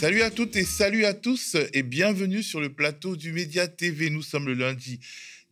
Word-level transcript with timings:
Salut 0.00 0.22
à 0.22 0.30
toutes 0.30 0.56
et 0.56 0.64
salut 0.64 1.04
à 1.04 1.12
tous 1.12 1.58
et 1.74 1.82
bienvenue 1.82 2.42
sur 2.42 2.58
le 2.58 2.72
plateau 2.72 3.16
du 3.16 3.32
Média 3.32 3.68
TV. 3.68 4.08
Nous 4.08 4.22
sommes 4.22 4.46
le 4.46 4.54
lundi 4.54 4.98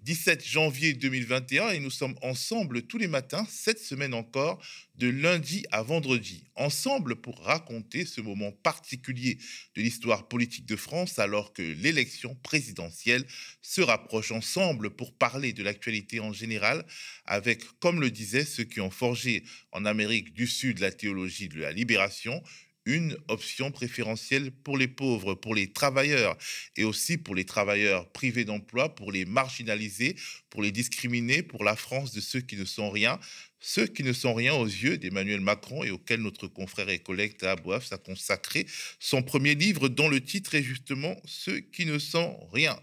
17 0.04 0.42
janvier 0.42 0.94
2021 0.94 1.72
et 1.72 1.80
nous 1.80 1.90
sommes 1.90 2.15
ensemble 2.22 2.80
tous 2.80 2.97
les 2.97 3.08
matins, 3.08 3.47
cette 3.51 3.79
semaine 3.79 4.15
encore, 4.15 4.58
de 4.94 5.06
lundi 5.11 5.66
à 5.71 5.83
vendredi, 5.83 6.44
ensemble 6.54 7.16
pour 7.16 7.38
raconter 7.42 8.06
ce 8.06 8.22
moment 8.22 8.51
particulier 8.51 9.37
de 9.74 9.83
l'histoire 9.83 10.29
politique 10.29 10.65
de 10.65 10.76
France 10.76 11.19
alors 11.19 11.53
que 11.53 11.60
l'élection 11.60 12.35
présidentielle 12.37 13.26
se 13.60 13.83
rapproche 13.83 14.33
ensemble 14.33 14.88
pour 14.88 15.12
parler 15.12 15.53
de 15.53 15.62
l'actualité 15.62 16.20
en 16.20 16.33
général 16.33 16.87
avec, 17.27 17.65
comme 17.80 18.01
le 18.01 18.10
disaient 18.10 18.46
ceux 18.46 18.65
qui 18.65 18.80
ont 18.80 18.91
forgé 18.91 19.45
en 19.73 19.85
Amérique 19.85 20.33
du 20.33 20.46
Sud 20.46 20.79
la 20.79 20.91
théologie 20.91 21.51
de 21.51 21.60
la 21.60 21.71
libération, 21.71 22.43
une 22.88 23.19
option 23.28 23.70
préférentielle 23.70 24.51
pour 24.51 24.78
les 24.78 24.88
pauvres, 24.88 25.34
pour 25.34 25.55
les 25.55 25.70
travailleurs 25.70 26.38
et 26.74 26.84
aussi 26.84 27.19
pour 27.19 27.34
les 27.34 27.45
travailleurs 27.45 28.10
privés 28.12 28.46
d'emploi, 28.46 28.95
pour 28.95 29.12
les 29.12 29.27
marginaliser, 29.27 30.16
pour 30.48 30.62
les 30.62 30.73
discriminer, 30.73 31.43
pour 31.43 31.65
la 31.65 31.77
France 31.77 32.12
de 32.12 32.20
ceux 32.20 32.41
qui 32.41 32.56
ne 32.56 32.65
sont 32.65 32.88
rien, 32.88 33.20
ceux 33.60 33.87
qui 33.87 34.02
ne 34.02 34.15
sont 34.15 34.32
rien 34.32 34.55
aux 34.55 34.66
yeux 34.66 34.96
d'Emmanuel 34.96 35.41
Macron 35.41 35.84
et 35.84 35.91
auxquels 35.91 36.23
notre 36.23 36.48
confrère 36.48 36.88
et 36.88 36.98
collègue 36.98 37.37
Tahabouaf 37.37 37.93
a 37.93 37.98
consacré 37.98 38.66
son 38.98 39.23
premier 39.23 39.55
livre 39.55 39.88
dont 39.88 40.09
le 40.09 40.23
titre 40.23 40.55
est 40.55 40.62
justement 40.62 41.15
Ceux 41.27 41.60
qui 41.60 41.84
ne 41.84 41.98
sont 41.98 42.38
rien. 42.52 42.80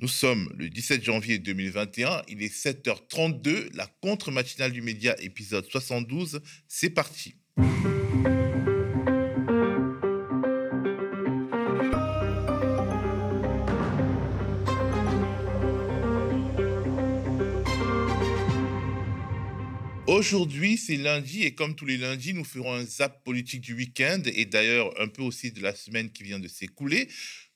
Nous 0.00 0.08
sommes 0.08 0.52
le 0.56 0.68
17 0.68 1.04
janvier 1.04 1.38
2021, 1.38 2.22
il 2.26 2.42
est 2.42 2.54
7h32, 2.54 3.68
la 3.74 3.86
contre-matinale 4.00 4.72
du 4.72 4.82
média 4.82 5.14
épisode 5.20 5.66
72, 5.70 6.40
c'est 6.66 6.90
parti. 6.90 7.36
Aujourd'hui, 20.18 20.76
c'est 20.76 20.96
lundi 20.96 21.44
et 21.44 21.54
comme 21.54 21.76
tous 21.76 21.86
les 21.86 21.96
lundis, 21.96 22.34
nous 22.34 22.42
ferons 22.42 22.74
un 22.74 22.84
zap 22.84 23.22
politique 23.22 23.60
du 23.60 23.72
week-end 23.72 24.20
et 24.24 24.46
d'ailleurs 24.46 24.92
un 25.00 25.06
peu 25.06 25.22
aussi 25.22 25.52
de 25.52 25.62
la 25.62 25.72
semaine 25.72 26.10
qui 26.10 26.24
vient 26.24 26.40
de 26.40 26.48
s'écouler. 26.48 27.06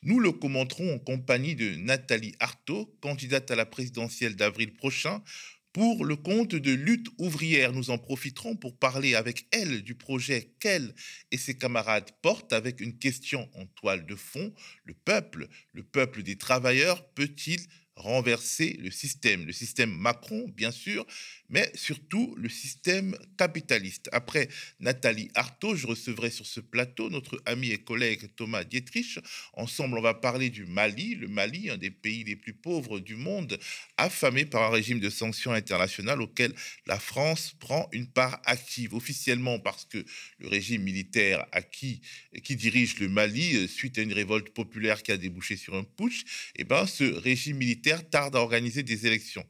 Nous 0.05 0.21
le 0.21 0.31
commenterons 0.31 0.95
en 0.95 1.01
compagnie 1.01 1.57
de 1.57 1.75
Nathalie 1.75 2.37
Artaud, 2.39 2.97
candidate 3.01 3.51
à 3.51 3.57
la 3.57 3.67
présidentielle 3.67 4.37
d'avril 4.37 4.75
prochain. 4.75 5.25
Pour 5.73 6.05
le 6.05 6.15
compte 6.15 6.55
de 6.55 6.71
Lutte 6.71 7.09
ouvrière, 7.19 7.73
nous 7.73 7.91
en 7.91 7.99
profiterons 7.99 8.55
pour 8.55 8.79
parler 8.79 9.17
avec 9.17 9.49
elle 9.51 9.83
du 9.83 9.97
projet 9.97 10.53
qu'elle 10.61 10.95
et 11.33 11.39
ses 11.39 11.59
camarades 11.59 12.13
portent 12.23 12.53
avec 12.53 12.81
une 12.81 12.97
question 12.97 13.51
en 13.55 13.67
toile 13.67 14.07
de 14.07 14.15
fond. 14.15 14.55
Le 14.85 14.95
peuple, 14.95 15.49
le 15.73 15.83
peuple 15.83 16.23
des 16.23 16.39
travailleurs, 16.39 17.09
peut-il 17.15 17.59
renverser 17.97 18.79
le 18.81 18.91
système, 18.91 19.47
le 19.47 19.53
système 19.53 19.91
Macron, 19.91 20.49
bien 20.57 20.71
sûr, 20.71 21.07
mais 21.49 21.71
surtout 21.75 22.35
le 22.39 22.49
système 22.49 23.17
capitaliste. 23.37 24.09
Après 24.13 24.49
Nathalie 24.81 25.31
Artaud, 25.35 25.77
je 25.77 25.87
recevrai 25.87 26.31
sur 26.31 26.47
ce 26.47 26.61
plateau 26.61 27.11
notre 27.11 27.41
ami 27.45 27.71
et 27.71 27.79
collègue 27.79 28.31
Thomas 28.37 28.65
Dietrich. 28.65 29.19
Ensemble, 29.53 29.99
on 29.99 30.03
va 30.03 30.15
parler 30.15 30.49
du 30.49 30.65
Mali, 30.65 31.15
le 31.15 31.29
Mali, 31.29 31.69
un 31.69 31.77
des 31.77 31.91
pays 31.91 32.25
les 32.25 32.37
plus 32.37 32.55
pauvres 32.55 33.01
du 33.01 33.17
monde, 33.17 33.59
affamé 33.99 34.47
par 34.47 34.63
un 34.63 34.71
régime 34.71 34.99
de 34.99 35.11
sanctions 35.11 35.53
internationales 35.53 36.23
auquel 36.23 36.55
la 36.87 36.99
France 36.99 37.55
prend 37.61 37.89
une 37.93 38.07
part 38.07 38.41
active, 38.47 38.95
officiellement 38.95 39.59
parce 39.59 39.85
que 39.85 40.05
le 40.39 40.49
régime 40.49 40.83
militaire 40.83 41.45
à 41.53 41.61
qui, 41.61 42.01
dirige 42.33 42.99
le 42.99 43.09
Mali, 43.09 43.57
euh, 43.57 43.67
suite 43.67 43.99
à 43.99 44.03
une 44.03 44.13
révolte 44.13 44.51
populaire 44.51 45.03
qui 45.03 45.13
a 45.13 45.17
débouché 45.17 45.57
sur 45.57 45.75
un 45.75 45.85
putsch, 45.85 46.25
eh 46.57 46.65
ben, 46.65 46.87
ce 46.87 47.05
régime 47.05 47.59
militaire 47.59 47.82
tarde 47.83 48.37
à 48.37 48.41
organiser 48.41 48.83
des 48.83 49.07
élections. 49.07 49.45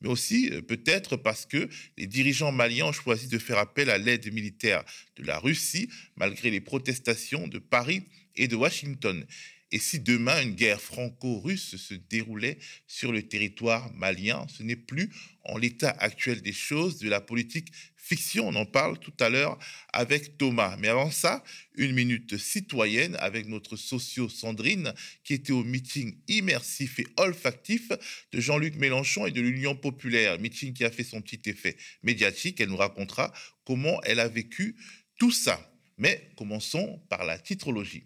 Mais 0.00 0.08
aussi 0.08 0.50
euh, 0.52 0.62
peut-être 0.62 1.16
parce 1.16 1.46
que 1.46 1.68
les 1.96 2.06
dirigeants 2.06 2.52
maliens 2.52 2.86
ont 2.86 2.92
choisi 2.92 3.28
de 3.28 3.38
faire 3.38 3.58
appel 3.58 3.90
à 3.90 3.98
l'aide 3.98 4.32
militaire 4.32 4.84
de 5.16 5.24
la 5.24 5.38
Russie, 5.38 5.88
malgré 6.16 6.50
les 6.50 6.60
protestations 6.60 7.48
de 7.48 7.58
Paris 7.58 8.04
et 8.36 8.48
de 8.48 8.56
Washington. 8.56 9.26
Et 9.70 9.78
si 9.78 10.00
demain 10.00 10.42
une 10.42 10.54
guerre 10.54 10.80
franco-russe 10.80 11.76
se 11.76 11.94
déroulait 11.94 12.58
sur 12.86 13.12
le 13.12 13.22
territoire 13.22 13.92
malien, 13.94 14.46
ce 14.48 14.62
n'est 14.62 14.76
plus 14.76 15.10
en 15.44 15.58
l'état 15.58 15.90
actuel 15.90 16.40
des 16.40 16.52
choses 16.52 16.98
de 16.98 17.08
la 17.08 17.20
politique 17.20 17.68
fiction. 17.96 18.48
On 18.48 18.54
en 18.54 18.64
parle 18.64 18.98
tout 18.98 19.12
à 19.20 19.28
l'heure 19.28 19.58
avec 19.92 20.38
Thomas. 20.38 20.76
Mais 20.78 20.88
avant 20.88 21.10
ça, 21.10 21.44
une 21.76 21.92
minute 21.92 22.38
citoyenne 22.38 23.16
avec 23.20 23.46
notre 23.46 23.76
socio 23.76 24.28
Sandrine 24.30 24.94
qui 25.22 25.34
était 25.34 25.52
au 25.52 25.64
meeting 25.64 26.16
immersif 26.28 26.98
et 26.98 27.06
olfactif 27.18 27.90
de 28.32 28.40
Jean-Luc 28.40 28.76
Mélenchon 28.76 29.26
et 29.26 29.32
de 29.32 29.42
l'Union 29.42 29.76
populaire. 29.76 30.38
Meeting 30.38 30.72
qui 30.72 30.84
a 30.84 30.90
fait 30.90 31.04
son 31.04 31.20
petit 31.20 31.50
effet 31.50 31.76
médiatique. 32.02 32.60
Elle 32.60 32.70
nous 32.70 32.76
racontera 32.76 33.32
comment 33.64 34.00
elle 34.04 34.20
a 34.20 34.28
vécu 34.28 34.76
tout 35.18 35.32
ça. 35.32 35.70
Mais 35.98 36.30
commençons 36.36 37.02
par 37.10 37.24
la 37.24 37.38
titrologie. 37.38 38.04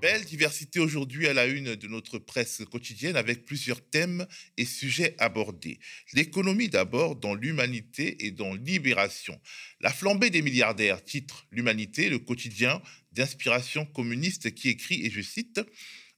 Belle 0.00 0.24
diversité 0.24 0.78
aujourd'hui 0.78 1.26
à 1.26 1.32
la 1.32 1.46
une 1.46 1.74
de 1.74 1.88
notre 1.88 2.18
presse 2.18 2.62
quotidienne 2.70 3.16
avec 3.16 3.44
plusieurs 3.44 3.80
thèmes 3.80 4.28
et 4.56 4.64
sujets 4.64 5.16
abordés. 5.18 5.80
L'économie 6.12 6.68
d'abord 6.68 7.16
dans 7.16 7.34
l'humanité 7.34 8.24
et 8.24 8.30
dans 8.30 8.54
libération. 8.54 9.40
La 9.80 9.92
flambée 9.92 10.30
des 10.30 10.40
milliardaires 10.40 11.02
titre 11.02 11.46
L'humanité, 11.50 12.10
le 12.10 12.20
quotidien 12.20 12.80
d'inspiration 13.10 13.86
communiste 13.86 14.54
qui 14.54 14.68
écrit, 14.68 15.04
et 15.04 15.10
je 15.10 15.20
cite, 15.20 15.60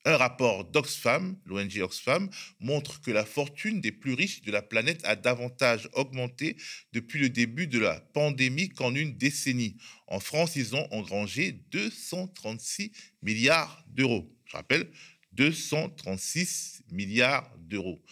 un 0.05 0.17
rapport 0.17 0.65
d'Oxfam, 0.65 1.37
l'ONG 1.45 1.79
Oxfam, 1.83 2.31
montre 2.59 3.01
que 3.01 3.11
la 3.11 3.25
fortune 3.25 3.81
des 3.81 3.93
plus 3.93 4.15
riches 4.15 4.43
de 4.43 4.51
la 4.51 4.63
planète 4.63 5.01
a 5.05 5.17
davantage 5.17 5.89
augmenté 5.93 6.57
depuis 6.93 7.19
le 7.19 7.29
début 7.29 7.67
de 7.67 7.79
la 7.79 8.01
pandémie 8.01 8.71
qu'en 8.71 8.95
une 8.95 9.17
décennie. 9.17 9.77
En 10.07 10.21
France, 10.21 10.57
ils 10.57 10.75
ont 10.75 10.87
engrangé 10.93 11.53
236 11.71 12.93
milliards 13.23 13.85
d'euros. 13.89 14.35
Je 14.47 14.57
rappelle, 14.57 14.91
236 15.33 16.83
milliards 16.91 17.51
d'euros. 17.59 18.03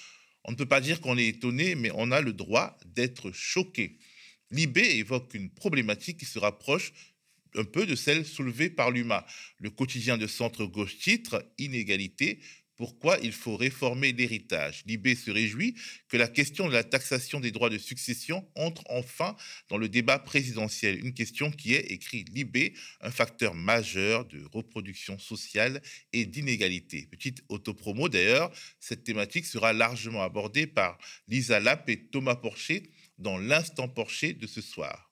On 0.44 0.52
ne 0.52 0.56
peut 0.56 0.66
pas 0.66 0.80
dire 0.80 1.00
qu'on 1.00 1.18
est 1.18 1.26
étonné, 1.26 1.74
mais 1.74 1.90
on 1.94 2.10
a 2.10 2.20
le 2.20 2.32
droit 2.32 2.78
d'être 2.86 3.32
choqué. 3.32 3.98
Libé 4.50 4.96
évoque 4.96 5.34
une 5.34 5.50
problématique 5.50 6.18
qui 6.18 6.24
se 6.26 6.38
rapproche 6.38 6.92
un 7.54 7.64
peu 7.64 7.86
de 7.86 7.94
celle 7.94 8.24
soulevée 8.24 8.70
par 8.70 8.90
l'UMA. 8.90 9.26
Le 9.58 9.70
quotidien 9.70 10.18
de 10.18 10.26
centre-gauche 10.26 10.98
titre 10.98 11.44
Inégalité. 11.58 12.40
Pourquoi 12.78 13.18
il 13.24 13.32
faut 13.32 13.56
réformer 13.56 14.12
l'héritage? 14.12 14.84
Libé 14.86 15.16
se 15.16 15.32
réjouit 15.32 15.74
que 16.08 16.16
la 16.16 16.28
question 16.28 16.68
de 16.68 16.72
la 16.72 16.84
taxation 16.84 17.40
des 17.40 17.50
droits 17.50 17.70
de 17.70 17.76
succession 17.76 18.48
entre 18.54 18.84
enfin 18.88 19.36
dans 19.68 19.78
le 19.78 19.88
débat 19.88 20.20
présidentiel. 20.20 21.04
Une 21.04 21.12
question 21.12 21.50
qui 21.50 21.74
est, 21.74 21.90
écrit 21.90 22.24
Libé, 22.32 22.74
un 23.00 23.10
facteur 23.10 23.54
majeur 23.54 24.26
de 24.26 24.44
reproduction 24.52 25.18
sociale 25.18 25.82
et 26.12 26.24
d'inégalité. 26.24 27.08
Petite 27.10 27.42
autopromo 27.48 28.08
d'ailleurs, 28.08 28.52
cette 28.78 29.02
thématique 29.02 29.46
sera 29.46 29.72
largement 29.72 30.22
abordée 30.22 30.68
par 30.68 30.98
Lisa 31.26 31.58
Lapp 31.58 31.88
et 31.88 32.06
Thomas 32.06 32.36
Porcher 32.36 32.92
dans 33.18 33.38
l'instant 33.38 33.88
Porcher 33.88 34.34
de 34.34 34.46
ce 34.46 34.60
soir. 34.60 35.07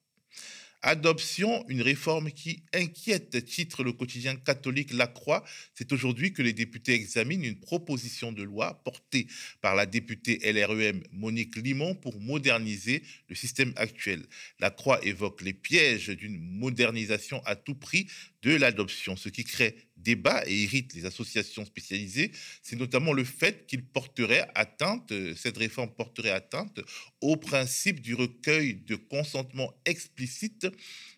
Adoption, 0.83 1.65
une 1.69 1.83
réforme 1.83 2.31
qui 2.31 2.63
inquiète, 2.73 3.45
titre 3.45 3.83
le 3.83 3.93
quotidien 3.93 4.37
catholique 4.37 4.93
La 4.93 5.07
Croix. 5.07 5.45
C'est 5.75 5.93
aujourd'hui 5.93 6.33
que 6.33 6.43
les 6.43 6.53
députés 6.53 6.95
examinent 6.95 7.45
une 7.45 7.59
proposition 7.59 8.33
de 8.33 8.43
loi 8.43 8.83
portée 8.85 9.27
par 9.61 9.75
la 9.75 9.87
députée 9.87 10.39
LREM 10.45 11.03
Monique 11.13 11.57
Limon 11.57 11.95
pour 11.95 12.21
moderniser 12.21 13.03
le 13.29 13.35
système 13.35 13.73
actuel. 13.77 14.27
La 14.61 14.71
Croix 14.71 15.05
évoque 15.05 15.43
les 15.43 15.55
pièges 15.55 16.11
d'une 16.11 16.39
modernisation 16.39 17.43
à 17.47 17.57
tout 17.57 17.75
prix 17.75 18.07
de 18.43 18.55
l'adoption. 18.55 19.17
Ce 19.17 19.29
qui 19.29 19.45
crée 19.45 19.77
débat 19.97 20.43
et 20.47 20.55
irrite 20.55 20.95
les 20.95 21.07
associations 21.07 21.65
spécialisées, 21.65 22.33
c'est 22.63 22.77
notamment 22.77 23.13
le 23.13 23.25
fait 23.25 23.67
qu'il 23.67 23.85
porterait 23.85 24.49
atteinte, 24.55 25.13
cette 25.37 25.57
réforme 25.57 25.91
porterait 25.91 26.31
atteinte 26.31 26.81
au 27.21 27.37
principe 27.37 28.01
du 28.01 28.15
recueil 28.15 28.75
de 28.75 28.97
consentement 28.97 29.73
explicite 29.85 30.67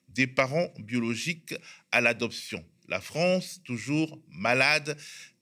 des 0.09 0.27
parents 0.27 0.73
biologiques 0.79 1.55
à 1.93 2.01
l'adoption. 2.01 2.65
La 2.89 3.01
France, 3.01 3.61
toujours 3.65 4.19
malade 4.31 4.97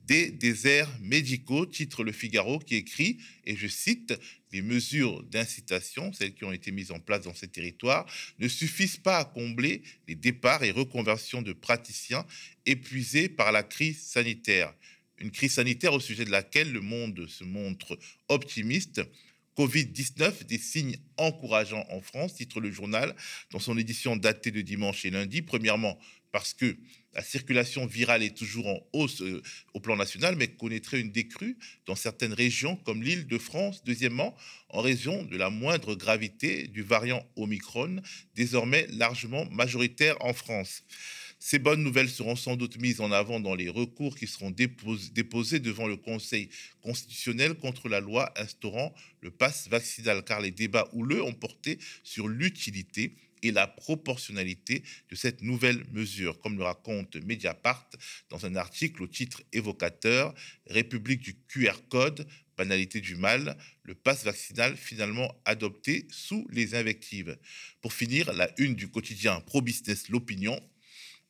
des 0.07 0.31
déserts 0.31 0.91
médicaux, 1.01 1.67
titre 1.67 2.05
Le 2.05 2.13
Figaro 2.13 2.59
qui 2.59 2.77
écrit, 2.77 3.19
et 3.45 3.57
je 3.57 3.67
cite, 3.67 4.15
les 4.53 4.63
mesures 4.63 5.23
d'incitation, 5.25 6.13
celles 6.13 6.35
qui 6.35 6.45
ont 6.45 6.53
été 6.53 6.71
mises 6.71 6.93
en 6.93 7.01
place 7.01 7.23
dans 7.23 7.35
ces 7.35 7.49
territoires, 7.49 8.07
ne 8.39 8.49
suffisent 8.49 8.97
pas 8.97 9.19
à 9.19 9.25
combler 9.25 9.83
les 10.07 10.15
départs 10.15 10.63
et 10.63 10.71
reconversions 10.71 11.43
de 11.43 11.53
praticiens 11.53 12.25
épuisés 12.65 13.29
par 13.29 13.53
la 13.53 13.63
crise 13.63 14.01
sanitaire. 14.01 14.73
Une 15.19 15.31
crise 15.31 15.55
sanitaire 15.55 15.93
au 15.93 16.01
sujet 16.01 16.25
de 16.25 16.31
laquelle 16.31 16.73
le 16.73 16.81
monde 16.81 17.27
se 17.27 17.45
montre 17.45 17.99
optimiste. 18.29 19.03
Covid-19, 19.57 20.45
des 20.45 20.59
signes 20.59 20.99
encourageants 21.17 21.87
en 21.89 22.03
France, 22.03 22.35
titre 22.35 22.61
le 22.61 22.71
journal 22.71 23.17
dans 23.51 23.59
son 23.59 23.79
édition 23.79 24.15
datée 24.15 24.51
de 24.51 24.61
dimanche 24.61 25.07
et 25.07 25.11
lundi. 25.11 25.41
Premièrement, 25.41 25.99
parce 26.37 26.53
que 26.53 26.77
la 27.15 27.23
circulation 27.23 27.87
virale 27.87 28.23
est 28.23 28.37
toujours 28.37 28.67
en 28.67 28.79
hausse 28.93 29.23
euh, 29.23 29.41
au 29.73 29.81
plan 29.81 29.97
national, 29.97 30.37
mais 30.37 30.49
connaîtrait 30.49 31.01
une 31.01 31.11
décrue 31.11 31.57
dans 31.87 31.95
certaines 31.95 32.35
régions 32.35 32.77
comme 32.85 33.03
l'île 33.03 33.27
de 33.27 33.39
France. 33.39 33.83
Deuxièmement, 33.85 34.37
en 34.69 34.83
raison 34.83 35.23
de 35.23 35.39
la 35.39 35.49
moindre 35.49 35.95
gravité 35.95 36.67
du 36.69 36.83
variant 36.83 37.27
Omicron, 37.37 38.03
désormais 38.35 38.87
largement 38.91 39.47
majoritaire 39.47 40.23
en 40.23 40.35
France. 40.35 40.85
Ces 41.39 41.59
bonnes 41.59 41.83
nouvelles 41.83 42.11
seront 42.11 42.37
sans 42.37 42.57
doute 42.57 42.79
mises 42.79 43.01
en 43.01 43.13
avant 43.13 43.41
dans 43.41 43.55
les 43.55 43.71
recours 43.71 44.15
qui 44.15 44.27
seront 44.27 44.51
déposés 44.51 45.59
devant 45.59 45.87
le 45.87 45.97
Conseil 45.97 46.51
constitutionnel 46.83 47.55
contre 47.55 47.89
la 47.89 48.01
loi 48.01 48.31
instaurant 48.37 48.95
le 49.23 49.31
pass 49.31 49.69
vaccinal, 49.71 50.23
car 50.23 50.43
les 50.43 50.51
débats 50.51 50.89
houleux 50.93 51.23
ont 51.23 51.33
porté 51.33 51.79
sur 52.03 52.29
l'utilité 52.29 53.17
et 53.49 53.53
la 53.53 53.67
proportionnalité 53.67 54.83
de 55.11 55.15
cette 55.15 55.43
nouvelle 55.43 55.85
mesure, 55.93 56.39
comme 56.41 56.57
le 56.59 56.65
raconte 56.65 57.17
Mediapart 57.17 57.89
dans 58.31 58.47
un 58.47 58.57
article 58.57 59.03
au 59.03 59.07
titre 59.07 59.43
évocateur 59.53 60.35
République 60.67 61.21
du 61.21 61.35
QR 61.49 61.77
code, 61.89 62.27
banalité 62.57 63.01
du 63.01 63.17
mal, 63.17 63.57
le 63.83 63.95
pass 63.95 64.25
vaccinal 64.25 64.77
finalement 64.77 65.35
adopté 65.45 66.07
sous 66.11 66.47
les 66.51 66.75
invectives. 66.75 67.37
Pour 67.81 67.93
finir, 67.93 68.33
la 68.33 68.51
une 68.59 68.75
du 68.75 68.89
quotidien 68.89 69.41
pro-business 69.41 70.09
L'Opinion 70.09 70.61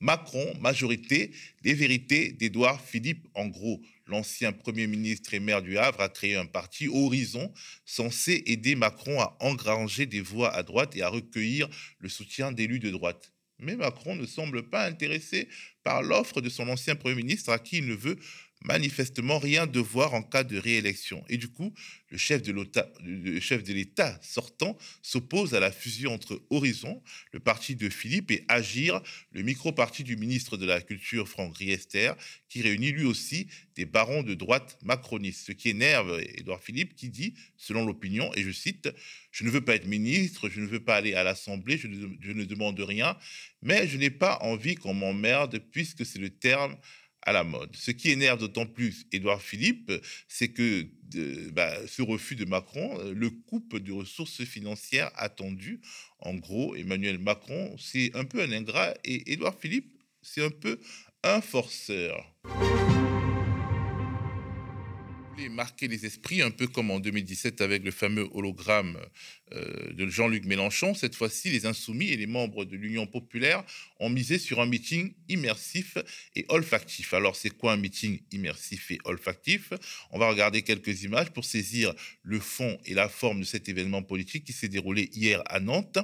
Macron, 0.00 0.52
majorité, 0.60 1.30
les 1.62 1.72
vérités 1.72 2.32
d'Édouard 2.32 2.80
Philippe. 2.80 3.26
En 3.34 3.46
gros, 3.46 3.80
l'ancien 4.06 4.52
Premier 4.52 4.86
ministre 4.86 5.34
et 5.34 5.40
maire 5.40 5.62
du 5.62 5.78
Havre 5.78 6.00
a 6.00 6.08
créé 6.08 6.36
un 6.36 6.46
parti 6.46 6.88
Horizon 6.88 7.52
censé 7.84 8.42
aider 8.46 8.74
Macron 8.74 9.20
à 9.20 9.36
engranger 9.40 10.06
des 10.06 10.20
voix 10.20 10.54
à 10.54 10.62
droite 10.62 10.96
et 10.96 11.02
à 11.02 11.08
recueillir 11.08 11.68
le 11.98 12.08
soutien 12.08 12.52
d'élus 12.52 12.78
de 12.78 12.90
droite. 12.90 13.32
Mais 13.58 13.76
Macron 13.76 14.14
ne 14.16 14.26
semble 14.26 14.68
pas 14.68 14.84
intéressé 14.86 15.48
par 15.82 16.02
l'offre 16.02 16.40
de 16.40 16.48
son 16.48 16.68
ancien 16.68 16.94
Premier 16.94 17.16
ministre 17.16 17.50
à 17.50 17.58
qui 17.58 17.78
il 17.78 17.86
ne 17.86 17.94
veut 17.94 18.18
manifestement 18.64 19.38
rien 19.38 19.66
devoir 19.66 20.14
en 20.14 20.22
cas 20.22 20.44
de 20.44 20.58
réélection. 20.58 21.24
Et 21.28 21.36
du 21.36 21.48
coup, 21.48 21.72
le 22.10 22.18
chef 22.18 22.42
de 22.42 23.72
l'État 23.72 24.18
sortant 24.22 24.76
s'oppose 25.02 25.54
à 25.54 25.60
la 25.60 25.70
fusion 25.70 26.12
entre 26.12 26.42
Horizon, 26.50 27.02
le 27.32 27.40
parti 27.40 27.76
de 27.76 27.88
Philippe, 27.88 28.30
et 28.30 28.44
Agir, 28.48 29.00
le 29.32 29.42
micro-parti 29.42 30.04
du 30.04 30.16
ministre 30.16 30.56
de 30.56 30.66
la 30.66 30.80
Culture 30.80 31.28
Franck 31.28 31.56
Riester, 31.58 32.12
qui 32.48 32.62
réunit 32.62 32.92
lui 32.92 33.04
aussi 33.04 33.48
des 33.76 33.84
barons 33.84 34.22
de 34.22 34.34
droite 34.34 34.78
macronistes. 34.82 35.46
Ce 35.46 35.52
qui 35.52 35.68
énerve 35.68 36.20
Édouard 36.36 36.62
Philippe, 36.62 36.94
qui 36.94 37.10
dit, 37.10 37.34
selon 37.56 37.84
l'opinion, 37.84 38.32
et 38.34 38.42
je 38.42 38.50
cite, 38.50 38.88
Je 39.30 39.44
ne 39.44 39.50
veux 39.50 39.60
pas 39.60 39.74
être 39.74 39.86
ministre, 39.86 40.48
je 40.48 40.60
ne 40.60 40.66
veux 40.66 40.82
pas 40.82 40.96
aller 40.96 41.14
à 41.14 41.22
l'Assemblée, 41.22 41.76
je 41.78 41.88
ne 41.88 42.44
demande 42.44 42.80
rien, 42.80 43.16
mais 43.62 43.86
je 43.86 43.96
n'ai 43.96 44.10
pas 44.10 44.38
envie 44.40 44.76
qu'on 44.76 44.94
m'emmerde, 44.94 45.58
puisque 45.70 46.06
c'est 46.06 46.18
le 46.18 46.30
terme 46.30 46.76
à 47.26 47.32
la 47.32 47.44
mode. 47.44 47.74
Ce 47.76 47.90
qui 47.90 48.10
énerve 48.10 48.38
d'autant 48.38 48.66
plus 48.66 49.06
Édouard 49.12 49.42
Philippe, 49.42 49.92
c'est 50.28 50.48
que 50.48 50.86
bah, 51.52 51.86
ce 51.86 52.00
refus 52.02 52.36
de 52.36 52.44
Macron 52.44 52.98
euh, 53.00 53.12
le 53.12 53.30
coupe 53.30 53.76
de 53.76 53.92
ressources 53.92 54.44
financières 54.44 55.10
attendues. 55.16 55.80
En 56.20 56.34
gros, 56.34 56.74
Emmanuel 56.76 57.18
Macron, 57.18 57.76
c'est 57.78 58.12
un 58.14 58.24
peu 58.24 58.40
un 58.40 58.52
ingrat 58.52 58.94
et 59.04 59.32
Édouard 59.32 59.58
Philippe, 59.58 59.92
c'est 60.22 60.44
un 60.44 60.50
peu 60.50 60.78
un 61.22 61.40
forceur 61.40 62.34
marquer 65.48 65.88
les 65.88 66.06
esprits, 66.06 66.42
un 66.42 66.50
peu 66.50 66.66
comme 66.66 66.90
en 66.90 67.00
2017 67.00 67.60
avec 67.60 67.84
le 67.84 67.90
fameux 67.90 68.28
hologramme 68.32 68.98
euh, 69.52 69.92
de 69.92 70.08
Jean-Luc 70.08 70.44
Mélenchon. 70.44 70.94
Cette 70.94 71.14
fois-ci, 71.14 71.50
les 71.50 71.66
insoumis 71.66 72.08
et 72.08 72.16
les 72.16 72.26
membres 72.26 72.64
de 72.64 72.76
l'Union 72.76 73.06
populaire 73.06 73.64
ont 74.00 74.08
misé 74.08 74.38
sur 74.38 74.60
un 74.60 74.66
meeting 74.66 75.14
immersif 75.28 75.98
et 76.34 76.44
olfactif. 76.48 77.14
Alors, 77.14 77.36
c'est 77.36 77.50
quoi 77.50 77.72
un 77.72 77.76
meeting 77.76 78.20
immersif 78.32 78.90
et 78.90 78.98
olfactif? 79.04 79.72
On 80.10 80.18
va 80.18 80.28
regarder 80.28 80.62
quelques 80.62 81.02
images 81.02 81.30
pour 81.30 81.44
saisir 81.44 81.94
le 82.22 82.40
fond 82.40 82.78
et 82.84 82.94
la 82.94 83.08
forme 83.08 83.40
de 83.40 83.44
cet 83.44 83.68
événement 83.68 84.02
politique 84.02 84.44
qui 84.44 84.52
s'est 84.52 84.68
déroulé 84.68 85.10
hier 85.12 85.42
à 85.46 85.60
Nantes. 85.60 85.98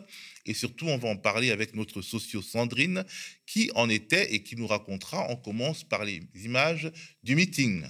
Et 0.47 0.55
surtout, 0.55 0.87
on 0.87 0.99
va 0.99 1.09
en 1.09 1.17
parler 1.17 1.51
avec 1.51 1.75
notre 1.75 2.03
socio 2.03 2.43
Sandrine, 2.43 3.05
qui 3.47 3.71
en 3.75 3.89
était 3.89 4.35
et 4.35 4.43
qui 4.43 4.57
nous 4.57 4.67
racontera. 4.67 5.27
On 5.31 5.37
commence 5.37 5.85
par 5.85 6.05
les 6.05 6.23
images 6.35 6.91
du 7.23 7.35
meeting 7.35 7.85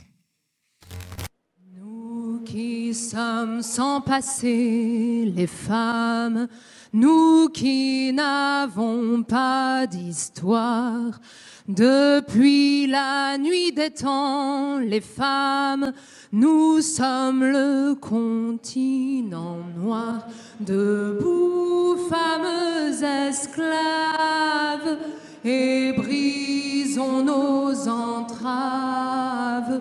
qui 2.45 2.95
sommes 2.95 3.63
sans 3.63 4.01
passé, 4.01 5.33
les 5.35 5.47
femmes, 5.47 6.49
nous 6.93 7.49
qui 7.49 8.13
n'avons 8.13 9.23
pas 9.23 9.87
d'histoire. 9.87 11.21
Depuis 11.69 12.87
la 12.87 13.39
nuit 13.39 13.73
des 13.73 13.91
temps, 13.91 14.79
les 14.79 15.01
femmes, 15.01 15.93
nous 16.33 16.81
sommes 16.81 17.45
le 17.45 17.95
continent 17.95 19.61
noir. 19.77 20.27
Debout, 20.61 21.97
fameux 22.09 23.03
esclaves, 23.29 24.99
et 25.45 25.93
brisons 25.97 27.23
nos 27.25 27.89
entraves. 27.89 29.81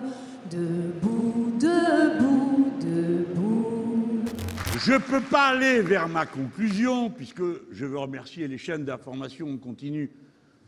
Je 4.84 4.94
ne 4.94 4.98
peux 4.98 5.20
pas 5.20 5.48
aller 5.48 5.80
vers 5.80 6.08
ma 6.08 6.26
conclusion, 6.26 7.08
puisque 7.08 7.42
je 7.70 7.86
veux 7.86 7.98
remercier 7.98 8.48
les 8.48 8.58
chaînes 8.58 8.84
d'information 8.84 9.56
continue 9.56 10.10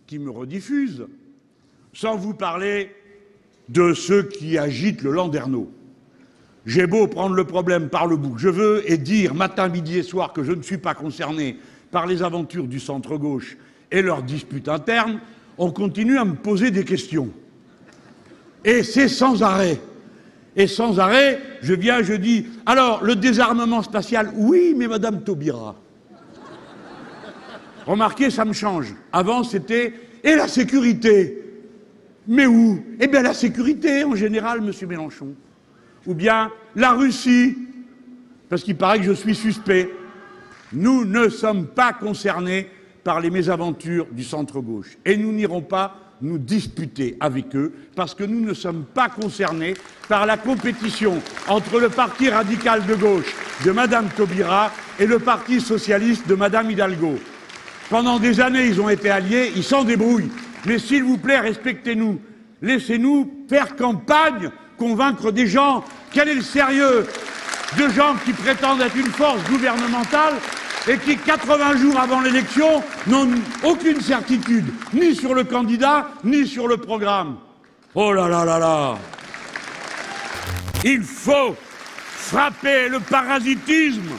qui 0.06 0.20
me 0.20 0.30
rediffusent, 0.30 1.06
sans 1.92 2.16
vous 2.16 2.32
parler 2.32 2.94
de 3.68 3.92
ceux 3.92 4.22
qui 4.22 4.56
agitent 4.56 5.02
le 5.02 5.10
landerneau. 5.10 5.68
J'ai 6.64 6.86
beau 6.86 7.08
prendre 7.08 7.34
le 7.34 7.44
problème 7.44 7.88
par 7.88 8.06
le 8.06 8.16
bout 8.16 8.38
je 8.38 8.48
veux 8.48 8.88
et 8.88 8.98
dire 8.98 9.34
matin, 9.34 9.68
midi 9.68 9.98
et 9.98 10.04
soir 10.04 10.32
que 10.32 10.44
je 10.44 10.52
ne 10.52 10.62
suis 10.62 10.78
pas 10.78 10.94
concerné 10.94 11.58
par 11.90 12.06
les 12.06 12.22
aventures 12.22 12.68
du 12.68 12.78
centre-gauche 12.78 13.56
et 13.90 14.00
leurs 14.00 14.22
disputes 14.22 14.68
internes, 14.68 15.18
on 15.58 15.72
continue 15.72 16.18
à 16.18 16.24
me 16.24 16.34
poser 16.34 16.70
des 16.70 16.84
questions. 16.84 17.30
Et 18.64 18.84
c'est 18.84 19.08
sans 19.08 19.42
arrêt. 19.42 19.80
Et 20.56 20.66
sans 20.66 21.00
arrêt, 21.00 21.40
je 21.62 21.74
viens, 21.74 22.02
je 22.02 22.14
dis 22.14 22.46
alors, 22.64 23.02
le 23.02 23.16
désarmement 23.16 23.82
spatial, 23.82 24.30
oui, 24.34 24.74
mais 24.76 24.86
Madame 24.86 25.22
Taubira. 25.22 25.74
Remarquez, 27.86 28.30
ça 28.30 28.44
me 28.44 28.52
change. 28.52 28.94
Avant, 29.12 29.42
c'était 29.42 29.92
et 30.22 30.36
la 30.36 30.48
sécurité? 30.48 31.42
Mais 32.26 32.46
où? 32.46 32.82
Eh 32.98 33.06
bien, 33.06 33.22
la 33.22 33.34
sécurité, 33.34 34.04
en 34.04 34.14
général, 34.14 34.62
Monsieur 34.62 34.86
Mélenchon. 34.86 35.34
Ou 36.06 36.14
bien 36.14 36.50
la 36.74 36.92
Russie, 36.92 37.56
parce 38.48 38.62
qu'il 38.62 38.76
paraît 38.76 38.98
que 38.98 39.04
je 39.04 39.12
suis 39.12 39.34
suspect. 39.34 39.90
Nous 40.72 41.04
ne 41.04 41.28
sommes 41.28 41.66
pas 41.66 41.92
concernés 41.92 42.68
par 43.02 43.20
les 43.20 43.30
mésaventures 43.30 44.06
du 44.10 44.24
centre-gauche. 44.24 44.96
Et 45.04 45.16
nous 45.16 45.32
n'irons 45.32 45.60
pas 45.60 46.03
nous 46.24 46.38
disputer 46.38 47.16
avec 47.20 47.54
eux 47.54 47.72
parce 47.94 48.14
que 48.14 48.24
nous 48.24 48.40
ne 48.40 48.54
sommes 48.54 48.84
pas 48.84 49.08
concernés 49.08 49.74
par 50.08 50.26
la 50.26 50.36
compétition 50.36 51.20
entre 51.48 51.78
le 51.78 51.88
Parti 51.88 52.30
radical 52.30 52.84
de 52.86 52.94
gauche 52.94 53.34
de 53.64 53.70
Mme 53.70 54.08
Taubira 54.16 54.72
et 54.98 55.06
le 55.06 55.18
Parti 55.18 55.60
socialiste 55.60 56.26
de 56.26 56.34
Mme 56.34 56.70
Hidalgo. 56.70 57.14
Pendant 57.90 58.18
des 58.18 58.40
années, 58.40 58.66
ils 58.66 58.80
ont 58.80 58.88
été 58.88 59.10
alliés, 59.10 59.52
ils 59.54 59.62
s'en 59.62 59.84
débrouillent. 59.84 60.30
Mais 60.66 60.78
s'il 60.78 61.04
vous 61.04 61.18
plaît, 61.18 61.40
respectez-nous. 61.40 62.20
Laissez-nous 62.62 63.44
faire 63.48 63.76
campagne, 63.76 64.50
convaincre 64.78 65.30
des 65.30 65.46
gens. 65.46 65.84
Quel 66.10 66.28
est 66.28 66.34
le 66.34 66.42
sérieux 66.42 67.06
de 67.78 67.88
gens 67.90 68.14
qui 68.24 68.32
prétendent 68.32 68.80
être 68.80 68.96
une 68.96 69.10
force 69.10 69.42
gouvernementale 69.50 70.34
et 70.88 70.98
qui, 70.98 71.16
80 71.16 71.76
jours 71.76 71.98
avant 71.98 72.20
l'élection, 72.20 72.82
n'ont 73.06 73.28
aucune 73.62 74.00
certitude, 74.00 74.66
ni 74.92 75.14
sur 75.14 75.34
le 75.34 75.44
candidat, 75.44 76.08
ni 76.24 76.46
sur 76.46 76.68
le 76.68 76.76
programme. 76.76 77.36
Oh 77.94 78.12
là 78.12 78.28
là 78.28 78.44
là 78.44 78.58
là 78.58 78.98
Il 80.84 81.02
faut 81.02 81.56
frapper 82.24 82.88
le 82.88 83.00
parasitisme. 83.00 84.10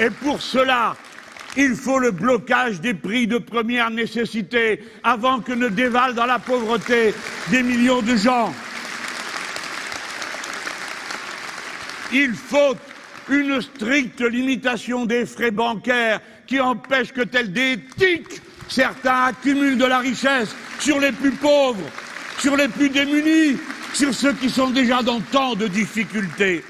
Et 0.00 0.10
pour 0.10 0.40
cela, 0.40 0.96
il 1.56 1.74
faut 1.74 1.98
le 1.98 2.10
blocage 2.10 2.80
des 2.80 2.94
prix 2.94 3.26
de 3.26 3.38
première 3.38 3.90
nécessité 3.90 4.82
avant 5.04 5.40
que 5.40 5.52
ne 5.52 5.68
dévalent 5.68 6.14
dans 6.14 6.26
la 6.26 6.38
pauvreté 6.38 7.14
des 7.50 7.62
millions 7.62 8.02
de 8.02 8.16
gens. 8.16 8.52
Il 12.12 12.34
faut 12.34 12.74
une 13.28 13.60
stricte 13.60 14.20
limitation 14.20 15.06
des 15.06 15.26
frais 15.26 15.50
bancaires 15.50 16.20
qui 16.46 16.60
empêche 16.60 17.12
que, 17.12 17.22
tels 17.22 17.52
des 17.52 17.78
tics, 17.96 18.42
certains 18.68 19.24
accumulent 19.24 19.78
de 19.78 19.84
la 19.84 19.98
richesse 19.98 20.54
sur 20.78 20.98
les 21.00 21.12
plus 21.12 21.32
pauvres, 21.32 21.88
sur 22.38 22.56
les 22.56 22.68
plus 22.68 22.88
démunis, 22.88 23.58
sur 23.92 24.12
ceux 24.12 24.32
qui 24.34 24.50
sont 24.50 24.70
déjà 24.70 25.02
dans 25.02 25.20
tant 25.20 25.54
de 25.54 25.66
difficultés. 25.68 26.64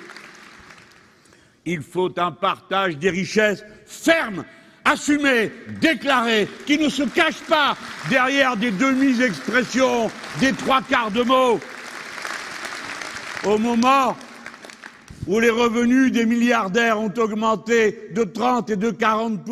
Il 1.65 1.83
faut 1.83 2.13
un 2.19 2.33
partage 2.33 2.97
des 2.99 3.11
richesses 3.11 3.65
ferme 3.87 4.45
assumé, 4.85 5.53
déclaré, 5.81 6.49
qui 6.67 6.79
ne 6.79 6.89
se 6.89 7.05
cache 7.05 7.41
pas 7.49 7.77
derrière 8.11 8.57
des 8.57 8.73
demi-expressions, 8.73 10.11
des 10.41 10.53
trois 10.53 10.83
quarts 10.83 11.11
de 11.11 11.23
mots. 11.23 11.61
Au 13.45 13.59
moment 13.59 14.17
où 15.27 15.39
les 15.41 15.51
revenus 15.51 16.13
des 16.13 16.27
milliardaires 16.27 17.01
ont 17.01 17.13
augmenté 17.17 18.11
de 18.15 18.25
30 18.25 18.71
et 18.71 18.77
de 18.77 18.91
40 18.91 19.45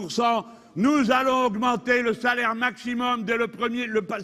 nous 0.76 1.10
allons 1.10 1.46
augmenter 1.46 2.00
le 2.02 2.14
salaire 2.14 2.54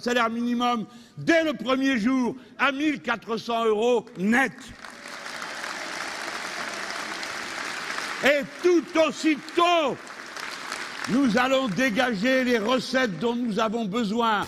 salaire 0.01 0.31
minimum 0.31 0.87
dès 1.19 1.43
le 1.43 1.53
premier 1.55 1.99
jour 1.99 2.37
à 2.59 2.71
1400 2.73 3.67
euros 3.67 4.07
net. 4.19 4.53
Et 8.25 8.43
tout 8.63 8.85
aussitôt, 9.07 9.97
nous 11.11 11.37
allons 11.37 11.69
dégager 11.69 12.45
les 12.45 12.59
recettes 12.59 13.19
dont 13.19 13.37
nous 13.37 13.61
avons 13.61 13.85
besoin. 13.85 14.47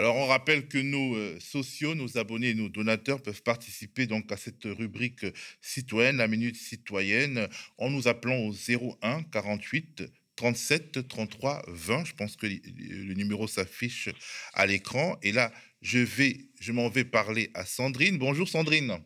Alors 0.00 0.16
on 0.16 0.24
rappelle 0.24 0.66
que 0.66 0.78
nos 0.78 1.14
euh, 1.14 1.38
sociaux, 1.40 1.94
nos 1.94 2.16
abonnés 2.16 2.54
nos 2.54 2.70
donateurs 2.70 3.20
peuvent 3.20 3.42
participer 3.42 4.06
donc 4.06 4.32
à 4.32 4.38
cette 4.38 4.64
rubrique 4.64 5.26
citoyenne, 5.60 6.16
la 6.16 6.26
minute 6.26 6.56
citoyenne, 6.56 7.46
en 7.76 7.90
nous 7.90 8.08
appelant 8.08 8.38
au 8.38 8.50
01 8.50 9.24
48 9.24 10.04
37 10.36 11.06
33 11.06 11.64
20. 11.68 12.04
Je 12.06 12.14
pense 12.14 12.36
que 12.36 12.46
le 12.46 13.12
numéro 13.12 13.46
s'affiche 13.46 14.08
à 14.54 14.64
l'écran. 14.64 15.18
Et 15.22 15.32
là, 15.32 15.52
je 15.82 15.98
vais, 15.98 16.46
je 16.58 16.72
m'en 16.72 16.88
vais 16.88 17.04
parler 17.04 17.50
à 17.52 17.66
Sandrine. 17.66 18.16
Bonjour 18.16 18.48
Sandrine. 18.48 19.00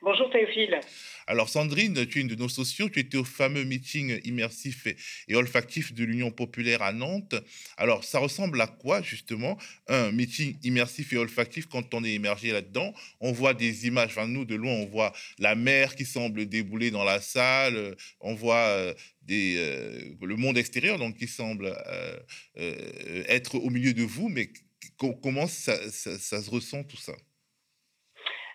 Bonjour 0.00 0.30
Théophile. 0.30 0.80
Alors 1.32 1.48
Sandrine, 1.48 2.06
tu 2.06 2.18
es 2.18 2.20
une 2.20 2.28
de 2.28 2.34
nos 2.34 2.50
sociaux, 2.50 2.90
tu 2.90 3.00
étais 3.00 3.16
au 3.16 3.24
fameux 3.24 3.64
meeting 3.64 4.20
immersif 4.24 4.86
et, 4.86 5.34
olfactif 5.34 5.94
de 5.94 6.04
l'Union 6.04 6.30
populaire 6.30 6.82
à 6.82 6.92
Nantes. 6.92 7.34
Alors 7.78 8.04
ça 8.04 8.18
ressemble 8.18 8.60
à 8.60 8.66
quoi 8.66 9.00
justement 9.00 9.56
un 9.88 10.12
meeting 10.12 10.58
immersif 10.62 11.10
et 11.14 11.16
olfactif 11.16 11.64
quand 11.68 11.94
on 11.94 12.04
est 12.04 12.12
immergé 12.12 12.52
là-dedans? 12.52 12.92
On 13.20 13.32
voit 13.32 13.54
des 13.54 13.86
images, 13.86 14.10
enfin 14.10 14.28
nous 14.28 14.44
de 14.44 14.54
loin 14.54 14.72
on 14.72 14.84
voit 14.84 15.14
la 15.38 15.54
mer 15.54 15.96
qui 15.96 16.04
semble 16.04 16.44
débouler 16.44 16.90
dans 16.90 17.04
la 17.04 17.22
salle, 17.22 17.96
on 18.20 18.34
voit 18.34 18.66
euh, 18.66 18.92
euh, 19.30 20.14
le 20.20 20.36
monde 20.36 20.58
extérieur 20.58 20.98
donc 20.98 21.16
qui 21.16 21.28
semble 21.28 21.74
euh, 22.58 23.24
être 23.26 23.54
au 23.54 23.70
milieu 23.70 23.94
de 23.94 24.02
vous, 24.02 24.28
mais 24.28 24.50
comment 24.98 25.46
ça 25.46 25.78
se 25.90 26.50
ressent 26.50 26.84
tout 26.84 26.98
ça? 26.98 27.14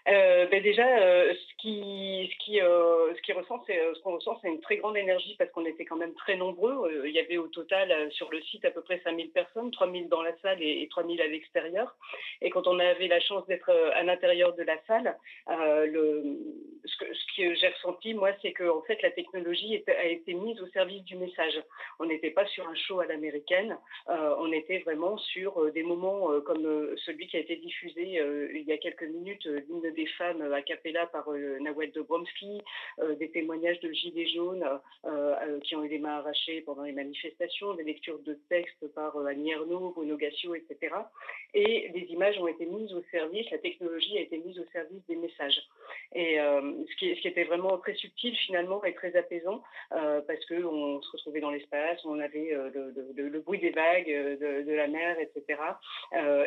Euh, 0.08 0.48
ben 0.48 0.64
déjà, 0.64 0.88
euh, 1.00 1.34
euh, 1.66 3.14
ce 3.16 3.22
qui 3.22 3.34
ressent, 3.34 3.64
c'est 3.66 3.80
ce 3.96 4.00
qu'on 4.02 4.16
ressent, 4.16 4.38
c'est 4.42 4.48
une 4.48 4.62
très 4.62 4.78
grande 4.78 4.98
énergie 4.98 5.36
parce 5.38 5.50
qu'on 5.52 5.66
était 5.66 5.86
quand 5.86 5.96
même 5.96 6.14
très 6.14 6.36
nombreux. 6.36 7.04
il 7.06 7.12
y 7.12 7.20
avait 7.20 7.38
au 7.38 7.48
total 7.48 8.12
sur 8.12 8.30
le 8.32 8.42
site 8.42 8.66
à 8.66 8.72
peu 8.72 8.82
près 8.82 9.02
5000 9.04 9.32
personnes, 9.32 9.72
3000 9.72 10.08
dans 10.10 10.22
la 10.22 10.38
salle 10.40 10.62
et, 10.62 10.82
et 10.82 10.88
3000 10.88 11.22
à 11.22 11.28
l'extérieur. 11.28 11.96
Et 12.42 12.50
quand 12.50 12.68
on 12.68 12.80
avait 12.80 13.08
la 13.08 13.20
chance 13.20 13.46
d'être 13.48 13.72
à 13.72 14.04
l'intérieur 14.04 14.54
de 14.56 14.64
la 14.64 14.78
salle, 14.86 15.18
le, 15.48 16.38
ce 16.86 16.98
que, 16.98 17.56
j'ai 17.56 17.68
ressenti, 17.68 18.14
moi, 18.14 18.32
c'est 18.42 18.54
que 18.54 18.70
fait, 18.86 19.02
la 19.02 19.12
technologie 19.12 19.84
a 19.88 20.06
été 20.06 20.34
mise 20.34 20.62
au 20.62 20.68
service 20.68 21.04
du 21.04 21.16
message. 21.16 21.60
On 22.00 22.06
n'était 22.06 22.32
pas 22.32 22.46
sur 22.46 22.68
un 22.68 22.76
show 22.76 23.00
à 23.00 23.06
l'américaine, 23.06 23.78
on 24.08 24.52
était 24.52 24.80
vraiment 24.80 25.18
sur 25.18 25.72
des 25.72 25.84
moments 25.84 26.40
comme 26.42 26.96
celui 27.06 27.28
qui 27.28 27.38
a 27.38 27.40
été 27.40 27.56
diffusé 27.58 28.22
il 28.54 28.64
y 28.64 28.72
a 28.72 28.78
quelques 28.78 29.04
minutes, 29.04 29.46
l'hymne 29.46 29.94
des 29.94 30.08
femmes 30.18 30.42
à 30.54 30.62
Capella 30.62 31.08
par 31.08 31.28
euh, 31.32 31.57
Nawel 31.60 31.92
Dobromski, 31.92 32.62
euh, 33.00 33.16
des 33.16 33.30
témoignages 33.32 33.80
de 33.82 33.92
gilets 33.92 34.28
jaunes 34.28 34.66
euh, 35.06 35.60
qui 35.62 35.76
ont 35.76 35.84
eu 35.84 35.90
des 35.90 36.00
mains 36.00 36.18
arrachées 36.18 36.62
pendant 36.62 36.84
les 36.84 36.92
manifestations, 36.92 37.74
des 37.74 37.84
lectures 37.84 38.20
de 38.20 38.38
textes 38.50 38.88
par 38.94 39.18
Annie 39.26 39.52
Ernaux, 39.52 39.92
Bruno 39.96 40.18
Gassio, 40.18 40.56
etc. 40.56 40.96
Et 41.54 41.90
des 41.90 42.08
images 42.12 42.38
ont 42.40 42.48
été 42.48 42.66
mises 42.66 42.94
au 42.94 43.04
service, 43.12 43.50
la 43.52 43.58
technologie 43.58 44.18
a 44.18 44.22
été 44.22 44.38
mise 44.38 44.60
au 44.60 44.66
service 44.72 45.02
des 45.08 45.16
messages. 45.16 45.62
Et 46.14 46.38
ce, 46.38 46.96
qui, 46.98 47.10
était 47.10 47.44
vraiment 47.44 47.78
très 47.78 47.94
subtil 47.96 48.36
finalement 48.36 48.84
et 48.84 48.94
très 48.94 49.16
apaisant 49.16 49.62
parce 49.90 50.46
qu'on 50.48 51.02
se 51.02 51.12
retrouvait 51.12 51.42
dans 51.42 51.52
l'espace, 51.52 52.04
on 52.06 52.20
avait 52.20 52.52
le, 52.74 53.40
bruit 53.40 53.60
des 53.60 53.72
vagues, 53.72 54.08
de, 54.08 54.74
la 54.74 54.88
mer, 54.88 55.18
etc. 55.20 55.60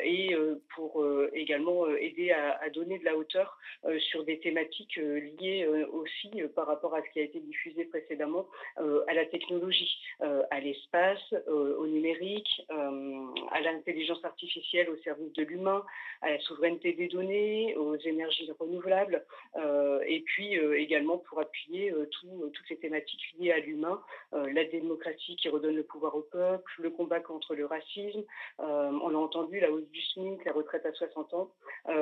et 0.02 0.34
pour 0.74 1.04
également 1.34 1.86
aider 1.88 2.30
à, 2.32 2.68
donner 2.70 2.98
de 2.98 3.04
la 3.04 3.16
hauteur 3.16 3.58
euh, 3.84 3.98
sur 3.98 4.24
des 4.24 4.38
thématiques 4.40 4.89
euh, 4.98 5.20
liées 5.40 5.64
euh, 5.64 5.86
aussi 5.92 6.30
par 6.54 6.66
rapport 6.66 6.94
à 6.94 7.02
ce 7.02 7.10
qui 7.12 7.20
a 7.20 7.22
été 7.22 7.40
diffusé 7.40 7.84
précédemment 7.84 8.46
à 9.08 9.14
la 9.14 9.26
technologie, 9.26 9.98
à 10.20 10.60
l'espace, 10.60 11.34
au 11.46 11.86
numérique, 11.86 12.62
à 12.68 13.60
l'intelligence 13.60 14.24
artificielle 14.24 14.88
au 14.90 14.96
service 14.98 15.32
de 15.34 15.42
l'humain, 15.42 15.84
à 16.22 16.30
la 16.30 16.40
souveraineté 16.40 16.92
des 16.92 17.08
données, 17.08 17.76
aux 17.76 17.96
énergies 17.96 18.50
renouvelables, 18.58 19.24
et 20.06 20.20
puis 20.20 20.54
également 20.54 21.18
pour 21.18 21.40
appuyer 21.40 21.92
toutes 22.10 22.66
ces 22.68 22.76
thématiques 22.76 23.34
liées 23.38 23.52
à 23.52 23.58
l'humain, 23.58 24.00
la 24.32 24.64
démocratie 24.64 25.36
qui 25.36 25.48
redonne 25.48 25.76
le 25.76 25.84
pouvoir 25.84 26.14
au 26.14 26.22
peuple, 26.22 26.72
le 26.78 26.90
combat 26.90 27.20
contre 27.20 27.54
le 27.54 27.66
racisme, 27.66 28.24
on 28.58 29.08
l'a 29.08 29.18
entendu, 29.18 29.60
la 29.60 29.70
hausse 29.70 29.88
du 29.90 30.00
SMIC, 30.00 30.44
la 30.44 30.52
retraite 30.52 30.86
à 30.86 30.92
60 30.92 31.34
ans. 31.34 31.50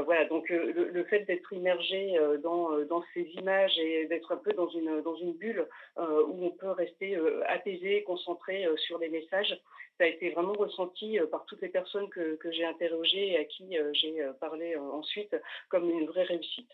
voilà, 0.05 0.25
donc 0.27 0.49
le, 0.49 1.05
fait 1.05 1.25
d'être 1.25 1.53
immergé 1.53 2.19
euh, 2.19 2.39
dans, 2.39 2.73
euh, 2.73 2.78
dans, 2.87 3.05
ces 3.15 3.23
images 3.39 3.79
et 3.79 4.07
d'être 4.07 4.33
un 4.33 4.37
peu 4.37 4.53
dans 4.53 4.69
une, 4.69 5.03
dans 5.03 5.17
une 5.17 5.35
bulle 5.35 5.67
euh, 5.99 6.25
où 6.27 6.47
on 6.47 6.51
peut 6.51 6.71
rester 6.71 7.19
apaisé, 7.47 8.03
concentré 8.05 8.67
sur 8.87 8.99
les 8.99 9.09
messages. 9.09 9.59
Ça 9.99 10.05
a 10.05 10.07
été 10.07 10.31
vraiment 10.31 10.53
ressenti 10.53 11.19
par 11.31 11.45
toutes 11.47 11.61
les 11.61 11.69
personnes 11.69 12.09
que, 12.11 12.37
que 12.37 12.53
j'ai 12.53 12.65
interrogées 12.65 13.33
et 13.33 13.39
à 13.39 13.45
qui 13.45 13.77
j'ai 13.95 14.23
parlé 14.41 14.77
ensuite 14.77 15.35
comme 15.69 15.91
une 15.91 16.07
vraie 16.07 16.23
réussite. 16.23 16.71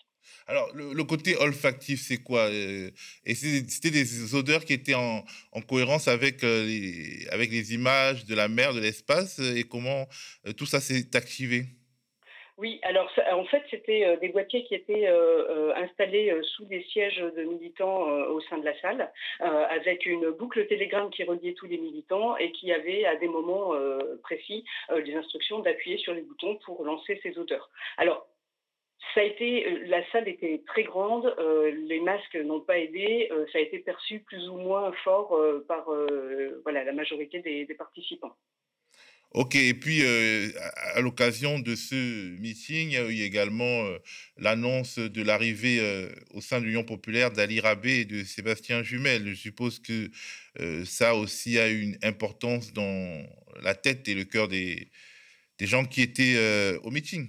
Alors, 0.47 0.71
le, 0.75 1.05
côté 1.05 1.37
olfactif, 1.37 2.03
c'est 2.07 2.19
quoi 2.19 2.51
Et 2.51 3.35
c'était 3.35 3.91
des 3.91 4.35
odeurs 4.35 4.65
qui 4.65 4.75
étaient 4.75 4.95
en, 4.95 5.25
en 5.53 5.61
cohérence 5.63 6.09
avec, 6.09 6.43
les, 6.43 7.27
avec 7.31 7.51
les 7.51 7.75
images 7.75 8.27
de 8.27 8.35
la 8.35 8.49
mer, 8.49 8.75
de 8.75 8.81
l'espace, 8.81 9.39
et 9.39 9.65
comment 9.65 10.07
tout 10.57 10.67
ça 10.67 10.81
s'est 10.81 11.15
activé? 11.15 11.65
Oui, 12.57 12.79
alors 12.83 13.11
en 13.33 13.45
fait, 13.47 13.65
c'était 13.69 14.05
euh, 14.07 14.17
des 14.17 14.29
boîtiers 14.29 14.63
qui 14.63 14.77
étaient 14.77 15.09
euh, 15.09 15.71
euh, 15.71 15.75
installés 15.75 16.33
sous 16.55 16.65
des 16.67 16.85
sièges 16.85 17.19
de 17.19 17.43
militants 17.43 18.03
au 18.29 18.41
sein 18.43 18.59
de 18.59 18.65
la 18.65 18.79
salle, 18.81 19.13
avec 19.41 20.07
une 20.07 20.31
boucle 20.31 20.67
télégramme 20.69 21.11
qui 21.11 21.25
reliait 21.25 21.55
tous 21.55 21.67
les 21.67 21.79
militants 21.79 22.37
et 22.37 22.53
qui 22.53 22.73
avait 22.73 23.05
à 23.07 23.17
des 23.17 23.29
moments 23.29 23.73
précis 24.23 24.65
les 24.95 25.15
instructions 25.15 25.59
d'appuyer 25.61 25.99
sur 25.99 26.15
les 26.15 26.23
boutons 26.23 26.57
pour 26.65 26.85
lancer 26.85 27.19
ces 27.23 27.37
odeurs. 27.39 27.71
Alors, 27.97 28.27
ça 29.15 29.21
a 29.21 29.25
été, 29.25 29.79
la 29.87 30.05
salle 30.11 30.29
était 30.29 30.63
très 30.67 30.85
grande, 30.85 31.35
les 31.89 32.01
masques 32.01 32.37
n'ont 32.37 32.61
pas 32.61 32.79
aidé, 32.79 33.31
ça 33.53 33.59
a 33.59 33.63
été 33.63 33.79
perçu 33.81 34.21
plus 34.21 34.49
ou 34.49 34.57
moins 34.57 34.93
fort 35.05 35.39
par 35.67 35.87
voilà, 36.63 36.85
la 36.85 36.93
majorité 36.93 37.41
des 37.41 37.75
participants. 37.75 38.37
Ok, 39.35 39.57
et 39.57 39.75
puis 39.75 40.03
euh, 40.05 40.49
à, 40.95 41.01
l'occasion 41.01 41.59
de 41.59 41.75
ce 41.75 42.37
meeting, 42.39 42.91
il 42.91 42.93
y 42.93 42.97
a 42.97 43.09
eu 43.09 43.21
également 43.23 43.85
euh, 43.85 43.99
l'annonce 44.39 45.01
de 45.01 45.23
l'arrivée 45.23 45.81
euh, 45.81 46.09
au 46.31 46.41
sein 46.41 46.61
de 46.61 46.67
l'Union 46.67 46.85
populaire 46.85 47.33
d'Ali 47.33 47.59
Rabé 47.59 48.03
et 48.03 48.05
de 48.05 48.23
Sébastien 48.23 48.85
Jumel. 48.85 49.27
Je 49.31 49.35
suppose 49.35 49.81
que 49.81 50.09
ça 50.85 51.17
aussi 51.17 51.59
a 51.59 51.69
une 51.69 51.99
importance 52.05 52.73
dans 52.73 53.27
la 53.61 53.75
tête 53.75 54.07
et 54.07 54.15
le 54.15 54.23
cœur 54.23 54.47
des, 54.47 54.89
des 55.59 55.67
gens 55.67 55.85
qui 55.85 56.03
étaient 56.03 56.39
au 56.85 56.93
meeting. 56.93 57.29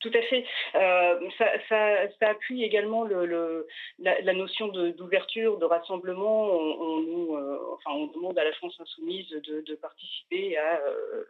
Tout 0.00 0.10
à 0.12 0.22
fait. 0.22 0.44
Euh, 0.74 1.30
ça, 1.68 2.28
appuie 2.28 2.62
également 2.62 3.04
le, 3.04 3.66
la, 3.98 4.32
notion 4.34 4.68
d'ouverture, 4.68 5.58
de, 5.58 5.64
rassemblement. 5.64 6.48
Euh, 6.48 7.58
on 7.86 8.06
demande 8.08 8.38
à 8.38 8.44
la 8.44 8.52
France 8.54 8.78
insoumise 8.78 9.28
de, 9.30 9.74
participer 9.76 10.56
à, 10.58 10.80
euh, 10.80 11.24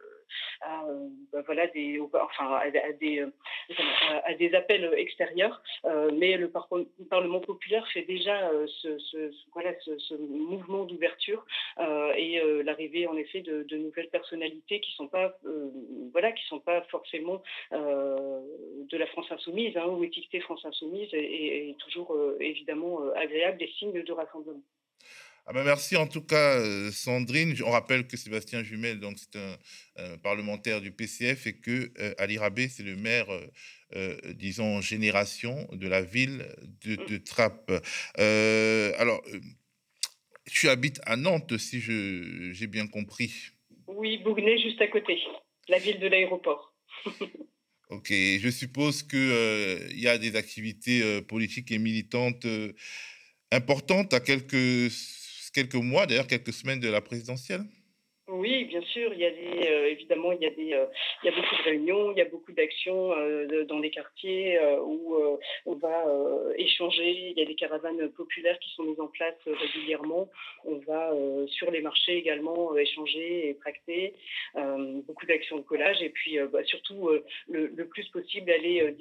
bah, 0.61 1.41
voilà, 1.45 1.67
des, 1.67 1.99
enfin, 1.99 2.53
à, 2.53 2.69
des, 2.93 3.25
à 4.25 4.33
des 4.33 4.53
appels 4.55 4.93
extérieurs. 4.97 5.61
mais 6.13 6.37
le 6.37 6.51
Parlement 7.09 7.39
populaire 7.39 7.87
fait 7.93 8.03
déjà 8.03 8.51
ce, 8.81 9.31
voilà, 9.53 9.73
ce, 9.79 10.15
mouvement 10.15 10.85
d'ouverture 10.85 11.45
et 12.15 12.41
l'arrivée 12.63 13.07
en 13.07 13.17
effet 13.17 13.41
de, 13.41 13.77
nouvelles 13.77 14.09
personnalités 14.09 14.79
qui 14.79 14.91
sont 14.93 15.07
voilà, 16.11 16.31
sont 16.49 16.59
pas 16.59 16.81
forcément 16.83 17.41
de 17.71 18.97
la 18.97 19.05
France 19.07 19.31
insoumise 19.31 19.75
hein, 19.77 19.85
ou 19.87 20.03
étiqueté 20.03 20.39
France 20.39 20.65
insoumise 20.65 21.09
est, 21.13 21.75
toujours 21.79 22.13
euh, 22.13 22.37
évidemment 22.39 23.01
euh, 23.01 23.13
agréable 23.15 23.57
des 23.57 23.67
signes 23.67 24.03
de 24.03 24.11
rassemblement. 24.11 24.61
Ah 25.49 25.53
ben 25.53 25.63
merci 25.63 25.95
en 25.95 26.07
tout 26.07 26.21
cas 26.21 26.59
euh, 26.59 26.91
Sandrine. 26.91 27.55
On 27.65 27.71
rappelle 27.71 28.05
que 28.05 28.17
Sébastien 28.17 28.63
Jumel, 28.63 28.99
donc 28.99 29.17
c'est 29.17 29.39
un, 29.39 30.17
parlementaire 30.17 30.81
du 30.81 30.91
PCF 30.91 31.47
et 31.47 31.57
que 31.57 31.91
Ali 32.21 32.37
Rabé, 32.37 32.67
c'est 32.67 32.83
le 32.83 32.95
maire, 32.95 33.27
disons 34.35 34.81
génération 34.81 35.67
de 35.71 35.87
la 35.87 36.01
ville 36.01 36.45
de, 36.85 37.01
mm. 37.01 37.05
de 37.07 37.17
Trappes. 37.17 37.71
alors 38.99 39.23
Tu 40.45 40.69
habites 40.69 40.99
à 41.05 41.15
Nantes, 41.15 41.57
si 41.57 41.81
j'ai 41.81 42.67
bien 42.67 42.87
compris. 42.87 43.51
Oui, 43.87 44.17
Bougnay, 44.17 44.57
juste 44.59 44.81
à 44.81 44.87
côté, 44.87 45.17
la 45.69 45.79
ville 45.79 45.99
de 45.99 46.07
l'aéroport. 46.07 46.73
ok, 47.89 48.09
je 48.09 48.49
suppose 48.49 49.03
qu'il 49.03 49.19
euh, 49.19 49.79
y 49.93 50.07
a 50.07 50.17
des 50.17 50.35
activités 50.35 51.01
euh, 51.01 51.21
politiques 51.21 51.71
et 51.71 51.77
militantes 51.77 52.45
euh, 52.45 52.73
importantes 53.51 54.13
à 54.13 54.19
quelques, 54.19 54.91
quelques 55.57 55.73
mois, 55.73 56.05
d'ailleurs 56.05 56.27
quelques 56.27 56.53
semaines 56.53 56.79
de 56.79 56.87
la 56.87 57.01
présidentielle 57.01 57.65
oui, 58.29 58.65
bien 58.65 58.81
sûr. 58.81 59.13
Il 59.13 59.19
y 59.19 59.25
a 59.25 59.31
des, 59.31 59.69
euh, 59.69 59.89
évidemment, 59.89 60.33
il 60.33 60.41
y 60.41 60.45
a 60.45 60.49
des, 60.49 60.73
euh, 60.73 60.85
il 61.23 61.27
y 61.27 61.33
a 61.33 61.35
beaucoup 61.35 61.55
de 61.55 61.63
réunions, 61.63 62.11
il 62.11 62.17
y 62.17 62.21
a 62.21 62.25
beaucoup 62.25 62.51
d'actions 62.51 63.13
euh, 63.13 63.63
dans 63.63 63.79
les 63.79 63.89
quartiers 63.89 64.59
où 64.83 65.15
on 65.65 65.75
va 65.75 66.03
échanger. 66.57 67.31
Il 67.31 67.39
y 67.39 67.41
a 67.41 67.45
des 67.45 67.55
caravanes 67.55 68.09
populaires 68.09 68.59
qui 68.59 68.69
sont 68.71 68.83
mises 68.83 68.99
en 68.99 69.07
place 69.07 69.35
régulièrement. 69.45 70.29
On 70.65 70.75
va 70.79 71.13
sur 71.47 71.71
les 71.71 71.81
marchés 71.81 72.17
également 72.17 72.75
échanger 72.75 73.49
et 73.49 73.55
tracter. 73.55 74.13
beaucoup 75.07 75.25
d'actions 75.25 75.57
de 75.57 75.61
collage 75.61 76.01
et 76.01 76.09
puis 76.09 76.37
bah, 76.51 76.63
surtout 76.65 77.09
le, 77.49 77.69
plus 77.85 78.07
possible 78.09 78.51
aller 78.51 78.95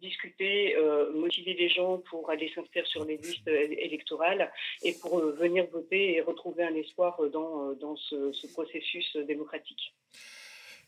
discuter, 0.00 0.76
motiver 1.14 1.54
les 1.54 1.68
gens 1.68 1.98
pour 2.10 2.30
aller 2.30 2.50
s'inscrire 2.54 2.86
sur 2.86 3.04
les 3.04 3.16
listes 3.16 3.48
électorales 3.48 4.52
et 4.84 4.94
pour 5.00 5.18
venir 5.18 5.66
voter 5.66 6.16
et 6.16 6.20
retrouver 6.20 6.64
un 6.64 6.74
espoir 6.74 7.20
dans, 7.30 7.72
dans 7.72 7.96
ce, 7.96 8.32
ce 8.32 8.46
processus 8.60 9.16
démocratique. 9.26 9.94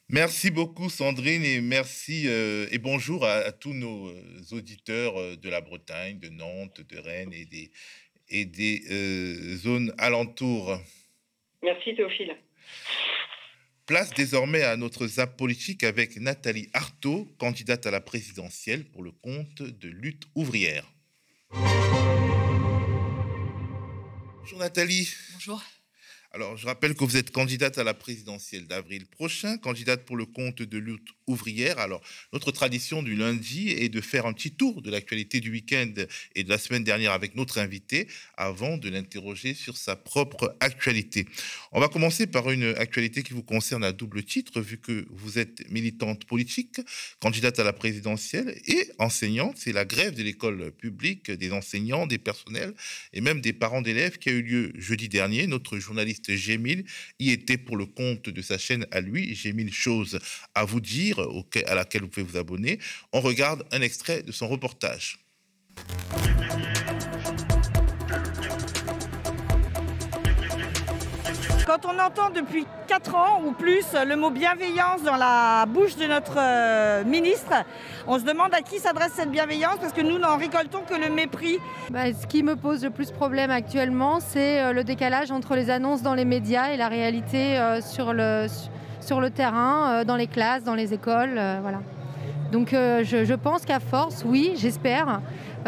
Merci 0.08 0.50
beaucoup 0.50 0.90
Sandrine 0.90 1.44
et 1.44 1.60
merci 1.62 2.24
euh, 2.26 2.66
et 2.70 2.78
bonjour 2.78 3.24
à, 3.24 3.50
tous 3.52 3.72
nos 3.72 4.08
euh, 4.08 4.22
auditeurs 4.52 5.18
euh, 5.18 5.36
de 5.36 5.48
la 5.48 5.62
Bretagne, 5.62 6.18
de 6.18 6.28
Nantes, 6.28 6.82
de 6.82 6.98
Rennes 6.98 7.32
et 7.32 7.46
des, 7.46 7.70
et 8.28 8.44
des 8.44 8.82
zones 9.56 9.94
alentours. 9.96 10.78
Merci 11.62 11.94
Théophile. 11.94 12.36
Place 13.86 14.12
désormais 14.14 14.62
à 14.62 14.76
notre 14.76 15.06
zap 15.06 15.36
politique 15.36 15.82
avec 15.82 16.16
Nathalie 16.16 16.68
Artaud, 16.74 17.26
candidate 17.38 17.86
à 17.86 17.90
la 17.90 18.00
présidentielle 18.00 18.84
pour 18.84 19.02
le 19.02 19.12
compte 19.12 19.62
de 19.62 19.88
Lutte 19.88 20.24
ouvrière. 20.34 20.84
Bonjour 24.40 24.58
Nathalie. 24.58 25.08
Bonjour. 25.34 25.62
Alors, 26.34 26.56
je 26.56 26.64
rappelle 26.64 26.94
que 26.94 27.04
vous 27.04 27.18
êtes 27.18 27.30
candidate 27.30 27.76
à 27.76 27.84
la 27.84 27.92
présidentielle 27.92 28.66
d'avril 28.66 29.04
prochain, 29.04 29.58
candidate 29.58 30.06
pour 30.06 30.16
le 30.16 30.24
compte 30.24 30.62
de 30.62 30.78
lutte 30.78 31.08
ouvrière. 31.26 31.78
Alors, 31.78 32.00
notre 32.32 32.50
tradition 32.52 33.02
du 33.02 33.14
lundi 33.14 33.68
est 33.68 33.90
de 33.90 34.00
faire 34.00 34.24
un 34.24 34.32
petit 34.32 34.50
tour 34.50 34.80
de 34.80 34.90
l'actualité 34.90 35.40
du 35.40 35.50
week-end 35.50 35.92
et 36.34 36.42
de 36.42 36.48
la 36.48 36.56
semaine 36.56 36.84
dernière 36.84 37.12
avec 37.12 37.34
notre 37.34 37.58
invité 37.58 38.08
avant 38.38 38.78
de 38.78 38.88
l'interroger 38.88 39.52
sur 39.52 39.76
sa 39.76 39.94
propre 39.94 40.56
actualité. 40.60 41.26
On 41.70 41.80
va 41.80 41.88
commencer 41.88 42.26
par 42.26 42.50
une 42.50 42.74
actualité 42.78 43.22
qui 43.22 43.34
vous 43.34 43.42
concerne 43.42 43.84
à 43.84 43.92
double 43.92 44.24
titre, 44.24 44.62
vu 44.62 44.78
que 44.78 45.04
vous 45.10 45.38
êtes 45.38 45.70
militante 45.70 46.24
politique, 46.24 46.80
candidate 47.20 47.58
à 47.58 47.64
la 47.64 47.74
présidentielle 47.74 48.58
et 48.68 48.90
enseignante. 48.98 49.58
C'est 49.58 49.72
la 49.72 49.84
grève 49.84 50.14
de 50.14 50.22
l'école 50.22 50.72
publique, 50.72 51.30
des 51.30 51.52
enseignants, 51.52 52.06
des 52.06 52.16
personnels 52.16 52.72
et 53.12 53.20
même 53.20 53.42
des 53.42 53.52
parents 53.52 53.82
d'élèves 53.82 54.16
qui 54.16 54.30
a 54.30 54.32
eu 54.32 54.42
lieu 54.42 54.72
jeudi 54.76 55.10
dernier. 55.10 55.46
Notre 55.46 55.78
journaliste 55.78 56.21
Gémile 56.30 56.84
y 57.18 57.30
était 57.30 57.58
pour 57.58 57.76
le 57.76 57.86
compte 57.86 58.28
de 58.28 58.42
sa 58.42 58.58
chaîne 58.58 58.86
à 58.90 59.00
lui. 59.00 59.34
J'ai 59.34 59.52
mille 59.52 59.72
choses 59.72 60.18
à 60.54 60.64
vous 60.64 60.80
dire, 60.80 61.20
à 61.66 61.74
laquelle 61.74 62.02
vous 62.02 62.08
pouvez 62.08 62.26
vous 62.26 62.38
abonner. 62.38 62.78
On 63.12 63.20
regarde 63.20 63.64
un 63.72 63.80
extrait 63.80 64.22
de 64.22 64.32
son 64.32 64.48
reportage. 64.48 65.18
Quand 71.66 71.86
on 71.86 71.98
entend 72.00 72.30
depuis 72.34 72.66
4 72.88 73.14
ans 73.14 73.42
ou 73.46 73.52
plus 73.52 73.84
le 73.94 74.16
mot 74.16 74.30
bienveillance 74.30 75.02
dans 75.04 75.14
la 75.14 75.64
bouche 75.66 75.96
de 75.96 76.06
notre 76.06 76.36
euh, 76.36 77.04
ministre, 77.04 77.52
on 78.08 78.18
se 78.18 78.24
demande 78.24 78.52
à 78.52 78.62
qui 78.62 78.78
s'adresse 78.78 79.12
cette 79.14 79.30
bienveillance 79.30 79.76
parce 79.80 79.92
que 79.92 80.00
nous 80.00 80.18
n'en 80.18 80.36
récoltons 80.38 80.80
que 80.88 80.94
le 80.94 81.08
mépris. 81.08 81.58
Bah, 81.90 82.12
ce 82.20 82.26
qui 82.26 82.42
me 82.42 82.56
pose 82.56 82.82
le 82.82 82.90
plus 82.90 83.12
problème 83.12 83.52
actuellement, 83.52 84.18
c'est 84.18 84.60
euh, 84.60 84.72
le 84.72 84.82
décalage 84.82 85.30
entre 85.30 85.54
les 85.54 85.70
annonces 85.70 86.02
dans 86.02 86.14
les 86.14 86.24
médias 86.24 86.72
et 86.72 86.76
la 86.76 86.88
réalité 86.88 87.58
euh, 87.58 87.80
sur, 87.80 88.12
le, 88.12 88.48
terrain, 89.30 90.04
dans 90.04 90.16
les 90.16 90.26
classes, 90.26 90.64
dans 90.64 90.74
les 90.74 90.92
écoles. 90.92 91.40
voilà. 91.62 91.80
Donc 92.50 92.70
je 92.72 93.34
pense 93.34 93.64
qu'à 93.64 93.80
force, 93.80 94.24
oui, 94.26 94.52
j'espère, 94.56 95.20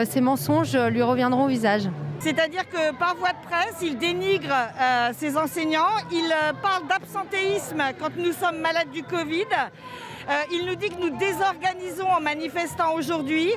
ces 0.05 0.21
mensonges 0.21 0.77
lui 0.77 1.03
reviendront 1.03 1.45
au 1.45 1.49
visage. 1.49 1.89
C'est-à-dire 2.25 2.67
que 2.71 2.95
par 2.95 3.17
voie 3.17 3.33
de 3.33 3.47
presse, 3.47 3.83
il 3.83 3.99
dénigre 3.99 4.49
euh, 4.51 5.11
ses 5.15 5.37
enseignants, 5.37 5.93
il 6.11 6.25
euh, 6.33 6.55
parle 6.55 6.87
d'absentéisme 6.87 7.83
quand 8.01 8.17
nous 8.17 8.33
sommes 8.33 8.61
malades 8.61 8.91
du 8.91 9.03
Covid, 9.03 9.45
euh, 9.53 10.33
il 10.51 10.65
nous 10.65 10.75
dit 10.75 10.89
que 10.89 10.99
nous 10.99 11.19
désorganisons 11.19 12.09
en 12.09 12.23
manifestant 12.23 12.95
aujourd'hui, 12.95 13.53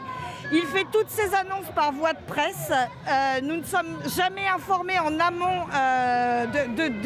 il 0.51 0.63
fait 0.63 0.86
toutes 0.91 1.10
ces 1.10 1.34
annonces 1.34 1.71
par 1.73 1.93
voie 1.93 2.12
de 2.12 2.21
presse, 2.27 2.73
nous 3.41 3.56
ne 3.56 3.63
sommes 3.63 3.99
jamais 4.17 4.47
informés 4.53 4.99
en 4.99 5.17
amont 5.17 5.65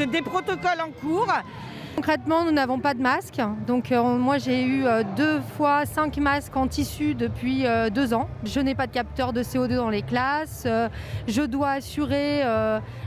des 0.08 0.22
protocoles 0.24 0.82
en 0.82 0.90
cours. 0.90 1.32
Concrètement, 1.96 2.46
nous 2.46 2.52
n'avons 2.52 2.80
pas 2.80 2.94
de 2.94 3.02
masque. 3.02 3.42
Donc 3.68 3.92
euh, 3.92 4.02
moi, 4.02 4.38
j'ai 4.38 4.64
eu 4.64 4.86
euh, 4.86 5.04
deux 5.18 5.42
fois 5.42 5.86
cinq 5.86 6.18
masques 6.18 6.56
en 6.56 6.68
tissu 6.68 7.16
depuis 7.16 7.66
euh, 7.66 7.90
deux 7.90 8.14
ans. 8.14 8.30
Je 8.46 8.62
n'ai 8.62 8.76
pas 8.76 8.88
de 8.88 8.94
capteur 8.94 9.34
de 9.34 9.44
CO2 9.44 9.76
dans 9.76 9.90
les 9.90 10.02
classes. 10.02 10.66
je 11.28 11.42
dois 11.42 11.72
assurer 11.72 12.44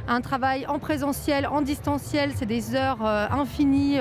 un 0.07 0.21
travail 0.21 0.67
en 0.67 0.79
présentiel, 0.79 1.47
en 1.47 1.63
distanciel. 1.63 2.33
C'est 2.35 2.47
des 2.47 2.75
heures 2.75 3.05
infinies 3.05 3.99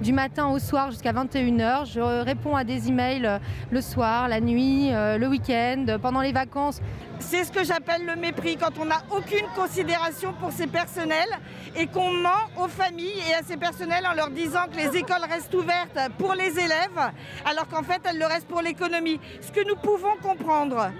du 0.00 0.12
matin 0.12 0.48
au 0.48 0.58
soir 0.58 0.90
jusqu'à 0.90 1.12
21h. 1.12 1.92
Je 1.92 2.00
réponds 2.00 2.56
à 2.56 2.64
des 2.64 2.88
emails 2.88 3.40
le 3.70 3.80
soir, 3.80 4.28
la 4.28 4.40
nuit, 4.40 4.90
le 4.90 5.26
week-end, 5.26 5.98
pendant 6.00 6.20
les 6.20 6.32
vacances. 6.32 6.80
C'est 7.18 7.44
ce 7.44 7.50
que 7.50 7.64
j'appelle 7.64 8.04
le 8.04 8.14
mépris, 8.14 8.56
quand 8.56 8.78
on 8.78 8.84
n'a 8.84 9.02
aucune 9.10 9.46
considération 9.54 10.34
pour 10.34 10.52
ses 10.52 10.66
personnels 10.66 11.30
et 11.74 11.86
qu'on 11.86 12.12
ment 12.12 12.28
aux 12.58 12.68
familles 12.68 13.22
et 13.30 13.34
à 13.34 13.42
ses 13.42 13.56
personnels 13.56 14.06
en 14.06 14.14
leur 14.14 14.28
disant 14.28 14.66
que 14.70 14.76
les 14.76 14.98
écoles 14.98 15.24
restent 15.28 15.54
ouvertes 15.54 15.98
pour 16.18 16.34
les 16.34 16.58
élèves, 16.58 17.12
alors 17.46 17.68
qu'en 17.68 17.82
fait 17.82 18.02
elles 18.04 18.18
le 18.18 18.26
restent 18.26 18.48
pour 18.48 18.60
l'économie. 18.60 19.18
Ce 19.40 19.50
que 19.50 19.66
nous 19.66 19.76
pouvons 19.76 20.16
comprendre. 20.22 20.90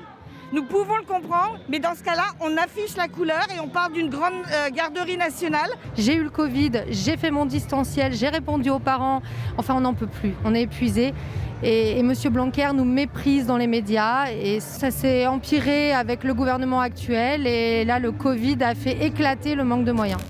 Nous 0.53 0.63
pouvons 0.63 0.97
le 0.97 1.03
comprendre, 1.03 1.59
mais 1.69 1.81
dans 1.81 1.95
ce 1.97 2.05
cas-là, 2.05 2.27
on 2.41 2.57
affiche 2.57 2.97
la 2.97 3.09
couleur 3.09 3.47
et 3.55 3.59
on 3.59 3.67
parle 3.67 3.93
d'une 3.93 4.09
grande 4.09 4.33
euh, 4.53 4.71
garderie 4.71 5.17
nationale. 5.17 5.71
J'ai 5.97 6.15
eu 6.15 6.23
le 6.23 6.31
Covid, 6.31 6.85
j'ai 6.89 7.17
fait 7.17 7.33
mon 7.33 7.47
distanciel, 7.47 8.13
j'ai 8.13 8.29
répondu 8.29 8.71
aux 8.71 8.79
parents. 8.79 9.23
Enfin, 9.59 9.75
on 9.77 9.81
n'en 9.81 9.95
peut 9.95 10.07
plus, 10.07 10.35
on 10.45 10.55
est 10.55 10.63
épuisé. 10.63 11.15
Et, 11.65 11.99
M. 11.99 12.13
Blanquer 12.31 12.69
nous 12.75 12.85
méprise 12.85 13.47
dans 13.47 13.57
les 13.57 13.67
médias 13.67 14.31
et 14.31 14.61
ça 14.61 14.93
s'est 14.93 15.27
empiré 15.27 15.93
avec 15.93 16.23
le 16.23 16.33
gouvernement 16.33 16.81
actuel. 16.81 17.47
Et 17.47 17.85
là, 17.85 17.99
le 17.99 18.13
Covid 18.13 18.59
a 18.63 18.77
fait 18.77 19.05
éclater 19.05 19.57
le 19.57 19.65
manque 19.65 19.85
de 19.85 19.93
moyens. 19.93 20.21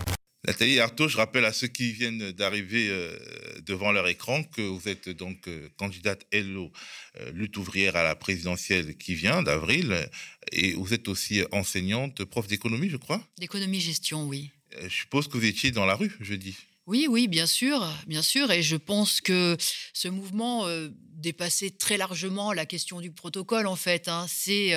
Nathalie 0.47 0.79
Artaud, 0.79 1.09
je 1.09 1.17
rappelle 1.17 1.45
à 1.45 1.53
ceux 1.53 1.67
qui 1.67 1.91
viennent 1.91 2.31
d'arriver 2.31 2.87
euh, 2.89 3.19
devant 3.67 3.91
leur 3.91 4.07
écran 4.07 4.45
que 4.45 4.63
vous 4.63 4.89
êtes 4.89 5.09
donc 5.09 5.49
euh, 5.49 5.69
candidate 5.77 6.25
Hello 6.31 6.71
euh, 7.19 7.33
lutte 7.33 7.57
ouvrière 7.57 7.97
à 7.97 8.05
la 8.05 8.15
présidentielle 8.15 8.97
qui 8.97 9.17
vient 9.17 9.43
d'avril 9.43 10.09
et 10.53 10.75
vous 10.75 10.95
êtes 10.95 11.09
aussi 11.09 11.43
enseignante, 11.51 12.25
prof 12.25 12.47
d'économie, 12.47 12.89
je 12.89 12.97
crois? 12.97 13.27
D'économie 13.39 13.81
gestion, 13.81 14.29
oui. 14.29 14.51
Je 14.81 14.89
suppose 14.89 15.27
que 15.27 15.37
vous 15.37 15.47
étiez 15.47 15.73
dans 15.73 15.85
la 15.85 15.97
rue 15.97 16.13
jeudi. 16.21 16.57
Oui, 16.87 17.09
oui, 17.11 17.27
bien 17.27 17.47
sûr, 17.47 17.85
bien 18.07 18.23
sûr. 18.23 18.53
Et 18.53 18.63
je 18.63 18.77
pense 18.77 19.21
que 19.21 19.57
ce 19.93 20.07
mouvement 20.07 20.69
dépassait 21.17 21.71
très 21.71 21.97
largement 21.97 22.53
la 22.53 22.67
question 22.67 23.01
du 23.01 23.11
protocole, 23.11 23.67
en 23.67 23.77
fait. 23.77 24.09
Hein. 24.09 24.27
C'est 24.29 24.75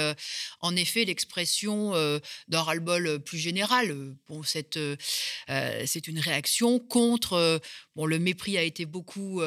en 0.62 0.76
effet 0.76 1.06
l'expression 1.06 1.94
d'un 2.48 2.62
ras-le-bol 2.62 3.20
plus 3.20 3.38
général. 3.38 4.16
Bon, 4.28 4.42
c'est 4.44 4.78
une 6.08 6.20
réaction 6.20 6.80
contre. 6.80 7.62
bon, 7.96 8.06
le 8.06 8.20
mépris 8.20 8.58
a 8.58 8.64
été 8.64 8.86
beaucoup, 8.86 9.42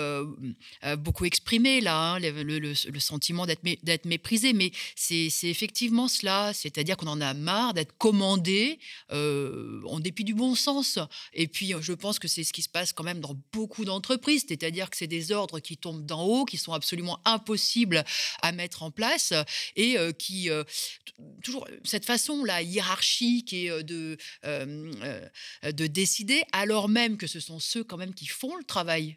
beaucoup 0.98 1.24
exprimé 1.24 1.80
là, 1.80 2.14
hein, 2.14 2.18
le, 2.20 2.74
sentiment 3.00 3.46
d'être 3.46 4.04
méprisé, 4.04 4.52
mais 4.52 4.72
c'est 4.96 5.30
effectivement 5.44 6.08
cela. 6.08 6.52
C'est-à-dire 6.54 6.96
qu'on 6.96 7.06
en 7.06 7.20
a 7.20 7.34
marre 7.34 7.74
d'être 7.74 7.96
commandé 7.96 8.78
en 9.10 10.00
dépit 10.00 10.24
du 10.24 10.34
bon 10.34 10.54
sens. 10.54 10.98
Et 11.32 11.48
puis, 11.48 11.74
je 11.80 11.92
pense 11.92 12.18
que 12.18 12.28
c'est 12.28 12.44
ce 12.44 12.52
qui 12.52 12.62
se 12.62 12.68
passe 12.68 12.92
quand 12.92 13.04
même 13.04 13.20
dans 13.20 13.36
beaucoup 13.52 13.84
d'entreprises, 13.84 14.44
c'est-à-dire 14.48 14.90
que 14.90 14.96
c'est 14.96 15.06
des 15.06 15.32
ordres 15.32 15.60
qui 15.60 15.76
tombent 15.76 16.04
d'en 16.04 16.22
haut, 16.22 16.44
qui 16.44 16.56
sont 16.56 16.72
absolument 16.82 17.20
impossible 17.24 18.04
à 18.42 18.50
mettre 18.50 18.82
en 18.82 18.90
place 18.90 19.32
et 19.76 19.96
euh, 19.96 20.10
qui 20.10 20.50
euh, 20.50 20.64
toujours 21.44 21.68
cette 21.84 22.04
façon 22.04 22.44
là 22.44 22.60
hiérarchique 22.60 23.52
et 23.52 23.70
euh, 23.70 23.82
de 23.84 24.18
de 24.42 25.86
décider 25.86 26.42
alors 26.50 26.88
même 26.88 27.16
que 27.16 27.28
ce 27.28 27.38
sont 27.38 27.60
ceux 27.60 27.84
quand 27.84 27.96
même 27.96 28.14
qui 28.14 28.26
font 28.26 28.56
le 28.56 28.64
travail. 28.64 29.16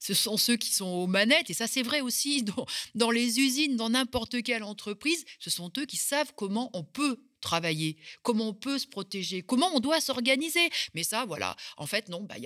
Ce 0.00 0.12
sont 0.12 0.36
ceux 0.36 0.56
qui 0.56 0.70
sont 0.70 0.86
aux 0.86 1.06
manettes, 1.06 1.48
et 1.48 1.54
ça 1.54 1.66
c'est 1.66 1.82
vrai 1.82 2.00
aussi 2.00 2.44
dans 2.94 3.10
les 3.10 3.40
usines, 3.40 3.76
dans 3.76 3.90
n'importe 3.90 4.42
quelle 4.42 4.64
entreprise, 4.64 5.24
ce 5.38 5.50
sont 5.50 5.72
eux 5.78 5.86
qui 5.86 5.96
savent 5.96 6.32
comment 6.36 6.68
on 6.74 6.82
peut 6.82 7.18
travailler, 7.44 7.96
comment 8.22 8.48
on 8.48 8.54
peut 8.54 8.78
se 8.78 8.86
protéger, 8.86 9.42
comment 9.42 9.70
on 9.74 9.80
doit 9.80 10.00
s'organiser? 10.00 10.70
Mais 10.94 11.04
ça, 11.04 11.24
voilà, 11.26 11.54
en 11.76 11.86
fait, 11.86 12.08
non, 12.08 12.22
bah, 12.22 12.36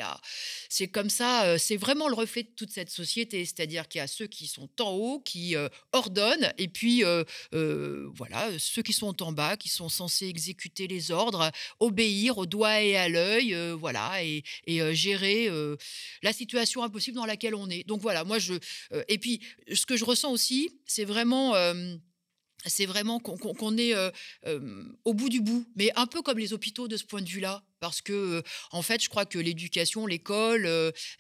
c'est 0.69 0.89
comme 0.89 1.09
ça, 1.09 1.45
euh, 1.45 1.59
c'est 1.59 1.77
vraiment 1.77 2.09
le 2.09 2.15
reflet 2.15 2.43
de 2.43 2.51
toute 2.57 2.71
cette 2.71 2.91
société. 2.91 3.45
C'est-à-dire 3.45 3.89
qu'il 3.89 4.01
y 4.01 4.03
a 4.03 4.07
ceux 4.07 4.27
qui 4.27 4.47
sont 4.47 4.69
en 4.81 4.91
haut, 4.91 5.21
qui 5.21 5.57
euh, 5.57 5.69
ordonnent, 5.93 6.53
et 6.59 6.69
puis 6.69 7.05
euh, 7.05 7.25
voilà, 8.15 8.49
ceux 8.59 8.83
qui 8.83 8.93
sont 8.93 9.23
en 9.23 9.33
bas, 9.33 9.57
qui 9.57 9.69
sont 9.69 9.89
censés 9.89 10.27
exécuter 10.27 10.89
les 10.89 11.11
ordres, 11.11 11.51
obéir 11.79 12.39
au 12.39 12.47
doigt 12.47 12.83
et 12.83 12.97
à 12.97 13.09
l'œil, 13.09 13.57
voilà, 13.79 14.23
et, 14.25 14.43
et 14.67 14.95
gérer 14.95 15.49
la 16.23 16.33
situation 16.33 16.83
impossible 16.83 17.17
dans 17.17 17.27
laquelle 17.27 17.55
on 17.55 17.71
est. 17.71 17.87
Donc 17.87 18.01
voilà, 18.01 18.25
moi 18.25 18.39
je. 18.39 18.55
et 19.09 19.19
puis, 19.19 19.41
ce 19.73 19.87
que 19.87 19.97
je 19.97 20.05
ressens 20.05 20.33
aussi, 20.33 20.71
c'est 20.87 21.05
vraiment 21.05 21.55
c'est 22.67 22.87
vraiment 22.87 23.21
qu'on 23.21 23.79
est 23.79 23.95
au 25.05 25.15
bout 25.15 25.29
du 25.29 25.41
bout, 25.41 25.67
mais 25.77 25.91
un 25.97 26.07
peu 26.07 26.23
comme 26.23 26.39
les 26.39 26.53
hôpitaux 26.53 26.89
de 26.89 26.97
ce 26.97 27.05
point 27.05 27.23
de 27.23 27.29
vue-là 27.29 27.63
parce 27.81 28.01
que 28.01 28.43
en 28.73 28.83
fait 28.83 29.03
je 29.03 29.09
crois 29.09 29.25
que 29.25 29.39
l'éducation 29.39 30.07
l'école 30.07 30.69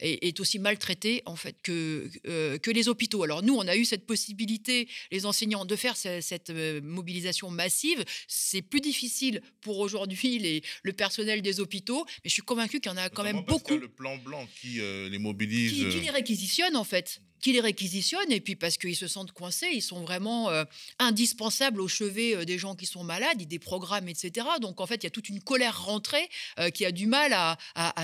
est, 0.01 0.41
aussi 0.41 0.59
maltraitée 0.59 1.23
en 1.27 1.37
fait 1.37 1.57
que 1.63 2.11
que 2.59 2.71
les 2.71 2.89
hôpitaux. 2.89 3.23
Alors 3.23 3.43
nous 3.43 3.55
on 3.55 3.67
a 3.67 3.77
eu 3.77 3.85
cette 3.85 4.07
possibilité 4.07 4.89
les 5.11 5.27
enseignants 5.27 5.65
de 5.65 5.77
faire 5.77 5.97
cette, 5.97 6.51
mobilisation 6.83 7.51
massive. 7.51 8.05
C'est 8.27 8.63
plus 8.63 8.81
difficile 8.81 9.41
pour 9.61 9.79
aujourd'hui 9.79 10.63
le 10.83 10.93
personnel 10.93 11.43
des 11.43 11.61
hôpitaux 11.61 12.05
mais 12.25 12.31
je 12.31 12.35
suis 12.35 12.43
convaincu 12.43 12.81
qu'il 12.81 12.91
y 12.91 12.95
en 12.95 12.99
a 12.99 13.09
quand 13.11 13.23
même 13.23 13.45
beaucoup 13.45 13.77
le 13.77 13.89
plan 13.89 14.17
blanc 14.19 14.47
qui 14.61 14.81
les 14.81 15.19
mobilise 15.19 15.73
qui, 15.73 15.89
qui 15.89 16.01
les 16.01 16.11
réquisitionne 16.11 16.77
en 16.77 16.85
fait 16.85 17.21
qui 17.41 17.53
les 17.53 17.61
réquisitionnent 17.61 18.33
et 18.33 18.41
puis 18.41 18.57
parce 18.57 18.77
qu'ils 18.77 18.97
se 18.97 19.07
sentent 19.07 19.33
coincés, 19.33 19.71
ils 19.73 19.83
sont 19.83 20.03
vraiment 20.03 20.51
euh, 20.51 20.65
indispensables 20.99 21.81
au 21.81 21.89
chevet 21.89 22.35
euh, 22.35 22.45
des 22.45 22.59
gens 22.59 22.75
qui 22.75 22.87
sont 22.87 23.05
malades, 23.05 23.43
des 23.43 23.59
programmes, 23.59 24.09
etc. 24.09 24.47
Donc 24.61 24.81
en 24.81 24.87
fait, 24.87 24.97
il 24.97 25.05
y 25.05 25.07
a 25.07 25.11
toute 25.11 25.29
une 25.29 25.41
colère 25.41 25.85
rentrée 25.85 26.29
euh, 26.59 26.71
qui 26.71 26.85
a 26.85 26.93
du 26.93 27.07
mal 27.07 27.33
à, 27.33 27.57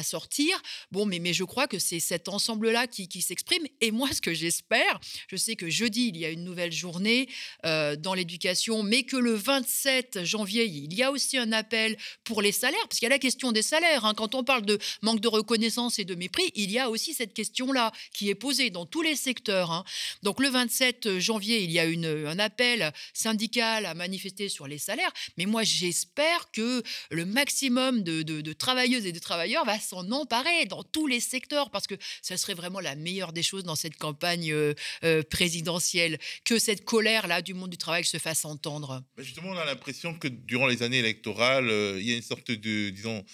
sortir. 0.03 0.61
Bon, 0.93 1.07
mais, 1.07 1.19
mais 1.19 1.33
je 1.33 1.45
crois 1.45 1.67
que 1.67 1.79
c'est 1.79 2.01
cet 2.01 2.29
ensemble-là 2.29 2.87
qui, 2.87 3.23
s'exprime. 3.23 3.65
Et 3.81 3.91
moi, 3.91 4.09
ce 4.13 4.21
que 4.21 4.35
j'espère, 4.35 5.01
je 5.29 5.37
sais 5.37 5.57
que 5.57 5.71
jeudi, 5.71 6.09
il 6.09 6.17
y 6.17 6.25
a 6.25 6.31
une 6.31 6.45
nouvelle 6.45 6.73
journée 6.73 7.29
dans 7.63 8.15
l'éducation, 8.15 8.83
mais 8.83 9.05
que 9.05 9.17
le 9.17 9.35
27 9.35 10.25
janvier, 10.25 10.67
il 10.67 10.93
y 10.95 11.03
a 11.03 11.11
aussi 11.11 11.39
un 11.39 11.53
appel 11.53 11.97
pour 12.25 12.43
les 12.43 12.53
salaires, 12.53 12.79
parce 12.89 12.99
qu'il 12.99 13.07
y 13.07 13.11
a 13.11 13.15
la 13.15 13.19
question 13.19 13.53
des 13.53 13.63
salaires. 13.63 14.05
Hein. 14.05 14.15
Quand 14.15 14.35
on 14.35 14.45
parle 14.45 14.67
de 14.67 14.79
manque 15.03 15.21
de 15.21 15.29
reconnaissance 15.29 15.99
et 15.99 16.05
de 16.05 16.15
mépris, 16.15 16.51
il 16.55 16.71
y 16.71 16.79
a 16.79 16.91
aussi 16.91 17.15
cette 17.15 17.35
question-là 17.35 17.93
qui 18.13 18.29
est 18.29 18.35
posée 18.35 18.71
dans 18.71 18.87
tous 18.87 19.03
les 19.03 19.17
secteur. 19.25 19.71
Hein. 19.71 19.85
Donc 20.23 20.41
le 20.41 20.49
27 20.49 21.19
janvier, 21.19 21.63
il 21.63 21.71
y 21.71 21.79
a 21.79 21.85
une, 21.85 22.07
un 22.07 22.39
appel 22.39 22.93
syndical 23.13 23.87
à 23.87 23.95
manifester 23.95 24.49
sur 24.49 24.67
les 24.67 24.79
salaires. 24.79 25.13
Mais 25.37 25.47
moi, 25.47 25.63
j'espère 25.65 26.51
que 26.53 26.83
le 27.11 27.25
maximum 27.25 28.03
de, 28.03 28.53
travailleuses 28.53 29.07
et 29.07 29.13
de 29.13 29.19
travailleurs 29.19 29.65
va 29.65 29.79
s'en 29.79 30.11
emparer 30.13 30.67
dans 30.67 30.83
tous 30.83 31.07
les 31.07 31.21
secteurs 31.21 31.71
parce 31.71 31.87
que 31.87 31.95
ça 32.23 32.37
serait 32.37 32.55
vraiment 32.55 32.81
la 32.81 32.95
meilleure 32.95 33.33
des 33.33 33.43
choses 33.43 33.65
dans 33.65 33.77
cette 33.77 33.97
campagne 33.97 34.53
euh, 34.53 34.75
euh, 35.05 35.23
présidentielle, 35.23 36.19
que 36.45 36.59
cette 36.59 36.85
colère-là 36.85 37.43
du 37.43 37.55
monde 37.55 37.71
du 37.71 37.79
travail 37.79 38.05
se 38.05 38.19
fasse 38.19 38.45
entendre. 38.45 39.03
Justement, 39.19 39.51
on 39.51 39.59
a 39.59 39.65
l'impression 39.65 40.15
que 40.15 40.29
durant 40.29 40.67
les 40.67 40.83
années 40.83 40.99
électorales, 40.99 41.69
euh, 41.69 41.99
il 42.01 42.09
y 42.09 42.13
a 42.13 42.17
une 42.17 42.23
sorte 42.23 42.51
de, 42.51 42.91
disons, 42.91 43.25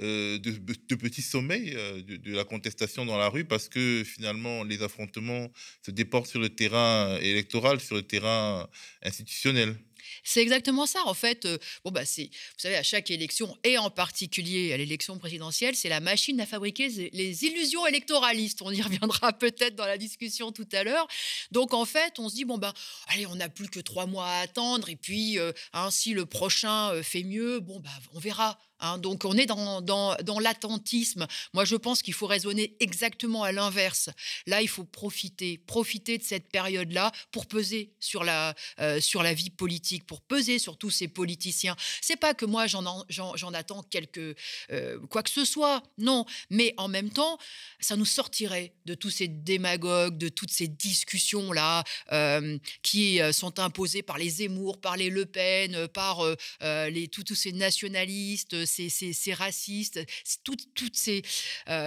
euh, 0.00 0.38
de, 0.38 0.94
petits 0.94 1.22
sommeils 1.22 1.74
euh, 1.74 2.02
de, 2.02 2.32
la 2.32 2.44
contestation 2.44 3.04
dans 3.04 3.18
la 3.18 3.28
rue 3.28 3.44
parce 3.44 3.68
que 3.68 4.04
finalement 4.04 4.64
les 4.64 4.82
affrontements 4.82 5.50
se 5.84 5.90
déportent 5.90 6.28
sur 6.28 6.40
le 6.40 6.48
terrain 6.48 7.16
électoral, 7.18 7.80
sur 7.80 7.96
le 7.96 8.02
terrain 8.02 8.68
institutionnel. 9.02 9.76
C'est 10.24 10.40
exactement 10.42 10.86
ça, 10.86 11.00
en 11.06 11.14
fait. 11.14 11.44
Euh, 11.44 11.58
bon, 11.84 11.90
bah, 11.90 12.04
c'est, 12.04 12.24
vous 12.24 12.58
savez, 12.58 12.76
à 12.76 12.82
chaque 12.82 13.10
élection, 13.10 13.56
et 13.64 13.78
en 13.78 13.90
particulier 13.90 14.72
à 14.72 14.76
l'élection 14.76 15.18
présidentielle, 15.18 15.74
c'est 15.76 15.88
la 15.88 16.00
machine 16.00 16.40
à 16.40 16.46
fabriquer 16.46 16.88
les 17.12 17.44
illusions 17.44 17.86
électoralistes. 17.86 18.62
On 18.62 18.70
y 18.70 18.82
reviendra 18.82 19.32
peut-être 19.38 19.74
dans 19.74 19.86
la 19.86 19.98
discussion 19.98 20.52
tout 20.52 20.68
à 20.72 20.84
l'heure. 20.84 21.06
Donc, 21.50 21.74
en 21.74 21.84
fait, 21.84 22.18
on 22.18 22.28
se 22.28 22.34
dit, 22.34 22.44
bon, 22.44 22.58
ben, 22.58 22.72
allez, 23.08 23.26
on 23.26 23.36
n'a 23.36 23.48
plus 23.48 23.68
que 23.68 23.80
trois 23.80 24.06
mois 24.06 24.26
à 24.26 24.40
attendre, 24.40 24.88
et 24.88 24.96
puis, 24.96 25.38
euh, 25.38 25.52
hein, 25.72 25.90
si 25.90 26.14
le 26.14 26.26
prochain 26.26 26.92
euh, 26.92 27.02
fait 27.02 27.22
mieux, 27.22 27.60
bon, 27.60 27.80
bah, 27.80 27.90
on 28.12 28.18
verra. 28.18 28.58
Hein. 28.80 28.98
donc 28.98 29.24
on 29.24 29.36
est 29.36 29.46
dans, 29.46 29.80
dans, 29.80 30.14
dans 30.22 30.38
l'attentisme. 30.38 31.26
Moi, 31.52 31.64
je 31.64 31.76
pense 31.76 32.02
qu'il 32.02 32.14
faut 32.14 32.26
raisonner 32.26 32.76
exactement 32.80 33.42
à 33.42 33.52
l'inverse. 33.52 34.10
Là, 34.46 34.62
il 34.62 34.68
faut 34.68 34.84
profiter, 34.84 35.58
profiter 35.58 36.18
de 36.18 36.22
cette 36.22 36.48
période-là 36.48 37.12
pour 37.32 37.46
peser 37.46 37.92
sur 38.00 38.24
la, 38.24 38.54
sur 39.00 39.22
la 39.22 39.34
vie 39.34 39.50
politique 39.50 40.06
pour 40.06 40.20
peser 40.20 40.58
sur 40.58 40.76
tous 40.76 40.90
ces 40.90 41.08
politiciens. 41.08 41.76
C'est 42.00 42.16
pas 42.16 42.34
que 42.34 42.44
moi 42.44 42.66
j'en 42.66 43.54
attends 43.54 43.82
quelque 43.84 44.34
euh, 44.70 44.98
quoi 45.10 45.22
que 45.22 45.30
ce 45.30 45.44
soit, 45.44 45.82
non. 45.98 46.24
Mais 46.50 46.74
en 46.76 46.88
même 46.88 47.10
temps, 47.10 47.38
ça 47.80 47.96
nous 47.96 48.04
sortirait 48.04 48.72
de 48.86 48.94
tous 48.94 49.10
ces 49.10 49.28
démagogues, 49.28 50.16
de 50.16 50.28
toutes 50.28 50.50
ces 50.50 50.68
discussions 50.68 51.52
là 51.52 51.84
euh, 52.12 52.58
qui 52.82 53.20
euh, 53.20 53.32
sont 53.32 53.58
imposées 53.58 54.02
par 54.02 54.18
les 54.18 54.30
Zemmour, 54.30 54.80
par 54.80 54.96
les 54.96 55.10
Le 55.10 55.26
Pen, 55.26 55.88
par 55.88 56.22
les 56.60 57.08
tous, 57.08 57.34
ces 57.34 57.52
nationalistes, 57.52 58.64
ces, 58.68 59.34
racistes, 59.34 60.00
toutes, 60.44 60.74
toutes 60.74 60.96
ces, 60.96 61.22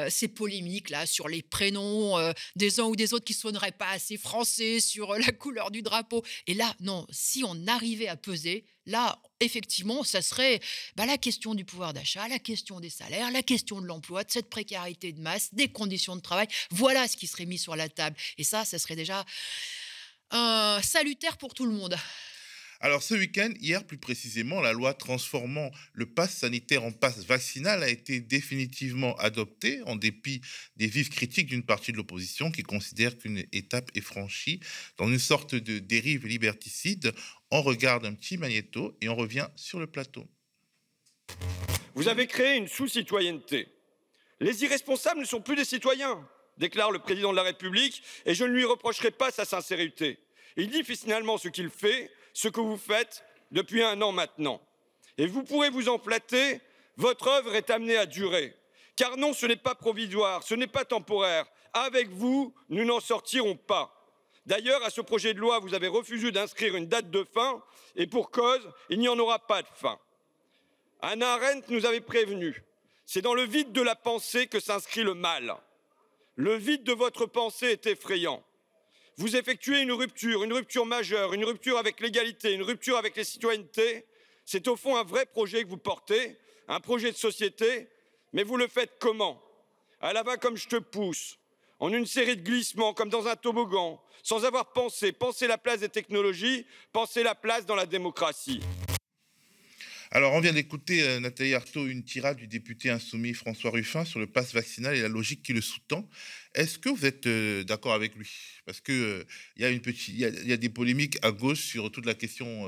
ces 0.09 0.27
polémiques 0.27 0.89
là 0.89 1.05
sur 1.05 1.27
les 1.27 1.41
prénoms 1.41 2.17
des 2.55 2.79
uns 2.79 2.85
ou 2.85 2.95
des 2.95 3.13
autres 3.13 3.25
qui 3.25 3.33
sonneraient 3.33 3.71
pas 3.71 3.89
assez 3.91 4.17
français, 4.17 4.79
sur 4.79 5.13
la 5.17 5.31
couleur 5.31 5.71
du 5.71 5.81
drapeau. 5.81 6.23
Et 6.47 6.53
là, 6.53 6.75
non, 6.79 7.05
si 7.09 7.43
on 7.45 7.67
arrivait 7.67 8.07
à 8.07 8.15
peser, 8.15 8.65
là, 8.85 9.21
effectivement, 9.39 10.03
ça 10.03 10.21
serait 10.21 10.59
bah, 10.95 11.05
la 11.05 11.17
question 11.17 11.55
du 11.55 11.65
pouvoir 11.65 11.93
d'achat, 11.93 12.27
la 12.27 12.39
question 12.39 12.79
des 12.79 12.89
salaires, 12.89 13.31
la 13.31 13.43
question 13.43 13.81
de 13.81 13.87
l'emploi, 13.87 14.23
de 14.23 14.31
cette 14.31 14.49
précarité 14.49 15.11
de 15.11 15.21
masse, 15.21 15.53
des 15.53 15.69
conditions 15.69 16.15
de 16.15 16.21
travail. 16.21 16.47
Voilà 16.71 17.07
ce 17.07 17.17
qui 17.17 17.27
serait 17.27 17.45
mis 17.45 17.57
sur 17.57 17.75
la 17.75 17.89
table. 17.89 18.15
Et 18.37 18.43
ça, 18.43 18.65
ça 18.65 18.79
serait 18.79 18.95
déjà 18.95 19.25
un 20.31 20.81
salutaire 20.81 21.37
pour 21.37 21.53
tout 21.53 21.65
le 21.65 21.73
monde. 21.73 21.97
Alors 22.83 23.03
ce 23.03 23.13
week-end, 23.13 23.51
hier 23.59 23.83
plus 23.85 23.99
précisément, 23.99 24.59
la 24.59 24.73
loi 24.73 24.95
transformant 24.95 25.69
le 25.93 26.07
pass 26.07 26.37
sanitaire 26.37 26.83
en 26.83 26.91
passe 26.91 27.23
vaccinal 27.25 27.83
a 27.83 27.89
été 27.89 28.19
définitivement 28.21 29.15
adoptée 29.17 29.83
en 29.85 29.95
dépit 29.95 30.41
des 30.77 30.87
vives 30.87 31.09
critiques 31.09 31.45
d'une 31.45 31.61
partie 31.61 31.91
de 31.91 31.97
l'opposition 31.97 32.49
qui 32.49 32.63
considère 32.63 33.15
qu'une 33.19 33.45
étape 33.51 33.91
est 33.93 34.01
franchie 34.01 34.61
dans 34.97 35.07
une 35.07 35.19
sorte 35.19 35.53
de 35.53 35.77
dérive 35.77 36.25
liberticide. 36.25 37.13
On 37.51 37.61
regarde 37.61 38.03
un 38.03 38.15
petit 38.15 38.37
magnéto 38.37 38.97
et 38.99 39.09
on 39.09 39.15
revient 39.15 39.47
sur 39.55 39.79
le 39.79 39.85
plateau. 39.85 40.27
Vous 41.93 42.07
avez 42.07 42.25
créé 42.25 42.57
une 42.57 42.67
sous-citoyenneté. 42.67 43.67
Les 44.39 44.63
irresponsables 44.63 45.19
ne 45.19 45.25
sont 45.25 45.41
plus 45.41 45.55
des 45.55 45.65
citoyens, 45.65 46.27
déclare 46.57 46.89
le 46.89 46.97
président 46.97 47.29
de 47.29 47.37
la 47.37 47.43
République, 47.43 48.01
et 48.25 48.33
je 48.33 48.43
ne 48.43 48.49
lui 48.49 48.65
reprocherai 48.65 49.11
pas 49.11 49.29
sa 49.29 49.45
sincérité. 49.45 50.17
Il 50.57 50.71
dit 50.71 50.83
finalement 50.83 51.37
ce 51.37 51.47
qu'il 51.47 51.69
fait, 51.69 52.09
ce 52.33 52.47
que 52.47 52.61
vous 52.61 52.77
faites 52.77 53.23
depuis 53.51 53.83
un 53.83 54.01
an 54.01 54.11
maintenant. 54.11 54.61
Et 55.17 55.27
vous 55.27 55.43
pourrez 55.43 55.69
vous 55.69 55.89
en 55.89 55.99
flatter, 55.99 56.61
votre 56.97 57.27
œuvre 57.27 57.55
est 57.55 57.69
amenée 57.69 57.97
à 57.97 58.05
durer. 58.05 58.55
Car 58.95 59.17
non, 59.17 59.33
ce 59.33 59.45
n'est 59.45 59.55
pas 59.55 59.75
provisoire, 59.75 60.43
ce 60.43 60.55
n'est 60.55 60.67
pas 60.67 60.85
temporaire. 60.85 61.45
Avec 61.73 62.09
vous, 62.09 62.53
nous 62.69 62.85
n'en 62.85 62.99
sortirons 62.99 63.55
pas. 63.55 63.97
D'ailleurs, 64.45 64.83
à 64.83 64.89
ce 64.89 65.01
projet 65.01 65.33
de 65.33 65.39
loi, 65.39 65.59
vous 65.59 65.73
avez 65.73 65.87
refusé 65.87 66.31
d'inscrire 66.31 66.75
une 66.75 66.87
date 66.87 67.09
de 67.09 67.25
fin, 67.33 67.61
et 67.95 68.07
pour 68.07 68.31
cause, 68.31 68.67
il 68.89 68.99
n'y 68.99 69.07
en 69.07 69.19
aura 69.19 69.39
pas 69.39 69.61
de 69.61 69.67
fin. 69.75 69.99
Anna 71.01 71.33
Arendt 71.33 71.65
nous 71.69 71.85
avait 71.85 72.01
prévenu. 72.01 72.63
C'est 73.05 73.21
dans 73.21 73.33
le 73.33 73.43
vide 73.43 73.71
de 73.71 73.81
la 73.81 73.95
pensée 73.95 74.47
que 74.47 74.59
s'inscrit 74.59 75.03
le 75.03 75.13
mal. 75.13 75.55
Le 76.35 76.55
vide 76.55 76.83
de 76.83 76.93
votre 76.93 77.25
pensée 77.25 77.67
est 77.67 77.87
effrayant 77.87 78.43
vous 79.21 79.35
effectuez 79.35 79.81
une 79.81 79.91
rupture, 79.91 80.43
une 80.43 80.51
rupture 80.51 80.87
majeure, 80.87 81.33
une 81.33 81.45
rupture 81.45 81.77
avec 81.77 81.99
l'égalité, 81.99 82.53
une 82.53 82.63
rupture 82.63 82.97
avec 82.97 83.15
les 83.15 83.23
citoyennetés. 83.23 84.07
C'est 84.45 84.67
au 84.67 84.75
fond 84.75 84.97
un 84.97 85.03
vrai 85.03 85.27
projet 85.27 85.63
que 85.63 85.69
vous 85.69 85.77
portez, 85.77 86.37
un 86.67 86.79
projet 86.79 87.11
de 87.11 87.15
société, 87.15 87.87
mais 88.33 88.41
vous 88.41 88.57
le 88.57 88.67
faites 88.67 88.93
comment? 88.99 89.39
À 89.99 90.11
la 90.11 90.23
va 90.23 90.37
comme 90.37 90.57
je 90.57 90.67
te 90.67 90.77
pousse, 90.77 91.37
en 91.79 91.93
une 91.93 92.07
série 92.07 92.35
de 92.35 92.41
glissements 92.41 92.95
comme 92.95 93.09
dans 93.09 93.27
un 93.27 93.35
toboggan, 93.35 94.01
sans 94.23 94.43
avoir 94.43 94.73
pensé, 94.73 95.11
pensé 95.11 95.45
la 95.45 95.59
place 95.59 95.81
des 95.81 95.89
technologies, 95.89 96.65
pensé 96.91 97.21
la 97.21 97.35
place 97.35 97.67
dans 97.67 97.75
la 97.75 97.85
démocratie. 97.85 98.59
Alors, 100.13 100.33
on 100.33 100.41
vient 100.41 100.51
d'écouter, 100.51 101.03
euh, 101.03 101.21
Nathalie 101.21 101.53
Arthaud, 101.53 101.87
une 101.87 102.03
tirade 102.03 102.35
du 102.35 102.45
député 102.45 102.89
insoumis 102.89 103.33
François 103.33 103.71
Ruffin 103.71 104.03
sur 104.03 104.19
le 104.19 104.27
pass 104.27 104.53
vaccinal 104.53 104.93
et 104.93 105.01
la 105.01 105.07
logique 105.07 105.41
qui 105.41 105.53
le 105.53 105.61
sous-tend. 105.61 106.05
Est-ce 106.53 106.77
que 106.77 106.89
vous 106.89 107.05
êtes 107.05 107.27
euh, 107.27 107.63
d'accord 107.63 107.93
avec 107.93 108.17
lui? 108.17 108.29
Parce 108.65 108.81
qu'il 108.81 108.93
euh, 108.93 109.23
y, 109.55 109.63
a 109.63 109.69
une 109.69 109.79
petite, 109.79 110.13
y, 110.13 110.25
a, 110.25 110.57
des 110.57 110.67
polémiques 110.67 111.17
à 111.21 111.31
gauche 111.31 111.61
sur 111.61 111.89
toute 111.93 112.05
la 112.05 112.13
question 112.13 112.67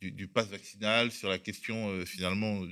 du, 0.00 0.12
du 0.12 0.28
pass 0.28 0.46
vaccinal, 0.46 1.10
sur 1.10 1.28
la 1.28 1.40
question 1.40 2.06
finalement 2.06 2.64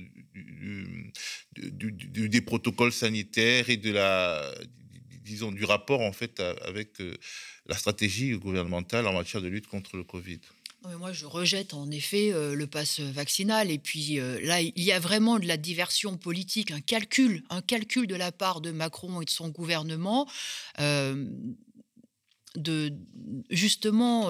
des 1.57 2.41
protocoles 2.41 2.93
sanitaires 2.93 3.69
et 3.69 3.75
de 3.75 3.91
la, 3.91 4.55
disons, 5.21 5.51
du 5.51 5.65
rapport 5.65 5.99
en 5.99 6.13
fait 6.13 6.39
avec 6.39 6.91
la 7.65 7.75
stratégie 7.75 8.31
gouvernementale 8.37 9.05
en 9.05 9.13
matière 9.13 9.41
de 9.41 9.49
lutte 9.49 9.67
contre 9.67 9.97
le 9.97 10.05
Covid. 10.05 10.39
Moi, 10.99 11.13
je 11.13 11.25
rejette 11.25 11.73
en 11.73 11.89
effet 11.91 12.31
le 12.33 12.67
pass 12.67 12.99
vaccinal. 12.99 13.71
Et 13.71 13.79
puis 13.79 14.19
là, 14.41 14.61
il 14.61 14.83
y 14.83 14.91
a 14.91 14.99
vraiment 14.99 15.39
de 15.39 15.47
la 15.47 15.57
diversion 15.57 16.17
politique, 16.17 16.71
un 16.71 16.81
calcul, 16.81 17.43
un 17.49 17.61
calcul 17.61 18.07
de 18.07 18.15
la 18.15 18.31
part 18.31 18.61
de 18.61 18.71
Macron 18.71 19.21
et 19.21 19.25
de 19.25 19.29
son 19.29 19.49
gouvernement, 19.49 20.27
de 20.77 21.27
justement 23.49 24.29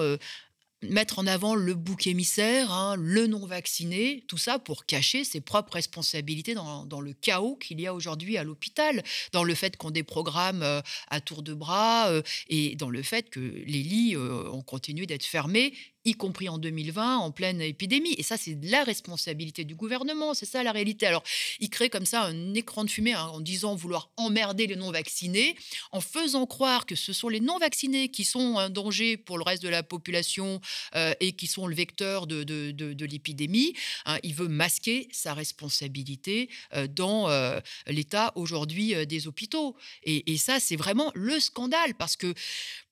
mettre 0.90 1.18
en 1.18 1.26
avant 1.26 1.54
le 1.54 1.74
bouc 1.74 2.06
émissaire, 2.06 2.72
hein, 2.72 2.96
le 2.98 3.26
non 3.26 3.46
vacciné, 3.46 4.24
tout 4.28 4.38
ça 4.38 4.58
pour 4.58 4.86
cacher 4.86 5.24
ses 5.24 5.40
propres 5.40 5.74
responsabilités 5.74 6.54
dans, 6.54 7.00
le 7.00 7.12
chaos 7.12 7.56
qu'il 7.56 7.80
y 7.80 7.86
a 7.86 7.94
aujourd'hui 7.94 8.36
à 8.36 8.44
l'hôpital, 8.44 9.02
dans 9.32 9.44
le 9.44 9.54
fait 9.54 9.76
qu'on 9.76 9.90
déprogramme 9.90 10.62
euh, 10.62 10.80
à 11.08 11.20
tour 11.20 11.42
de 11.42 11.54
bras 11.54 12.08
euh, 12.08 12.22
et 12.48 12.76
dans 12.76 12.90
le 12.90 13.02
fait 13.02 13.30
que 13.30 13.40
les 13.40 13.82
lits 13.82 14.16
euh, 14.16 14.48
ont 14.50 14.62
continué 14.62 15.06
d'être 15.06 15.24
fermés 15.24 15.74
y 16.04 16.14
compris 16.14 16.48
en 16.48 16.58
2020, 16.58 17.16
en 17.18 17.30
pleine 17.30 17.60
épidémie. 17.60 18.14
Et 18.18 18.22
ça, 18.22 18.36
c'est 18.36 18.58
la 18.62 18.84
responsabilité 18.84 19.64
du 19.64 19.74
gouvernement, 19.74 20.34
c'est 20.34 20.46
ça 20.46 20.62
la 20.62 20.72
réalité. 20.72 21.06
Alors, 21.06 21.22
il 21.60 21.70
crée 21.70 21.88
comme 21.88 22.06
ça 22.06 22.24
un 22.24 22.54
écran 22.54 22.84
de 22.84 22.90
fumée 22.90 23.14
hein, 23.14 23.26
en 23.32 23.40
disant 23.40 23.74
vouloir 23.74 24.10
emmerder 24.16 24.66
les 24.66 24.76
non-vaccinés, 24.76 25.56
en 25.92 26.00
faisant 26.00 26.46
croire 26.46 26.86
que 26.86 26.94
ce 26.94 27.12
sont 27.12 27.28
les 27.28 27.40
non-vaccinés 27.40 28.08
qui 28.08 28.24
sont 28.24 28.58
un 28.58 28.70
danger 28.70 29.16
pour 29.16 29.38
le 29.38 29.44
reste 29.44 29.62
de 29.62 29.68
la 29.68 29.82
population 29.82 30.60
euh, 30.94 31.14
et 31.20 31.32
qui 31.32 31.46
sont 31.46 31.66
le 31.66 31.74
vecteur 31.74 32.26
de, 32.26 32.42
de, 32.42 33.04
l'épidémie. 33.04 33.74
Hein. 34.06 34.18
il 34.22 34.34
veut 34.34 34.48
masquer 34.48 35.08
sa 35.12 35.34
responsabilité 35.34 36.48
euh, 36.74 36.86
dans 36.86 37.28
euh, 37.28 37.60
l'état 37.86 38.32
aujourd'hui 38.34 38.94
des 39.06 39.26
hôpitaux. 39.26 39.76
Et, 40.04 40.32
et 40.32 40.36
ça, 40.36 40.60
c'est 40.60 40.76
vraiment 40.76 41.10
le 41.14 41.38
scandale 41.40 41.94
parce 41.94 42.16
que 42.16 42.34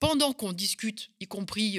pendant 0.00 0.32
qu'on 0.32 0.52
discute, 0.52 1.10
y 1.20 1.26
compris 1.26 1.78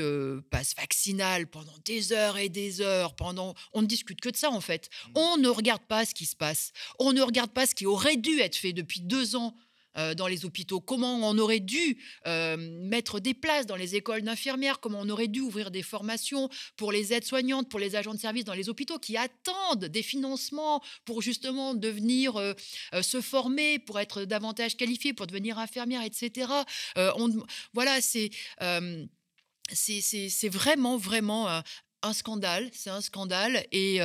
passe 0.49 0.75
vaccinal, 0.75 1.22
pendant 1.49 1.77
des 1.85 2.11
heures 2.11 2.37
et 2.37 2.49
des 2.49 2.81
heures, 2.81 3.15
pendant 3.15 3.53
on 3.73 3.81
ne 3.81 3.87
discute 3.87 4.21
que 4.21 4.29
de 4.29 4.37
ça 4.37 4.51
en 4.51 4.61
fait. 4.61 4.89
Mmh. 4.89 5.11
On 5.15 5.37
ne 5.37 5.49
regarde 5.49 5.83
pas 5.83 6.05
ce 6.05 6.13
qui 6.13 6.25
se 6.25 6.35
passe. 6.35 6.71
On 6.99 7.13
ne 7.13 7.21
regarde 7.21 7.51
pas 7.51 7.65
ce 7.65 7.75
qui 7.75 7.85
aurait 7.85 8.17
dû 8.17 8.39
être 8.39 8.55
fait 8.55 8.73
depuis 8.73 9.01
deux 9.01 9.35
ans 9.35 9.55
euh, 9.97 10.15
dans 10.15 10.25
les 10.25 10.43
hôpitaux, 10.43 10.79
comment 10.79 11.29
on 11.29 11.37
aurait 11.37 11.59
dû 11.59 11.99
euh, 12.25 12.57
mettre 12.57 13.19
des 13.19 13.35
places 13.35 13.67
dans 13.67 13.75
les 13.75 13.95
écoles 13.95 14.23
d'infirmières, 14.23 14.79
comment 14.79 14.99
on 15.01 15.09
aurait 15.09 15.27
dû 15.27 15.39
ouvrir 15.39 15.69
des 15.69 15.83
formations 15.83 16.49
pour 16.77 16.91
les 16.91 17.13
aides-soignantes, 17.13 17.69
pour 17.69 17.79
les 17.79 17.95
agents 17.95 18.15
de 18.15 18.19
service 18.19 18.43
dans 18.43 18.55
les 18.55 18.69
hôpitaux 18.69 18.97
qui 18.97 19.17
attendent 19.17 19.85
des 19.85 20.01
financements 20.01 20.81
pour 21.05 21.21
justement 21.21 21.75
devenir 21.75 22.37
euh, 22.37 22.53
se 23.03 23.21
former, 23.21 23.77
pour 23.77 23.99
être 23.99 24.23
davantage 24.23 24.77
qualifiés, 24.77 25.13
pour 25.13 25.27
devenir 25.27 25.59
infirmière, 25.59 26.01
etc. 26.01 26.47
On, 26.95 27.29
voilà, 27.73 28.01
c'est 28.01 28.31
c'est 29.71 30.49
vraiment, 30.49 30.97
vraiment 30.97 31.47
un, 31.49 32.13
scandale. 32.13 32.69
C'est 32.73 32.89
un 32.89 33.01
scandale. 33.01 33.65
Et 33.71 33.99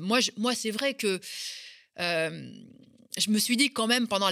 moi, 0.00 0.18
moi 0.36 0.54
c'est 0.54 0.70
vrai 0.70 0.94
que 0.94 1.20
je 1.98 3.30
me 3.30 3.38
suis 3.38 3.56
dit 3.56 3.70
quand 3.70 3.86
même 3.86 4.06
pendant, 4.06 4.30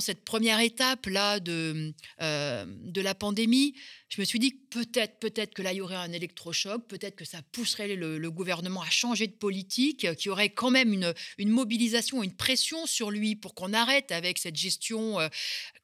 cette 0.00 0.24
première 0.24 0.60
étape 0.60 1.06
là 1.06 1.40
de 1.40 1.92
la 2.18 3.14
pandémie, 3.14 3.74
je 4.12 4.20
me 4.20 4.26
suis 4.26 4.38
dit 4.38 4.52
peut-être, 4.52 5.18
peut-être 5.20 5.54
que 5.54 5.62
là 5.62 5.72
il 5.72 5.76
y 5.76 5.80
aurait 5.80 5.96
un 5.96 6.12
électrochoc, 6.12 6.86
peut-être 6.86 7.16
que 7.16 7.24
ça 7.24 7.40
pousserait 7.50 7.96
le, 7.96 8.30
gouvernement 8.30 8.82
à 8.82 8.90
changer 8.90 9.26
de 9.26 9.32
politique, 9.32 10.00
qu'il 10.16 10.26
y 10.26 10.28
aurait 10.28 10.50
quand 10.50 10.70
même 10.70 10.92
une, 10.92 11.48
mobilisation, 11.48 12.22
une 12.22 12.34
pression 12.34 12.84
sur 12.84 13.10
lui 13.10 13.36
pour 13.36 13.54
qu'on 13.54 13.72
arrête 13.72 14.12
avec 14.12 14.36
cette 14.36 14.56
gestion 14.56 15.18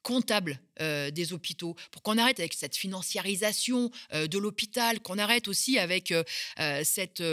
comptable 0.03 0.59
euh, 0.79 1.09
des 1.09 1.33
hôpitaux, 1.33 1.75
pour 1.89 2.03
qu'on 2.03 2.19
arrête 2.19 2.39
avec 2.39 2.53
cette 2.53 2.75
financiarisation 2.75 3.89
euh, 4.13 4.27
de 4.27 4.37
l'hôpital, 4.37 4.99
qu'on 4.99 5.17
arrête 5.17 5.47
aussi 5.47 5.79
avec 5.79 6.11
euh, 6.11 6.23
cette, 6.83 7.23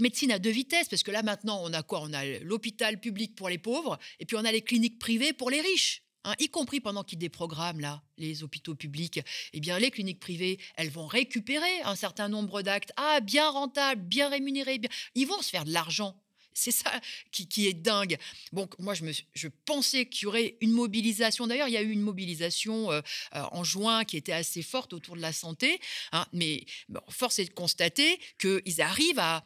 médecine 0.00 0.32
à 0.32 0.38
deux 0.38 0.48
vitesses, 0.50 0.88
parce 0.88 1.02
que 1.02 1.10
là 1.10 1.22
maintenant 1.22 1.60
on 1.62 1.74
a 1.74 1.82
quoi? 1.82 2.00
On 2.00 2.14
a 2.14 2.24
l'hôpital 2.40 2.98
public 2.98 3.34
pour 3.34 3.50
les 3.50 3.58
pauvres, 3.58 3.98
et 4.18 4.24
puis 4.24 4.38
on 4.38 4.46
a 4.46 4.50
les 4.50 4.62
cliniques 4.62 4.98
privées 4.98 5.34
pour 5.34 5.50
les 5.50 5.60
riches. 5.60 6.02
Hein, 6.24 6.34
y 6.38 6.48
compris 6.48 6.80
pendant 6.80 7.02
qu'ils 7.02 7.18
déprogramment 7.18 7.80
là 7.80 8.02
les 8.18 8.42
hôpitaux 8.42 8.74
publics, 8.74 9.20
eh 9.52 9.60
bien 9.60 9.78
les 9.78 9.90
cliniques 9.90 10.20
privées, 10.20 10.58
elles 10.76 10.90
vont 10.90 11.06
récupérer 11.06 11.80
un 11.84 11.96
certain 11.96 12.28
nombre 12.28 12.60
d'actes, 12.62 12.92
ah 12.96 13.20
bien 13.20 13.48
rentables, 13.48 14.02
bien 14.02 14.28
rémunérés, 14.28 14.78
bien... 14.78 14.90
ils 15.14 15.26
vont 15.26 15.40
se 15.40 15.48
faire 15.48 15.64
de 15.64 15.72
l'argent 15.72 16.14
c'est 16.52 16.72
ça 16.72 17.00
qui, 17.30 17.66
est 17.66 17.74
dingue. 17.74 18.18
Bon, 18.52 18.68
moi, 18.78 18.94
je 18.94 19.48
pensais 19.64 20.06
qu'il 20.06 20.24
y 20.24 20.26
aurait 20.26 20.56
une 20.60 20.72
mobilisation. 20.72 21.46
D'ailleurs, 21.46 21.68
il 21.68 21.74
y 21.74 21.76
a 21.76 21.82
eu 21.82 21.90
une 21.90 22.02
mobilisation 22.02 22.90
euh, 22.92 23.00
euh, 23.34 23.42
en 23.52 23.64
juin 23.64 24.04
qui 24.04 24.16
était 24.16 24.32
assez 24.32 24.62
forte 24.62 24.92
autour 24.92 25.16
de 25.16 25.20
la 25.20 25.32
santé. 25.32 25.80
Hein, 26.12 26.26
mais 26.32 26.64
force 27.08 27.38
est 27.38 27.46
de 27.46 27.54
constater 27.54 28.20
qu'ils 28.38 28.82
arrivent 28.82 29.20
à, 29.20 29.42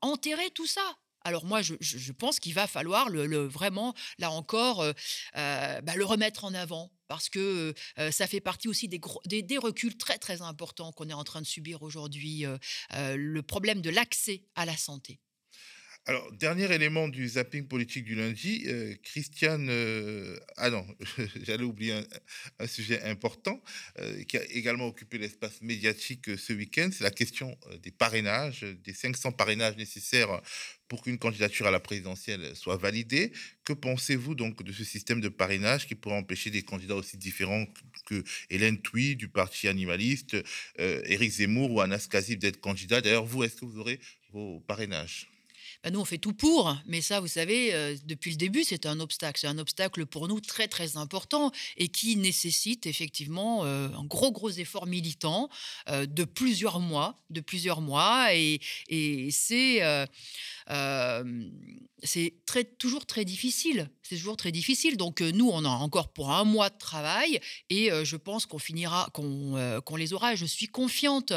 enterrer 0.00 0.50
tout 0.50 0.66
ça. 0.66 0.96
Alors 1.24 1.44
moi, 1.44 1.60
je, 1.62 2.12
pense 2.12 2.40
qu'il 2.40 2.54
va 2.54 2.66
falloir 2.66 3.08
vraiment, 3.10 3.94
là 4.18 4.30
encore, 4.30 4.82
euh, 4.82 4.92
bah, 5.34 5.96
le 5.96 6.04
remettre 6.04 6.44
en 6.44 6.54
avant 6.54 6.90
parce 7.08 7.28
que 7.28 7.74
ça 8.10 8.26
fait 8.26 8.40
partie 8.40 8.68
aussi 8.68 8.88
des 8.88 9.58
reculs 9.58 9.98
très 9.98 10.16
très 10.16 10.40
importants 10.40 10.92
qu'on 10.92 11.10
est 11.10 11.14
en 11.14 11.24
train 11.24 11.42
de 11.42 11.46
subir 11.46 11.82
aujourd'hui, 11.82 12.46
le 12.94 13.40
problème 13.42 13.82
de 13.82 13.90
l'accès 13.90 14.44
à 14.54 14.64
la 14.64 14.76
santé. 14.76 15.20
Alors, 16.06 16.32
dernier 16.32 16.68
élément 16.74 17.06
du 17.06 17.28
zapping 17.28 17.68
politique 17.68 18.02
du 18.02 18.16
lundi, 18.16 18.64
euh, 18.66 18.92
Christiane. 19.04 19.68
Euh, 19.70 20.36
ah 20.56 20.68
non, 20.68 20.84
j'allais 21.44 21.62
oublier 21.62 21.94
un, 22.58 22.66
sujet 22.66 23.00
important 23.02 23.62
euh, 24.00 24.24
qui 24.24 24.36
a 24.36 24.44
également 24.46 24.88
occupé 24.88 25.18
l'espace 25.18 25.62
médiatique 25.62 26.36
ce 26.36 26.52
week-end. 26.54 26.90
C'est 26.92 27.04
la 27.04 27.12
question 27.12 27.56
des 27.84 27.92
parrainages, 27.92 28.66
des 28.82 28.92
500 28.92 29.30
parrainages 29.30 29.76
nécessaires 29.76 30.42
pour 30.88 31.02
qu'une 31.02 31.18
candidature 31.18 31.68
à 31.68 31.70
la 31.70 31.78
présidentielle 31.78 32.50
soit 32.56 32.78
validée. 32.78 33.30
Que 33.64 33.72
pensez-vous 33.72 34.34
donc 34.34 34.60
de 34.64 34.72
ce 34.72 34.82
système 34.82 35.20
de 35.20 35.28
parrainage 35.28 35.86
qui 35.86 35.94
pourrait 35.94 36.16
empêcher 36.16 36.50
des 36.50 36.62
candidats 36.62 36.96
aussi 36.96 37.16
différents 37.16 37.66
que 38.06 38.24
Hélène 38.50 38.82
Touy 38.82 39.14
du 39.14 39.28
parti 39.28 39.68
animaliste, 39.68 40.36
Éric 40.78 41.30
Zemmour 41.30 41.70
ou 41.70 41.80
Anas 41.80 42.08
Kazib 42.10 42.40
d'être 42.40 42.60
candidat? 42.60 43.00
D'ailleurs, 43.00 43.24
vous, 43.24 43.44
est-ce 43.44 43.54
que 43.54 43.66
vous 43.66 43.78
aurez 43.78 44.00
vos 44.32 44.58
parrainages? 44.66 45.31
Nous, 45.90 46.00
on 46.00 46.04
fait 46.04 46.18
tout 46.18 46.32
pour, 46.32 46.76
mais 46.86 47.00
ça, 47.00 47.18
vous 47.18 47.26
savez, 47.26 47.74
euh, 47.74 47.96
depuis 48.04 48.30
le 48.30 48.36
début, 48.36 48.62
c'est 48.62 48.86
un 48.86 49.00
obstacle. 49.00 49.40
C'est 49.40 49.48
un 49.48 49.58
obstacle 49.58 50.06
pour 50.06 50.28
nous 50.28 50.40
très, 50.40 50.68
très 50.68 50.96
important 50.96 51.50
et 51.76 51.88
qui 51.88 52.16
nécessite 52.16 52.86
effectivement 52.86 53.64
euh, 53.64 53.88
un 53.88 54.04
gros, 54.04 54.30
gros 54.30 54.50
effort 54.50 54.86
militant 54.86 55.48
euh, 55.88 56.06
de 56.06 56.22
plusieurs 56.22 56.78
mois, 56.78 57.20
de 57.30 57.40
plusieurs 57.40 57.80
mois. 57.80 58.32
Et 58.32 58.60
c'est 59.32 59.82
c'est 62.04 62.34
très, 62.46 62.64
toujours 62.64 63.06
très 63.06 63.24
difficile. 63.24 63.88
C'est 64.02 64.16
toujours 64.16 64.36
très 64.36 64.52
difficile. 64.52 64.96
Donc 64.96 65.20
nous, 65.20 65.48
on 65.48 65.64
a 65.64 65.68
encore 65.68 66.12
pour 66.12 66.32
un 66.32 66.44
mois 66.44 66.68
de 66.68 66.76
travail 66.76 67.40
et 67.70 67.90
je 68.04 68.16
pense 68.16 68.46
qu'on 68.46 68.58
finira, 68.58 69.08
qu'on 69.12 69.96
les 69.96 70.12
aura. 70.12 70.34
Je 70.34 70.44
suis 70.44 70.66
confiante. 70.66 71.32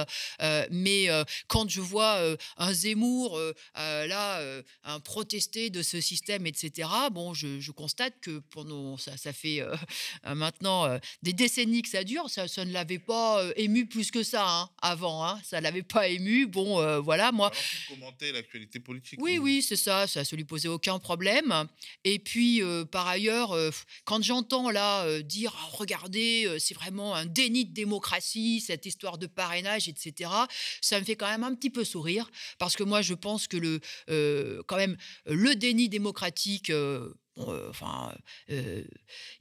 mais 0.72 1.08
quand 1.48 1.70
je 1.70 1.82
vois 1.82 2.20
un 2.58 2.74
Zemmour 2.74 3.40
là, 3.76 4.62
un 4.84 5.00
protester 5.00 5.70
de 5.70 5.82
ce 5.84 6.02
système, 6.02 6.48
etc. 6.48 6.90
Bon, 7.12 7.34
je, 7.34 7.72
constate 7.72 8.14
que 8.22 8.40
pendant 8.50 8.98
ça, 8.98 9.18
ça 9.18 9.34
fait 9.34 9.62
maintenant 10.36 11.00
des 11.22 11.34
décennies 11.34 11.84
que 11.84 11.90
ça 11.90 12.04
dure. 12.04 12.30
Ça, 12.30 12.66
ne 12.66 12.72
l'avait 12.72 13.00
pas 13.00 13.44
ému 13.56 13.86
plus 13.86 14.10
que 14.10 14.24
ça 14.24 14.48
hein, 14.48 14.70
avant. 14.82 15.26
Hein. 15.26 15.40
Ça 15.44 15.62
l'avait 15.62 15.84
pas 15.84 16.08
ému. 16.08 16.48
Bon, 16.48 17.02
voilà, 17.02 17.32
moi. 17.32 17.52
commenter 17.90 18.32
l'actualité 18.32 18.80
politique. 18.80 19.20
Oui, 19.40 19.62
c'est 19.62 19.76
ça. 19.76 20.08
Ça 20.08 20.24
se 20.24 20.36
lui 20.36 20.44
posait 20.44 20.68
aucun 20.68 21.00
problème. 21.00 21.68
Et 22.04 22.20
puis, 22.20 22.62
euh, 22.62 22.86
par 22.86 23.08
ailleurs, 23.08 23.52
euh, 23.52 23.72
quand 24.04 24.24
j'entends 24.24 24.70
là 24.70 25.06
euh, 25.06 25.22
dire 25.22 25.56
ah, 25.58 25.70
regardez, 25.74 26.58
c'est 26.60 26.74
vraiment 26.74 27.16
un 27.16 27.26
déni 27.26 27.66
de 27.66 27.74
démocratie, 27.74 28.62
cette 28.62 28.86
histoire 28.86 29.18
de 29.18 29.28
parrainage, 29.28 29.88
etc., 29.88 30.32
ça 30.82 31.00
me 31.00 31.06
fait 31.06 31.16
quand 31.16 31.30
même 31.30 31.44
un 31.44 31.56
petit 31.56 31.70
peu 31.70 31.84
sourire. 31.84 32.30
Parce 32.60 32.76
que 32.76 32.84
moi, 32.84 33.02
je 33.02 33.14
pense 33.14 33.48
que 33.48 33.58
le, 33.58 34.62
quand 34.68 34.78
même, 34.78 34.98
le 35.26 35.56
déni 35.56 35.90
démocratique, 35.90 36.72
enfin, 37.38 38.14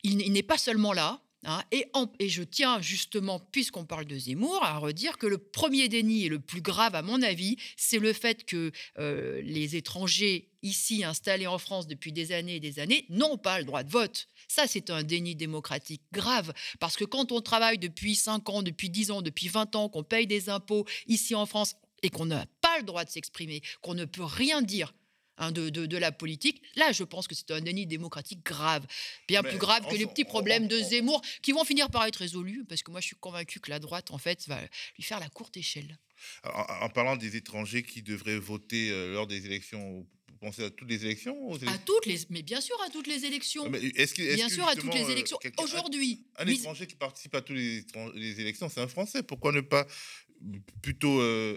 il 0.02 0.32
n'est 0.32 0.42
pas 0.42 0.58
seulement 0.58 0.92
là. 0.92 1.23
Hein, 1.44 1.62
et, 1.70 2.28
je 2.28 2.42
tiens 2.42 2.80
justement, 2.80 3.38
puisqu'on 3.38 3.84
parle 3.84 4.06
de 4.06 4.16
Zemmour, 4.16 4.62
à 4.62 4.78
redire 4.78 5.18
que 5.18 5.26
le 5.26 5.38
premier 5.38 5.88
déni 5.88 6.24
et 6.24 6.28
le 6.28 6.38
plus 6.40 6.62
grave, 6.62 6.94
à 6.94 7.02
mon 7.02 7.20
avis, 7.22 7.56
c'est 7.76 7.98
le 7.98 8.12
fait 8.12 8.44
que 8.44 8.72
euh, 8.98 9.42
les 9.42 9.76
étrangers 9.76 10.48
ici 10.62 11.04
installés 11.04 11.46
en 11.46 11.58
France 11.58 11.86
depuis 11.86 12.12
des 12.12 12.32
années 12.32 12.56
et 12.56 12.60
des 12.60 12.78
années 12.78 13.04
n'ont 13.10 13.36
pas 13.36 13.58
le 13.58 13.64
droit 13.64 13.82
de 13.82 13.90
vote. 13.90 14.28
Ça, 14.48 14.66
c'est 14.66 14.90
un 14.90 15.02
déni 15.02 15.34
démocratique 15.34 16.02
grave, 16.12 16.52
parce 16.80 16.96
que 16.96 17.04
quand 17.04 17.32
on 17.32 17.40
travaille 17.40 17.78
depuis 17.78 18.14
5 18.14 18.48
ans, 18.48 18.62
depuis 18.62 18.88
10 18.88 19.10
ans, 19.10 19.22
depuis 19.22 19.48
20 19.48 19.76
ans, 19.76 19.88
qu'on 19.88 20.02
paye 20.02 20.26
des 20.26 20.48
impôts 20.48 20.86
ici 21.06 21.34
en 21.34 21.46
France 21.46 21.76
et 22.02 22.10
qu'on 22.10 22.26
n'a 22.26 22.46
pas 22.60 22.78
le 22.78 22.84
droit 22.84 23.04
de 23.04 23.10
s'exprimer, 23.10 23.62
qu'on 23.82 23.94
ne 23.94 24.04
peut 24.04 24.24
rien 24.24 24.62
dire 24.62 24.94
Hein, 25.36 25.50
de, 25.50 25.68
de, 25.68 25.96
la 25.96 26.12
politique. 26.12 26.62
Là, 26.76 26.92
je 26.92 27.02
pense 27.02 27.26
que 27.26 27.34
c'est 27.34 27.50
un 27.50 27.60
déni 27.60 27.86
démocratique 27.86 28.44
grave, 28.44 28.86
bien 29.26 29.42
plus 29.42 29.58
grave 29.58 29.84
que 29.88 29.96
les 29.96 30.06
petits 30.06 30.24
problèmes 30.24 30.68
de 30.68 30.78
Zemmour, 30.78 31.22
qui 31.42 31.50
vont 31.50 31.64
finir 31.64 31.90
par 31.90 32.04
être 32.06 32.18
résolus, 32.18 32.64
parce 32.68 32.84
que 32.84 32.92
moi, 32.92 33.00
je 33.00 33.06
suis 33.06 33.16
convaincu 33.16 33.58
que 33.58 33.70
la 33.70 33.80
droite, 33.80 34.12
en 34.12 34.18
fait, 34.18 34.46
va 34.46 34.60
lui 34.96 35.02
faire 35.02 35.18
la 35.18 35.28
courte 35.28 35.56
échelle. 35.56 35.98
En, 36.44 36.88
parlant 36.88 37.16
des 37.16 37.34
étrangers 37.34 37.82
qui 37.82 38.02
devraient 38.02 38.38
voter 38.38 38.90
euh, 38.90 39.12
lors 39.14 39.26
des 39.26 39.44
élections, 39.44 40.06
pensez 40.44 40.64
à 40.64 40.70
toutes 40.70 40.88
les 40.88 41.04
élections 41.04 41.52
À 41.66 41.78
toutes 41.78 42.06
les, 42.06 42.20
mais 42.30 42.42
bien 42.42 42.60
sûr 42.60 42.76
à 42.86 42.90
toutes 42.90 43.06
les 43.06 43.24
élections. 43.24 43.64
Ah, 43.66 43.76
est-ce 43.96 44.14
bien 44.36 44.48
sûr 44.48 44.66
à 44.68 44.76
toutes 44.76 44.94
les 44.94 45.04
euh, 45.04 45.10
élections. 45.10 45.38
Aujourd'hui, 45.58 46.24
un, 46.36 46.46
étranger 46.46 46.86
qui 46.86 46.94
participe 46.94 47.34
à 47.34 47.40
toutes 47.40 47.56
les, 47.56 47.84
les 48.14 48.40
élections, 48.40 48.68
c'est 48.68 48.80
un 48.80 48.88
Français. 48.88 49.22
Pourquoi 49.22 49.52
ne 49.52 49.60
pas 49.60 49.86
plutôt 50.82 51.20
euh, 51.20 51.56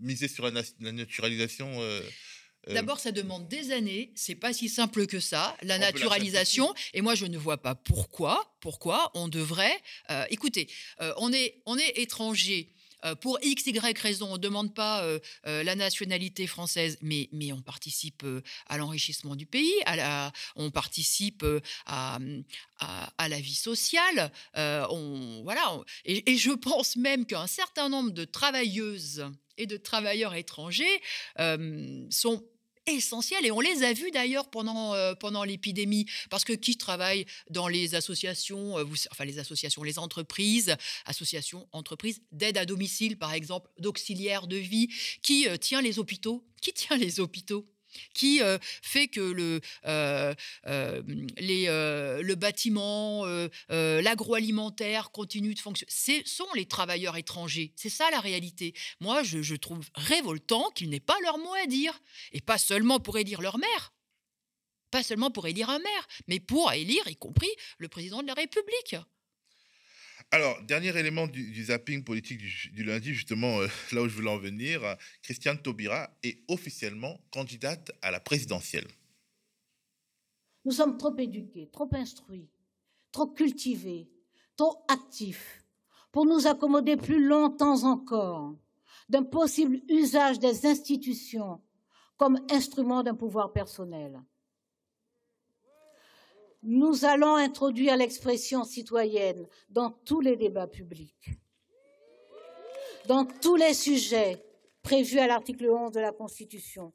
miser 0.00 0.28
sur 0.28 0.48
la, 0.48 0.62
la 0.80 0.92
naturalisation 0.92 1.68
euh, 1.80 2.02
D'abord, 2.74 2.98
ça 2.98 3.12
demande 3.12 3.46
des 3.48 3.72
années. 3.72 4.10
C'est 4.14 4.34
pas 4.34 4.52
si 4.52 4.68
simple 4.68 5.06
que 5.06 5.20
ça, 5.20 5.56
la 5.62 5.78
naturalisation. 5.78 6.74
et 6.94 7.00
moi, 7.00 7.14
je 7.14 7.26
ne 7.26 7.38
vois 7.38 7.58
pas 7.58 7.74
pourquoi. 7.74 8.56
Pourquoi 8.60 9.12
on 9.14 9.28
devrait. 9.28 9.80
Euh, 10.10 10.24
écoutez, 10.30 10.68
euh, 11.00 11.12
on 11.18 11.32
est 11.32 11.62
on 11.66 11.78
est 11.78 11.98
étranger. 11.98 12.72
pour 13.20 13.38
X, 13.40 13.66
Y 13.66 13.98
raison, 13.98 14.30
on 14.30 14.36
ne 14.36 14.38
demande 14.38 14.74
pas 14.74 15.06
la 15.44 15.74
nationalité 15.76 16.48
française, 16.48 16.98
mais, 17.02 17.28
mais 17.30 17.52
on 17.52 17.62
participe 17.62 18.24
à 18.66 18.78
l'enrichissement 18.78 19.36
du 19.36 19.46
pays, 19.46 19.74
à 19.84 19.94
la, 19.94 20.32
on 20.56 20.72
participe 20.72 21.44
à, 21.84 22.18
à, 22.80 23.28
la 23.28 23.38
vie 23.38 23.54
sociale. 23.54 24.32
on, 24.56 25.42
voilà, 25.44 25.78
et, 26.04 26.32
et, 26.32 26.36
je 26.36 26.50
pense 26.50 26.96
même 26.96 27.26
qu'un 27.26 27.46
certain 27.46 27.88
nombre 27.88 28.10
de 28.10 28.24
travailleuses 28.24 29.24
et 29.56 29.66
de 29.66 29.76
travailleurs 29.76 30.34
étrangers 30.34 31.00
sont 32.10 32.42
essentiels 32.86 33.44
et 33.44 33.50
on 33.50 33.60
les 33.60 33.82
a 33.82 33.92
vus 33.92 34.10
d'ailleurs 34.10 34.48
pendant, 34.48 34.94
euh, 34.94 35.14
pendant 35.14 35.44
l'épidémie 35.44 36.06
parce 36.30 36.44
que 36.44 36.52
qui 36.52 36.76
travaille 36.76 37.26
dans 37.50 37.68
les 37.68 37.94
associations, 37.94 38.78
euh, 38.78 38.84
enfin 39.10 39.24
les 39.24 39.38
associations, 39.38 39.82
les 39.82 39.98
entreprises, 39.98 40.76
associations, 41.04 41.68
entreprises 41.72 42.20
d'aide 42.32 42.58
à 42.58 42.64
domicile 42.64 43.18
par 43.18 43.32
exemple, 43.32 43.70
d'auxiliaires 43.78 44.46
de 44.46 44.56
vie, 44.56 44.88
qui 45.22 45.48
euh, 45.48 45.56
tient 45.56 45.82
les 45.82 45.98
hôpitaux, 45.98 46.44
qui 46.60 46.72
tient 46.72 46.96
les 46.96 47.20
hôpitaux? 47.20 47.66
Qui 48.14 48.40
fait 48.82 49.08
que 49.08 49.20
le, 49.20 49.60
le 51.06 52.34
bâtiment, 52.34 53.24
l'agroalimentaire 53.68 55.10
continue 55.10 55.54
de 55.54 55.60
fonctionner. 55.60 55.90
Ce 55.92 56.22
sont 56.24 56.52
les 56.54 56.66
travailleurs 56.66 57.16
étrangers. 57.16 57.72
C'est 57.76 57.88
ça 57.88 58.10
la 58.10 58.20
réalité. 58.20 58.74
Moi, 59.00 59.22
je, 59.22 59.42
je 59.42 59.54
trouve 59.54 59.88
révoltant 59.94 60.70
qu'ils 60.70 60.90
n'aient 60.90 61.00
pas 61.00 61.16
leur 61.22 61.38
mot 61.38 61.54
à 61.62 61.66
dire. 61.66 61.98
Et 62.32 62.40
pas 62.40 62.58
seulement 62.58 63.00
pour 63.00 63.18
élire 63.18 63.40
leur 63.40 63.58
maire. 63.58 63.92
Pas 64.90 65.02
seulement 65.02 65.30
pour 65.30 65.46
élire 65.46 65.68
un 65.68 65.78
maire, 65.78 66.06
mais 66.28 66.38
pour 66.40 66.72
élire, 66.72 67.06
y 67.08 67.16
compris, 67.16 67.50
le 67.78 67.88
président 67.88 68.22
de 68.22 68.26
la 68.28 68.34
République. 68.34 68.96
Alors, 70.32 70.60
dernier 70.62 70.96
élément 70.98 71.26
du, 71.26 71.64
zapping 71.64 72.02
politique 72.02 72.40
du, 72.72 72.84
lundi, 72.84 73.14
justement, 73.14 73.60
euh, 73.60 73.68
là 73.92 74.02
où 74.02 74.08
je 74.08 74.14
voulais 74.14 74.30
en 74.30 74.38
venir, 74.38 74.96
Christiane 75.22 75.60
Taubira 75.60 76.10
est 76.22 76.42
officiellement 76.48 77.20
candidate 77.30 77.92
à 78.02 78.10
la 78.10 78.20
présidentielle. 78.20 78.88
Nous 80.64 80.72
sommes 80.72 80.98
trop 80.98 81.16
éduqués, 81.16 81.68
trop 81.72 81.88
instruits, 81.92 82.48
trop 83.12 83.28
cultivés, 83.28 84.08
trop 84.56 84.84
actifs 84.88 85.62
pour 86.10 86.26
nous 86.26 86.46
accommoder 86.46 86.96
plus 86.96 87.24
longtemps 87.24 87.84
encore 87.84 88.56
d'un 89.08 89.22
possible 89.22 89.80
usage 89.88 90.40
des 90.40 90.66
institutions 90.66 91.60
comme 92.16 92.40
instrument 92.50 93.02
d'un 93.02 93.14
pouvoir 93.14 93.52
personnel 93.52 94.20
nous 96.66 97.04
allons 97.04 97.36
introduire 97.36 97.96
l'expression 97.96 98.64
citoyenne 98.64 99.46
dans 99.70 99.90
tous 99.90 100.20
les 100.20 100.36
débats 100.36 100.66
publics, 100.66 101.30
dans 103.06 103.24
tous 103.24 103.54
les 103.54 103.72
sujets 103.72 104.44
prévus 104.82 105.20
à 105.20 105.28
l'article 105.28 105.70
11 105.70 105.92
de 105.92 106.00
la 106.00 106.12
Constitution. 106.12 106.92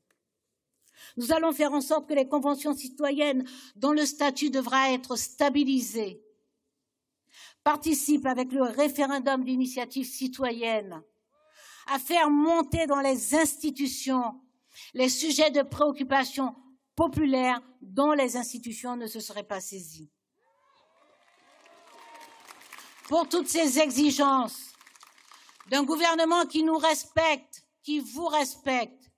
Nous 1.15 1.31
allons 1.31 1.53
faire 1.53 1.71
en 1.71 1.79
sorte 1.79 2.07
que 2.07 2.13
les 2.13 2.27
conventions 2.27 2.75
citoyennes 2.75 3.47
dont 3.75 3.93
le 3.93 4.05
statut 4.05 4.49
devra 4.49 4.91
être 4.91 5.15
stabilisé 5.15 6.21
participent 7.63 8.25
avec 8.25 8.51
le 8.51 8.63
référendum 8.63 9.43
d'initiative 9.43 10.05
citoyenne 10.05 11.01
à 11.88 11.97
faire 11.97 12.29
monter 12.29 12.88
dans 12.88 12.99
les 12.99 13.36
institutions 13.36 14.36
les 14.93 15.10
sujets 15.10 15.51
de 15.51 15.62
préoccupation 15.62 16.55
populaire 17.01 17.59
dont 17.81 18.11
les 18.11 18.37
institutions 18.37 18.95
ne 18.95 19.07
se 19.07 19.19
seraient 19.19 19.47
pas 19.47 19.59
saisies. 19.59 20.11
Pour 23.07 23.27
toutes 23.27 23.47
ces 23.47 23.79
exigences 23.79 24.71
d'un 25.71 25.83
gouvernement 25.83 26.45
qui 26.45 26.61
nous 26.61 26.77
respecte, 26.77 27.65
qui 27.81 28.01
vous 28.01 28.27
respecte, 28.27 29.09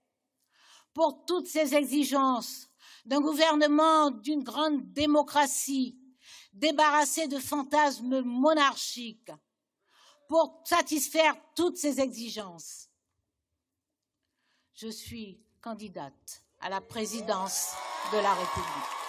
pour 0.94 1.26
toutes 1.26 1.48
ces 1.48 1.76
exigences 1.76 2.70
d'un 3.04 3.20
gouvernement 3.20 4.12
d'une 4.12 4.46
grande 4.46 4.94
démocratie, 4.94 6.00
débarrassé 6.54 7.28
de 7.28 7.38
fantasmes 7.38 8.22
monarchiques, 8.22 9.32
pour 10.30 10.64
satisfaire 10.64 11.36
toutes 11.54 11.76
ces 11.76 12.00
exigences, 12.00 12.88
je 14.74 14.88
suis 14.88 15.44
candidate 15.60 16.43
à 16.64 16.70
la 16.70 16.80
présidence 16.80 17.74
de 18.14 18.18
la 18.18 18.34
République. 18.34 19.04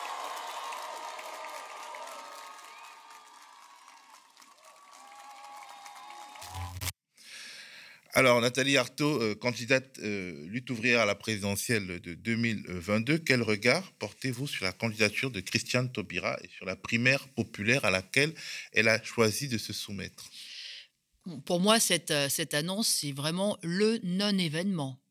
Alors, 8.16 8.40
Nathalie 8.40 8.76
Arthaud, 8.76 9.20
euh, 9.20 9.34
candidate 9.34 9.98
euh, 10.00 10.46
lutte 10.48 10.70
ouvrière 10.70 11.00
à 11.00 11.04
la 11.04 11.14
présidentielle 11.14 12.00
de 12.00 12.14
2022, 12.14 13.18
quel 13.18 13.42
regard 13.42 13.92
portez-vous 13.92 14.46
sur 14.46 14.64
la 14.64 14.72
candidature 14.72 15.30
de 15.30 15.40
Christiane 15.40 15.90
Taubira 15.90 16.36
et 16.42 16.48
sur 16.48 16.64
la 16.64 16.76
primaire 16.76 17.26
populaire 17.28 17.84
à 17.84 17.90
laquelle 17.90 18.32
elle 18.72 18.88
a 18.88 19.02
choisi 19.02 19.48
de 19.48 19.58
se 19.58 19.72
soumettre? 19.72 20.30
Pour 21.44 21.58
moi, 21.58 21.80
cette, 21.80 22.10
euh, 22.10 22.28
cette 22.28 22.54
annonce, 22.54 22.88
c'est 22.88 23.12
vraiment 23.12 23.58
le 23.62 23.98
non-événement. 24.02 25.03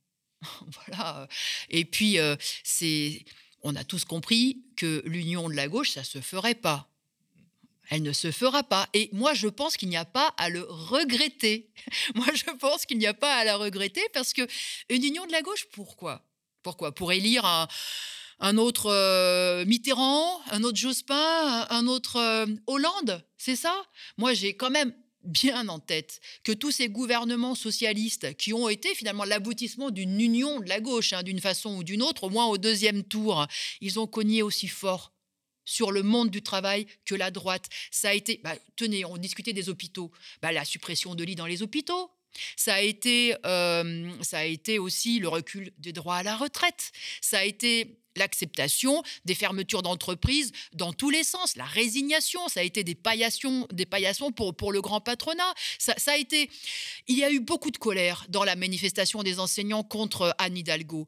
voilà. 0.88 1.28
Et 1.70 1.86
puis, 1.86 2.20
euh, 2.20 2.36
c'est, 2.64 3.26
on 3.62 3.76
a 3.76 3.84
tous 3.84 4.06
compris 4.06 4.64
que 4.76 5.02
l'union 5.06 5.50
de 5.50 5.54
la 5.54 5.68
gauche, 5.68 5.92
ça 5.92 6.04
se 6.04 6.20
ferait 6.20 6.56
pas. 6.56 6.90
Elle 7.90 8.02
ne 8.02 8.14
se 8.14 8.32
fera 8.32 8.64
pas. 8.64 8.88
Et 8.94 9.10
moi, 9.12 9.34
je 9.34 9.48
pense 9.48 9.78
qu'il 9.78 9.90
n'y 9.90 9.98
a 9.98 10.06
pas 10.06 10.34
à 10.38 10.50
le 10.50 10.64
regretter. 10.64 11.70
moi, 12.16 12.28
je 12.34 12.50
pense 12.58 12.86
qu'il 12.86 12.98
n'y 12.98 13.08
a 13.08 13.14
pas 13.14 13.36
à 13.36 13.44
la 13.44 13.58
regretter 13.58 14.02
parce 14.14 14.34
que 14.34 14.48
une 14.90 15.04
union 15.04 15.26
de 15.26 15.32
la 15.32 15.42
gauche, 15.42 15.66
pourquoi? 15.74 16.26
Pourquoi? 16.64 16.96
Pour 16.96 17.12
élire 17.12 17.46
un, 18.40 18.58
autre 18.58 18.90
euh, 18.90 19.66
Mitterrand, 19.66 20.42
un 20.52 20.64
autre 20.64 20.78
Jospin, 20.78 21.68
un, 21.70 21.88
autre 21.88 22.16
euh, 22.16 22.46
Hollande, 22.68 23.24
c'est 23.38 23.58
ça? 23.58 23.76
Moi, 24.18 24.34
j'ai 24.34 24.56
quand 24.56 24.70
même 24.70 24.94
bien 25.24 25.68
en 25.68 25.80
tête 25.80 26.20
que 26.44 26.52
tous 26.52 26.72
ces 26.72 26.90
gouvernements 26.90 27.56
socialistes 27.56 28.36
qui 28.36 28.54
ont 28.54 28.70
été 28.70 28.94
finalement 28.96 29.24
l'aboutissement 29.24 29.90
d'une 29.90 30.20
union 30.20 30.60
de 30.60 30.70
la 30.70 30.80
gauche, 30.80 31.14
hein, 31.14 31.24
d'une 31.24 31.42
façon 31.42 31.78
ou 31.78 31.84
d'une 31.84 32.02
autre, 32.02 32.26
au 32.26 32.30
moins 32.30 32.48
au 32.48 32.58
deuxième 32.58 33.04
tour, 33.04 33.48
ils 33.82 34.00
ont 34.00 34.08
cogné 34.08 34.42
aussi 34.42 34.68
fort 34.68 35.14
sur 35.66 35.92
le 35.92 36.04
monde 36.04 36.30
du 36.30 36.42
travail 36.42 36.88
que 37.06 37.16
la 37.16 37.32
droite. 37.32 37.70
Ça 37.92 38.10
a 38.10 38.14
été, 38.14 38.40
bah, 38.44 38.56
tenez, 38.76 39.06
on 39.06 39.18
discutait 39.18 39.54
des 39.54 39.70
hôpitaux, 39.70 40.12
bah, 40.42 40.52
la 40.52 40.66
suppression 40.66 41.16
de 41.16 41.24
lits 41.24 41.36
dans 41.36 41.46
les 41.46 41.62
hôpitaux, 41.64 42.12
ça 42.56 42.76
a 42.76 42.82
été, 42.82 43.36
euh, 43.46 44.12
ça 44.22 44.40
a 44.40 44.46
été 44.46 44.80
aussi 44.80 45.20
le 45.20 45.28
recul 45.28 45.72
des 45.78 45.94
droits 45.94 46.18
à 46.18 46.24
la 46.24 46.36
retraite. 46.36 46.92
Ça 47.22 47.40
a 47.40 47.44
été 47.44 47.98
l'acceptation 48.16 49.02
des 49.26 49.36
fermetures 49.36 49.82
d'entreprises 49.82 50.52
dans 50.74 50.94
tous 50.94 51.10
les 51.10 51.24
sens, 51.24 51.56
la 51.56 51.66
résignation, 51.66 52.48
ça 52.48 52.60
a 52.60 52.64
été 52.64 52.84
des 52.84 52.96
paillassons, 52.96 53.68
des 53.72 53.86
paillassons 53.86 54.32
pour, 54.32 54.56
pour 54.56 54.72
le 54.72 54.82
grand 54.82 55.02
patronat. 55.02 55.54
Ça, 55.80 55.94
ça, 55.98 56.12
a 56.12 56.18
été, 56.18 56.50
il 57.08 57.18
y 57.18 57.24
a 57.24 57.32
eu 57.32 57.40
beaucoup 57.40 57.72
de 57.72 57.78
colère 57.78 58.26
dans 58.30 58.44
la 58.44 58.56
manifestation 58.56 59.24
des 59.24 59.40
enseignants 59.40 59.84
contre 59.84 60.36
Anne 60.38 60.58
Hidalgo. 60.58 61.08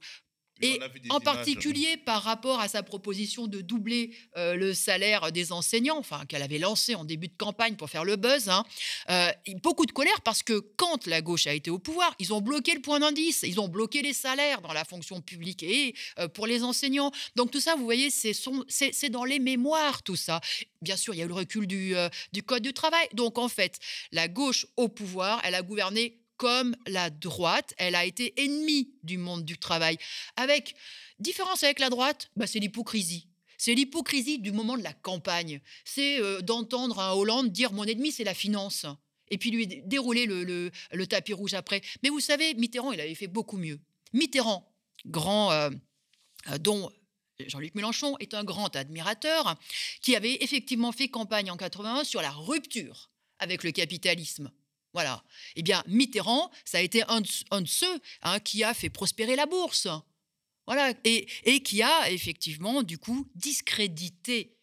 Et 0.61 0.79
en 1.09 1.19
particulier 1.19 1.97
par 1.97 2.23
rapport 2.23 2.61
à 2.61 2.69
sa 2.69 2.81
proposition 2.81 3.47
de 3.47 3.59
doubler 3.59 4.15
euh, 4.37 4.55
le 4.55 4.73
salaire 4.73 5.33
des 5.33 5.51
enseignants, 5.51 5.97
enfin 5.97 6.25
qu'elle 6.25 6.41
avait 6.41 6.59
lancé 6.59 6.95
en 6.95 7.03
début 7.03 7.27
de 7.27 7.35
campagne 7.37 7.75
pour 7.75 7.89
faire 7.89 8.05
le 8.05 8.15
buzz, 8.15 8.47
hein, 8.47 8.63
euh, 9.09 9.29
beaucoup 9.61 9.85
de 9.85 9.91
colère 9.91 10.21
parce 10.21 10.43
que 10.43 10.59
quand 10.77 11.07
la 11.07 11.21
gauche 11.21 11.45
a 11.47 11.53
été 11.53 11.69
au 11.69 11.77
pouvoir, 11.77 12.15
ils 12.19 12.33
ont 12.33 12.39
bloqué 12.39 12.73
le 12.73 12.81
point 12.81 13.01
d'indice, 13.01 13.43
ils 13.43 13.59
ont 13.59 13.67
bloqué 13.67 14.01
les 14.01 14.13
salaires 14.13 14.61
dans 14.61 14.71
la 14.71 14.85
fonction 14.85 15.19
publique 15.19 15.61
et 15.61 15.93
euh, 16.19 16.29
pour 16.29 16.47
les 16.47 16.63
enseignants. 16.63 17.11
Donc 17.35 17.51
tout 17.51 17.59
ça, 17.59 17.75
vous 17.75 17.83
voyez, 17.83 18.09
c'est 18.09 19.09
dans 19.09 19.25
les 19.25 19.39
mémoires 19.39 20.03
tout 20.03 20.15
ça. 20.15 20.39
Bien 20.81 20.95
sûr, 20.95 21.13
il 21.13 21.17
y 21.17 21.21
a 21.21 21.25
eu 21.25 21.27
le 21.27 21.33
recul 21.33 21.67
du, 21.67 21.95
du 22.31 22.43
code 22.43 22.63
du 22.63 22.73
travail. 22.73 23.07
Donc 23.13 23.37
en 23.37 23.49
fait, 23.49 23.79
la 24.11 24.27
gauche 24.27 24.67
au 24.77 24.87
pouvoir, 24.87 25.41
elle 25.43 25.55
a 25.55 25.63
gouverné 25.63 26.24
comme 26.37 26.75
la 26.87 27.09
droite, 27.09 27.73
elle 27.77 27.95
a 27.95 28.05
été 28.05 28.33
ennemie 28.43 28.91
du 29.03 29.17
monde 29.17 29.45
du 29.45 29.57
travail. 29.57 29.97
Avec 30.35 30.75
différence 31.19 31.63
avec 31.63 31.79
la 31.79 31.89
droite, 31.89 32.29
bah, 32.35 32.47
c'est 32.47 32.59
l'hypocrisie. 32.59 33.27
C'est 33.57 33.73
l'hypocrisie 33.73 34.39
du 34.39 34.51
moment 34.51 34.77
de 34.77 34.83
la 34.83 34.93
campagne. 34.93 35.61
C'est 35.85 36.19
euh, 36.19 36.41
d'entendre 36.41 36.99
un 36.99 37.13
Hollande 37.13 37.51
dire 37.51 37.71
mon 37.71 37.85
ennemi, 37.85 38.11
c'est 38.11 38.23
la 38.23 38.33
finance. 38.33 38.85
Et 39.29 39.37
puis 39.37 39.49
lui 39.49 39.65
dérouler 39.67 40.25
le, 40.25 40.71
tapis 41.07 41.33
rouge 41.33 41.53
après. 41.53 41.81
Mais 42.03 42.09
vous 42.09 42.19
savez, 42.19 42.53
Mitterrand, 42.53 42.91
il 42.91 43.01
avait 43.01 43.15
fait 43.15 43.27
beaucoup 43.27 43.57
mieux. 43.57 43.79
Mitterrand, 44.13 44.71
grand, 45.05 45.51
euh, 45.51 45.69
euh, 46.49 46.57
dont 46.59 46.91
Jean-Luc 47.39 47.75
Mélenchon 47.75 48.17
est 48.19 48.33
un 48.33 48.43
grand 48.43 48.75
admirateur, 48.75 49.55
qui 50.01 50.15
avait 50.15 50.37
effectivement 50.41 50.91
fait 50.91 51.09
campagne 51.09 51.51
en 51.51 51.57
81 51.57 52.03
sur 52.03 52.21
la 52.21 52.31
rupture 52.31 53.09
avec 53.39 53.63
le 53.63 53.71
capitalisme. 53.71 54.51
Voilà. 54.95 55.21
Eh 55.57 55.61
bien, 55.61 55.83
Mitterrand, 55.87 56.49
ça 56.63 56.77
a 56.77 56.81
été 56.81 57.03
un 57.09 57.19
de, 57.19 57.65
ceux 57.67 58.01
hein, 58.21 58.39
qui 58.39 58.63
a 58.63 58.73
fait 58.73 58.89
prospérer 58.89 59.35
la 59.35 59.45
bourse. 59.45 59.89
Voilà. 60.67 60.93
Et, 61.03 61.27
et 61.43 61.61
qui 61.61 61.83
a 61.83 62.09
effectivement, 62.09 62.81
du 62.81 62.97
coup, 62.97 63.29
discrédité 63.35 64.55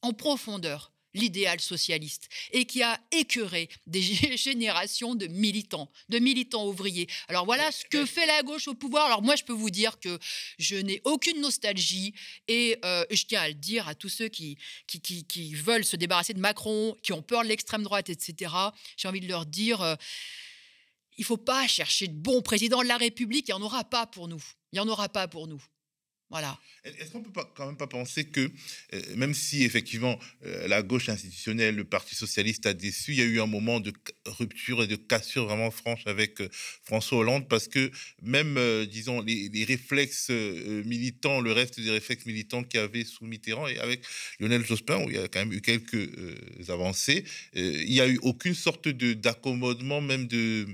en 0.00 0.14
profondeur 0.14 0.93
l'idéal 1.14 1.60
socialiste 1.60 2.28
et 2.52 2.64
qui 2.66 2.82
a 2.82 3.00
écœuré 3.12 3.68
des 3.86 4.02
générations 4.36 5.14
de 5.14 5.26
militants, 5.26 5.90
de 6.08 6.18
militants 6.18 6.66
ouvriers. 6.66 7.08
Alors 7.28 7.44
voilà 7.44 7.70
ce 7.72 7.84
que 7.86 8.04
fait 8.04 8.26
la 8.26 8.42
gauche 8.42 8.68
au 8.68 8.74
pouvoir. 8.74 9.06
Alors 9.06 9.22
moi, 9.22 9.36
je 9.36 9.44
peux 9.44 9.52
vous 9.52 9.70
dire 9.70 9.98
que 10.00 10.18
je 10.58 10.76
n'ai 10.76 11.00
aucune 11.04 11.40
nostalgie 11.40 12.14
et 12.48 12.78
euh, 12.84 13.04
je 13.10 13.24
tiens 13.24 13.42
à 13.42 13.48
le 13.48 13.54
dire 13.54 13.88
à 13.88 13.94
tous 13.94 14.08
ceux 14.08 14.28
qui, 14.28 14.58
qui, 14.86 15.00
qui, 15.00 15.54
veulent 15.54 15.84
se 15.84 15.96
débarrasser 15.96 16.34
de 16.34 16.40
Macron, 16.40 16.96
qui 17.02 17.12
ont 17.12 17.22
peur 17.22 17.42
de 17.42 17.48
l'extrême 17.48 17.82
droite, 17.82 18.10
etc. 18.10 18.52
J'ai 18.96 19.08
envie 19.08 19.20
de 19.20 19.28
leur 19.28 19.46
dire, 19.46 19.80
euh, 19.82 19.94
il 21.16 21.22
ne 21.22 21.26
faut 21.26 21.36
pas 21.36 21.66
chercher 21.66 22.08
de 22.08 22.14
bons 22.14 22.42
présidents 22.42 22.82
de 22.82 22.88
la 22.88 22.96
République, 22.96 23.48
il 23.48 23.52
n'y 23.54 23.60
en 23.60 23.62
aura 23.62 23.84
pas 23.84 24.06
pour 24.06 24.28
nous. 24.28 24.42
Il 24.72 24.76
n'y 24.76 24.80
en 24.80 24.88
aura 24.88 25.08
pas 25.08 25.28
pour 25.28 25.46
nous. 25.46 25.62
Est-ce 26.84 27.12
qu'on 27.12 27.22
peut 27.22 27.32
pas, 27.32 27.50
quand 27.56 27.66
même 27.66 27.78
pas 27.78 27.86
penser 27.86 28.24
que, 28.24 28.50
euh, 28.92 29.16
même 29.16 29.32
si 29.32 29.64
effectivement 29.64 30.18
euh, 30.44 30.68
la 30.68 30.82
gauche 30.82 31.08
institutionnelle, 31.08 31.76
le 31.76 31.84
Parti 31.84 32.14
socialiste 32.14 32.66
a 32.66 32.74
déçu, 32.74 33.12
il 33.12 33.18
y 33.18 33.22
a 33.22 33.24
eu 33.24 33.40
un 33.40 33.46
moment 33.46 33.80
de 33.80 33.92
rupture 34.26 34.82
et 34.82 34.86
de 34.86 34.96
cassure 34.96 35.46
vraiment 35.46 35.70
franche 35.70 36.06
avec 36.06 36.42
euh, 36.42 36.48
François 36.82 37.18
Hollande, 37.18 37.48
parce 37.48 37.68
que 37.68 37.90
même, 38.22 38.58
disons, 38.86 39.22
les, 39.22 39.64
réflexes 39.64 40.30
militants, 40.30 41.40
le 41.40 41.52
reste 41.52 41.80
des 41.80 41.90
réflexes 41.90 42.26
militants 42.26 42.62
qu'il 42.62 42.80
y 42.80 42.82
avait 42.82 43.04
sous 43.04 43.24
Mitterrand 43.24 43.66
et 43.66 43.78
avec 43.78 44.02
Lionel 44.38 44.64
Jospin, 44.64 44.98
où 44.98 45.10
il 45.10 45.16
y 45.16 45.18
a 45.18 45.28
quand 45.28 45.38
même 45.38 45.52
eu 45.52 45.62
quelques 45.62 46.10
avancées, 46.68 47.24
il 47.54 47.86
n'y 47.86 48.00
a 48.00 48.08
eu 48.08 48.18
aucune 48.22 48.54
sorte 48.54 48.88
d'accommodement, 48.88 50.00
même 50.00 50.26
de, 50.26 50.66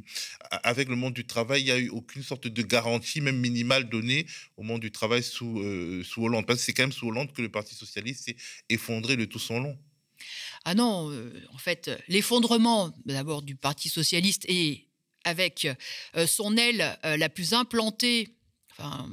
avec 0.64 0.88
le 0.88 0.96
monde 0.96 1.14
du 1.14 1.24
travail, 1.24 1.62
il 1.62 1.64
n'y 1.66 1.70
a 1.70 1.78
eu 1.78 1.88
aucune 1.90 2.22
sorte 2.22 2.48
de 2.48 2.62
garantie, 2.62 3.20
même 3.20 3.38
minimale, 3.38 3.88
donnée 3.88 4.26
au 4.56 4.62
monde 4.62 4.80
du 4.80 4.90
travail 4.90 5.22
sous 5.22 5.49
euh, 5.59 6.05
sous, 6.05 6.24
Hollande 6.24 6.46
Parce 6.46 6.61
que 6.61 6.64
c'est 6.64 6.72
quand 6.72 6.84
même 6.84 6.92
sous 6.92 7.09
Hollande 7.09 7.32
que 7.32 7.42
le 7.42 7.51
Parti 7.51 7.74
socialiste 7.74 8.24
s'est 8.26 8.36
effondré 8.68 9.16
de 9.16 9.24
tout 9.24 9.38
son 9.38 9.61
long. 9.61 9.78
Ah 10.64 10.74
non, 10.74 11.11
euh, 11.11 11.32
en 11.53 11.59
fait, 11.59 11.90
l'effondrement 12.09 12.94
d'abord 13.07 13.42
du 13.42 13.57
Parti 13.57 13.88
socialiste 13.88 14.44
et 14.48 14.88
avec 15.24 15.66
euh, 16.16 16.26
son 16.26 16.57
aile 16.57 16.98
la 17.03 17.28
plus 17.28 17.53
implantée, 17.53 18.36
enfin, 18.72 19.11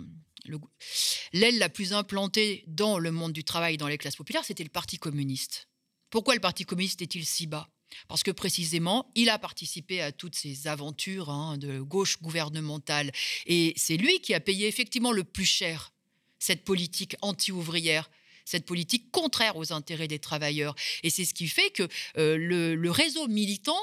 l'aile 1.34 1.58
la 1.58 1.70
plus 1.70 1.94
implantée 1.94 2.64
dans 2.68 3.00
le 3.00 3.12
monde 3.12 3.34
du 3.34 3.44
travail, 3.44 3.78
dans 3.78 3.88
les 3.88 3.98
classes 3.98 4.16
populaires, 4.16 4.46
c'était 4.46 4.64
le 4.64 4.70
Parti 4.70 4.98
communiste. 4.98 5.68
Pourquoi 6.10 6.36
le 6.36 6.42
Parti 6.42 6.64
communiste 6.64 7.02
est-il 7.02 7.26
si 7.26 7.48
bas? 7.48 7.70
Parce 8.08 8.24
que 8.24 8.32
précisément, 8.32 9.12
il 9.16 9.30
a 9.30 9.40
participé 9.40 10.02
à 10.02 10.12
toutes 10.12 10.36
ces 10.36 10.68
aventures 10.68 11.30
hein, 11.30 11.58
de 11.58 11.80
gauche 11.80 12.22
gouvernementale. 12.22 13.12
Et 13.46 13.74
c'est 13.76 13.98
lui 13.98 14.20
qui 14.20 14.34
a 14.34 14.40
payé 14.40 14.68
effectivement 14.68 15.12
le 15.12 15.24
plus 15.24 15.46
cher 15.46 15.94
cette 16.40 16.64
politique 16.64 17.16
anti-ouvrière 17.22 18.10
cette 18.48 18.66
politique 18.66 19.12
contraire 19.12 19.58
aux 19.58 19.74
intérêts 19.74 20.08
des 20.08 20.20
travailleurs. 20.20 20.74
Et 21.04 21.10
c'est 21.10 21.26
ce 21.26 21.34
qui 21.34 21.48
fait 21.48 21.70
que 21.70 21.88
euh, 22.18 22.38
le, 22.38 22.90
réseau 22.90 23.28
militant 23.28 23.78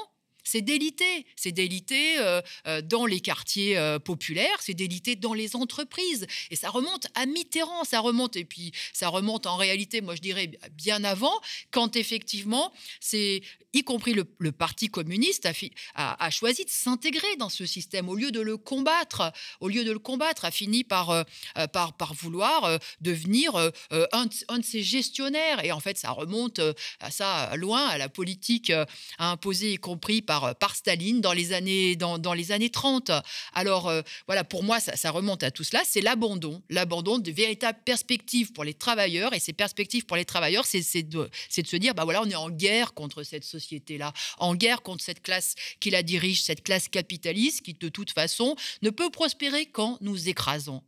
c'est 0.45 0.61
délité. 0.61 1.25
C'est 1.35 1.51
délité 1.51 2.19
euh, 2.19 2.41
euh, 2.67 2.81
dans 2.81 3.05
les 3.05 3.19
quartiers 3.19 3.77
populaires, 4.05 4.57
c'est 4.61 4.73
délité 4.73 5.15
dans 5.15 5.33
les 5.33 5.55
entreprises. 5.55 6.27
Et 6.51 6.55
ça 6.55 6.69
remonte 6.69 7.07
à 7.15 7.25
Mitterrand, 7.25 7.83
ça 7.83 7.99
remonte. 7.99 8.37
Et 8.37 8.45
puis, 8.45 8.71
ça 8.93 9.09
remonte 9.09 9.47
en 9.47 9.57
réalité, 9.57 9.99
moi 10.01 10.15
je 10.15 10.21
dirais, 10.21 10.51
bien 10.71 11.03
avant, 11.03 11.41
quand 11.71 11.95
effectivement, 11.95 12.71
c'est 12.99 13.41
y 13.75 13.83
compris 13.83 14.13
le, 14.13 14.25
Parti 14.51 14.87
communiste, 14.87 15.47
a, 15.95 16.29
choisi 16.29 16.63
de 16.63 16.69
s'intégrer 16.69 17.35
dans 17.37 17.49
ce 17.49 17.65
système 17.65 18.07
au 18.07 18.15
lieu 18.15 18.31
de 18.31 18.39
le 18.39 18.57
combattre. 18.57 19.33
Au 19.59 19.67
lieu 19.67 19.83
de 19.83 19.91
le 19.91 19.99
combattre, 19.99 20.45
a 20.45 20.51
fini 20.51 20.83
par, 20.83 21.09
euh, 21.09 21.23
euh, 21.57 21.67
par, 21.67 22.13
vouloir 22.13 22.63
euh, 22.63 22.77
devenir 23.01 23.55
un, 23.55 24.25
de 24.25 24.63
ses 24.63 24.81
gestionnaires. 24.81 25.63
Et 25.65 25.71
en 25.71 25.79
fait, 25.79 25.97
ça 25.97 26.11
remonte 26.11 26.61
à 26.99 27.11
ça 27.11 27.55
loin, 27.57 27.85
à 27.85 27.97
la 27.97 28.07
politique 28.07 28.71
imposée, 29.19 29.73
y 29.73 29.77
compris 29.77 30.21
par, 30.21 30.34
par 30.59 30.75
Staline 30.75 31.21
dans 31.21 31.33
les 31.33 31.53
années, 31.53 31.95
dans, 31.95 32.33
les 32.33 32.51
années 32.51 32.69
30. 32.69 33.11
Alors, 33.53 33.91
voilà, 34.27 34.43
pour 34.43 34.63
moi, 34.63 34.79
ça, 34.79 35.11
remonte 35.11 35.43
à 35.43 35.51
tout 35.51 35.63
cela. 35.63 35.81
C'est 35.85 36.01
l'abandon, 36.01 36.61
l'abandon 36.69 37.19
de 37.19 37.31
véritables 37.31 37.79
perspectives 37.85 38.53
pour 38.53 38.63
les 38.63 38.73
travailleurs. 38.73 39.33
Et 39.33 39.39
ces 39.39 39.53
perspectives 39.53 40.05
pour 40.05 40.17
les 40.17 40.25
travailleurs, 40.25 40.65
c'est 40.65 41.03
de, 41.03 41.29
de 41.57 41.67
se 41.67 41.75
dire, 41.75 41.93
bah 41.93 42.03
voilà, 42.03 42.21
on 42.21 42.29
est 42.29 42.35
en 42.35 42.49
guerre 42.49 42.93
contre 42.93 43.23
cette 43.23 43.43
société 43.43 43.65
société-là, 43.65 44.13
en 44.37 44.55
guerre 44.55 44.81
contre 44.81 45.03
cette 45.03 45.21
classe 45.21 45.55
qui 45.79 45.89
la 45.89 46.03
dirige, 46.03 46.43
cette 46.43 46.63
classe 46.63 46.87
capitaliste 46.87 47.63
qui, 47.63 47.73
de 47.73 47.89
toute 47.89 48.11
façon, 48.11 48.55
ne 48.81 48.89
peut 48.89 49.09
prospérer 49.09 49.65
qu'en 49.65 49.97
nous 50.01 50.29
écrasant. 50.29 50.83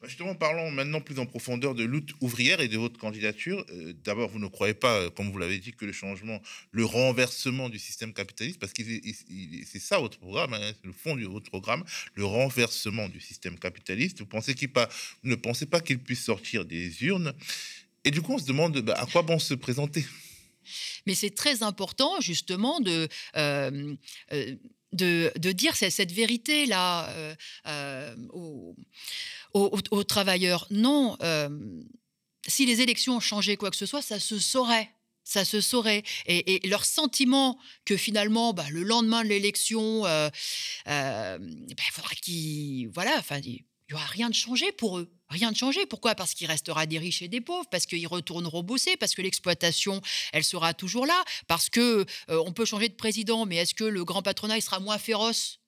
Bah, 0.00 0.08
justement, 0.08 0.34
parlons 0.34 0.70
maintenant 0.70 1.00
plus 1.00 1.18
en 1.18 1.26
profondeur 1.26 1.74
de 1.74 1.84
lutte 1.84 2.10
ouvrière 2.20 2.60
et 2.60 2.68
de 2.68 2.76
votre 2.76 2.98
candidature. 2.98 3.64
Euh, 3.70 3.94
d'abord, 4.04 4.28
vous 4.28 4.38
ne 4.38 4.48
croyez 4.48 4.74
pas, 4.74 4.98
euh, 4.98 5.10
comme 5.10 5.30
vous 5.30 5.38
l'avez 5.38 5.58
dit, 5.58 5.72
que 5.72 5.86
le 5.86 5.92
changement, 5.92 6.40
le 6.70 6.84
renversement 6.84 7.68
du 7.68 7.78
système 7.78 8.12
capitaliste, 8.12 8.58
parce 8.58 8.72
que 8.72 8.82
c'est 9.64 9.78
ça 9.78 9.98
votre 9.98 10.18
programme, 10.18 10.52
hein, 10.52 10.72
le 10.82 10.92
fond 10.92 11.16
de 11.16 11.24
votre 11.24 11.48
programme, 11.48 11.84
le 12.14 12.24
renversement 12.24 13.08
du 13.08 13.20
système 13.20 13.58
capitaliste. 13.58 14.18
Vous, 14.18 14.26
pensez 14.26 14.54
ne 15.22 15.34
pensez 15.34 15.66
pas 15.66 15.80
qu'il 15.80 15.98
puisse 15.98 16.24
sortir 16.24 16.64
des 16.64 17.02
urnes. 17.04 17.32
Et 18.04 18.10
du 18.10 18.20
coup, 18.20 18.34
on 18.34 18.38
se 18.38 18.46
demande 18.46 18.78
bah, 18.80 18.94
à 18.98 19.06
quoi 19.06 19.22
bon 19.22 19.38
se 19.38 19.54
présenter? 19.54 20.04
Mais 21.06 21.14
c'est 21.14 21.30
très 21.30 21.62
important 21.62 22.20
justement 22.20 22.80
de, 22.80 23.08
euh, 23.36 23.94
de, 24.96 25.52
dire 25.52 25.76
cette 25.76 26.12
vérité-là 26.12 27.08
euh, 27.66 28.16
aux, 28.32 30.04
travailleurs. 30.04 30.66
Non, 30.70 31.16
si 32.46 32.66
les 32.66 32.80
élections 32.80 33.16
ont 33.16 33.20
changé 33.20 33.56
quoi 33.56 33.70
que 33.70 33.76
ce 33.76 33.86
soit, 33.86 34.02
ça 34.02 34.18
se 34.20 34.38
saurait 34.38 34.90
ça 35.28 35.44
se 35.44 35.60
saurait. 35.60 36.04
Et, 36.28 36.60
leur 36.68 36.84
sentiment 36.84 37.58
que 37.84 37.96
finalement, 37.96 38.52
bah, 38.52 38.64
le 38.70 38.84
lendemain 38.84 39.24
de 39.24 39.28
l'élection, 39.28 40.06
il 40.06 40.30
bah, 40.86 41.38
faudra 41.90 42.14
qu'ils, 42.22 42.88
voilà, 42.90 43.16
enfin, 43.18 43.40
il 43.88 43.94
n'y 43.94 44.00
aura 44.00 44.06
rien 44.06 44.28
de 44.28 44.34
changé 44.34 44.72
pour 44.72 44.98
eux. 44.98 45.08
Rien 45.28 45.50
de 45.50 45.56
changé. 45.56 45.86
Pourquoi? 45.86 46.14
Parce 46.14 46.34
qu'il 46.34 46.46
restera 46.46 46.86
des 46.86 46.98
riches 46.98 47.22
et 47.22 47.28
des 47.28 47.40
pauvres, 47.40 47.68
parce 47.70 47.86
qu'ils 47.86 48.06
retourneront 48.06 48.62
bosser, 48.62 48.96
parce 48.96 49.14
que 49.14 49.22
l'exploitation, 49.22 50.00
elle 50.32 50.44
sera 50.44 50.74
toujours 50.74 51.06
là, 51.06 51.24
parce 51.46 51.68
que 51.68 52.04
euh, 52.30 52.42
on 52.46 52.52
peut 52.52 52.64
changer 52.64 52.88
de 52.88 52.94
président, 52.94 53.46
mais 53.46 53.56
est-ce 53.56 53.74
que 53.74 53.84
le 53.84 54.04
grand 54.04 54.22
patronat 54.22 54.56
il 54.56 54.62
sera 54.62 54.80
moins 54.80 54.98
féroce? 54.98 55.60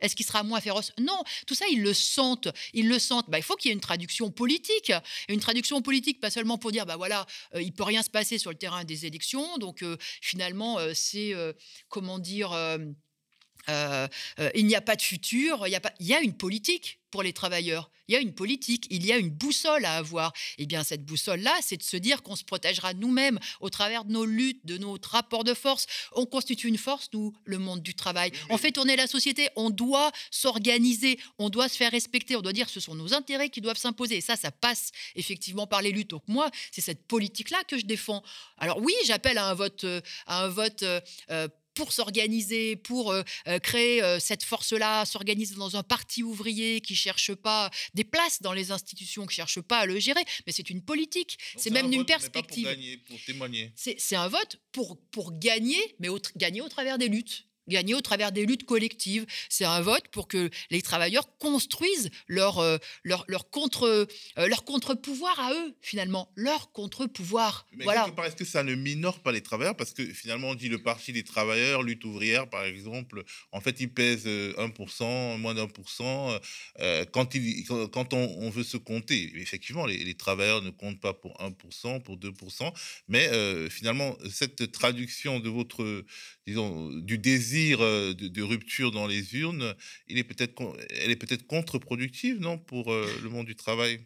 Est-ce 0.00 0.16
qu'il 0.16 0.26
sera 0.26 0.42
moins 0.42 0.60
féroce? 0.60 0.92
Non, 0.98 1.22
tout 1.46 1.54
ça, 1.54 1.64
ils 1.70 1.80
le 1.80 1.94
sentent. 1.94 2.48
Ils 2.74 2.88
le 2.88 2.98
sentent. 2.98 3.30
Bah, 3.30 3.38
il 3.38 3.44
faut 3.44 3.54
qu'il 3.54 3.68
y 3.68 3.72
ait 3.72 3.74
une 3.74 3.80
traduction 3.80 4.30
politique. 4.30 4.92
une 5.28 5.38
traduction 5.40 5.80
politique, 5.80 6.20
pas 6.20 6.30
seulement 6.30 6.58
pour 6.58 6.72
dire, 6.72 6.86
bah 6.86 6.96
voilà, 6.96 7.24
euh, 7.54 7.62
il 7.62 7.72
peut 7.72 7.84
rien 7.84 8.02
se 8.02 8.10
passer 8.10 8.36
sur 8.38 8.50
le 8.50 8.56
terrain 8.56 8.84
des 8.84 9.06
élections. 9.06 9.58
Donc, 9.58 9.82
euh, 9.82 9.96
finalement, 10.20 10.78
c'est, 10.94 11.34
comment 11.88 12.18
dire, 12.18 12.50
il 13.68 14.66
n'y 14.66 14.74
a 14.74 14.80
pas 14.80 14.96
de 14.96 15.02
futur. 15.02 15.66
Il 15.66 15.70
y 15.70 15.76
a, 15.76 15.80
pas, 15.80 15.92
il 16.00 16.06
y 16.06 16.14
a 16.14 16.20
une 16.20 16.34
politique 16.34 17.00
pour 17.12 17.22
les 17.22 17.32
travailleurs. 17.32 17.90
Il 18.08 18.14
y 18.14 18.16
a 18.16 18.20
une 18.20 18.34
politique, 18.34 18.86
il 18.90 19.06
y 19.06 19.12
a 19.12 19.16
une 19.16 19.30
boussole 19.30 19.84
à 19.84 19.96
avoir. 19.96 20.32
Et 20.58 20.64
eh 20.64 20.66
bien, 20.66 20.82
cette 20.82 21.04
boussole-là, 21.04 21.54
c'est 21.62 21.76
de 21.76 21.82
se 21.82 21.96
dire 21.96 22.22
qu'on 22.22 22.34
se 22.34 22.42
protégera 22.42 22.94
nous-mêmes 22.94 23.38
au 23.60 23.70
travers 23.70 24.04
de 24.04 24.12
nos 24.12 24.24
luttes, 24.24 24.66
de 24.66 24.76
notre 24.76 25.10
rapport 25.10 25.44
de 25.44 25.54
force. 25.54 25.86
On 26.12 26.26
constitue 26.26 26.68
une 26.68 26.78
force, 26.78 27.10
nous, 27.12 27.32
le 27.44 27.58
monde 27.58 27.80
du 27.82 27.94
travail. 27.94 28.32
On 28.50 28.58
fait 28.58 28.72
tourner 28.72 28.96
la 28.96 29.06
société, 29.06 29.48
on 29.56 29.70
doit 29.70 30.10
s'organiser, 30.30 31.18
on 31.38 31.48
doit 31.48 31.68
se 31.68 31.76
faire 31.76 31.92
respecter, 31.92 32.34
on 32.34 32.42
doit 32.42 32.52
dire 32.52 32.66
que 32.66 32.72
ce 32.72 32.80
sont 32.80 32.94
nos 32.94 33.14
intérêts 33.14 33.50
qui 33.50 33.60
doivent 33.60 33.78
s'imposer. 33.78 34.16
Et 34.16 34.20
ça, 34.20 34.36
ça 34.36 34.50
passe 34.50 34.90
effectivement 35.14 35.66
par 35.66 35.82
les 35.82 35.92
luttes. 35.92 36.10
Donc 36.10 36.24
moi, 36.26 36.50
c'est 36.72 36.80
cette 36.80 37.06
politique-là 37.06 37.62
que 37.64 37.78
je 37.78 37.84
défends. 37.84 38.22
Alors 38.58 38.78
oui, 38.78 38.94
j'appelle 39.04 39.38
à 39.38 39.48
un 39.48 39.54
vote, 39.54 39.84
euh, 39.84 40.00
à 40.26 40.44
un 40.44 40.48
vote 40.48 40.82
euh, 40.82 41.00
euh, 41.30 41.46
pour 41.74 41.92
s'organiser, 41.92 42.76
pour 42.76 43.12
euh, 43.12 43.22
euh, 43.48 43.58
créer 43.58 44.02
euh, 44.02 44.18
cette 44.18 44.42
force-là, 44.42 45.04
s'organiser 45.04 45.54
dans 45.54 45.76
un 45.76 45.82
parti 45.82 46.22
ouvrier 46.22 46.80
qui 46.80 46.94
cherche 46.94 47.34
pas 47.34 47.70
des 47.94 48.04
places 48.04 48.42
dans 48.42 48.52
les 48.52 48.70
institutions, 48.70 49.26
qui 49.26 49.36
cherche 49.36 49.60
pas 49.60 49.80
à 49.80 49.86
le 49.86 49.98
gérer, 49.98 50.22
mais 50.46 50.52
c'est 50.52 50.70
une 50.70 50.82
politique, 50.82 51.38
c'est 51.56 51.70
même 51.70 51.92
une 51.92 52.04
perspective. 52.04 52.64
pour 52.64 52.72
gagner, 52.72 52.96
pour 52.98 53.18
témoigner. 53.24 53.72
C'est 53.76 54.16
un 54.16 54.28
vote 54.28 54.60
pour, 54.72 54.98
pour 55.10 55.38
gagner, 55.38 55.96
mais 55.98 56.08
gagner 56.36 56.60
au 56.60 56.68
travers 56.68 56.98
des 56.98 57.08
luttes 57.08 57.46
gagné 57.68 57.94
au 57.94 58.00
travers 58.00 58.32
des 58.32 58.46
luttes 58.46 58.64
collectives. 58.64 59.26
C'est 59.48 59.64
un 59.64 59.80
vote 59.80 60.08
pour 60.08 60.28
que 60.28 60.50
les 60.70 60.82
travailleurs 60.82 61.36
construisent 61.38 62.10
leur, 62.28 62.58
euh, 62.58 62.78
leur, 63.04 63.24
leur, 63.28 63.50
contre, 63.50 63.84
euh, 63.84 64.46
leur 64.48 64.64
contre-pouvoir 64.64 65.38
à 65.40 65.52
eux, 65.54 65.74
finalement, 65.80 66.30
leur 66.36 66.72
contre-pouvoir. 66.72 67.66
Mais 67.72 67.84
Voilà. 67.84 68.08
part, 68.10 68.26
est-ce 68.26 68.36
que 68.36 68.44
ça 68.44 68.62
ne 68.62 68.74
minore 68.74 69.20
pas 69.20 69.32
les 69.32 69.40
travailleurs 69.40 69.76
Parce 69.76 69.92
que 69.92 70.04
finalement, 70.04 70.50
on 70.50 70.54
dit 70.54 70.68
le 70.68 70.78
parti 70.82 71.12
des 71.12 71.22
travailleurs, 71.24 71.82
lutte 71.82 72.04
ouvrière, 72.04 72.48
par 72.48 72.64
exemple, 72.64 73.22
en 73.52 73.60
fait, 73.60 73.80
il 73.80 73.92
pèse 73.92 74.24
euh, 74.26 74.52
1%, 74.58 75.36
moins 75.38 75.54
d'un 75.54 75.68
pour 75.68 75.88
cent. 75.90 76.38
euh, 76.80 77.04
Quand, 77.12 77.34
il, 77.34 77.64
quand- 77.66 77.88
quand 77.88 78.12
on, 78.14 78.36
on 78.40 78.50
veut 78.50 78.64
se 78.64 78.76
compter, 78.76 79.32
effectivement, 79.36 79.86
les, 79.86 79.98
les 79.98 80.14
travailleurs 80.14 80.62
ne 80.62 80.70
comptent 80.70 81.00
pas 81.00 81.14
pour 81.14 81.36
1%, 81.40 82.00
pour 82.02 82.16
2%, 82.18 82.72
mais 83.08 83.28
euh, 83.28 83.68
finalement, 83.70 84.16
cette 84.30 84.72
traduction 84.72 85.40
de 85.40 85.48
votre, 85.48 86.04
disons, 86.46 86.90
du 87.00 87.18
désir 87.18 87.51
de, 87.52 88.42
rupture 88.42 88.90
dans 88.90 89.06
les 89.06 89.34
urnes, 89.36 89.74
il 90.08 90.18
est 90.18 90.24
peut-être, 90.24 90.54
elle 90.90 91.10
est 91.10 91.16
peut-être 91.16 91.46
contre-productive, 91.46 92.40
non, 92.40 92.58
pour 92.58 92.92
le 92.92 93.28
monde 93.28 93.46
du 93.46 93.54
travail? 93.54 94.00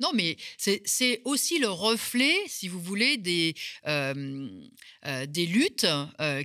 Non, 0.00 0.12
mais 0.14 0.36
c'est 0.56 1.20
aussi 1.24 1.58
le 1.58 1.68
reflet, 1.68 2.36
si 2.46 2.68
vous 2.68 2.80
voulez, 2.80 3.16
des, 3.16 3.54
des 3.84 5.46
luttes 5.46 5.86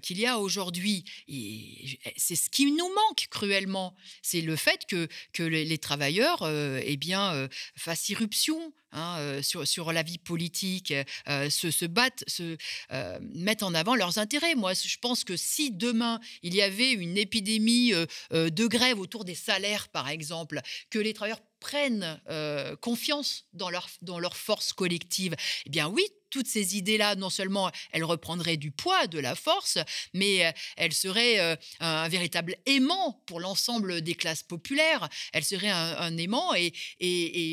qu'il 0.02 0.20
y 0.20 0.26
a 0.26 0.40
aujourd'hui. 0.40 1.04
Et 1.28 2.00
c'est 2.18 2.36
ce 2.36 2.50
qui 2.50 2.72
nous 2.72 2.94
manque 2.94 3.28
cruellement. 3.30 3.96
C'est 4.22 4.42
le 4.42 4.56
fait 4.56 4.86
que, 4.88 5.08
que 5.34 5.44
les, 5.44 5.66
les 5.66 5.78
travailleurs 5.78 6.48
eh 6.50 6.98
bien, 6.98 7.48
fassent 7.76 8.10
irruption. 8.10 8.74
Hein, 8.92 9.18
euh, 9.20 9.42
sur, 9.42 9.68
sur 9.68 9.92
la 9.92 10.04
vie 10.04 10.18
politique, 10.18 10.94
euh, 11.28 11.50
se, 11.50 11.72
se 11.72 11.86
battent, 11.86 12.24
se 12.28 12.58
euh, 12.92 13.20
mettent 13.34 13.64
en 13.64 13.74
avant 13.74 13.96
leurs 13.96 14.18
intérêts. 14.18 14.56
Moi, 14.56 14.74
je 14.74 14.98
pense 15.02 15.24
que 15.24 15.38
si 15.38 15.72
demain 15.72 16.20
il 16.44 16.56
y 16.56 16.62
avait 16.62 16.92
une 16.92 17.18
épidémie 17.18 17.94
euh, 17.94 18.06
euh, 18.34 18.50
de 18.50 18.68
grève 18.68 19.00
autour 19.00 19.26
des 19.26 19.36
salaires, 19.36 19.90
par 19.90 20.10
exemple, 20.10 20.62
que 20.90 21.00
les 21.00 21.14
travailleurs 21.14 21.42
prennent 21.60 22.22
euh, 22.30 22.76
confiance 22.76 23.46
dans 23.54 23.70
leur, 23.70 23.90
dans 24.02 24.20
leur 24.20 24.38
force 24.38 24.74
collective, 24.74 25.36
eh 25.66 25.70
bien 25.70 25.88
oui, 25.88 26.06
toutes 26.30 26.48
ces 26.48 26.78
idées-là, 26.78 27.16
non 27.16 27.30
seulement 27.30 27.72
elles 27.92 28.04
reprendraient 28.04 28.58
du 28.58 28.72
poids, 28.72 29.08
de 29.08 29.20
la 29.20 29.36
force, 29.36 29.78
mais 30.14 30.46
euh, 30.46 30.52
elles 30.76 30.94
seraient 30.94 31.40
euh, 31.40 31.56
un 31.80 32.08
véritable 32.08 32.56
aimant 32.66 33.22
pour 33.26 33.40
l'ensemble 33.40 34.02
des 34.02 34.16
classes 34.16 34.44
populaires. 34.44 35.10
Elles 35.34 35.44
seraient 35.46 35.70
un, 35.70 36.18
aimant 36.18 36.54
et, 36.56 36.74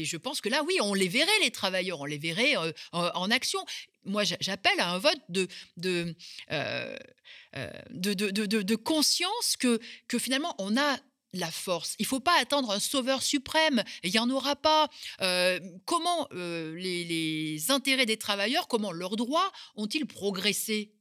je 0.04 0.16
pense 0.16 0.40
que 0.40 0.48
là, 0.48 0.62
oui, 0.64 0.78
on 0.80 0.94
les 0.94 1.08
verrait, 1.08 1.38
les 1.42 1.50
travailleurs, 1.50 2.00
on 2.00 2.04
les 2.04 2.18
verrait 2.18 2.56
euh, 2.56 2.72
en, 2.92 3.30
action. 3.30 3.64
Moi, 4.04 4.24
j'a- 4.24 4.36
j'appelle 4.40 4.78
à 4.78 4.90
un 4.90 4.98
vote 4.98 5.20
de, 5.28 5.46
conscience 8.76 9.56
que 9.56 10.18
finalement, 10.18 10.54
on 10.58 10.76
a 10.76 10.98
la 11.34 11.50
force. 11.50 11.94
Il 11.98 12.04
ne 12.04 12.08
faut 12.08 12.20
pas 12.20 12.38
attendre 12.40 12.70
un 12.70 12.80
sauveur 12.80 13.22
suprême. 13.22 13.82
Il 14.02 14.10
n'y 14.10 14.18
en 14.18 14.30
aura 14.30 14.56
pas. 14.56 14.88
Euh, 15.20 15.60
comment 15.84 16.28
euh, 16.32 16.74
les, 16.76 17.04
les 17.04 17.70
intérêts 17.70 18.06
des 18.06 18.16
travailleurs, 18.16 18.68
comment 18.68 18.92
leurs 18.92 19.16
droits 19.16 19.52
ont-ils 19.76 20.06
progressé? 20.06 20.93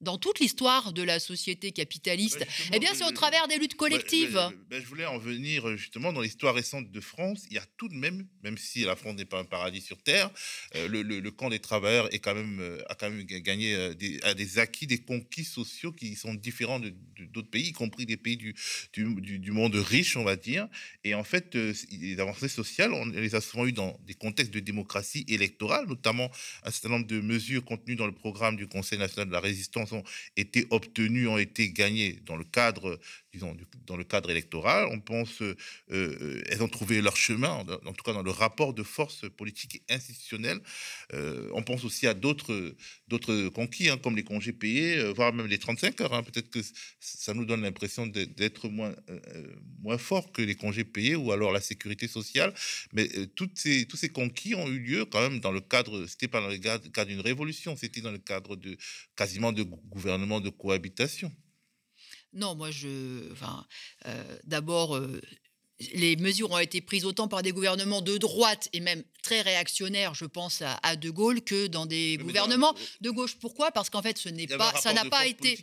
Dans 0.00 0.16
toute 0.18 0.38
l'histoire 0.40 0.92
de 0.92 1.02
la 1.02 1.18
société 1.20 1.72
capitaliste 1.72 2.38
Bah, 2.40 2.46
Eh 2.74 2.78
bien, 2.78 2.94
c'est 2.94 3.04
au 3.04 3.10
travers 3.10 3.46
des 3.48 3.58
luttes 3.58 3.72
Ouais, 3.72 3.78
collectives. 3.90 4.40
ben, 4.70 4.80
je 4.82 4.86
voulais 4.86 5.04
en 5.06 5.18
venir 5.18 5.68
euh, 5.68 5.76
justement 5.76 6.12
dans 6.12 6.20
l'histoire 6.22 6.54
récente 6.54 6.90
de 6.90 7.00
France. 7.00 7.44
Il 7.50 7.54
y 7.54 7.58
a 7.58 7.64
tout 7.76 7.88
de 7.88 7.94
même, 7.94 8.26
même 8.42 8.56
si 8.56 8.80
la 8.84 8.96
France 8.96 9.16
n'est 9.16 9.24
pas 9.26 9.38
un 9.40 9.44
paradis 9.44 9.80
sur 9.82 10.02
terre, 10.02 10.30
euh, 10.74 10.88
le, 10.88 11.02
le- 11.02 11.20
le 11.20 11.30
camp 11.30 11.50
des 11.50 11.58
travailleurs 11.58 12.12
est 12.14 12.18
quand 12.18 12.34
même, 12.34 12.60
euh, 12.60 12.82
a 12.88 12.94
quand 12.94 13.10
même 13.10 13.22
ga- 13.24 13.40
gagné 13.40 13.74
euh, 13.74 13.94
des, 13.94 14.20
a 14.22 14.32
des 14.34 14.58
acquis, 14.58 14.86
des 14.86 14.98
conquis 14.98 15.44
sociaux 15.44 15.92
qui 15.92 16.14
sont 16.16 16.32
différents 16.34 16.80
de- 16.80 16.94
d'autres 17.32 17.50
pays, 17.50 17.68
y 17.68 17.72
compris 17.72 18.06
des 18.06 18.16
pays 18.16 18.36
du, 18.38 18.54
du, 18.94 19.04
du- 19.20 19.38
du 19.38 19.50
monde 19.52 19.74
riche, 19.74 20.16
on 20.16 20.24
va 20.24 20.36
dire. 20.36 20.66
Et 21.04 21.14
en 21.14 21.24
fait, 21.24 21.54
les 21.54 22.18
avancées 22.20 22.48
sociales, 22.48 22.92
on 22.94 23.06
les 23.06 23.34
a 23.34 23.40
souvent 23.40 23.66
eues 23.66 23.72
dans 23.72 23.98
des 24.06 24.14
contextes 24.14 24.52
de 24.54 24.60
démocratie 24.60 25.24
électorale, 25.28 25.86
notamment 25.86 26.30
un 26.64 26.70
certain 26.70 26.88
nombre 26.90 27.06
de 27.06 27.20
mesures 27.20 27.64
contenues 27.64 27.96
dans 27.96 28.06
le 28.06 28.12
programme 28.14 28.56
du 28.56 28.66
Conseil 28.66 28.98
national 28.98 29.28
de 29.28 29.32
la 29.32 29.40
résistance 29.40 29.89
ont 29.92 30.04
été 30.36 30.66
obtenues, 30.70 31.28
ont 31.28 31.38
été 31.38 31.70
gagnées 31.70 32.20
dans 32.26 32.36
le 32.36 32.44
cadre 32.44 32.98
disons, 33.32 33.54
du- 33.54 33.64
dans 33.86 33.96
le 33.96 34.04
cadre 34.04 34.30
électoral. 34.30 34.88
On 34.90 35.00
pense, 35.00 35.40
euh, 35.42 35.56
euh, 35.92 36.42
elles 36.48 36.62
ont 36.62 36.68
trouvé 36.68 37.00
leur 37.00 37.16
chemin, 37.16 37.50
en, 37.50 37.92
tout 37.92 38.02
cas 38.04 38.12
dans 38.12 38.22
le 38.22 38.30
rapport 38.30 38.74
de 38.74 38.82
force 38.82 39.24
politique 39.36 39.82
et 39.88 39.92
institutionnelle. 39.94 40.60
Euh, 41.14 41.48
on 41.54 41.62
pense 41.62 41.84
aussi 41.84 42.06
à 42.06 42.14
d'autres, 42.14 42.74
conquis, 43.54 43.88
hein, 43.88 43.98
comme 43.98 44.16
les 44.16 44.24
congés 44.24 44.52
payés, 44.52 44.98
euh, 44.98 45.12
voire 45.12 45.32
même 45.32 45.46
les 45.46 45.58
35 45.58 46.00
heures. 46.00 46.14
hein. 46.14 46.22
Peut-être 46.22 46.50
que 46.50 46.60
ça 47.00 47.34
nous 47.34 47.44
donne 47.44 47.62
l'impression 47.62 48.06
d'être- 48.06 48.68
moins, 48.68 48.94
euh, 49.10 49.98
fort 49.98 50.32
que 50.32 50.42
les 50.42 50.54
congés 50.54 50.84
payés 50.84 51.16
ou 51.16 51.32
alors 51.32 51.52
la 51.52 51.60
sécurité 51.60 52.08
sociale. 52.08 52.52
Mais 52.92 53.08
toutes 53.34 53.58
ces, 53.58 53.86
tous 53.86 53.96
ces 53.96 54.08
conquis 54.08 54.54
ont 54.54 54.68
eu 54.68 54.78
lieu 54.78 55.04
quand 55.04 55.20
même 55.20 55.40
dans 55.40 55.52
le 55.52 55.60
cadre, 55.60 56.06
c'était 56.06 56.28
pas 56.28 56.40
dans 56.40 56.48
le 56.48 56.58
cadre 56.58 57.06
d'une 57.06 57.20
révolution, 57.20 57.76
c'était 57.76 58.00
dans 58.00 58.12
le 58.12 58.18
cadre 58.18 58.56
de 58.56 58.76
quasiment 59.16 59.52
de 59.52 59.62
gou- 59.62 59.80
gouvernement 59.88 60.40
de 60.40 60.50
cohabitation. 60.50 61.32
Non, 62.32 62.54
moi, 62.54 62.70
je. 62.70 63.30
Enfin, 63.32 63.66
euh, 64.06 64.38
d'abord, 64.44 64.96
euh, 64.96 65.20
les 65.94 66.16
mesures 66.16 66.50
ont 66.50 66.58
été 66.58 66.80
prises 66.80 67.04
autant 67.06 67.26
par 67.26 67.42
des 67.42 67.52
gouvernements 67.52 68.02
de 68.02 68.18
droite 68.18 68.68
et 68.72 68.80
même 68.80 69.02
très 69.22 69.40
réactionnaires, 69.40 70.14
je 70.14 70.26
pense 70.26 70.60
à, 70.62 70.78
à 70.82 70.94
De 70.94 71.08
Gaulle, 71.10 71.40
que 71.42 71.66
dans 71.68 71.86
des 71.86 72.12
mais 72.12 72.16
dans- 72.18 72.24
gouvernements 72.26 72.74
de 73.00 73.10
gauche. 73.10 73.36
Pourquoi? 73.40 73.72
Parce 73.72 73.88
qu'en 73.90 74.02
fait, 74.02 74.18
ce 74.18 74.28
n'est 74.28 74.46
pas, 74.46 74.72
ça 74.80 74.92
n'a 74.92 75.04
pas 75.10 75.26
été. 75.26 75.56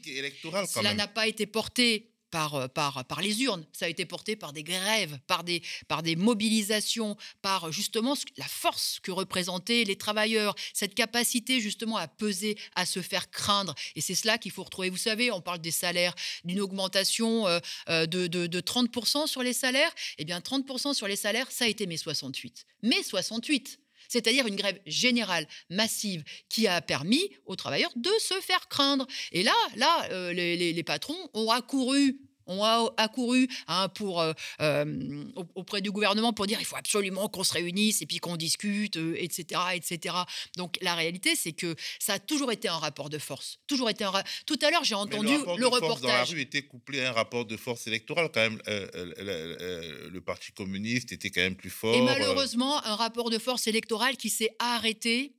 Cela 0.73 0.93
n'a 0.95 1.07
pas 1.07 1.27
été 1.27 1.45
porté 1.45 2.11
par, 2.31 2.55
euh, 2.55 2.67
par, 2.67 3.05
par 3.05 3.21
les 3.21 3.41
urnes, 3.43 3.65
ça 3.73 3.85
a 3.85 3.89
été 3.89 4.05
porté 4.05 4.35
par 4.35 4.53
des 4.53 4.63
grèves, 4.63 5.17
par 5.27 5.43
des, 5.43 5.61
par 5.87 6.03
des 6.03 6.15
mobilisations, 6.15 7.17
par 7.41 7.71
justement 7.71 8.15
ce- 8.15 8.25
la 8.37 8.47
force 8.47 8.99
que 9.01 9.11
représentaient 9.11 9.83
les 9.83 9.95
travailleurs, 9.97 10.55
cette 10.73 10.95
capacité 10.95 11.59
justement 11.61 11.97
à 11.97 12.07
peser, 12.07 12.57
à 12.75 12.85
se 12.85 13.01
faire 13.01 13.29
craindre. 13.31 13.73
Et 13.95 14.01
c'est 14.01 14.15
cela 14.15 14.37
qu'il 14.37 14.51
faut 14.51 14.63
retrouver. 14.63 14.89
Vous 14.89 14.97
savez, 14.97 15.31
on 15.31 15.41
parle 15.41 15.59
des 15.59 15.71
salaires, 15.71 16.13
d'une 16.43 16.59
augmentation 16.61 17.47
euh, 17.47 17.59
euh, 17.89 18.05
de, 18.05 18.27
de, 18.27 18.47
de 18.47 18.59
30% 18.61 19.27
sur 19.27 19.43
les 19.43 19.53
salaires. 19.53 19.93
Eh 20.17 20.25
bien, 20.25 20.39
30% 20.39 20.93
sur 20.93 21.07
les 21.07 21.15
salaires, 21.15 21.47
ça 21.51 21.65
a 21.65 21.67
été 21.67 21.85
mai 21.87 21.97
68. 21.97 22.65
Mai 22.83 23.03
68 23.03 23.79
c'est-à-dire 24.07 24.47
une 24.47 24.55
grève 24.55 24.79
générale, 24.85 25.47
massive, 25.69 26.23
qui 26.49 26.67
a 26.67 26.81
permis 26.81 27.29
aux 27.45 27.55
travailleurs 27.55 27.91
de 27.95 28.11
se 28.19 28.35
faire 28.41 28.67
craindre. 28.67 29.07
Et 29.31 29.43
là, 29.43 29.55
là, 29.75 30.07
euh, 30.11 30.33
les, 30.33 30.83
patrons 30.83 31.17
ont 31.33 31.51
accouru 31.51 32.19
ont 32.47 32.63
a- 32.63 32.93
accouru 32.97 33.47
hein, 33.67 33.89
pour, 33.89 34.21
euh, 34.21 34.33
euh, 34.61 35.23
au- 35.35 35.45
auprès 35.55 35.81
du 35.81 35.91
gouvernement 35.91 36.33
pour 36.33 36.47
dire 36.47 36.59
il 36.59 36.65
faut 36.65 36.75
absolument 36.77 37.27
qu'on 37.29 37.43
se 37.43 37.53
réunisse 37.53 38.01
et 38.01 38.05
puis 38.05 38.17
qu'on 38.17 38.37
discute, 38.37 38.97
euh, 38.97 39.15
etc., 39.17 39.61
etc. 39.75 40.15
Donc 40.55 40.77
la 40.81 40.95
réalité, 40.95 41.35
c'est 41.35 41.51
que 41.53 41.75
ça 41.99 42.13
a 42.13 42.19
toujours 42.19 42.51
été 42.51 42.67
un 42.67 42.77
rapport 42.77 43.09
de 43.09 43.17
force. 43.17 43.59
Toujours 43.67 43.89
été 43.89 44.03
un 44.03 44.11
Tout 44.45 44.57
à 44.61 44.71
l'heure, 44.71 44.83
j'ai 44.83 44.95
Mais 44.95 45.01
entendu 45.01 45.33
le, 45.33 45.37
rapport 45.37 45.57
le, 45.57 45.63
de 45.65 45.69
force 45.69 46.01
dans 46.01 46.07
la 46.07 46.13
reportage. 46.15 46.33
rue 46.35 46.41
était 46.41 46.61
couplé 46.63 47.01
à 47.03 47.09
un 47.09 47.13
rapport 47.13 47.45
de 47.45 47.57
force 47.57 47.87
électorale 47.87 48.29
quand 48.33 48.41
même. 48.41 48.61
Euh, 48.67 48.87
euh, 48.95 50.09
le 50.09 50.21
Parti 50.21 50.51
communiste 50.51 51.11
était 51.11 51.29
quand 51.29 51.41
même 51.41 51.55
plus 51.55 51.69
fort. 51.69 51.95
Et 51.95 52.01
malheureusement, 52.01 52.83
un 52.85 52.95
rapport 52.95 53.29
de 53.29 53.37
force 53.39 53.67
électorale 53.67 54.17
qui 54.17 54.29
s'est 54.29 54.55
arrêté 54.59 55.33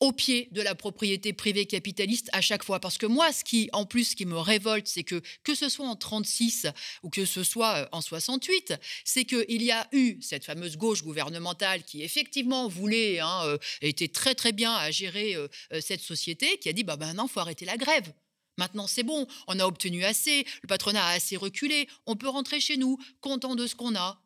au 0.00 0.12
pied 0.12 0.48
de 0.52 0.62
la 0.62 0.74
propriété 0.74 1.32
privée 1.32 1.66
capitaliste 1.66 2.30
à 2.32 2.40
chaque 2.40 2.64
fois. 2.64 2.80
Parce 2.80 2.98
que 2.98 3.06
moi, 3.06 3.32
ce 3.32 3.44
qui, 3.44 3.68
en 3.72 3.84
plus, 3.84 4.14
qui 4.14 4.26
me 4.26 4.38
révolte, 4.38 4.88
c'est 4.88 5.04
que, 5.04 5.22
que 5.44 5.54
ce 5.54 5.68
soit 5.68 5.86
en 5.86 5.96
36 5.96 6.66
ou 7.02 7.10
que 7.10 7.24
ce 7.24 7.44
soit 7.44 7.76
euh, 7.76 7.86
en 7.92 8.00
68, 8.00 8.74
c'est 9.04 9.24
qu'il 9.24 9.62
y 9.62 9.70
a 9.70 9.86
eu 9.92 10.20
cette 10.22 10.44
fameuse 10.44 10.76
gauche 10.76 11.02
gouvernementale 11.02 11.84
qui, 11.84 12.02
effectivement, 12.02 12.66
voulait, 12.66 13.20
hein, 13.20 13.42
euh, 13.44 13.58
était 13.82 14.08
très, 14.08 14.34
très 14.34 14.52
bien 14.52 14.72
à 14.74 14.90
gérer 14.90 15.36
euh, 15.36 15.48
cette 15.80 16.00
société, 16.00 16.58
qui 16.58 16.68
a 16.68 16.72
dit, 16.72 16.82
bah, 16.82 16.96
maintenant, 16.96 17.26
il 17.26 17.30
faut 17.30 17.40
arrêter 17.40 17.66
la 17.66 17.76
grève. 17.76 18.12
Maintenant, 18.58 18.86
c'est 18.86 19.02
bon, 19.02 19.26
on 19.46 19.58
a 19.58 19.64
obtenu 19.64 20.04
assez, 20.04 20.44
le 20.62 20.66
patronat 20.66 21.04
a 21.04 21.12
assez 21.12 21.36
reculé, 21.36 21.88
on 22.06 22.16
peut 22.16 22.28
rentrer 22.28 22.60
chez 22.60 22.76
nous, 22.76 22.98
content 23.20 23.54
de 23.54 23.66
ce 23.66 23.74
qu'on 23.74 23.94
a. 23.94 24.20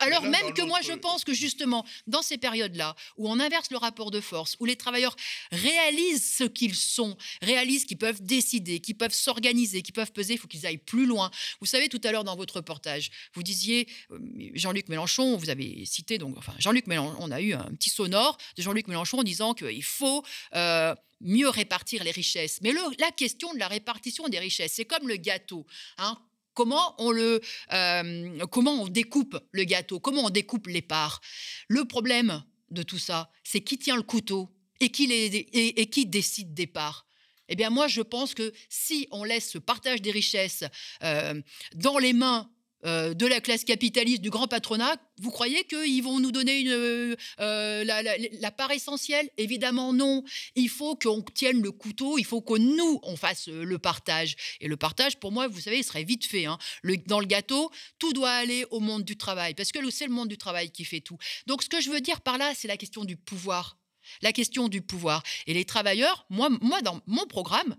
Alors, 0.00 0.22
même 0.22 0.52
que 0.54 0.62
moi, 0.62 0.80
je 0.82 0.92
pense 0.92 1.24
que 1.24 1.34
justement, 1.34 1.84
dans 2.06 2.22
ces 2.22 2.38
périodes-là, 2.38 2.94
où 3.16 3.28
on 3.28 3.38
inverse 3.40 3.70
le 3.70 3.76
rapport 3.76 4.10
de 4.10 4.20
force, 4.20 4.56
où 4.60 4.64
les 4.64 4.76
travailleurs 4.76 5.16
réalisent 5.52 6.34
ce 6.36 6.44
qu'ils 6.44 6.74
sont, 6.74 7.16
réalisent 7.42 7.84
qu'ils 7.84 7.98
peuvent 7.98 8.22
décider, 8.22 8.80
qu'ils 8.80 8.96
peuvent 8.96 9.12
s'organiser, 9.14 9.82
qu'ils 9.82 9.94
peuvent 9.94 10.12
peser, 10.12 10.34
il 10.34 10.38
faut 10.38 10.48
qu'ils 10.48 10.66
aillent 10.66 10.76
plus 10.78 11.06
loin. 11.06 11.30
Vous 11.60 11.66
savez, 11.66 11.88
tout 11.88 12.00
à 12.04 12.12
l'heure 12.12 12.24
dans 12.24 12.36
votre 12.36 12.56
reportage, 12.56 13.10
vous 13.34 13.42
disiez, 13.42 13.88
euh, 14.10 14.18
Jean-Luc 14.54 14.88
Mélenchon, 14.88 15.36
vous 15.36 15.50
avez 15.50 15.84
cité, 15.86 16.18
donc, 16.18 16.36
enfin, 16.38 16.54
Jean-Luc 16.58 16.86
Mélenchon, 16.86 17.16
on 17.20 17.30
a 17.30 17.40
eu 17.40 17.52
un 17.54 17.70
petit 17.78 17.90
sonore 17.90 18.36
de 18.56 18.62
Jean-Luc 18.62 18.88
Mélenchon 18.88 19.18
en 19.18 19.22
disant 19.22 19.54
qu'il 19.54 19.82
faut 19.84 20.22
euh, 20.54 20.94
mieux 21.20 21.48
répartir 21.48 22.04
les 22.04 22.10
richesses. 22.10 22.58
Mais 22.62 22.72
le- 22.72 22.80
la 22.98 23.10
question 23.10 23.52
de 23.54 23.58
la 23.58 23.68
répartition 23.68 24.28
des 24.28 24.38
richesses, 24.38 24.72
c'est 24.74 24.84
comme 24.84 25.08
le 25.08 25.16
gâteau. 25.16 25.66
Hein, 25.98 26.18
Comment 26.56 26.94
on, 26.98 27.10
le, 27.10 27.42
euh, 27.74 28.46
comment 28.50 28.82
on 28.82 28.88
découpe 28.88 29.38
le 29.52 29.64
gâteau 29.64 30.00
Comment 30.00 30.24
on 30.24 30.30
découpe 30.30 30.68
les 30.68 30.80
parts. 30.80 31.20
Le 31.68 31.84
problème 31.84 32.42
de 32.70 32.82
tout 32.82 32.98
ça, 32.98 33.30
c'est 33.44 33.60
qui 33.60 33.78
tient 33.78 33.94
le 33.94 34.02
couteau 34.02 34.50
et 34.80 34.88
qui, 34.88 36.06
décide 36.06 36.54
des 36.54 36.66
parts. 36.66 37.06
Eh 37.50 37.56
bien, 37.56 37.68
moi, 37.68 37.88
je 37.88 38.00
pense 38.00 38.32
que 38.34 38.54
si 38.70 39.06
on 39.10 39.22
laisse 39.22 39.50
ce 39.50 39.58
partage 39.58 40.00
des 40.00 40.10
richesses 40.10 40.64
euh, 41.02 41.40
dans 41.74 41.98
les 41.98 42.14
mains 42.14 42.50
euh, 42.84 43.14
de 43.14 43.26
la 43.26 43.40
classe 43.40 43.64
capitaliste, 43.64 44.20
du 44.20 44.30
grand 44.30 44.46
patronat, 44.48 44.96
vous 45.20 45.30
croyez 45.30 45.64
qu'ils 45.64 46.02
vont 46.02 46.20
nous 46.20 46.30
donner 46.30 46.64
euh, 46.68 47.16
la, 47.38 48.02
la, 48.02 48.50
part 48.50 48.70
essentielle? 48.70 49.28
Évidemment 49.38 49.92
non. 49.92 50.22
Il 50.54 50.68
faut 50.68 50.94
qu'on 50.94 51.22
tienne 51.22 51.62
le 51.62 51.72
couteau, 51.72 52.18
il 52.18 52.24
faut 52.24 52.42
que 52.42 52.58
nous, 52.58 53.00
on 53.02 53.16
fasse 53.16 53.48
le 53.48 53.78
partage. 53.78 54.36
Et 54.60 54.68
le 54.68 54.76
partage, 54.76 55.18
pour 55.18 55.32
moi, 55.32 55.48
vous 55.48 55.60
savez, 55.60 55.78
il 55.78 55.84
serait 55.84 56.04
vite 56.04 56.26
fait. 56.26 56.44
Hein. 56.44 56.58
Le, 56.82 56.96
dans 56.98 57.20
le 57.20 57.26
gâteau, 57.26 57.70
tout 57.98 58.12
doit 58.12 58.30
aller 58.30 58.66
au 58.70 58.80
monde 58.80 59.04
du 59.04 59.16
travail, 59.16 59.54
parce 59.54 59.72
que 59.72 59.90
c'est 59.90 60.06
le 60.06 60.12
monde 60.12 60.28
du 60.28 60.38
travail 60.38 60.70
qui 60.70 60.84
fait 60.84 61.00
tout. 61.00 61.16
Donc 61.46 61.62
ce 61.62 61.68
que 61.68 61.80
je 61.80 61.90
veux 61.90 62.00
dire 62.00 62.20
par 62.20 62.36
là, 62.36 62.52
c'est 62.54 62.68
la 62.68 62.76
question 62.76 63.04
du 63.04 63.16
pouvoir. 63.16 63.78
La 64.22 64.32
question 64.32 64.68
du 64.68 64.82
pouvoir. 64.82 65.22
Et 65.46 65.54
les 65.54 65.64
travailleurs, 65.64 66.26
moi, 66.30 66.48
moi 66.60 66.82
dans 66.82 67.00
mon 67.06 67.26
programme, 67.26 67.76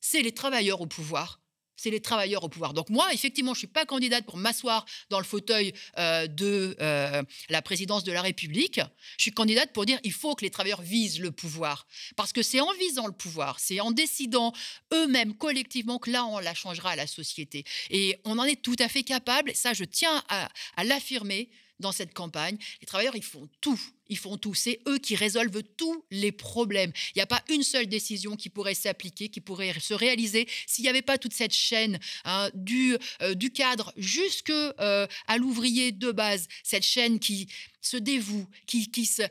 c'est 0.00 0.22
les 0.22 0.32
travailleurs 0.32 0.80
au 0.80 0.86
pouvoir 0.86 1.40
c'est 1.78 1.90
les 1.90 2.00
travailleurs 2.00 2.44
au 2.44 2.48
pouvoir. 2.50 2.74
Donc 2.74 2.90
moi, 2.90 3.10
effectivement, 3.14 3.54
je 3.54 3.58
ne 3.58 3.60
suis 3.60 3.66
pas 3.68 3.86
candidate 3.86 4.26
pour 4.26 4.36
m'asseoir 4.36 4.84
dans 5.08 5.18
le 5.18 5.24
fauteuil 5.24 5.72
euh, 5.96 6.26
de 6.26 6.76
euh, 6.80 7.22
la 7.48 7.62
présidence 7.62 8.04
de 8.04 8.12
la 8.12 8.20
République. 8.20 8.80
Je 9.16 9.22
suis 9.22 9.32
candidate 9.32 9.72
pour 9.72 9.86
dire 9.86 9.98
il 10.04 10.12
faut 10.12 10.34
que 10.34 10.44
les 10.44 10.50
travailleurs 10.50 10.82
visent 10.82 11.20
le 11.20 11.30
pouvoir. 11.30 11.86
Parce 12.16 12.32
que 12.32 12.42
c'est 12.42 12.60
en 12.60 12.72
visant 12.74 13.06
le 13.06 13.12
pouvoir, 13.12 13.60
c'est 13.60 13.80
en 13.80 13.92
décidant 13.92 14.52
eux-mêmes 14.92 15.34
collectivement 15.34 15.98
que 15.98 16.10
là, 16.10 16.26
on 16.26 16.40
la 16.40 16.54
changera 16.54 16.90
à 16.90 16.96
la 16.96 17.06
société. 17.06 17.64
Et 17.90 18.18
on 18.24 18.38
en 18.38 18.44
est 18.44 18.60
tout 18.60 18.76
à 18.80 18.88
fait 18.88 19.04
capable. 19.04 19.52
Ça, 19.54 19.72
je 19.72 19.84
tiens 19.84 20.22
à, 20.28 20.48
à 20.76 20.84
l'affirmer 20.84 21.48
dans 21.80 21.92
cette 21.92 22.14
campagne. 22.14 22.58
Les 22.80 22.86
travailleurs, 22.86 23.16
ils 23.16 23.22
font 23.22 23.48
tout 23.60 23.80
ils 24.08 24.18
font 24.18 24.36
tout. 24.36 24.54
C'est 24.54 24.80
eux 24.88 24.98
qui 24.98 25.16
résolvent 25.16 25.62
tous 25.76 26.04
les 26.10 26.32
problèmes. 26.32 26.92
Il 27.14 27.18
n'y 27.18 27.22
a 27.22 27.26
pas 27.26 27.42
une 27.48 27.62
seule 27.62 27.86
décision 27.86 28.36
qui 28.36 28.48
pourrait 28.48 28.74
s'appliquer, 28.74 29.28
qui 29.28 29.40
pourrait 29.40 29.78
se 29.78 29.94
réaliser 29.94 30.48
s'il 30.66 30.84
n'y 30.84 30.88
avait 30.88 31.02
pas 31.02 31.18
toute 31.18 31.34
cette 31.34 31.54
chaîne 31.54 31.98
hein, 32.24 32.50
du, 32.54 32.96
euh, 33.22 33.34
du 33.34 33.50
cadre 33.50 33.92
jusque 33.96 34.50
euh, 34.50 35.06
à 35.26 35.38
l'ouvrier 35.38 35.92
de 35.92 36.12
base, 36.12 36.48
cette 36.62 36.84
chaîne 36.84 37.18
qui 37.18 37.48
se 37.88 37.96
dévoue, 37.96 38.46
qui, 38.66 39.06
se, 39.06 39.22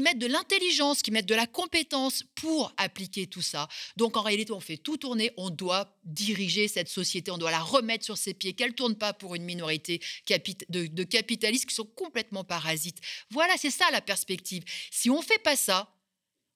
mettent 0.00 0.18
de 0.18 0.26
l'intelligence, 0.26 1.02
qui 1.02 1.10
mettent 1.10 1.26
de 1.26 1.34
la 1.34 1.46
compétence 1.46 2.24
pour 2.34 2.72
appliquer 2.76 3.26
tout 3.26 3.42
ça. 3.42 3.68
Donc 3.96 4.16
en 4.16 4.22
réalité, 4.22 4.52
on 4.52 4.60
fait 4.60 4.76
tout 4.76 4.96
tourner, 4.96 5.30
on 5.36 5.50
doit 5.50 5.96
diriger 6.04 6.68
cette 6.68 6.88
société, 6.88 7.30
on 7.30 7.38
doit 7.38 7.50
la 7.50 7.60
remettre 7.60 8.04
sur 8.04 8.18
ses 8.18 8.34
pieds, 8.34 8.54
qu'elle 8.54 8.70
ne 8.70 8.76
tourne 8.76 8.96
pas 8.96 9.12
pour 9.12 9.34
une 9.34 9.44
minorité 9.44 10.00
de, 10.28 10.86
de 10.86 11.02
capitalistes 11.04 11.66
qui 11.66 11.74
sont 11.74 11.86
complètement 11.86 12.44
parasites. 12.44 12.98
Voilà, 13.30 13.54
c'est 13.56 13.70
ça 13.70 13.90
la 13.92 14.00
perspective. 14.00 14.64
Si 14.90 15.08
on 15.08 15.22
fait 15.22 15.42
pas 15.42 15.56
ça, 15.56 15.94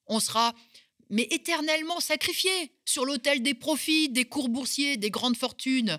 on 0.06 0.20
sera 0.20 0.54
mais 1.08 1.28
éternellement 1.30 2.00
sacrifié 2.00 2.72
sur 2.84 3.04
l'autel 3.04 3.42
des 3.42 3.54
profits, 3.54 4.08
des 4.08 4.24
cours 4.24 4.48
boursiers, 4.48 4.96
des 4.96 5.10
grandes 5.10 5.36
fortunes. 5.36 5.98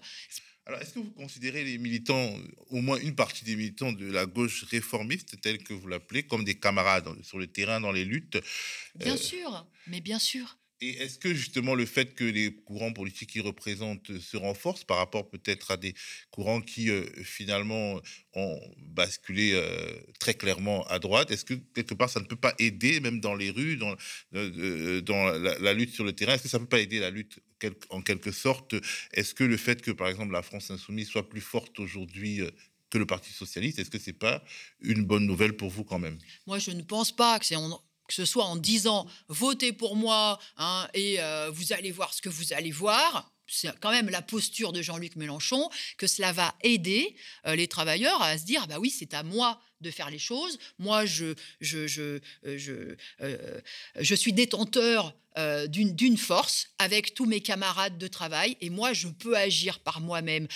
Alors, 0.68 0.82
est-ce 0.82 0.96
que 0.96 1.00
vous 1.00 1.12
considérez 1.12 1.64
les 1.64 1.78
militants, 1.78 2.30
au 2.72 2.82
moins 2.82 2.98
une 2.98 3.16
partie 3.16 3.46
des 3.46 3.56
militants 3.56 3.94
de 3.94 4.12
la 4.12 4.26
gauche 4.26 4.66
réformiste, 4.66 5.40
tels 5.40 5.64
que 5.64 5.74
vous 5.74 5.88
l'appelez, 5.88 6.24
comme 6.24 6.44
des 6.44 6.56
camarades 6.56 7.08
sur 7.24 7.38
le 7.38 7.48
terrain 7.48 7.80
dans 7.80 7.94
les 7.94 8.04
luttes 8.04 8.38
Bien 8.96 9.14
euh, 9.14 9.18
sûr, 9.18 9.66
mais 9.88 10.02
bien 10.02 10.20
sûr. 10.20 10.58
Et 10.80 10.90
est-ce 11.02 11.18
que 11.18 11.34
justement 11.34 11.74
le 11.74 11.86
fait 11.86 12.14
que 12.14 12.24
les 12.24 12.54
courants 12.54 12.94
politiques 12.94 13.32
qui 13.32 13.40
représentent 13.40 14.20
se 14.20 14.38
renforcent 14.38 14.84
par 14.84 14.98
rapport 14.98 15.28
peut-être 15.28 15.72
à 15.72 15.78
des 15.78 15.96
courants 16.30 16.62
qui 16.62 16.92
euh, 16.92 17.06
finalement 17.24 18.00
ont 18.34 18.60
basculé 18.78 19.54
euh, 19.54 20.00
très 20.20 20.36
clairement 20.36 20.86
à 20.88 21.00
droite, 21.00 21.32
est-ce 21.32 21.46
que 21.46 21.56
quelque 21.56 21.96
part 21.96 22.10
ça 22.12 22.20
ne 22.20 22.26
peut 22.26 22.36
pas 22.36 22.54
aider, 22.60 23.00
même 23.00 23.20
dans 23.20 23.34
les 23.34 23.50
rues, 23.50 23.78
dans, 23.78 23.96
euh, 24.36 25.58
la, 25.60 25.74
lutte 25.74 25.94
sur 25.94 26.04
le 26.04 26.14
terrain, 26.14 26.36
est-ce 26.36 26.44
que 26.44 26.50
ça 26.50 26.60
ne 26.60 26.64
peut 26.66 26.70
pas 26.70 26.80
aider 26.80 27.00
la 27.00 27.10
lutte 27.10 27.40
en 27.90 28.02
quelque 28.02 28.32
sorte? 28.32 28.76
Est-ce 29.14 29.34
que 29.34 29.44
le 29.44 29.58
fait 29.58 29.82
que 29.82 29.92
par 29.92 30.08
exemple 30.08 30.34
la 30.34 30.44
France 30.44 30.70
insoumise 30.70 31.08
soit 31.08 31.28
plus 31.28 31.42
forte 31.42 31.80
aujourd'hui 31.80 32.42
que 32.90 32.98
le 32.98 33.06
Parti 33.06 33.34
socialiste, 33.34 33.80
est-ce 33.80 33.90
que 33.90 34.00
c'est 34.00 34.14
pas 34.14 34.44
une 34.82 35.04
bonne 35.04 35.26
nouvelle 35.26 35.56
pour 35.58 35.70
vous 35.70 35.84
quand 35.84 36.00
même? 36.00 36.18
Moi, 36.46 36.60
je 36.60 36.72
ne 36.72 36.82
pense 36.82 37.12
pas 37.12 37.38
que 37.40 37.46
c'est 37.46 37.56
que 38.08 38.14
ce 38.14 38.26
soit 38.26 38.46
en 38.46 38.56
disant 38.56 39.08
votez 39.28 39.74
pour 39.74 39.96
moi 39.96 40.40
hein, 40.58 40.88
et 40.94 41.20
euh, 41.20 41.50
vous 41.54 41.74
allez 41.74 41.92
voir 41.92 42.14
ce 42.14 42.22
que 42.22 42.30
vous 42.30 42.54
allez 42.54 42.72
voir. 42.72 43.32
C'est 43.50 43.72
quand 43.80 43.92
même 43.92 44.10
la 44.10 44.22
posture 44.22 44.74
de 44.74 44.82
Jean-Luc 44.82 45.16
Mélenchon 45.16 45.70
que 45.98 46.08
cela 46.08 46.34
va 46.34 46.54
aider 46.64 47.16
euh, 47.46 47.56
les 47.56 47.68
travailleurs 47.68 48.22
à 48.22 48.38
se 48.38 48.44
dire 48.44 48.62
ah 48.64 48.68
bah 48.68 48.80
oui 48.80 48.90
c'est 48.90 49.14
à 49.14 49.24
moi 49.24 49.60
de 49.82 49.92
faire 49.92 50.10
les 50.10 50.20
choses. 50.20 50.58
Moi, 50.80 51.06
je, 51.06 51.34
je, 51.62 51.88
je, 51.88 52.20
euh, 52.46 52.58
je, 52.58 52.96
euh, 53.22 53.60
je 54.00 54.16
suis 54.16 54.34
détenteur 54.34 55.14
euh, 55.38 55.68
d'une 55.68 56.18
force 56.18 56.70
avec 56.80 57.14
tous 57.14 57.26
mes 57.26 57.42
camarades 57.42 57.98
de 57.98 58.08
travail 58.08 58.58
et 58.60 58.72
moi, 58.72 58.94
je 58.94 59.08
peux 59.08 59.38
agir 59.38 59.80
par 59.80 60.02
moi-même. 60.02 60.48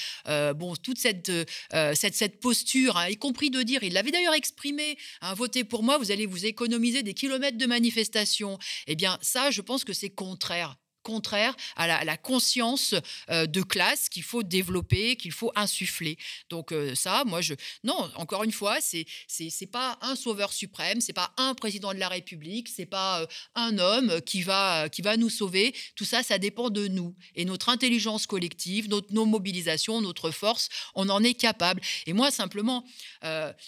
bon, 0.56 0.76
toute 0.76 0.98
cette, 0.98 1.32
cette, 1.94 2.16
cette 2.16 2.40
posture, 2.40 2.98
hein, 2.98 3.08
y 3.08 3.18
compris 3.18 3.52
de 3.52 3.62
dire, 3.62 3.84
il 3.84 3.94
l'avait 3.94 4.12
d'ailleurs 4.12 4.34
exprimé, 4.34 4.98
hein, 5.22 5.36
votez 5.36 5.64
pour 5.64 5.84
moi, 5.84 6.00
vous 6.00 6.12
allez 6.12 6.26
vous 6.26 6.46
économiser 6.46 7.04
des 7.04 7.14
kilomètres 7.14 7.58
de 7.58 7.66
manifestation. 7.68 8.58
Eh 8.88 8.96
bien, 8.96 9.20
ça, 9.22 9.52
je 9.52 9.62
pense 9.62 9.84
que 9.84 9.94
c'est 9.94 10.10
contraire 10.10 10.78
contraire 11.02 11.56
à 11.76 12.04
la, 12.04 12.18
conscience 12.18 12.96
euh, 13.30 13.46
de 13.46 13.62
classe 13.62 14.10
qu'il 14.10 14.24
faut 14.24 14.44
développer, 14.44 15.16
qu'il 15.16 15.32
faut 15.32 15.52
insuffler. 15.56 16.18
Donc 16.50 16.72
euh, 16.72 16.96
ça, 16.96 17.24
moi, 17.26 17.42
je 17.42 17.54
non. 17.84 18.10
Encore 18.16 18.44
une 18.44 18.52
fois, 18.52 18.80
c'est 18.82 19.06
c'est 19.28 19.72
pas 19.72 19.98
un 20.02 20.16
sauveur 20.16 20.54
suprême, 20.54 21.02
c'est 21.02 21.14
pas 21.14 21.34
un 21.38 21.54
président 21.54 21.94
de 21.94 22.00
la 22.00 22.10
République, 22.10 22.70
c'est 22.70 22.86
pas 22.86 23.22
euh, 23.22 23.28
un 23.56 23.78
homme 23.78 24.22
qui 24.22 24.42
va 24.42 24.90
qui 24.90 25.02
va 25.02 25.18
nous 25.18 25.30
sauver. 25.30 25.74
Tout 25.96 26.06
ça, 26.06 26.24
ça 26.24 26.38
dépend 26.38 26.70
de 26.70 26.88
nous 26.88 27.16
et 27.36 27.46
notre 27.46 27.70
intelligence 27.70 28.28
collective, 28.28 28.90
notre 28.90 29.14
nos 29.14 29.26
mobilisations, 29.26 30.02
notre 30.02 30.32
force. 30.32 30.70
On 30.96 31.10
en 31.10 31.24
est 31.24 31.34
capable. 31.34 31.82
Et 32.06 32.14
moi, 32.14 32.32
simplement, 32.32 32.86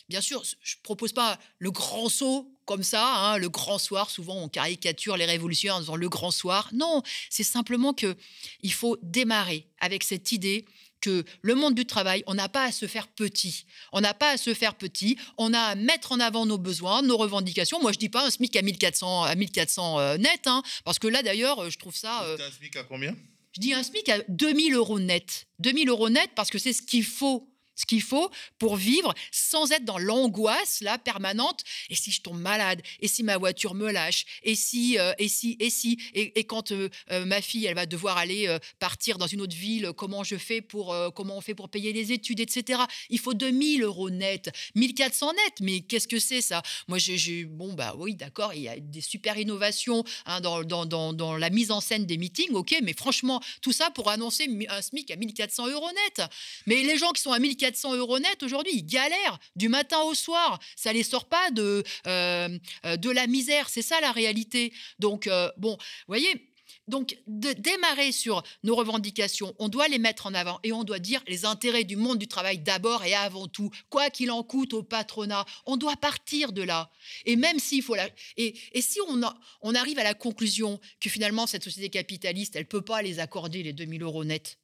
bien 0.09 0.21
sûr, 0.21 0.43
je 0.61 0.75
propose 0.84 1.13
pas 1.13 1.39
le 1.59 1.71
grand 1.71 2.09
saut 2.09 2.53
comme 2.66 2.84
ça, 2.84 3.16
hein, 3.16 3.38
le 3.38 3.49
grand 3.49 3.78
soir. 3.78 4.09
Souvent, 4.09 4.41
on 4.41 4.49
caricature 4.49 5.18
les 5.18 5.26
révolutionnaires 5.26 5.78
en 5.78 5.80
disant 5.82 5.95
le 5.95 6.09
grand 6.09 6.32
soir. 6.32 6.70
Non, 6.74 7.01
c'est 7.30 7.43
simplement 7.43 7.93
que 7.93 8.16
il 8.61 8.74
faut 8.74 8.97
démarrer 9.01 9.68
avec 9.80 10.03
cette 10.03 10.32
idée 10.32 10.66
que 11.03 11.26
le 11.41 11.55
monde 11.55 11.76
du 11.76 11.86
travail, 11.86 12.24
on 12.28 12.34
n'a 12.34 12.47
pas 12.47 12.64
à 12.64 12.72
se 12.72 12.88
faire 12.88 13.09
petit. 13.09 13.66
On 13.91 13.99
n'a 13.99 14.14
pas 14.14 14.32
à 14.32 14.38
se 14.38 14.53
faire 14.53 14.76
petit. 14.76 15.18
On 15.38 15.53
a 15.53 15.59
à 15.59 15.76
mettre 15.76 16.14
en 16.14 16.20
avant 16.22 16.45
nos 16.45 16.57
besoins, 16.57 17.01
nos 17.01 17.18
revendications. 17.18 17.82
Moi, 17.82 17.91
je 17.91 17.99
dis 17.99 18.07
pas 18.07 18.26
un 18.26 18.30
SMIC 18.30 18.55
à 18.55 18.61
1400, 18.61 19.24
à 19.24 19.36
1400 19.36 19.99
euh, 19.99 20.18
net, 20.18 20.47
hein, 20.47 20.64
parce 20.86 20.99
que 20.99 21.07
là, 21.07 21.22
d'ailleurs, 21.22 21.70
je 21.70 21.78
trouve 21.78 21.95
ça. 21.95 22.24
Euh, 22.24 22.38
un 22.39 22.51
SMIC 22.51 22.78
à 22.78 22.84
combien? 22.84 23.14
Je 23.53 23.59
dis 23.59 23.74
un 23.74 23.84
SMIC 23.84 24.07
à 24.07 24.20
2000 24.30 24.74
euros 24.76 24.99
net. 24.99 25.47
2000 25.59 25.89
euros 25.89 26.09
net 26.09 26.32
parce 26.36 26.49
que 26.49 26.57
c'est 26.57 26.74
ce 26.74 26.82
qu'il 26.82 27.03
faut 27.03 27.53
ce 27.84 27.86
qu'il 27.86 28.01
faut 28.01 28.31
pour 28.59 28.77
vivre 28.77 29.13
sans 29.31 29.71
être 29.71 29.84
dans 29.84 29.97
l'angoisse 29.97 30.79
là 30.81 30.97
permanente. 30.97 31.63
Et 31.89 31.95
si 31.95 32.11
je 32.11 32.21
tombe 32.21 32.39
malade? 32.39 32.81
Et 33.01 33.07
si 33.07 33.23
ma 33.23 33.38
voiture 33.38 33.73
me 33.73 33.91
lâche? 33.91 34.25
Et 34.43 34.55
si 34.55 34.97
euh, 34.97 35.13
Et 35.19 35.27
si 35.27 35.57
Et 35.59 35.69
si? 35.69 35.99
Et, 36.13 36.43
quand 36.45 36.71
euh, 36.71 36.89
euh, 37.11 37.25
ma 37.25 37.41
fille 37.41 37.65
elle 37.65 37.75
va 37.75 37.86
devoir 37.86 38.17
aller 38.17 38.57
partir 38.79 39.17
dans 39.17 39.27
une 39.27 39.41
autre 39.41 39.55
ville, 39.55 39.91
comment 39.97 40.23
je 40.23 40.38
fais 40.38 40.61
pour 40.61 40.95
comment 41.15 41.38
on 41.38 41.41
fait 41.41 41.55
pour 41.55 41.69
payer 41.69 41.91
les 41.91 42.11
études, 42.11 42.39
etc. 42.39 42.81
Il 43.09 43.19
faut 43.19 43.34
2000 43.34 43.84
euros 43.84 44.09
net, 44.09 44.49
1400 44.75 45.34
net. 45.34 45.53
Mais 45.61 45.81
qu'est-ce 45.81 46.07
que 46.07 46.19
c'est 46.19 46.41
ça? 46.41 46.61
Moi 46.88 46.97
j'ai 46.97 47.43
bon 47.45 47.73
bah 47.73 47.95
oui 47.97 48.15
d'accord, 48.15 48.53
il 48.53 48.61
y 48.61 48.69
a 48.69 48.79
des 48.79 49.01
super 49.01 49.38
innovations 49.38 50.03
hein, 50.25 50.39
dans, 50.41 50.63
dans, 50.63 50.86
dans, 50.86 51.11
dans, 51.13 51.36
la 51.38 51.49
mise 51.49 51.71
en 51.71 51.81
scène 51.81 52.05
des 52.05 52.17
meetings, 52.17 52.53
ok. 52.53 52.75
Mais 52.84 52.93
franchement 52.93 53.41
tout 53.61 53.73
ça 53.73 53.89
pour 53.91 54.09
annoncer 54.09 54.47
un 54.69 54.81
SMIC 54.81 55.11
à 55.11 55.15
1400 55.15 55.67
euros 55.69 55.89
net. 56.05 56.27
Mais 56.65 56.81
les 56.84 56.97
gens 56.97 57.11
qui 57.11 57.21
sont 57.21 57.31
à 57.31 57.39
1400 57.39 57.72
400 57.74 57.95
euros 57.95 58.19
net 58.19 58.43
aujourd'hui. 58.43 58.74
Ils 58.76 58.86
galèrent 58.86 59.39
du 59.55 59.67
matin 59.67 60.01
au 60.01 60.13
soir. 60.13 60.59
Ça 60.76 60.93
les 60.93 61.03
sort 61.03 61.26
pas 61.26 61.49
de, 61.51 61.84
euh, 62.07 62.57
euh, 62.86 62.97
de 62.97 63.09
la 63.09 63.28
misère. 63.28 63.69
C'est 63.69 63.82
ça 63.82 63.99
la 63.99 64.11
réalité. 64.11 64.74
Donc, 64.99 65.28
euh, 65.28 65.49
bon, 65.57 65.71
vous 65.71 65.78
voyez, 66.07 66.49
donc, 66.88 67.17
de 67.28 67.53
démarrer 67.53 68.11
sur 68.11 68.43
nos 68.63 68.76
revendications, 68.76 69.55
on 69.57 69.69
doit 69.69 69.88
les 69.88 69.99
mettre 69.99 70.28
en 70.28 70.34
avant 70.34 70.59
et 70.63 70.71
on 70.74 70.84
doit 70.84 70.99
dire 70.99 71.21
les 71.28 71.45
intérêts 71.45 71.84
du 71.86 71.95
monde 71.95 72.19
du 72.19 72.28
travail 72.28 72.59
d'abord 72.59 73.03
et 73.05 73.15
avant 73.15 73.47
tout, 73.47 73.69
quoi 73.89 74.09
qu'il 74.09 74.32
en 74.32 74.43
coûte 74.43 74.74
au 74.74 74.84
patronat. 74.84 75.45
On 75.65 75.78
doit 75.78 75.95
partir 75.95 76.51
de 76.51 76.61
là. 76.61 76.91
Et 77.26 77.36
même 77.38 77.59
s'il 77.59 77.84
faut 77.84 77.95
et, 78.38 78.55
et, 78.74 78.82
si 78.82 78.99
on, 79.07 79.21
on 79.61 79.76
arrive 79.76 79.97
à 79.97 80.03
la 80.03 80.13
conclusion 80.13 80.80
que 80.99 81.09
finalement 81.09 81.47
cette 81.47 81.63
société 81.63 81.89
capitaliste, 81.89 82.55
elle 82.55 82.67
peut 82.67 82.82
pas 82.82 83.01
les 83.01 83.19
accorder 83.19 83.63
les 83.63 83.74
2000 83.74 84.03
euros 84.03 84.26
nets, 84.26 84.59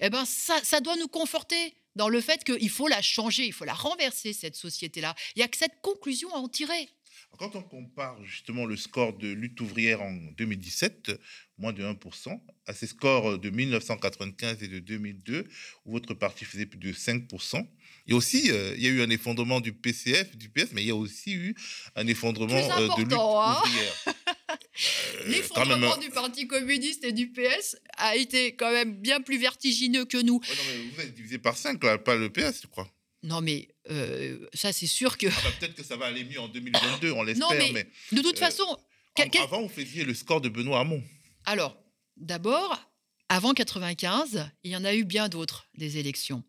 eh 0.00 0.10
ben 0.10 0.24
ça, 0.24 0.58
ça 0.64 0.80
doit 0.80 0.96
nous 0.96 1.08
conforter 1.08 1.74
dans 1.96 2.08
le 2.08 2.20
fait 2.20 2.44
qu'il 2.44 2.70
faut 2.70 2.88
la 2.88 3.02
changer, 3.02 3.46
il 3.46 3.52
faut 3.52 3.64
la 3.64 3.74
renverser, 3.74 4.32
cette 4.32 4.56
société-là. 4.56 5.14
Il 5.34 5.40
n'y 5.40 5.44
a 5.44 5.48
que 5.48 5.56
cette 5.56 5.80
conclusion 5.82 6.32
à 6.34 6.38
en 6.38 6.48
tirer. 6.48 6.88
Quand 7.38 7.56
on 7.56 7.62
compare 7.62 8.22
justement 8.24 8.64
le 8.64 8.76
score 8.76 9.12
de 9.16 9.28
lutte 9.28 9.60
ouvrière 9.60 10.02
en 10.02 10.12
2017, 10.36 11.12
moins 11.58 11.72
de 11.72 11.82
1%, 11.82 12.40
à 12.66 12.72
ces 12.72 12.86
scores 12.86 13.38
de 13.38 13.50
1995 13.50 14.62
et 14.62 14.68
de 14.68 14.78
2002, 14.78 15.48
où 15.84 15.92
votre 15.92 16.14
parti 16.14 16.44
faisait 16.44 16.66
plus 16.66 16.78
de 16.78 16.92
5%, 16.92 17.66
il 18.06 18.10
y 18.10 18.14
a 18.14 18.16
aussi 18.16 18.50
euh, 18.50 18.74
il 18.76 18.84
y 18.84 18.86
a 18.86 18.90
eu 18.90 19.02
un 19.02 19.10
effondrement 19.10 19.60
du 19.60 19.72
PCF, 19.72 20.36
du 20.36 20.48
PS, 20.48 20.72
mais 20.72 20.82
il 20.82 20.88
y 20.88 20.90
a 20.90 20.96
aussi 20.96 21.32
eu 21.32 21.54
un 21.96 22.06
effondrement 22.06 22.54
euh, 22.54 22.88
de 22.96 23.02
lutte 23.02 23.12
hein. 23.12 23.56
ouvrière. 23.64 23.94
L'effondrement 25.26 25.96
du 25.96 26.10
Parti 26.10 26.46
communiste 26.46 27.04
et 27.04 27.12
du 27.12 27.30
PS 27.30 27.76
a 27.96 28.16
été 28.16 28.54
quand 28.56 28.70
même 28.70 28.94
bien 28.96 29.20
plus 29.20 29.38
vertigineux 29.38 30.04
que 30.04 30.18
nous. 30.18 30.40
vous 30.94 31.00
êtes 31.00 31.14
divisé 31.14 31.38
par 31.38 31.56
5, 31.56 31.80
pas 31.80 32.16
le 32.16 32.30
PS, 32.30 32.62
je 32.62 32.66
crois. 32.66 32.90
Non, 33.22 33.40
mais 33.40 33.68
ça, 34.52 34.72
c'est 34.72 34.86
sûr 34.86 35.16
que. 35.16 35.26
Ah 35.26 35.40
bah, 35.44 35.50
peut-être 35.60 35.74
que 35.74 35.84
ça 35.84 35.96
va 35.96 36.06
aller 36.06 36.24
mieux 36.24 36.40
en 36.40 36.48
2022, 36.48 37.12
on 37.12 37.22
l'espère. 37.22 37.48
Non, 37.50 37.56
mais, 37.72 37.86
de 38.12 38.22
toute 38.22 38.38
façon. 38.38 38.64
Avant, 39.40 39.62
vous 39.62 39.68
faisiez 39.68 40.04
le 40.04 40.12
score 40.12 40.40
de 40.40 40.48
Benoît 40.48 40.80
Hamon. 40.80 41.02
Alors, 41.44 41.76
d'abord, 42.16 42.90
avant 43.28 43.54
95, 43.54 44.50
il 44.64 44.72
y 44.72 44.76
en 44.76 44.84
a 44.84 44.94
eu 44.94 45.04
bien 45.04 45.28
d'autres 45.28 45.68
des 45.74 45.98
élections, 45.98 46.42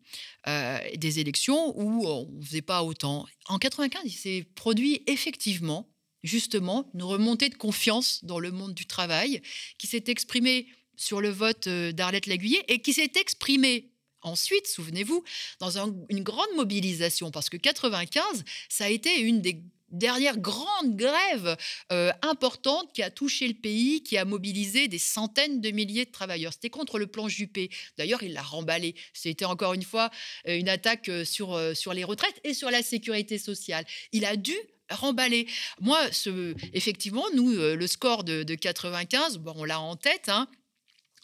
des 0.46 1.20
élections 1.20 1.72
où 1.78 2.06
on 2.06 2.30
ne 2.30 2.44
faisait 2.44 2.62
pas 2.62 2.82
autant. 2.82 3.26
En 3.46 3.58
95, 3.58 4.02
il 4.04 4.10
s'est 4.10 4.44
produit 4.54 5.02
effectivement, 5.06 5.88
justement, 6.26 6.90
une 6.94 7.02
remontée 7.02 7.48
de 7.48 7.54
confiance 7.54 8.24
dans 8.24 8.38
le 8.38 8.50
monde 8.50 8.74
du 8.74 8.86
travail 8.86 9.42
qui 9.78 9.86
s'est 9.86 10.04
exprimée 10.08 10.66
sur 10.96 11.20
le 11.20 11.28
vote 11.28 11.68
d'Arlette 11.68 12.26
Laguiller 12.26 12.62
et 12.68 12.80
qui 12.80 12.92
s'est 12.92 13.12
exprimée 13.16 13.90
ensuite, 14.22 14.66
souvenez-vous, 14.66 15.22
dans 15.60 15.78
une 16.08 16.22
grande 16.22 16.54
mobilisation, 16.56 17.30
parce 17.30 17.48
que 17.48 17.56
95, 17.56 18.44
ça 18.68 18.86
a 18.86 18.88
été 18.88 19.20
une 19.20 19.40
des 19.40 19.62
dernières 19.90 20.38
grandes 20.38 20.96
grèves 20.96 21.56
euh, 21.92 22.12
importantes 22.22 22.92
qui 22.92 23.02
a 23.02 23.10
touché 23.10 23.46
le 23.46 23.54
pays, 23.54 24.02
qui 24.02 24.18
a 24.18 24.24
mobilisé 24.24 24.88
des 24.88 24.98
centaines 24.98 25.60
de 25.60 25.70
milliers 25.70 26.04
de 26.04 26.10
travailleurs. 26.10 26.52
C'était 26.52 26.70
contre 26.70 26.98
le 26.98 27.06
plan 27.06 27.28
Juppé. 27.28 27.70
D'ailleurs, 27.96 28.22
il 28.24 28.32
l'a 28.32 28.42
remballé. 28.42 28.96
C'était 29.12 29.44
encore 29.44 29.74
une 29.74 29.84
fois 29.84 30.10
euh, 30.48 30.58
une 30.58 30.68
attaque 30.68 31.08
euh, 31.08 31.24
sur 31.24 31.94
les 31.94 32.04
retraites 32.04 32.40
et 32.42 32.52
sur 32.52 32.70
la 32.70 32.82
sécurité 32.82 33.38
sociale. 33.38 33.86
Il 34.12 34.24
a 34.24 34.36
dû 34.36 34.56
remballer. 34.90 35.46
Moi, 35.80 36.00
ce, 36.12 36.54
effectivement, 36.72 37.24
nous, 37.34 37.50
le 37.50 37.86
score 37.86 38.24
de, 38.24 38.42
95, 38.54 39.38
bon, 39.38 39.54
on 39.56 39.64
l'a 39.64 39.80
en 39.80 39.96
tête, 39.96 40.28
hein, 40.28 40.48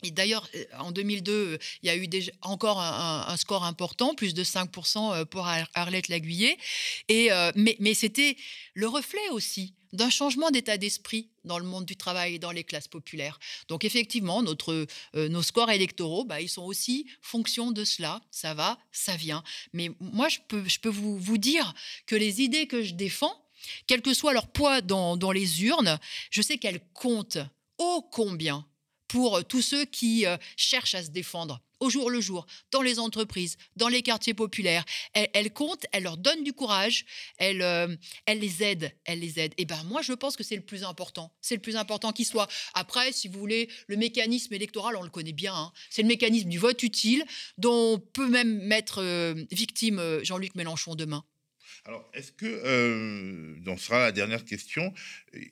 et 0.03 0.11
d'ailleurs, 0.11 0.49
euh, 0.55 0.65
en 0.79 0.93
2002, 0.93 1.33
euh, 1.33 1.59
il 1.83 1.87
y 1.87 1.91
a 1.91 1.97
eu 1.97 2.09
déjà 2.09 2.33
encore 2.43 2.81
un, 2.81 3.37
score 3.37 3.65
important, 3.65 4.15
plus 4.15 4.35
de 4.35 4.45
5% 4.45 5.15
euh, 5.15 5.25
pour 5.25 5.47
Arlette 5.75 6.09
Laguiller. 6.09 6.59
Et, 7.09 7.31
mais, 7.55 7.77
mais 7.81 7.95
c'était 7.95 8.37
le 8.75 8.89
reflet 8.89 9.29
aussi 9.31 9.75
d'un 9.93 10.11
changement 10.11 10.51
d'état 10.51 10.79
d'esprit 10.79 11.31
dans 11.45 11.59
le 11.59 11.67
monde 11.67 11.85
du 11.85 11.97
travail 11.97 12.35
et 12.35 12.39
dans 12.39 12.51
les 12.51 12.65
classes 12.65 12.89
populaires. 12.89 13.39
Donc 13.69 13.85
effectivement, 13.85 14.43
notre, 14.43 14.87
nos 15.15 15.43
scores 15.43 15.71
électoraux, 15.71 16.25
bah, 16.25 16.41
ils 16.41 16.49
sont 16.49 16.63
aussi 16.63 17.07
fonction 17.21 17.73
de 17.73 17.85
cela. 17.85 18.23
Ça 18.31 18.55
va, 18.55 18.79
ça 18.91 19.17
vient. 19.17 19.43
Mais 19.75 19.91
moi, 20.01 20.29
je 20.29 20.39
peux, 20.49 20.67
je 20.67 20.81
peux 20.81 20.89
vous, 20.89 21.19
vous 21.19 21.37
dire 21.37 21.75
que 22.07 22.17
les 22.17 22.41
idées 22.41 22.67
que 22.67 22.83
je 22.83 22.95
défends, 22.95 23.37
quel 23.87 24.03
que 24.03 24.15
soit 24.15 24.33
leur 24.33 24.49
poids 24.49 24.81
dans, 24.81 25.33
les 25.33 25.65
urnes, 25.65 25.99
je 26.31 26.43
sais 26.43 26.59
qu'elles 26.59 26.81
comptent 26.95 27.39
ô 27.79 28.03
combien 28.11 28.67
pour 29.13 29.37
euh, 29.37 29.43
tous 29.43 29.63
ceux 29.63 29.85
qui 29.85 30.27
euh, 30.27 30.37
cherchent 30.57 30.95
à 30.95 31.03
se 31.03 31.11
défendre 31.11 31.61
au 31.81 31.91
jour 31.91 32.11
le 32.11 32.21
jour, 32.21 32.47
dans 32.71 32.81
les 32.81 33.01
entreprises, 33.01 33.57
dans 33.75 33.89
les 33.89 34.03
quartiers 34.03 34.35
populaires. 34.35 34.85
Elle, 35.15 35.53
compte, 35.53 35.85
elle 35.91 36.05
leur 36.05 36.17
donne 36.17 36.45
du 36.45 36.53
courage, 36.53 37.05
elle, 37.39 37.61
euh, 37.61 37.89
les 38.29 38.63
aide, 38.63 38.95
elle 39.05 39.19
les 39.19 39.41
aide. 39.41 39.53
Et 39.59 39.65
ben 39.65 39.83
moi, 39.87 40.01
je 40.01 40.13
pense 40.13 40.37
que 40.37 40.45
c'est 40.45 40.55
le 40.55 40.63
plus 40.63 40.85
important. 40.85 41.35
C'est 41.41 41.57
le 41.57 41.61
plus 41.61 41.75
important 41.75 42.13
qui 42.13 42.25
soit. 42.25 42.47
Après, 42.75 43.11
si 43.11 43.27
vous 43.27 43.37
voulez, 43.37 43.69
le 43.89 43.97
mécanisme 43.97 44.55
électoral, 44.55 44.95
on 44.95 45.03
le 45.03 45.11
connaît 45.11 45.33
bien. 45.33 45.57
Hein. 45.57 45.73
C'est 45.91 46.03
le 46.03 46.09
mécanisme 46.09 46.49
du 46.49 46.59
vote 46.61 46.81
utile, 46.85 47.25
dont 47.59 47.99
peut 47.99 48.29
même 48.29 48.63
mettre 48.63 49.03
victime 49.51 50.21
Jean-Luc 50.23 50.55
Mélenchon 50.55 50.95
demain. 50.95 51.25
Alors, 51.85 52.09
est-ce 52.15 52.31
que, 52.31 52.47
euh, 52.47 53.57
donc 53.59 53.81
ce 53.81 53.87
sera 53.87 53.99
la 53.99 54.13
dernière 54.13 54.45
question, 54.45 54.95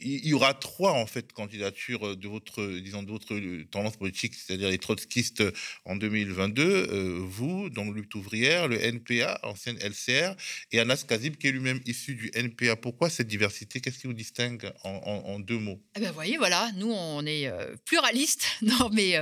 il 0.01 0.27
y 0.27 0.33
aura 0.33 0.55
trois 0.55 0.93
en 0.93 1.07
fait 1.07 1.33
candidatures 1.33 2.17
de 2.17 2.29
votre, 2.29 2.65
disons, 2.79 3.03
d'autres 3.03 3.37
tendances 3.71 3.97
politiques, 3.97 4.35
c'est-à-dire 4.35 4.69
les 4.69 4.79
trotskistes 4.79 5.43
en 5.85 5.97
2022, 5.97 6.63
euh, 6.63 7.19
vous, 7.21 7.71
donc 7.71 7.97
lutte 7.97 8.15
ouvrière, 8.15 8.69
le 8.69 8.81
NPA, 8.81 9.41
ancienne 9.43 9.77
LCR, 9.79 10.37
et 10.73 10.81
Anas 10.81 11.05
Kazib 11.09 11.37
qui 11.37 11.49
est 11.49 11.53
lui-même 11.53 11.81
issu 11.87 12.15
du 12.15 12.31
NPA. 12.35 12.77
Pourquoi 12.77 13.11
cette 13.11 13.29
diversité? 13.29 13.81
Qu'est-ce 13.81 13.99
qui 13.99 14.07
vous 14.07 14.13
distingue 14.13 14.71
en, 14.85 15.41
deux 15.41 15.59
mots? 15.59 15.83
Eh 15.97 16.07
Vous 16.07 16.13
voyez, 16.13 16.37
voilà, 16.37 16.71
nous 16.77 16.93
on 16.93 17.25
est 17.27 17.47
euh, 17.47 17.75
pluralistes. 17.87 18.47
non, 18.63 18.91
mais 18.93 19.17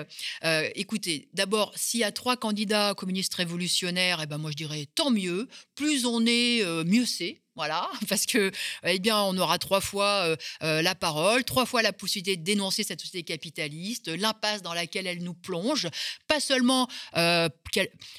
euh, 0.45 0.69
écoutez, 0.75 1.29
d'abord, 1.33 1.73
s'il 1.77 2.01
y 2.01 2.05
a 2.05 2.13
trois 2.13 2.37
candidats 2.37 2.95
communistes 2.95 3.35
révolutionnaires, 3.35 4.21
eh 4.23 4.27
ben 4.27 4.39
moi 4.39 4.51
je 4.51 4.57
dirais 4.57 4.87
tant 4.95 5.11
mieux. 5.11 5.49
Plus 5.75 6.05
on 6.05 6.27
est, 6.27 6.65
mieux 6.85 6.98
c'est. 7.05 7.43
Voilà, 7.59 7.91
parce 8.09 8.25
que 8.25 8.53
eh 8.85 9.01
bien, 9.01 9.21
on 9.21 9.37
aura 9.37 9.59
trois 9.59 9.81
fois 9.81 10.29
euh, 10.29 10.37
euh, 10.63 10.81
la 10.81 10.95
parole, 10.95 11.43
trois 11.43 11.67
fois 11.67 11.83
la 11.83 11.93
possibilité 11.93 12.37
de 12.37 12.45
dénoncer 12.45 12.85
cette 12.85 13.01
société 13.01 13.25
capitaliste, 13.25 14.07
l'impasse 14.07 14.63
dans 14.63 14.75
laquelle 14.75 15.09
elle 15.09 15.25
nous 15.25 15.35
plonge, 15.35 15.89
pas 16.29 16.39
seulement 16.39 16.87
euh, 17.17 17.49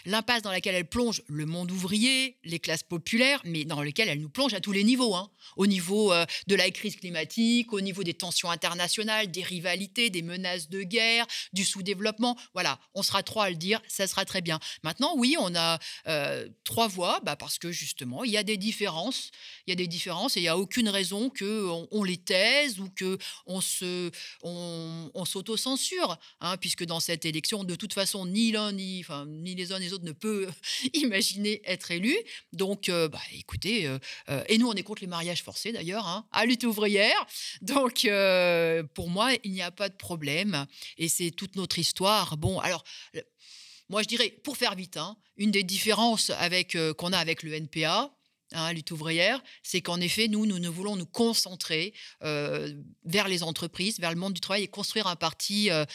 l'impasse 0.06 0.42
dans 0.42 0.52
laquelle 0.52 0.76
elle 0.76 0.90
plonge 0.90 1.22
le 1.28 1.46
monde 1.46 1.72
ouvrier, 1.72 2.38
les 2.44 2.60
classes 2.60 2.84
populaires, 2.84 3.40
mais 3.46 3.64
dans 3.64 3.82
lequel 3.82 4.10
elle 4.10 4.20
nous 4.20 4.30
plonge 4.30 4.54
à 4.54 4.60
tous 4.60 4.74
les 4.74 4.84
niveaux, 4.84 5.16
hein. 5.16 5.32
au 5.56 5.68
niveau 5.68 6.14
de 6.48 6.56
la 6.56 6.70
crise 6.70 6.98
climatique, 6.98 7.72
au 7.72 7.80
niveau 7.80 8.04
des 8.04 8.14
tensions 8.14 8.52
internationales, 8.52 9.32
des 9.32 9.42
rivalités, 9.42 10.10
des 10.10 10.22
menaces 10.22 10.68
de 10.70 10.84
guerre, 10.84 11.26
du 11.54 11.64
sous-développement. 11.64 12.38
Voilà, 12.54 12.78
on 12.94 13.04
sera 13.04 13.24
trois 13.24 13.46
à 13.46 13.50
le 13.50 13.56
dire, 13.56 13.82
ça 13.88 14.06
sera 14.06 14.26
très 14.26 14.42
bien. 14.42 14.60
Maintenant, 14.84 15.14
oui, 15.16 15.38
on 15.40 15.56
a 15.56 15.80
trois 16.66 16.90
voix, 16.90 17.22
bah, 17.24 17.38
parce 17.38 17.58
que 17.58 17.72
justement, 17.72 18.26
il 18.26 18.32
y 18.32 18.38
a 18.38 18.44
des 18.44 18.58
différences 18.58 19.29
il 19.68 19.72
y 19.72 19.74
a 19.74 19.76
des 19.76 19.88
différences 19.88 20.38
et 20.38 20.40
il 20.40 20.44
n'y 20.44 20.50
a 20.50 20.58
aucune 20.58 20.90
raison 20.90 21.30
qu'on 21.30 21.88
on 21.92 22.04
les 22.04 22.18
taise 22.18 22.80
ou 22.80 22.90
qu'on 22.90 23.62
se, 23.62 24.12
on, 24.44 25.26
s'auto-censure, 25.26 26.18
hein, 26.42 26.58
puisque 26.58 26.86
dans 26.86 27.00
cette 27.00 27.26
élection, 27.26 27.64
de 27.64 27.76
toute 27.76 27.94
façon, 27.94 28.26
ni 28.26 28.52
l'un 28.52 28.72
ni, 28.72 29.02
enfin, 29.02 29.26
ni 29.28 29.56
les 29.56 29.72
uns 29.72 29.80
ni 29.80 29.86
les 29.86 29.94
autres 29.94 30.06
ne 30.06 30.12
peut 30.12 30.48
imaginer 30.94 31.62
être 31.66 31.92
élu. 31.92 32.16
Donc, 32.54 32.90
euh, 32.90 33.08
bah, 33.08 33.22
écoutez, 33.34 33.88
euh, 33.88 34.00
euh, 34.30 34.44
et 34.48 34.58
nous, 34.58 34.68
on 34.68 34.74
est 34.74 34.84
contre 34.84 35.02
les 35.02 35.08
mariages 35.08 35.44
forcés 35.44 35.72
d'ailleurs, 35.72 36.08
hein, 36.08 36.26
à 36.32 36.46
lutte 36.46 36.64
ouvrière. 36.64 37.26
Donc, 37.62 38.08
pour 38.94 39.10
moi, 39.10 39.32
il 39.44 39.52
n'y 39.52 39.62
a 39.62 39.72
pas 39.72 39.90
de 39.90 39.96
problème 39.96 40.66
et 40.98 41.10
c'est 41.10 41.32
toute 41.32 41.56
notre 41.56 41.80
histoire. 41.80 42.38
Bon, 42.38 42.60
alors. 42.60 42.84
Moi, 43.92 44.04
je 44.04 44.08
dirais, 44.08 44.30
pour 44.44 44.56
faire 44.56 44.76
vite, 44.76 44.98
hein, 44.98 45.18
une 45.36 45.50
des 45.50 45.64
différences 45.64 46.30
avec 46.30 46.78
qu'on 46.98 47.12
a 47.12 47.18
avec 47.18 47.42
le 47.42 47.56
NPA, 47.56 48.12
hein, 48.54 48.74
lutte 48.74 48.92
ouvrière, 48.92 49.42
c'est 49.64 49.82
qu'en 49.82 50.00
effet, 50.00 50.28
nous, 50.28 50.46
nous 50.46 50.60
ne 50.60 50.70
voulons 50.70 50.96
nous 50.96 51.06
concentrer 51.06 51.94
euh, 52.24 52.74
vers 53.06 53.28
les 53.28 53.44
entreprises, 53.44 54.00
vers 54.00 54.12
le 54.12 54.18
monde 54.18 54.34
du 54.34 54.40
travail 54.40 54.64
et 54.64 54.68
construire 54.68 55.08
un 55.08 55.16
parti 55.16 55.70
euh, 55.72 55.86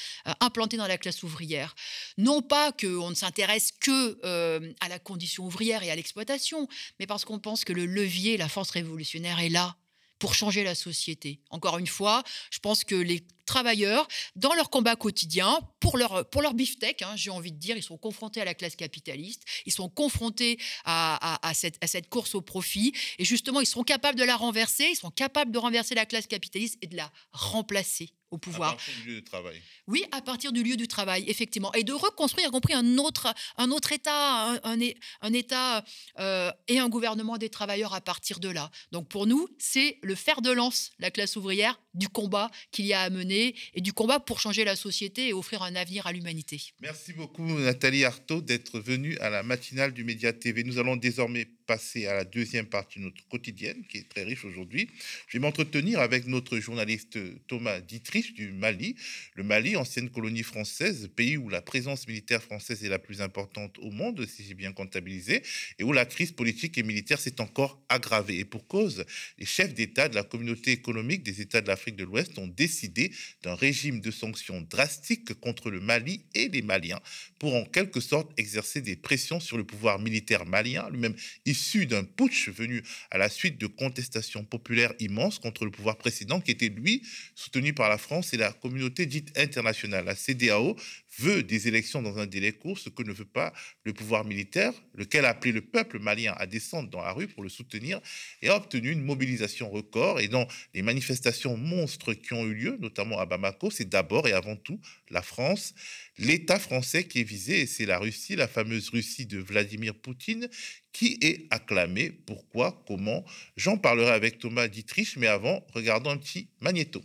implanté 0.40 0.76
dans 0.76 0.86
la 0.86 0.98
classe 0.98 1.22
ouvrière. 1.22 1.74
Non 2.18 2.42
pas 2.42 2.72
qu'on 2.72 3.11
ne 3.11 3.14
s'intéresse 3.14 3.72
que 3.80 4.18
euh, 4.24 4.72
à 4.80 4.88
la 4.88 4.98
condition 4.98 5.44
ouvrière 5.44 5.82
et 5.82 5.90
à 5.90 5.96
l'exploitation, 5.96 6.68
mais 6.98 7.07
parce 7.07 7.24
qu'on 7.24 7.38
pense 7.38 7.64
que 7.64 7.72
le 7.72 7.86
levier, 7.86 8.36
la 8.36 8.48
force 8.48 8.70
révolutionnaire 8.70 9.40
est 9.40 9.48
là 9.48 9.76
pour 10.18 10.34
changer 10.34 10.64
la 10.64 10.74
société. 10.74 11.40
Encore 11.50 11.78
une 11.78 11.86
fois, 11.86 12.22
je 12.50 12.59
pense 12.59 12.84
que 12.84 12.94
les 12.94 13.26
travailleurs, 13.45 14.09
dans 14.36 14.55
leur 14.55 14.70
combat 14.70 14.97
quotidien, 14.97 15.61
pour 15.80 15.97
leur, 15.99 16.28
pour 16.30 16.42
leur 16.42 16.55
beefsteak, 16.55 17.03
hein, 17.03 17.12
j'ai 17.16 17.30
envie 17.30 17.53
de 17.53 17.59
dire, 17.59 17.76
ils 17.76 17.82
sont 17.82 17.99
confrontés 17.99 18.40
à 18.40 18.45
la 18.45 18.55
classe 18.55 18.76
capitaliste, 18.76 19.42
ils 19.66 19.72
sont 19.72 19.88
confrontés 19.88 20.59
à, 20.84 21.53
cette, 21.55 21.76
à 21.82 21.86
cette 21.86 22.09
course 22.09 22.34
au 22.34 22.40
profit, 22.40 22.92
et 23.18 23.24
justement, 23.24 23.61
ils 23.61 23.66
sont 23.66 23.84
capables 23.84 24.18
de 24.18 24.24
la 24.24 24.36
renverser, 24.36 24.88
ils 24.90 24.97
sont 24.97 25.11
capables 25.11 25.51
de 25.51 25.59
renverser 25.59 25.95
la 25.95 26.07
classe 26.07 26.26
capitaliste 26.26 26.78
et 26.82 26.86
de 26.86 26.97
la 26.97 27.11
remplacer 27.32 28.11
au 28.31 28.39
pouvoir. 28.39 28.70
À 28.70 28.75
partir 28.75 28.95
du 29.03 29.09
lieu 29.11 29.20
de 29.20 29.25
travail. 29.25 29.62
Oui, 29.87 30.05
à 30.12 30.20
partir 30.20 30.53
du 30.53 30.62
lieu 30.62 30.77
du 30.77 30.89
travail, 30.89 31.25
effectivement. 31.29 31.72
Et 31.75 31.85
de 31.85 31.93
reconstruire, 31.93 32.49
y 32.49 32.51
compris 32.51 32.75
un 32.75 32.99
autre, 32.99 33.33
un 33.57 33.70
autre 33.70 33.93
État, 33.93 34.53
un, 34.64 34.79
un, 35.20 35.33
État 35.33 35.85
euh, 36.18 36.51
et 36.68 36.79
un 36.79 36.89
gouvernement 36.89 37.39
des 37.39 37.49
travailleurs 37.49 37.95
à 37.95 38.01
partir 38.01 38.41
de 38.41 38.49
là. 38.49 38.70
Donc 38.93 39.09
pour 39.09 39.27
nous, 39.27 39.49
c'est 39.59 39.99
le 40.03 40.14
fer 40.14 40.43
de 40.43 40.51
lance, 40.51 40.93
la 40.99 41.11
classe 41.11 41.37
ouvrière, 41.37 41.79
du 41.95 42.09
combat 42.09 42.51
qu'il 42.72 42.87
y 42.87 42.93
a 42.93 43.03
à 43.03 43.11
mener 43.11 43.55
et 43.75 43.81
du 43.81 43.93
combat 43.93 44.20
pour 44.20 44.41
changer 44.41 44.64
la 44.64 44.77
société 44.77 45.29
et 45.29 45.33
offrir 45.33 45.62
un 45.62 45.77
avenir 45.77 46.07
à 46.07 46.12
l'humanité. 46.12 46.61
Merci 46.81 47.12
beaucoup 47.12 47.45
Nathalie 47.45 48.05
Artaud 48.05 48.41
d'être 48.41 48.81
venue 48.81 49.16
à 49.18 49.31
la 49.31 49.43
matinale 49.43 49.93
du 49.93 50.05
Média 50.05 50.33
TV. 50.33 50.64
Nous 50.64 50.79
allons 50.79 50.97
désormais 50.97 51.47
passer 51.66 52.07
à 52.07 52.14
la 52.14 52.25
deuxième 52.25 52.66
partie 52.66 52.99
de 52.99 53.05
notre 53.05 53.27
quotidienne 53.29 53.85
qui 53.89 53.99
est 53.99 54.09
très 54.09 54.25
riche 54.25 54.45
aujourd'hui. 54.45 54.91
Je 55.29 55.39
vais 55.39 55.43
m'entretenir 55.43 56.01
avec 56.01 56.27
notre 56.27 56.59
journaliste 56.59 57.18
Thomas 57.47 57.81
Dietrich 57.81 58.24
du 58.33 58.53
Mali. 58.53 58.97
Le 59.35 59.43
Mali, 59.43 59.77
ancienne 59.77 60.11
colonie 60.11 60.43
française, 60.43 61.11
pays 61.14 61.37
où 61.37 61.49
la 61.49 61.61
présence 61.61 62.09
militaire 62.09 62.43
française 62.43 62.85
est 62.85 62.89
la 62.89 62.99
plus 62.99 63.20
importante 63.20 63.79
au 63.79 63.91
monde, 63.91 64.27
si 64.27 64.45
j'ai 64.45 64.55
bien 64.55 64.72
comptabilisé, 64.72 65.43
et 65.79 65.85
où 65.85 65.93
la 65.93 66.07
crise 66.07 66.33
politique 66.33 66.79
et 66.79 66.83
militaire 66.83 67.20
s'est 67.20 67.41
encore 67.41 67.83
aggravée. 67.89 68.39
Et 68.39 68.45
pour 68.45 68.66
cause, 68.66 69.05
les 69.39 69.47
chefs 69.47 69.75
d'État 69.75 70.09
de 70.09 70.14
la 70.14 70.22
communauté 70.22 70.72
économique 70.72 71.22
des 71.22 71.41
États 71.41 71.61
de 71.61 71.68
l'Afrique 71.68 71.97
de 71.97 72.05
l'Ouest 72.05 72.39
ont 72.39 72.47
décidé 72.47 73.12
d'un 73.43 73.55
régime 73.55 74.01
de 74.01 74.11
sanctions 74.11 74.62
drastiques 74.62 75.35
contre 75.35 75.70
le 75.70 75.81
Mali 75.81 76.25
et 76.35 76.49
les 76.49 76.62
Maliens 76.62 77.01
pour 77.39 77.55
en 77.55 77.64
quelque 77.64 78.01
sorte 78.01 78.33
exercer 78.39 78.81
des 78.81 78.97
pressions 78.97 79.41
sur 79.41 79.57
le 79.57 79.64
pouvoir 79.64 79.99
militaire 79.99 80.47
malien, 80.47 80.89
lui-même 80.91 81.14
issu 81.45 81.87
d'un 81.87 82.05
putsch 82.05 82.49
venu 82.49 82.83
à 83.11 83.18
la 83.18 83.29
suite 83.29 83.59
de 83.59 83.66
contestations 83.66 84.45
populaires 84.45 84.95
immenses 84.99 85.39
contre 85.39 85.64
le 85.64 85.70
pouvoir 85.70 85.99
précédent 85.99 86.41
qui 86.41 86.51
était 86.51 86.68
lui 86.68 87.03
soutenu 87.35 87.72
par 87.72 87.89
la 87.89 87.99
France 88.05 88.34
et 88.34 88.36
la 88.36 88.52
communauté 88.52 89.07
dite 89.07 89.36
internationale. 89.36 90.05
La 90.05 90.14
CDAO 90.14 90.76
veut 91.18 91.42
des 91.42 91.68
élections 91.68 92.02
dans 92.02 92.18
un 92.18 92.26
délai 92.26 92.52
court, 92.52 92.78
ce 92.78 92.90
que 92.90 93.02
ne 93.02 93.12
veut 93.12 93.24
pas 93.24 93.52
le 93.84 93.92
pouvoir 93.92 94.24
militaire, 94.24 94.72
lequel 94.94 95.24
a 95.24 95.30
appelé 95.30 95.52
le 95.52 95.62
peuple 95.62 95.98
malien 95.98 96.34
à 96.36 96.46
descendre 96.46 96.90
dans 96.90 97.02
la 97.02 97.12
rue 97.12 97.28
pour 97.28 97.42
le 97.42 97.48
soutenir 97.48 98.00
et 98.42 98.48
a 98.48 98.57
obtenu 98.57 98.90
une 98.90 99.02
mobilisation 99.02 99.70
record. 99.70 100.20
Et 100.20 100.28
dans 100.28 100.46
les 100.74 100.82
manifestations 100.82 101.57
monstres 101.57 102.14
qui 102.14 102.34
ont 102.34 102.44
eu 102.44 102.55
lieu, 102.55 102.76
notamment 102.80 103.18
à 103.18 103.26
Bamako, 103.26 103.70
c'est 103.70 103.88
d'abord 103.88 104.28
et 104.28 104.32
avant 104.32 104.57
tout 104.57 104.80
la 105.11 105.22
France, 105.22 105.74
l'État 106.18 106.59
français 106.59 107.05
qui 107.05 107.20
est 107.20 107.24
visé, 107.24 107.61
et 107.61 107.66
c'est 107.66 107.86
la 107.86 107.98
Russie, 107.98 108.36
la 108.36 108.48
fameuse 108.48 108.90
Russie 108.90 109.26
de 109.26 109.38
Vladimir 109.38 109.94
Poutine, 109.94 110.48
qui 110.92 111.18
est 111.22 111.46
acclamée. 111.50 112.11
Pourquoi? 112.11 112.84
Comment? 112.86 113.24
J'en 113.57 113.78
parlerai 113.78 114.12
avec 114.12 114.38
Thomas 114.38 114.68
Dietrich, 114.68 115.16
mais 115.16 115.26
avant, 115.26 115.66
regardons 115.72 116.11
un 116.11 116.18
petit 116.18 116.48
magnéto. 116.61 117.02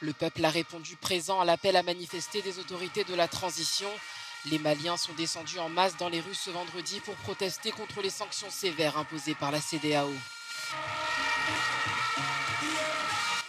Le 0.00 0.12
peuple 0.12 0.44
a 0.44 0.50
répondu 0.50 0.94
présent 0.96 1.40
à 1.40 1.44
l'appel 1.44 1.74
à 1.74 1.82
manifester 1.82 2.42
des 2.42 2.58
autorités 2.58 3.04
de 3.04 3.14
la 3.14 3.28
transition. 3.28 3.88
Les 4.50 4.58
Maliens 4.58 4.96
sont 4.96 5.14
descendus 5.14 5.58
en 5.58 5.68
masse 5.68 5.96
dans 5.96 6.10
les 6.10 6.20
rues 6.20 6.34
ce 6.34 6.50
vendredi 6.50 7.00
pour 7.00 7.14
protester 7.16 7.72
contre 7.72 8.02
les 8.02 8.10
sanctions 8.10 8.50
sévères 8.50 8.98
imposées 8.98 9.34
par 9.34 9.50
la 9.50 9.60
CDAO. 9.60 10.12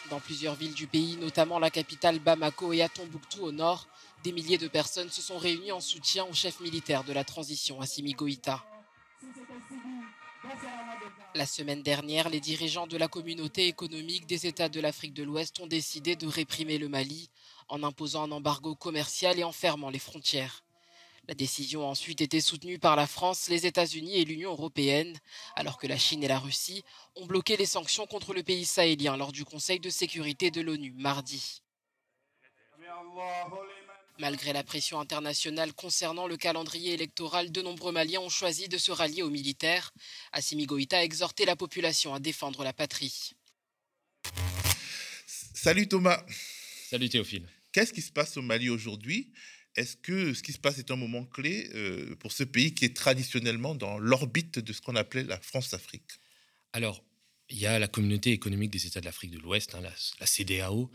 Dans 0.09 0.21
plusieurs 0.21 0.55
villes 0.55 0.73
du 0.73 0.87
pays, 0.87 1.17
notamment 1.17 1.59
la 1.59 1.69
capitale 1.69 2.19
Bamako 2.19 2.71
et 2.71 2.81
à 2.81 2.87
Tombouctou 2.87 3.43
au 3.43 3.51
nord, 3.51 3.85
des 4.23 4.31
milliers 4.31 4.57
de 4.57 4.69
personnes 4.69 5.09
se 5.09 5.21
sont 5.21 5.37
réunies 5.37 5.73
en 5.73 5.81
soutien 5.81 6.25
au 6.25 6.33
chef 6.33 6.61
militaire 6.61 7.03
de 7.03 7.11
la 7.11 7.25
transition, 7.25 7.81
Assimi 7.81 8.13
Goïta. 8.13 8.63
La 11.35 11.45
semaine 11.45 11.83
dernière, 11.83 12.29
les 12.29 12.39
dirigeants 12.39 12.87
de 12.87 12.97
la 12.97 13.07
communauté 13.07 13.67
économique 13.67 14.25
des 14.25 14.47
États 14.47 14.69
de 14.69 14.79
l'Afrique 14.79 15.13
de 15.13 15.23
l'Ouest 15.23 15.59
ont 15.59 15.67
décidé 15.67 16.15
de 16.15 16.27
réprimer 16.27 16.77
le 16.77 16.89
Mali 16.89 17.29
en 17.67 17.83
imposant 17.83 18.23
un 18.23 18.31
embargo 18.31 18.75
commercial 18.75 19.37
et 19.37 19.43
en 19.43 19.51
fermant 19.51 19.89
les 19.89 19.99
frontières. 19.99 20.63
La 21.27 21.35
décision 21.35 21.81
a 21.83 21.87
ensuite 21.87 22.21
été 22.21 22.39
soutenue 22.39 22.79
par 22.79 22.95
la 22.95 23.05
France, 23.05 23.49
les 23.49 23.65
États-Unis 23.65 24.15
et 24.15 24.25
l'Union 24.25 24.51
européenne, 24.51 25.13
alors 25.55 25.77
que 25.77 25.85
la 25.85 25.97
Chine 25.97 26.23
et 26.23 26.27
la 26.29 26.39
Russie 26.39 26.83
ont 27.15 27.25
bloqué 27.25 27.57
les 27.57 27.65
sanctions 27.65 28.07
contre 28.07 28.33
le 28.33 28.43
pays 28.43 28.63
sahélien 28.65 29.17
lors 29.17 29.33
du 29.33 29.43
Conseil 29.43 29.81
de 29.81 29.89
sécurité 29.89 30.51
de 30.51 30.61
l'ONU 30.61 30.93
mardi. 30.93 31.61
Malgré 34.19 34.51
la 34.51 34.63
pression 34.63 34.99
internationale 34.99 35.73
concernant 35.73 36.27
le 36.27 36.37
calendrier 36.37 36.93
électoral, 36.93 37.51
de 37.51 37.61
nombreux 37.61 37.91
Maliens 37.91 38.21
ont 38.21 38.29
choisi 38.29 38.67
de 38.67 38.79
se 38.79 38.91
rallier 38.91 39.21
aux 39.21 39.29
militaires. 39.29 39.93
Assimi 40.31 40.65
Goïta 40.65 40.97
a 40.97 41.03
exhorté 41.03 41.45
la 41.45 41.55
population 41.55 42.15
à 42.15 42.19
défendre 42.19 42.63
la 42.63 42.73
patrie. 42.73 43.33
Salut 45.27 45.87
Thomas. 45.87 46.25
Salut 46.89 47.09
Théophile. 47.09 47.47
Qu'est-ce 47.71 47.93
qui 47.93 48.01
se 48.01 48.11
passe 48.11 48.37
au 48.37 48.41
Mali 48.41 48.69
aujourd'hui? 48.69 49.31
Est-ce 49.75 49.95
que 49.95 50.33
ce 50.33 50.41
qui 50.41 50.51
se 50.51 50.57
passe 50.57 50.79
est 50.79 50.89
un 50.89 50.95
moment 50.95 51.23
clé 51.23 51.69
euh, 51.75 52.15
pour 52.15 52.31
ce 52.31 52.43
pays 52.43 52.73
qui 52.73 52.85
est 52.85 52.95
traditionnellement 52.95 53.75
dans 53.75 53.99
l'orbite 53.99 54.57
de 54.57 54.73
ce 54.73 54.81
qu'on 54.81 54.95
appelait 54.95 55.25
la 55.25 55.39
France-Afrique? 55.39 56.09
Alors, 56.73 57.03
il 57.49 57.59
y 57.59 57.67
a 57.67 57.77
la 57.77 57.87
communauté 57.87 58.31
économique 58.31 58.71
des 58.71 58.87
États 58.87 58.99
de 58.99 59.05
l'Afrique 59.05 59.31
de 59.31 59.39
l'Ouest, 59.39 59.75
hein, 59.75 59.81
la, 59.81 59.91
la, 60.19 60.25
CDAO, 60.25 60.91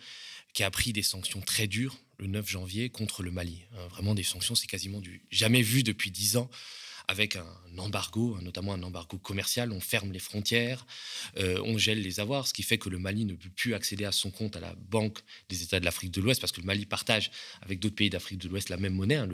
qui 0.53 0.63
a 0.63 0.71
pris 0.71 0.93
des 0.93 1.03
sanctions 1.03 1.41
très 1.41 1.67
dures 1.67 1.99
le 2.19 2.27
9 2.27 2.49
janvier 2.49 2.91
contre 2.91 3.23
le 3.23 3.31
Mali. 3.31 3.65
Hein, 3.73 3.89
vraiment 3.89 4.15
des 4.15 4.23
sanctions, 4.23 4.55
c'est 4.55 4.67
quasiment 4.67 5.01
du 5.01 5.25
jamais 5.31 5.63
vu 5.63 5.83
depuis 5.83 6.11
dix 6.11 6.37
ans 6.37 6.51
avec 7.09 7.37
un 7.37 7.47
embargo, 7.79 8.39
notamment 8.43 8.75
un 8.75 8.83
embargo 8.83 9.19
commercial. 9.19 9.73
On 9.73 9.81
ferme 9.81 10.13
les 10.13 10.19
frontières, 10.19 10.87
euh, 11.39 11.61
on 11.65 11.79
gèle 11.79 12.01
les 12.01 12.21
avoirs, 12.21 12.47
ce 12.47 12.53
qui 12.53 12.63
fait 12.63 12.79
que 12.79 12.89
le 12.89 12.99
Mali 12.99 13.25
ne 13.25 13.35
peut 13.35 13.51
plus 13.51 13.75
accéder 13.75 14.05
à 14.05 14.13
son 14.13 14.31
compte 14.31 14.57
à 14.57 14.61
la 14.61 14.75
Banque 14.75 15.19
des 15.49 15.63
États 15.63 15.81
de 15.81 15.85
l'Afrique 15.85 16.11
de 16.11 16.21
l'Ouest, 16.21 16.41
parce 16.41 16.53
que 16.53 16.61
le 16.61 16.67
Mali 16.67 16.87
partage 16.87 17.31
avec 17.63 17.81
d'autres 17.81 17.95
pays 17.95 18.11
d'Afrique 18.11 18.39
de 18.39 18.49
l'Ouest 18.49 18.69
la 18.69 18.77
même 18.77 18.95
monnaie, 18.95 19.17
hein, 19.17 19.29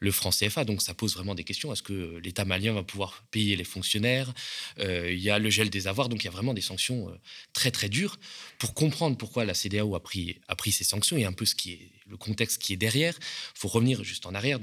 le, 0.00 0.10
franc 0.10 0.30
CFA. 0.30 0.64
Donc 0.64 0.82
ça 0.82 0.94
pose 0.94 1.14
vraiment 1.14 1.34
des 1.34 1.44
questions. 1.44 1.72
Est-ce 1.72 1.82
que 1.82 2.18
l'État 2.22 2.44
malien 2.44 2.72
va 2.72 2.82
pouvoir 2.82 3.24
payer 3.30 3.56
les 3.56 3.64
fonctionnaires? 3.64 4.32
Euh, 4.78 5.12
Il 5.12 5.20
y 5.20 5.30
a 5.30 5.38
le 5.38 5.50
gel 5.50 5.70
des 5.70 5.86
avoirs, 5.86 6.08
donc 6.08 6.22
il 6.22 6.26
y 6.26 6.28
a 6.28 6.32
vraiment 6.32 6.54
des 6.54 6.60
sanctions 6.60 7.08
euh, 7.08 7.18
très 7.52 7.70
très 7.70 7.88
dures. 7.88 8.18
Pour 8.58 8.74
comprendre 8.74 9.16
pourquoi 9.16 9.44
la 9.44 9.54
CDAO 9.54 9.94
a 9.94 10.00
pris, 10.02 10.40
ces 10.70 10.84
sanctions 10.84 11.16
et 11.16 11.24
un 11.24 11.32
peu 11.32 11.44
ce 11.44 11.54
qui 11.54 11.72
est 11.72 11.90
le 12.06 12.16
contexte 12.16 12.60
qui 12.60 12.72
est 12.72 12.76
derrière, 12.76 13.14
il 13.18 13.58
faut 13.58 13.68
revenir 13.68 14.02
juste 14.04 14.26
en 14.26 14.34
arrière. 14.34 14.58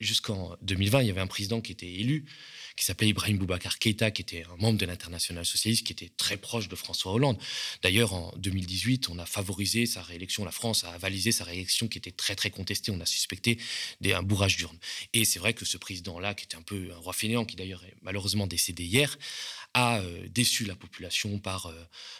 Jusqu'en 0.00 0.56
2020, 0.62 1.02
il 1.02 1.06
y 1.08 1.10
avait 1.10 1.20
un 1.20 1.26
président 1.26 1.60
qui 1.60 1.72
était 1.72 1.90
élu, 1.90 2.24
qui 2.76 2.84
s'appelait 2.86 3.08
Ibrahim 3.08 3.36
Boubacar 3.36 3.78
Keïta, 3.78 4.10
qui 4.10 4.22
était 4.22 4.44
un 4.44 4.56
membre 4.56 4.78
de 4.78 4.86
l'international 4.86 5.44
socialiste, 5.44 5.86
qui 5.86 5.92
était 5.92 6.10
très 6.16 6.38
proche 6.38 6.68
de 6.68 6.76
François 6.76 7.12
Hollande. 7.12 7.38
D'ailleurs, 7.82 8.14
en 8.14 8.32
2018, 8.38 9.10
on 9.10 9.18
a 9.18 9.26
favorisé 9.26 9.84
sa 9.84 10.02
réélection. 10.02 10.44
La 10.44 10.50
France 10.50 10.84
a 10.84 10.90
avalisé 10.90 11.32
sa 11.32 11.44
réélection 11.44 11.88
qui 11.88 11.98
était 11.98 12.10
très, 12.10 12.34
très 12.34 12.50
contestée. 12.50 12.90
On 12.90 13.00
a 13.00 13.06
suspecté 13.06 13.58
un 14.04 14.22
bourrage 14.22 14.56
d'urne. 14.56 14.78
Et 15.12 15.24
c'est 15.26 15.38
vrai 15.38 15.52
que 15.52 15.64
ce 15.64 15.76
président-là, 15.76 16.34
qui 16.34 16.44
était 16.44 16.56
un 16.56 16.62
peu 16.62 16.90
un 16.94 16.98
roi 16.98 17.12
fainéant, 17.12 17.44
qui 17.44 17.56
d'ailleurs 17.56 17.84
est 17.84 17.94
malheureusement 18.00 18.46
décédé 18.46 18.84
hier, 18.84 19.18
a 19.74 20.00
déçu 20.28 20.64
la 20.64 20.74
population 20.74 21.38
par 21.38 21.72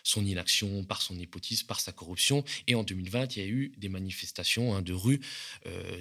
son 0.03 0.24
inaction, 0.24 0.84
par 0.84 1.03
son 1.03 1.14
népotisme, 1.14 1.66
par 1.66 1.80
sa 1.80 1.92
corruption. 1.92 2.44
Et 2.66 2.74
en 2.74 2.82
2020, 2.82 3.36
il 3.36 3.42
y 3.42 3.44
a 3.44 3.48
eu 3.48 3.72
des 3.76 3.88
manifestations 3.88 4.74
hein, 4.74 4.82
de 4.82 4.92
rue 4.92 5.20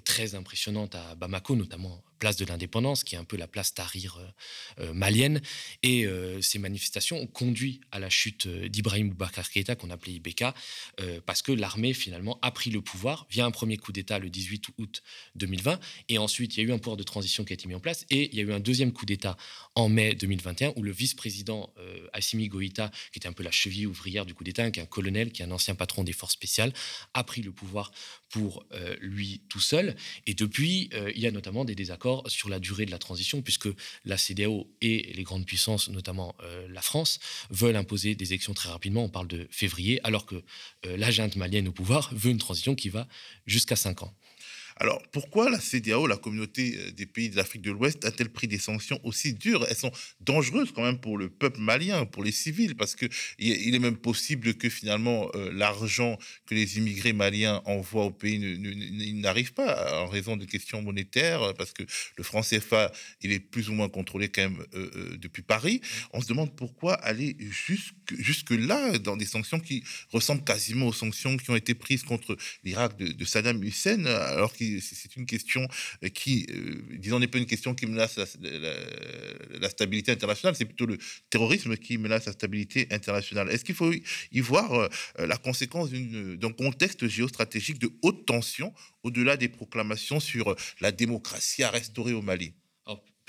très 0.06 0.36
impressionnantes 0.36 0.96
à 0.96 1.16
Bamako, 1.16 1.56
notamment 1.56 2.04
place 2.20 2.36
de 2.36 2.46
l'indépendance, 2.46 3.04
qui 3.04 3.16
est 3.16 3.18
un 3.18 3.24
peu 3.24 3.38
la 3.38 3.48
place 3.48 3.74
Tahrir 3.74 4.20
malienne. 4.94 5.42
Et 5.82 6.06
ces 6.42 6.60
manifestations 6.60 7.18
ont 7.18 7.28
conduit 7.28 7.82
à 7.92 8.00
la 8.00 8.10
chute 8.10 8.48
d'Ibrahim 8.48 9.10
Boubacar 9.10 9.50
Keïta, 9.50 9.76
qu'on 9.76 9.90
appelait 9.90 10.14
IBK, 10.14 10.44
parce 11.26 11.42
que 11.42 11.52
l'armée 11.52 11.94
finalement 11.94 12.38
a 12.42 12.52
pris 12.52 12.70
le 12.70 12.82
pouvoir 12.82 13.26
via 13.30 13.46
un 13.46 13.52
premier 13.52 13.78
coup 13.78 13.92
d'État 13.92 14.20
le 14.20 14.30
18 14.30 14.66
août 14.78 15.02
2020. 15.36 15.80
Et 16.10 16.18
ensuite, 16.18 16.58
il 16.58 16.64
y 16.64 16.66
a 16.66 16.70
eu 16.70 16.74
un 16.74 16.78
pouvoir 16.78 16.98
de 16.98 17.04
transition 17.04 17.44
qui 17.44 17.54
a 17.54 17.56
été 17.56 17.68
mis 17.68 17.76
en 17.76 17.80
place. 17.80 18.06
Et 18.10 18.30
il 18.32 18.36
y 18.36 18.42
a 18.42 18.44
eu 18.44 18.52
un 18.52 18.60
deuxième 18.60 18.92
coup 18.92 19.06
d'État 19.06 19.38
en 19.76 19.88
mai 19.90 20.14
2021, 20.16 20.74
où 20.76 20.84
le 20.84 20.92
vice-président 20.92 21.74
Assimi 22.14 22.48
Goïta, 22.50 22.92
qui 23.14 23.20
était 23.20 23.28
un 23.28 23.34
peu 23.34 23.44
la 23.44 23.52
cheville 23.52 23.88
ouvrière 23.88 24.26
du 24.26 24.34
coup 24.34 24.44
d'État, 24.44 24.70
qui 24.72 24.80
est 24.80 24.84
un 24.84 24.86
colonel, 24.86 25.32
qui 25.32 25.42
est 25.42 25.46
un 25.46 25.52
ancien 25.52 25.76
patron 25.76 26.04
des 26.04 26.14
forces 26.14 26.34
spéciales, 26.34 26.74
a 27.14 27.24
pris 27.24 27.42
le 27.42 27.52
pouvoir 27.52 27.92
pour 28.30 28.66
lui 29.00 29.42
tout 29.50 29.62
seul. 29.62 29.96
Et 30.28 30.34
depuis, 30.34 30.90
il 31.16 31.22
y 31.22 31.28
a 31.28 31.32
notamment 31.32 31.64
des 31.66 31.76
désaccords 31.76 32.09
sur 32.28 32.50
la 32.50 32.60
durée 32.60 32.86
de 32.86 32.92
la 32.92 32.98
transition, 32.98 33.42
puisque 33.42 33.70
la 34.06 34.18
CDAO 34.18 34.68
et 34.82 35.14
les 35.14 35.24
grandes 35.24 35.46
puissances, 35.46 35.90
notamment 35.90 36.36
euh, 36.42 36.68
la 36.70 36.82
France, 36.82 37.20
veulent 37.50 37.76
imposer 37.76 38.16
des 38.16 38.34
élections 38.34 38.54
très 38.54 38.70
rapidement. 38.70 39.04
On 39.04 39.10
parle 39.10 39.28
de 39.28 39.48
février, 39.52 40.00
alors 40.04 40.26
que 40.26 40.36
euh, 40.86 40.98
la 40.98 41.12
junte 41.12 41.36
malienne 41.36 41.68
au 41.68 41.72
pouvoir 41.72 42.10
veut 42.14 42.32
une 42.32 42.38
transition 42.38 42.76
qui 42.76 42.90
va 42.90 43.08
jusqu'à 43.46 43.76
5 43.76 44.04
ans. 44.04 44.14
Alors, 44.82 45.04
pourquoi 45.12 45.50
la 45.50 45.60
CDAO, 45.60 46.08
la 46.08 46.16
communauté 46.16 46.78
euh, 46.78 46.92
des 46.92 47.06
pays 47.06 47.30
de 47.30 47.36
l'Afrique 47.36 47.62
de 47.62 47.72
l'Ouest, 47.72 48.06
a-t-elle 48.06 48.30
pris 48.30 48.48
des 48.48 48.58
sanctions 48.58 48.98
aussi 49.04 49.34
dures? 49.34 49.66
Elles 49.70 49.76
sont 49.76 49.92
dangereuses 50.22 50.72
quand 50.74 50.84
même 50.84 51.00
pour 51.00 51.18
le 51.18 51.30
peuple 51.30 51.60
malien, 51.60 52.06
pour 52.06 52.24
les 52.24 52.32
civils, 52.32 52.76
parce 52.76 52.96
qu'il 52.96 53.10
est 53.40 53.80
même 53.80 53.98
possible 53.98 54.54
que 54.54 54.70
finalement 54.70 55.30
euh, 55.36 55.52
l'argent 55.52 56.18
que 56.46 56.56
les 56.56 56.78
immigrés 56.78 57.12
maliens 57.12 57.62
envoient 57.66 58.06
au 58.06 58.12
pays 58.12 58.40
n'arrive 59.16 59.52
pas 59.52 60.02
en 60.02 60.08
raison 60.08 60.38
de 60.38 60.46
questions 60.46 60.82
monétaires, 60.82 61.54
parce 61.56 61.74
que 61.74 61.84
le 62.16 62.24
franc 62.24 62.42
CFA, 62.42 62.92
il 63.22 63.34
est 63.34 63.40
plus 63.40 63.70
ou 63.70 63.74
moins 63.74 63.90
contrôlé 63.90 64.30
quand 64.30 64.44
même 64.44 64.64
euh, 64.76 65.18
depuis 65.18 65.42
Paris. 65.42 65.82
On 66.14 66.22
se 66.22 66.28
demande 66.28 66.56
pourquoi 66.56 66.94
aller 66.94 67.36
jusque, 67.40 67.94
jusque 68.18 68.52
là 68.52 68.98
dans 68.98 69.18
des 69.18 69.26
sanctions 69.26 69.60
qui 69.60 69.84
ressemblent 70.14 70.46
quasiment 70.46 70.88
aux 70.88 70.94
sanctions 70.94 71.36
qui 71.36 71.50
ont 71.52 71.58
été 71.58 71.74
prises 71.74 72.04
contre 72.04 72.38
l'Irak 72.64 72.98
de, 72.98 73.12
de 73.12 73.26
Saddam 73.26 73.62
Hussein, 73.62 74.06
alors 74.06 74.54
qu'il 74.54 74.69
c'est 74.82 75.16
une 75.16 75.26
question 75.26 75.68
euh, 76.04 76.10
qui, 76.10 76.46
euh, 76.50 76.82
disons, 76.98 77.20
n'est 77.20 77.28
pas 77.28 77.38
une 77.38 77.46
question 77.46 77.74
qui 77.74 77.86
menace 77.86 78.18
la, 78.18 79.70
stabilité 79.70 80.12
internationale, 80.12 80.56
c'est 80.56 80.66
plutôt 80.66 80.86
le 80.86 80.98
terrorisme 81.30 81.76
qui 81.78 81.98
menace 81.98 82.26
la 82.26 82.34
stabilité 82.34 82.88
internationale. 82.92 83.50
Est-ce 83.50 83.66
qu'il 83.66 83.76
faut 83.76 83.92
y 83.92 84.40
voir 84.40 84.74
euh, 84.74 84.88
la 85.18 85.38
conséquence 85.38 85.92
d'un 85.92 86.52
contexte 86.52 87.08
géostratégique 87.08 87.80
de 87.80 87.92
haute 88.02 88.26
tension 88.26 88.74
au-delà 89.04 89.38
des 89.38 89.50
proclamations 89.50 90.20
sur 90.20 90.56
la 90.82 90.92
démocratie 90.92 91.64
à 91.64 91.70
restaurer 91.70 92.14
au 92.14 92.22
Mali? 92.22 92.54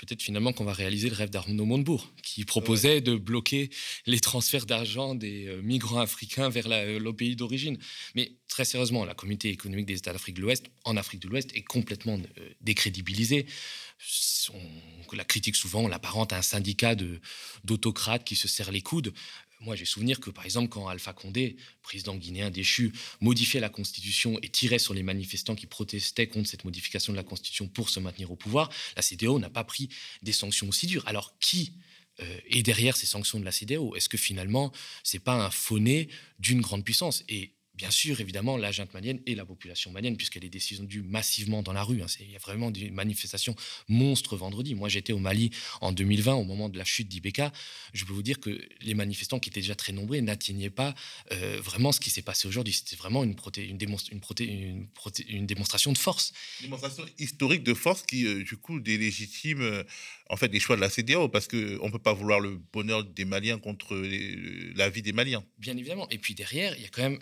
Peut-être 0.01 0.23
finalement 0.23 0.51
qu'on 0.51 0.63
va 0.63 0.73
réaliser 0.73 1.09
le 1.09 1.15
rêve 1.15 1.29
d'Arnaud 1.29 1.65
Montebourg, 1.65 2.11
qui 2.23 2.43
proposait 2.43 3.01
de 3.01 3.15
bloquer 3.15 3.69
les 4.07 4.19
transferts 4.19 4.65
d'argent 4.65 5.13
des 5.13 5.45
euh, 5.47 5.61
migrants 5.61 5.99
africains 5.99 6.49
vers 6.49 6.65
euh, 6.71 6.99
le 6.99 7.13
pays 7.13 7.35
d'origine. 7.35 7.77
Mais 8.15 8.31
très 8.47 8.65
sérieusement, 8.65 9.05
la 9.05 9.13
communauté 9.13 9.49
économique 9.49 9.85
des 9.85 9.97
États 9.97 10.11
d'Afrique 10.11 10.37
de 10.37 10.41
l'Ouest, 10.41 10.65
en 10.85 10.97
Afrique 10.97 11.21
de 11.21 11.27
l'Ouest, 11.27 11.55
est 11.55 11.61
complètement 11.61 12.17
euh, 12.17 12.49
décrédibilisée. 12.61 13.45
On, 14.53 15.15
la 15.15 15.23
critique 15.23 15.55
souvent, 15.55 15.81
on 15.81 15.87
l'apparente 15.87 16.33
à 16.33 16.37
un 16.37 16.41
syndicat 16.41 16.95
d'autocrates 17.63 18.23
qui 18.23 18.35
se 18.35 18.47
serrent 18.47 18.71
les 18.71 18.81
coudes. 18.81 19.13
Moi, 19.61 19.75
j'ai 19.75 19.85
souvenir 19.85 20.19
que, 20.19 20.31
par 20.31 20.43
exemple, 20.43 20.69
quand 20.69 20.87
Alpha 20.87 21.13
Condé, 21.13 21.55
président 21.83 22.15
guinéen 22.15 22.49
déchu, 22.49 22.93
modifiait 23.19 23.59
la 23.59 23.69
Constitution 23.69 24.39
et 24.41 24.49
tirait 24.49 24.79
sur 24.79 24.95
les 24.95 25.03
manifestants 25.03 25.53
qui 25.53 25.67
protestaient 25.67 26.27
contre 26.27 26.49
cette 26.49 26.65
modification 26.65 27.13
de 27.13 27.17
la 27.17 27.23
Constitution 27.23 27.67
pour 27.67 27.89
se 27.89 27.99
maintenir 27.99 28.31
au 28.31 28.35
pouvoir, 28.35 28.71
la 28.95 29.03
CDO 29.03 29.37
n'a 29.37 29.51
pas 29.51 29.63
pris 29.63 29.89
des 30.23 30.31
sanctions 30.31 30.67
aussi 30.67 30.87
dures. 30.87 31.07
Alors, 31.07 31.37
qui 31.39 31.73
euh, 32.21 32.39
est 32.49 32.63
derrière 32.63 32.97
ces 32.97 33.05
sanctions 33.05 33.39
de 33.39 33.45
la 33.45 33.51
CDO 33.51 33.95
Est-ce 33.95 34.09
que 34.09 34.17
finalement, 34.17 34.71
c'est 35.03 35.19
pas 35.19 35.45
un 35.45 35.51
fauné 35.51 36.09
d'une 36.39 36.61
grande 36.61 36.83
puissance? 36.83 37.23
Bien 37.81 37.89
sûr, 37.89 38.21
évidemment, 38.21 38.57
la 38.57 38.71
junte 38.71 38.93
malienne 38.93 39.19
et 39.25 39.33
la 39.33 39.43
population 39.43 39.89
malienne, 39.89 40.15
puisqu'elle 40.15 40.45
est 40.45 40.49
descendue 40.49 41.01
massivement 41.01 41.63
dans 41.63 41.73
la 41.73 41.81
rue. 41.81 42.03
Hein. 42.03 42.05
Il 42.19 42.29
y 42.29 42.35
a 42.35 42.39
vraiment 42.39 42.69
des 42.69 42.91
manifestations 42.91 43.55
monstres 43.87 44.37
vendredi. 44.37 44.75
Moi, 44.75 44.87
j'étais 44.87 45.13
au 45.13 45.17
Mali 45.17 45.49
en 45.81 45.91
2020, 45.91 46.35
au 46.35 46.43
moment 46.43 46.69
de 46.69 46.77
la 46.77 46.85
chute 46.85 47.07
d'Ibeka. 47.07 47.51
Je 47.93 48.05
peux 48.05 48.13
vous 48.13 48.21
dire 48.21 48.39
que 48.39 48.61
les 48.81 48.93
manifestants, 48.93 49.39
qui 49.39 49.49
étaient 49.49 49.61
déjà 49.61 49.73
très 49.73 49.93
nombreux, 49.93 50.19
n'atteignaient 50.19 50.69
pas 50.69 50.93
euh, 51.31 51.59
vraiment 51.59 51.91
ce 51.91 51.99
qui 51.99 52.11
s'est 52.11 52.21
passé 52.21 52.47
aujourd'hui. 52.47 52.71
C'était 52.71 52.97
vraiment 52.97 53.23
une, 53.23 53.35
une, 53.57 54.87
une, 55.27 55.47
démonstration 55.47 55.91
de 55.91 55.97
force. 55.97 56.33
Une 56.59 56.67
démonstration 56.67 57.03
historique 57.17 57.63
de 57.63 57.73
force 57.73 58.03
qui, 58.03 58.27
euh, 58.27 58.43
du 58.43 58.57
coup, 58.57 58.79
délégitime 58.79 59.61
euh, 59.61 59.83
en 60.29 60.37
fait 60.37 60.49
les 60.49 60.59
choix 60.59 60.75
de 60.75 60.81
la 60.81 60.89
CDAO, 60.91 61.29
parce 61.29 61.47
qu'on 61.47 61.57
ne 61.57 61.91
peut 61.91 61.97
pas 61.97 62.13
vouloir 62.13 62.39
le 62.39 62.61
bonheur 62.71 63.03
des 63.03 63.25
Maliens 63.25 63.57
contre 63.57 63.95
la 64.75 64.87
vie 64.91 65.01
des 65.01 65.13
Maliens. 65.13 65.43
Bien 65.57 65.75
évidemment. 65.75 66.07
Et 66.11 66.19
puis 66.19 66.35
derrière, 66.35 66.75
il 66.77 66.83
y 66.83 66.85
a 66.85 66.89
quand 66.89 67.01
même 67.01 67.19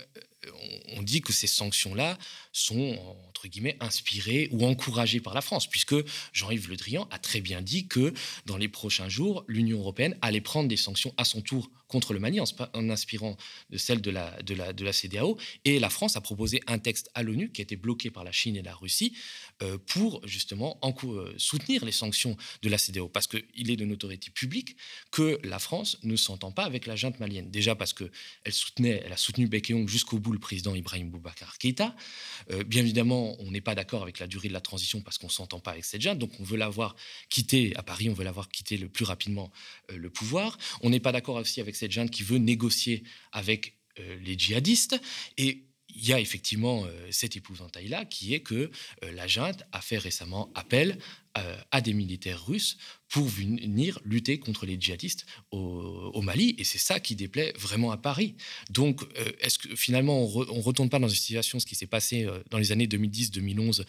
on 0.96 1.02
dit 1.02 1.22
que 1.22 1.34
ces 1.34 1.48
sanctions-là 1.48 2.18
sont, 2.52 2.98
entre 3.28 3.48
guillemets, 3.48 3.78
inspirées 3.80 4.50
ou 4.52 4.66
encouragées 4.66 5.20
par 5.20 5.34
la 5.34 5.42
France, 5.42 5.68
puisque 5.68 5.96
Jean-Yves 6.34 6.70
Le 6.70 6.76
Drian 6.76 7.08
a 7.12 7.20
très 7.20 7.42
bien 7.42 7.62
dit 7.62 7.88
que 7.88 8.14
dans 8.46 8.58
les 8.58 8.70
prochains 8.70 9.10
jours, 9.10 9.44
l'Union 9.48 9.80
européenne 9.80 10.18
allait 10.22 10.42
prendre 10.42 10.68
des 10.68 10.78
sanctions 10.78 11.14
à 11.18 11.26
son 11.26 11.42
tour 11.42 11.70
contre 11.90 12.14
le 12.14 12.20
Mali 12.20 12.40
en, 12.40 12.90
inspirant 12.90 13.36
de 13.70 13.78
celle 13.78 14.00
de 14.00 14.12
la, 14.12 14.42
de, 14.44 14.92
CDAO. 14.92 15.38
Et 15.66 15.80
la 15.80 15.90
France 15.90 16.16
a 16.16 16.22
proposé 16.22 16.62
un 16.68 16.80
texte 16.80 17.10
à 17.16 17.24
l'ONU 17.24 17.52
qui 17.52 17.62
a 17.62 17.64
été 17.64 17.76
bloqué 17.76 18.12
par 18.12 18.24
la 18.24 18.32
Chine 18.32 18.56
et 18.56 18.62
la 18.62 18.76
Russie 18.76 19.14
euh, 19.64 19.78
pour 19.88 20.26
justement 20.26 20.80
euh, 20.84 21.34
soutenir 21.38 21.84
les 21.84 21.92
sanctions 21.92 22.38
de 22.62 22.70
la 22.70 22.78
CDAO. 22.78 23.10
Parce 23.10 23.28
qu'il 23.28 23.72
est 23.72 23.76
de 23.76 23.86
notoriété 23.86 24.30
publique 24.30 24.78
que 25.12 25.40
la 25.44 25.60
France 25.60 25.98
ne 26.04 26.16
s'entend 26.16 26.52
pas 26.52 26.64
avec 26.64 26.86
la 26.86 26.96
junte 26.96 27.20
malienne. 27.20 27.50
Déjà 27.50 27.76
parce 27.76 27.94
qu'elle 27.94 28.10
soutenait, 28.52 29.02
elle 29.04 29.12
a 29.12 29.18
soutenu 29.18 29.48
Bekeyong 29.48 29.90
jusqu'au 29.90 30.20
bout 30.20 30.32
le 30.32 30.40
président 30.40 30.76
Ibrahim 30.76 31.10
Boubacar 31.10 31.58
Keïta. 31.58 31.96
Euh, 32.52 32.64
bien 32.64 32.82
évidemment, 32.82 33.36
on 33.40 33.50
n'est 33.50 33.62
pas 33.62 33.74
d'accord 33.74 34.04
avec 34.04 34.20
la 34.20 34.28
durée 34.28 34.48
de 34.48 34.54
la 34.54 34.62
transition 34.62 35.02
parce 35.02 35.18
qu'on 35.18 35.28
ne 35.28 35.32
s'entend 35.32 35.60
pas 35.60 35.72
avec 35.72 35.86
cette 35.86 36.02
junte. 36.02 36.20
Donc 36.20 36.40
on 36.40 36.44
veut 36.44 36.58
l'avoir 36.58 36.96
quitté 37.30 37.76
à 37.76 37.82
Paris, 37.82 38.10
on 38.10 38.14
veut 38.14 38.24
l'avoir 38.24 38.50
quitté 38.50 38.78
le 38.78 38.90
plus 38.90 39.06
rapidement 39.06 39.52
le 39.92 40.10
pouvoir. 40.12 40.60
On 40.82 40.92
n'est 40.92 41.00
pas 41.00 41.12
d'accord 41.12 41.38
aussi 41.38 41.62
avec 41.62 41.76
cette 41.80 41.92
junte 41.92 42.12
qui 42.12 42.24
veut 42.24 42.38
négocier 42.38 43.04
avec 43.32 43.78
euh, 44.00 44.18
les 44.24 44.38
djihadistes. 44.38 45.00
Et 45.38 45.66
il 45.96 46.08
y 46.08 46.14
a 46.14 46.20
effectivement 46.20 46.86
euh, 46.86 47.08
cet 47.12 47.36
épouvantail-là 47.36 48.06
qui 48.06 48.34
est 48.34 48.42
que 48.42 48.70
euh, 49.04 49.12
la 49.14 49.28
junte 49.28 49.64
a 49.72 49.82
fait 49.82 49.98
récemment 49.98 50.52
appel 50.54 50.98
à 51.72 51.82
des 51.82 51.94
militaires 51.94 52.46
russes 52.46 52.78
pour 53.10 53.26
venir 53.26 54.00
lutter 54.06 54.40
contre 54.40 54.66
les 54.66 54.80
djihadistes 54.80 55.26
au, 55.52 56.22
Mali. 56.22 56.56
Et 56.60 56.64
c'est 56.64 56.78
ça 56.78 57.00
qui 57.00 57.16
déplaît 57.16 57.54
vraiment 57.58 57.92
à 57.92 57.98
Paris. 57.98 58.36
Donc, 58.70 59.02
euh, 59.02 59.32
est-ce 59.40 59.58
que 59.58 59.76
finalement, 59.76 60.24
on 60.24 60.58
ne 60.58 60.62
retourne 60.62 60.90
pas 60.90 61.00
dans 61.00 61.08
une 61.08 61.16
situation, 61.16 61.60
ce 61.60 61.66
qui 61.66 61.76
s'est 61.76 61.88
passé 61.88 62.26
euh, 62.26 62.40
dans 62.52 62.60
les 62.60 62.72
années 62.72 62.86
2010-2011 62.86 63.84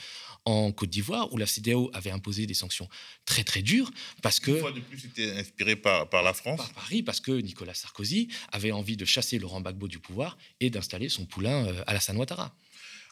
en 0.46 0.72
Côte 0.72 0.88
d'Ivoire, 0.88 1.32
où 1.32 1.36
la 1.36 1.46
CDAO 1.46 1.90
avait 1.92 2.10
imposé 2.10 2.46
des 2.46 2.54
sanctions 2.54 2.88
très 3.26 3.44
très 3.44 3.60
dures 3.60 3.90
parce 4.22 4.40
que... 4.40 4.52
Une 4.52 4.58
fois 4.58 4.72
de 4.72 4.80
plus, 4.80 4.98
c'était 4.98 5.32
inspiré 5.32 5.76
par, 5.76 6.08
par 6.08 6.22
la 6.22 6.32
France 6.32 6.58
Par 6.58 6.72
Paris, 6.72 7.02
parce 7.02 7.20
que 7.20 7.32
Nicolas 7.32 7.74
Sarkozy 7.74 8.28
avait 8.52 8.72
envie 8.72 8.96
de 8.96 9.04
chasser 9.04 9.38
Laurent 9.38 9.60
Gbagbo 9.60 9.86
du 9.86 9.98
pouvoir 9.98 10.38
et 10.60 10.70
d'installer 10.70 11.10
son 11.10 11.26
poulain 11.26 11.66
euh, 11.66 11.82
Alassane 11.86 12.16
Ouattara. 12.16 12.56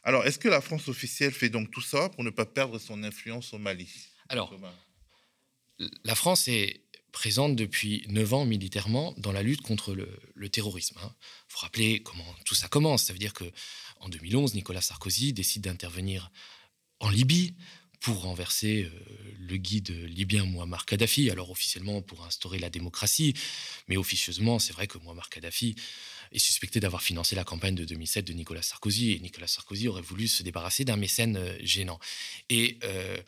Alors, 0.05 0.25
est-ce 0.25 0.39
que 0.39 0.49
la 0.49 0.63
France 0.63 0.89
officielle 0.89 1.33
fait 1.33 1.51
donc 1.51 1.71
tout 1.71 1.83
ça 1.83 2.09
pour 2.09 2.25
ne 2.25 2.31
pas 2.31 2.47
perdre 2.47 2.79
son 2.79 3.03
influence 3.03 3.53
au 3.53 3.59
Mali? 3.59 3.89
Alors, 4.29 4.53
la 6.05 6.15
France 6.15 6.49
est 6.49 6.83
présente 7.13 7.57
depuis 7.57 8.05
9 8.09 8.35
ans 8.35 8.45
militairement 8.45 9.15
dans 9.17 9.33
la 9.33 9.43
lutte 9.43 9.63
contre 9.63 9.95
le, 9.95 10.49
terrorisme. 10.51 10.97
Il 11.01 11.05
hein. 11.07 11.15
faut 11.49 11.59
rappeler 11.61 12.03
comment 12.03 12.25
tout 12.45 12.55
ça 12.55 12.69
commence. 12.69 13.05
Ça 13.05 13.13
veut 13.13 13.19
dire 13.19 13.33
qu'en 13.33 14.09
2011, 14.09 14.55
Nicolas 14.55 14.81
Sarkozy 14.81 15.33
décide 15.33 15.63
d'intervenir 15.63 16.31
en 17.01 17.11
Libye 17.11 17.55
pour 18.01 18.23
renverser 18.23 18.85
euh, 18.85 19.35
le 19.39 19.57
guide 19.57 19.91
libyen 19.91 20.45
Muammar 20.47 20.87
Kadhafi, 20.87 21.31
alors 21.31 21.51
officiellement 21.51 22.01
pour 22.01 22.25
instaurer 22.25 22.59
la 22.59 22.71
démocratie, 22.71 23.35
mais 23.89 23.97
officieusement, 23.97 24.59
c'est 24.59 24.73
vrai 24.73 24.87
que 24.87 24.99
Muammar 24.99 25.29
Kadhafi 25.29 25.75
est 26.31 26.39
suspecté 26.39 26.79
d'avoir 26.79 27.03
financé 27.03 27.35
la 27.35 27.45
campagne 27.45 27.75
de 27.75 27.85
2007 27.85 28.25
de 28.25 28.33
Nicolas 28.35 28.63
Sarkozy, 28.63 29.13
et 29.13 29.19
Nicolas 29.19 29.49
Sarkozy 29.49 29.89
aurait 29.89 30.03
voulu 30.03 30.29
se 30.29 30.43
débarrasser 30.43 30.85
d'un 30.85 30.97
mécène 30.97 31.37
euh, 31.37 31.57
gênant. 31.61 31.99
Et 32.51 32.79
euh, 32.85 33.21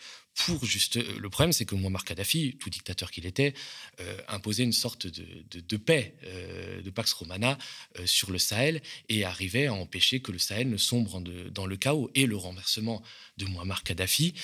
pour 0.47 0.65
juste. 0.65 0.97
Euh, 0.97 1.19
le 1.19 1.31
problème, 1.31 1.53
c'est 1.53 1.65
que 1.65 1.75
Muammar 1.75 2.05
Kadhafi, 2.05 2.57
tout 2.59 2.71
dictateur 2.71 3.11
qu'il 3.11 3.27
était, 3.27 3.55
euh, 4.01 4.21
imposait 4.29 4.65
une 4.65 4.73
sorte 4.73 5.07
de, 5.07 5.77
paix, 5.77 6.15
euh, 6.25 6.83
de 6.83 6.91
Pax 6.91 7.13
Romana 7.13 7.59
sur 8.05 8.31
le 8.31 8.39
Sahel 8.39 8.83
et 9.09 9.25
arrivait 9.25 9.67
à 9.67 9.75
empêcher 9.75 10.21
que 10.21 10.33
le 10.33 10.39
Sahel 10.39 10.69
ne 10.69 10.77
sombre 10.77 11.21
dans 11.51 11.67
le 11.67 11.77
chaos. 11.77 12.11
Et 12.15 12.27
le 12.27 12.37
renversement 12.37 13.03
de 13.37 13.47
Muammar 13.47 13.83
Kadhafi 13.83 14.35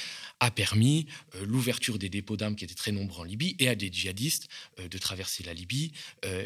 a 0.41 0.51
permis 0.51 1.07
l'ouverture 1.43 1.99
des 1.99 2.09
dépôts 2.09 2.37
d'armes 2.37 2.57
qui 2.57 2.65
étaient 2.65 2.75
très 2.75 2.93
nombreux 2.93 3.23
en 3.23 3.25
Libye 3.25 3.57
et 3.59 3.69
à 3.69 3.75
des 3.75 3.91
djihadistes 3.93 4.49
de 4.79 4.99
traverser 4.99 5.45
la 5.45 5.55
Libye 5.55 5.93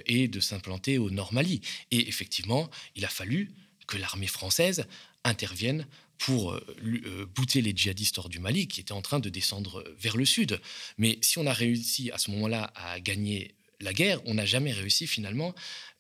et 0.07 0.29
de 0.29 0.41
s'implanter 0.41 0.99
au 0.99 1.11
Nord 1.11 1.33
Mali. 1.33 1.61
Et 1.91 2.09
effectivement, 2.09 2.71
il 2.97 3.05
a 3.05 3.09
fallu 3.09 3.51
que 3.87 3.97
l'armée 3.97 4.27
française 4.27 4.87
intervienne 5.25 5.87
pour 6.21 6.53
euh, 6.53 6.61
euh, 6.85 7.27
bouter 7.35 7.63
les 7.63 7.73
djihadistes 7.75 8.19
hors 8.19 8.29
du 8.29 8.41
Mali 8.41 8.69
qui 8.69 8.81
étaient 8.81 8.93
en 8.93 9.01
train 9.01 9.21
de 9.21 9.31
descendre 9.31 9.83
vers 9.99 10.19
le 10.19 10.27
sud. 10.27 10.61
Mais 10.99 11.19
si 11.23 11.39
on 11.39 11.47
a 11.47 11.53
réussi 11.53 12.11
à 12.11 12.19
ce 12.19 12.31
moment-là 12.33 12.73
à 12.77 13.01
gagner 13.01 13.55
la 13.81 13.95
guerre, 13.95 14.21
on 14.27 14.35
n'a 14.35 14.45
jamais 14.45 14.73
réussi 14.73 15.07
finalement 15.07 15.55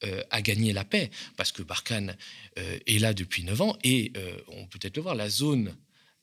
euh, 0.05 0.23
à 0.31 0.43
gagner 0.43 0.75
la 0.75 0.85
paix, 0.85 1.11
parce 1.39 1.53
que 1.53 1.63
Barkhane 1.63 2.17
est 2.57 3.01
là 3.01 3.15
depuis 3.15 3.43
9 3.43 3.61
ans, 3.63 3.79
et 3.83 4.13
on 4.49 4.67
peut 4.67 4.79
peut-être 4.79 4.97
le 4.97 5.03
voir, 5.03 5.15
la 5.15 5.31
zone 5.31 5.75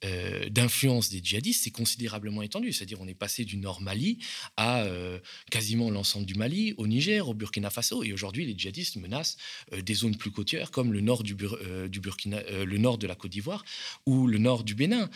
euh, 0.06 0.48
d'influence 0.50 1.10
des 1.10 1.22
djihadistes 1.24 1.64
s'est 1.64 1.72
considérablement 1.72 2.44
étendue. 2.44 2.72
C'est-à-dire 2.72 3.02
on 3.02 3.08
est 3.08 3.16
passé 3.16 3.46
du 3.46 3.58
nord 3.58 3.82
Mali 3.82 4.20
à 4.56 4.82
euh, 4.84 5.20
quasiment 5.50 5.90
l'ensemble 5.90 6.28
du 6.28 6.36
Mali, 6.36 6.76
au 6.78 6.86
Niger, 6.86 7.28
au 7.28 7.34
Burkina 7.34 7.72
Faso. 7.72 8.04
Et 8.04 8.14
aujourd'hui, 8.14 8.46
les 8.46 8.58
djihadistes 8.58 8.98
menacent 8.98 9.38
euh, 9.74 9.82
des 9.82 9.96
zones 9.96 10.16
plus 10.16 10.30
côtières 10.30 10.70
comme 10.70 10.94
le 10.94 11.02
nord, 11.02 11.24
du, 11.24 11.34
Burkina, 11.36 12.42
le 12.64 12.78
nord 12.78 12.98
de 12.98 13.08
la 13.08 13.16
Côte 13.16 13.32
d'Ivoire 13.32 13.66
ou 14.06 14.28
le 14.28 14.38
nord 14.38 14.64
du 14.64 14.76
Bénin. 14.76 15.10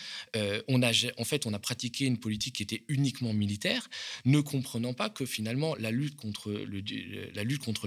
on 0.68 0.82
a, 0.82 0.90
en 1.18 1.24
fait, 1.24 1.46
on 1.46 1.54
a 1.54 1.58
pratiqué 1.58 2.06
une 2.06 2.18
politique 2.18 2.56
qui 2.56 2.62
était 2.62 2.82
uniquement 2.88 3.32
militaire, 3.32 3.88
ne 4.24 4.40
comprenant 4.40 4.94
pas 4.94 5.10
que 5.10 5.26
finalement 5.26 5.76
la 5.76 5.90
lutte 5.90 6.16
contre 6.16 6.50
le, 6.50 6.82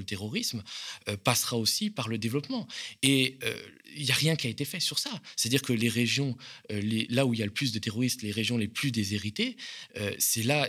terrorisme 0.06 0.64
passera 1.24 1.58
aussi 1.58 1.90
par 1.90 2.08
le 2.08 2.18
développement. 2.18 2.68
Il 3.96 4.06
n'y 4.06 4.12
a 4.12 4.16
rien 4.16 4.36
qui 4.36 4.48
a 4.48 4.50
été 4.50 4.66
fait 4.66 4.80
sur 4.80 5.00
ça. 5.00 5.12
C'est-à-dire 5.36 5.62
que 5.62 5.74
les 5.74 5.90
régions 5.90 6.36
là 7.10 7.26
où 7.26 7.34
il 7.34 7.40
y 7.40 7.44
a 7.44 7.46
le 7.46 7.52
plus 7.52 7.72
de 7.72 7.80
terroristes, 7.80 8.22
les 8.22 8.32
régions 8.32 8.58
les 8.58 8.68
plus 8.68 8.92
déshéritées, 8.92 9.58
euh, 9.98 10.14
c'est 10.18 10.44
là, 10.44 10.68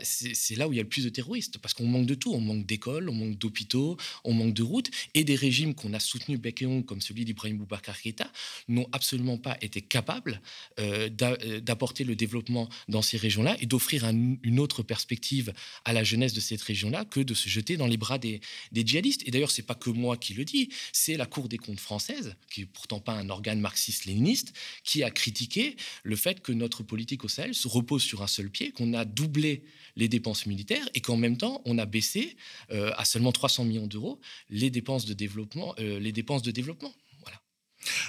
là 0.57 0.69
où 0.69 0.73
il 0.73 0.77
y 0.77 0.81
a 0.81 0.83
le 0.83 0.89
plus 0.89 1.05
de 1.05 1.09
terroristes, 1.09 1.59
parce 1.59 1.75
qu'on 1.75 1.87
manque 1.87 2.07
de 2.07 2.15
tout. 2.15 2.33
On 2.33 2.41
manque 2.41 2.67
d'écoles, 2.67 3.09
on 3.09 3.15
manque 3.15 3.39
d'hôpitaux, 3.39 3.97
on 4.25 4.33
manque 4.33 4.55
de 4.55 4.63
routes, 4.63 4.91
et 5.15 5.25
des 5.25 5.35
régimes 5.35 5.75
qu'on 5.75 5.93
a 5.93 6.01
soutenus 6.01 6.41
bec 6.41 6.63
et 6.63 6.83
comme 6.85 7.03
celui 7.03 7.25
d'Ibrahim 7.25 7.59
Boubacar 7.59 8.01
Keïta, 8.01 8.31
n'ont 8.69 8.89
absolument 8.93 9.37
pas 9.37 9.59
été 9.61 9.83
capables 9.83 10.41
euh, 10.79 11.11
euh, 11.23 11.61
d'apporter 11.61 12.05
le 12.05 12.17
développement 12.17 12.69
dans 12.89 13.03
ces 13.03 13.17
régions-là 13.17 13.57
et 13.61 13.67
d'offrir 13.67 14.05
une 14.07 14.59
autre 14.59 14.83
perspective 14.83 15.53
à 15.85 15.93
la 15.93 16.03
jeunesse 16.03 16.33
de 16.33 16.41
cette 16.41 16.63
région-là 16.63 17.05
que 17.05 17.21
de 17.21 17.35
se 17.35 17.49
jeter 17.49 17.77
dans 17.77 17.87
les 17.87 17.97
bras 17.97 18.19
des, 18.19 18.41
djihadistes. 18.73 19.23
Et 19.27 19.31
d'ailleurs, 19.31 19.51
c'est 19.51 19.63
pas 19.63 19.75
que 19.75 19.91
moi 19.91 20.17
qui 20.17 20.35
le 20.35 20.45
dis, 20.45 20.71
c'est 20.93 21.17
la 21.17 21.27
Cour 21.27 21.49
des 21.49 21.59
comptes 21.59 21.81
française, 21.81 22.35
qui 22.51 22.63
est 22.63 22.67
pourtant 22.67 23.01
pas 23.07 23.15
un 23.15 23.31
organe 23.31 23.61
marxiste-léniniste, 23.61 24.53
qui 24.85 25.03
a 25.03 25.11
critiqué 25.11 25.77
le 26.03 26.17
fait 26.17 26.41
que 26.41 26.53
notre 26.53 26.83
politique 26.83 27.25
au 27.25 27.29
Sahel 27.29 27.55
se 27.55 27.69
repose 27.69 28.03
sur 28.03 28.23
un 28.23 28.27
seul 28.27 28.51
pied, 28.51 28.73
qu'on 28.73 28.93
a 28.93 29.07
doublé 29.07 29.65
les 29.97 30.09
dépenses 30.09 30.45
militaires 30.45 30.87
et 30.95 31.01
qu'en 31.01 31.17
même 31.17 31.39
temps, 31.39 31.63
on 31.65 31.79
a 31.79 31.87
baissé 31.87 32.37
euh, 32.71 32.93
à 32.97 33.05
seulement 33.07 33.33
300 33.33 33.65
millions 33.65 33.87
d'euros 33.87 34.21
les 34.51 34.69
dépenses 34.69 35.07
de 35.07 35.15
développement. 35.15 35.75
Euh, 35.79 35.99
les 35.99 36.13
dépenses 36.13 36.43
de 36.43 36.51
développement. 36.51 36.95
Voilà. 37.23 37.41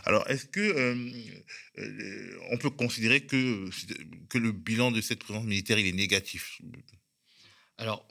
Alors, 0.05 0.29
est-ce 0.29 0.45
que 0.45 0.59
euh, 0.59 2.39
on 2.51 2.57
peut 2.57 2.71
considérer 2.71 3.21
que, 3.21 3.69
que 4.29 4.37
le 4.37 4.51
bilan 4.51 4.91
de 4.91 4.99
cette 4.99 5.19
présence 5.19 5.45
militaire 5.45 5.79
il 5.79 5.87
est 5.87 5.91
négatif? 5.93 6.59
Alors, 7.77 8.05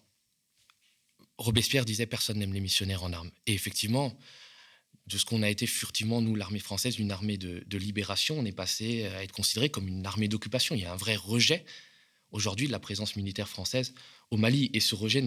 Robespierre 1.39 1.85
disait 1.85 2.07
personne 2.07 2.39
n'aime 2.39 2.55
les 2.55 2.61
missionnaires 2.61 3.03
en 3.03 3.13
armes. 3.13 3.31
Et 3.47 3.53
effectivement, 3.53 4.17
de 5.07 5.19
ce 5.19 5.25
qu'on 5.25 5.43
a 5.43 5.51
été 5.51 5.67
furtivement, 5.67 6.21
nous, 6.21 6.35
l'armée 6.35 6.59
française, 6.59 6.99
une 6.99 7.13
armée 7.13 7.39
de, 7.39 7.79
libération, 7.79 8.39
on 8.39 8.45
est 8.45 8.53
passé 8.53 9.07
à 9.07 9.23
être 9.23 9.33
considéré 9.33 9.69
comme 9.69 9.87
une 9.87 10.05
armée 10.05 10.29
d'occupation. 10.29 10.75
Il 10.75 10.81
y 10.81 10.85
a 10.85 10.93
un 10.93 10.97
vrai 10.97 11.17
rejet 11.17 11.65
aujourd'hui 12.33 12.67
de 12.67 12.73
la 12.73 12.81
présence 12.81 13.17
militaire 13.17 13.49
française 13.49 13.95
au 14.31 14.37
Mali. 14.37 14.71
Et 14.73 14.81
ce 14.81 14.97
rejet 14.97 15.25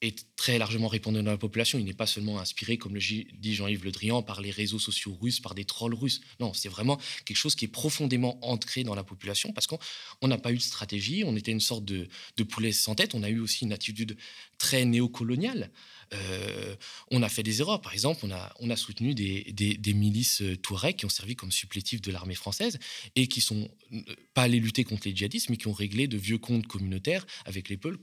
est 0.00 0.26
très 0.36 0.58
largement 0.58 0.86
répandu 0.86 1.20
dans 1.20 1.30
la 1.32 1.36
population. 1.36 1.80
Il 1.80 1.84
n'est 1.84 1.94
pas 1.94 2.06
seulement 2.06 2.38
inspiré, 2.38 2.78
comme 2.78 2.94
le 2.94 3.00
dit 3.00 3.54
Jean-Yves 3.54 3.84
Le 3.84 3.90
Drian, 3.90 4.22
par 4.22 4.40
les 4.40 4.52
réseaux 4.52 4.78
sociaux 4.78 5.18
russes, 5.20 5.40
par 5.40 5.56
des 5.56 5.64
trolls 5.64 5.94
russes. 5.94 6.20
Non, 6.38 6.52
c'est 6.54 6.68
vraiment 6.68 7.00
quelque 7.24 7.36
chose 7.36 7.56
qui 7.56 7.64
est 7.64 7.68
profondément 7.68 8.38
ancré 8.42 8.84
dans 8.84 8.94
la 8.94 9.02
population 9.02 9.52
parce 9.52 9.66
qu'on 9.66 10.28
n'a 10.28 10.38
pas 10.38 10.52
eu 10.52 10.58
de 10.58 10.62
stratégie, 10.62 11.24
on 11.26 11.34
était 11.34 11.50
une 11.50 11.60
sorte 11.60 11.84
de 11.84 12.08
poulet 12.48 12.70
sans 12.70 12.94
tête, 12.94 13.14
on 13.14 13.24
a 13.24 13.28
eu 13.28 13.40
aussi 13.40 13.64
une 13.64 13.72
attitude 13.72 14.16
très 14.58 14.84
néocoloniale. 14.84 15.72
Euh, 16.14 16.74
on 17.10 17.22
a 17.22 17.28
fait 17.28 17.42
des 17.42 17.60
erreurs. 17.60 17.80
Par 17.80 17.92
exemple, 17.92 18.26
on 18.60 18.70
a, 18.70 18.76
soutenu 18.76 19.14
des, 19.14 19.94
milices 19.94 20.42
euh, 20.42 20.56
Touareg 20.56 20.96
qui 20.96 21.04
ont 21.04 21.10
servi 21.10 21.36
comme 21.36 21.52
supplétifs 21.52 22.00
de 22.00 22.10
l'armée 22.10 22.34
française 22.34 22.78
et 23.16 23.26
qui 23.26 23.40
sont 23.40 23.68
euh, 23.92 24.00
pas 24.34 24.42
allés 24.42 24.60
lutter 24.60 24.84
contre 24.84 25.08
les 25.08 25.14
djihadistes, 25.14 25.50
mais 25.50 25.56
qui 25.56 25.68
ont 25.68 25.72
réglé 25.72 26.06
de 26.06 26.16
vieux 26.16 26.38
comptes 26.38 26.66
communautaires 26.66 27.26
avec 27.44 27.68
les 27.68 27.76
Peuls, 27.76 27.98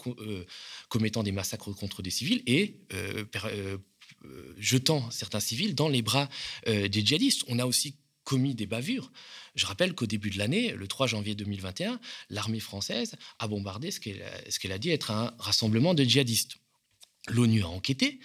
commettant 0.89 1.23
des 1.23 1.31
massacres 1.31 1.73
contre 1.73 2.01
des 2.01 2.09
civils 2.09 2.43
et 2.47 2.79
jetant 4.57 5.09
certains 5.11 5.39
civils 5.39 5.75
dans 5.75 5.89
les 5.89 6.01
bras 6.01 6.29
des 6.65 7.05
djihadistes. 7.05 7.43
On 7.47 7.59
a 7.59 7.65
aussi 7.65 7.95
commis 8.23 8.55
des 8.55 8.65
bavures. 8.65 9.11
Je 9.55 9.65
rappelle 9.65 9.93
qu'au 9.93 10.07
début 10.07 10.29
de 10.29 10.37
l'année, 10.37 10.71
le 10.71 10.87
3 10.87 11.07
janvier 11.07 11.35
2021, 11.35 11.99
l'armée 12.29 12.59
française 12.59 13.15
a 13.39 13.47
bombardé 13.47 13.91
ce 13.91 13.99
qu'elle 13.99 14.71
a 14.71 14.77
dit 14.77 14.89
être 14.89 15.11
un 15.11 15.33
rassemblement 15.39 15.93
de 15.93 16.03
djihadistes 16.03 16.57
l'ONU 17.29 17.63
a 17.63 17.67
enquêté 17.67 18.19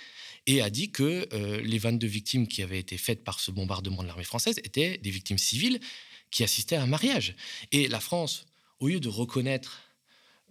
et 0.46 0.62
a 0.62 0.70
dit 0.70 0.90
que 0.90 1.28
euh, 1.32 1.60
les 1.62 1.78
22 1.78 2.06
victimes 2.06 2.48
qui 2.48 2.62
avaient 2.62 2.78
été 2.78 2.96
faites 2.96 3.24
par 3.24 3.40
ce 3.40 3.50
bombardement 3.50 4.02
de 4.02 4.08
l'armée 4.08 4.24
française 4.24 4.58
étaient 4.64 4.98
des 4.98 5.10
victimes 5.10 5.38
civiles 5.38 5.80
qui 6.30 6.44
assistaient 6.44 6.76
à 6.76 6.82
un 6.82 6.86
mariage. 6.86 7.34
Et 7.72 7.88
la 7.88 8.00
France, 8.00 8.46
au 8.78 8.88
lieu 8.88 9.00
de 9.00 9.08
reconnaître 9.08 9.89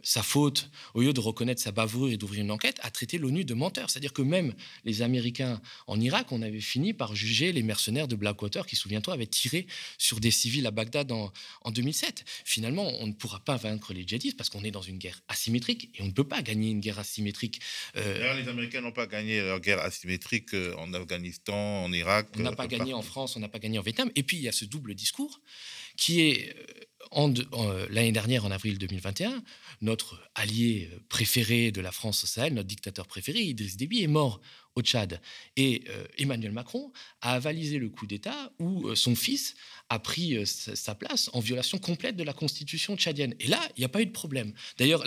sa 0.01 0.23
faute, 0.23 0.69
au 0.93 1.01
lieu 1.01 1.13
de 1.13 1.19
reconnaître 1.19 1.61
sa 1.61 1.71
bavure 1.71 2.09
et 2.09 2.17
d'ouvrir 2.17 2.41
une 2.41 2.51
enquête, 2.51 2.79
a 2.81 2.91
traité 2.91 3.17
l'ONU 3.17 3.45
de 3.45 3.53
menteur. 3.53 3.89
C'est-à-dire 3.89 4.13
que 4.13 4.21
même 4.21 4.53
les 4.85 5.01
Américains 5.01 5.61
en 5.87 5.99
Irak, 5.99 6.31
on 6.31 6.41
avait 6.41 6.61
fini 6.61 6.93
par 6.93 7.15
juger 7.15 7.51
les 7.51 7.63
mercenaires 7.63 8.07
de 8.07 8.15
Blackwater 8.15 8.65
qui, 8.65 8.75
souviens-toi, 8.75 9.13
avaient 9.13 9.27
tiré 9.27 9.67
sur 9.97 10.19
des 10.19 10.31
civils 10.31 10.65
à 10.67 10.71
Bagdad 10.71 11.11
en, 11.11 11.31
2007. 11.69 12.25
Finalement, 12.45 12.87
on 12.99 13.07
ne 13.07 13.13
pourra 13.13 13.39
pas 13.39 13.57
vaincre 13.57 13.93
les 13.93 14.07
djihadistes 14.07 14.37
parce 14.37 14.49
qu'on 14.49 14.63
est 14.63 14.71
dans 14.71 14.81
une 14.81 14.97
guerre 14.97 15.21
asymétrique 15.27 15.91
et 15.95 16.01
on 16.01 16.07
ne 16.07 16.11
peut 16.11 16.27
pas 16.27 16.41
gagner 16.41 16.71
une 16.71 16.79
guerre 16.79 16.99
asymétrique. 16.99 17.61
Euh, 17.95 18.33
les 18.41 18.47
Américains 18.47 18.81
n'ont 18.81 18.91
pas 18.91 19.07
gagné 19.07 19.41
leur 19.41 19.59
guerre 19.59 19.79
asymétrique 19.79 20.53
euh, 20.53 20.75
en 20.77 20.93
Afghanistan, 20.93 21.83
en 21.83 21.93
Irak. 21.93 22.27
On 22.37 22.41
n'a 22.41 22.51
euh, 22.51 22.55
pas 22.55 22.67
gagné 22.67 22.93
en 22.93 23.01
France, 23.01 23.35
on 23.35 23.39
n'a 23.39 23.49
pas 23.49 23.59
gagné 23.59 23.77
en 23.77 23.81
Vietnam. 23.81 24.09
Et 24.15 24.23
puis, 24.23 24.37
il 24.37 24.43
y 24.43 24.47
a 24.47 24.51
ce 24.51 24.65
double 24.65 24.95
discours 24.95 25.39
qui 25.95 26.21
est 26.21 26.55
l'année 27.89 28.11
dernière, 28.11 28.45
en 28.45 28.51
avril 28.51 28.77
2021, 28.77 29.43
notre 29.81 30.19
allié 30.35 30.89
euh, 30.91 30.99
préféré 31.09 31.71
de 31.71 31.81
la 31.81 31.91
France 31.91 32.23
au 32.23 32.27
Sahel, 32.27 32.53
notre 32.53 32.67
dictateur 32.67 33.07
préféré, 33.07 33.39
Idriss 33.39 33.77
Déby, 33.77 34.03
est 34.03 34.07
mort 34.07 34.41
au 34.75 34.81
Tchad. 34.81 35.21
Et 35.55 35.83
euh, 35.89 36.05
Emmanuel 36.17 36.51
Macron 36.51 36.91
a 37.21 37.33
avalisé 37.33 37.77
le 37.77 37.89
coup 37.89 38.05
d'État 38.05 38.51
où 38.59 38.93
son 38.95 39.15
fils 39.15 39.55
a 39.89 39.99
pris 39.99 40.45
sa 40.45 40.95
place 40.95 41.29
en 41.33 41.39
violation 41.39 41.79
complète 41.79 42.15
de 42.15 42.23
la 42.23 42.33
constitution 42.33 42.95
tchadienne. 42.95 43.35
Et 43.39 43.47
là, 43.47 43.59
il 43.75 43.81
n'y 43.81 43.85
a 43.85 43.89
pas 43.89 44.01
eu 44.01 44.05
de 44.05 44.11
problème. 44.11 44.53
D'ailleurs, 44.77 45.03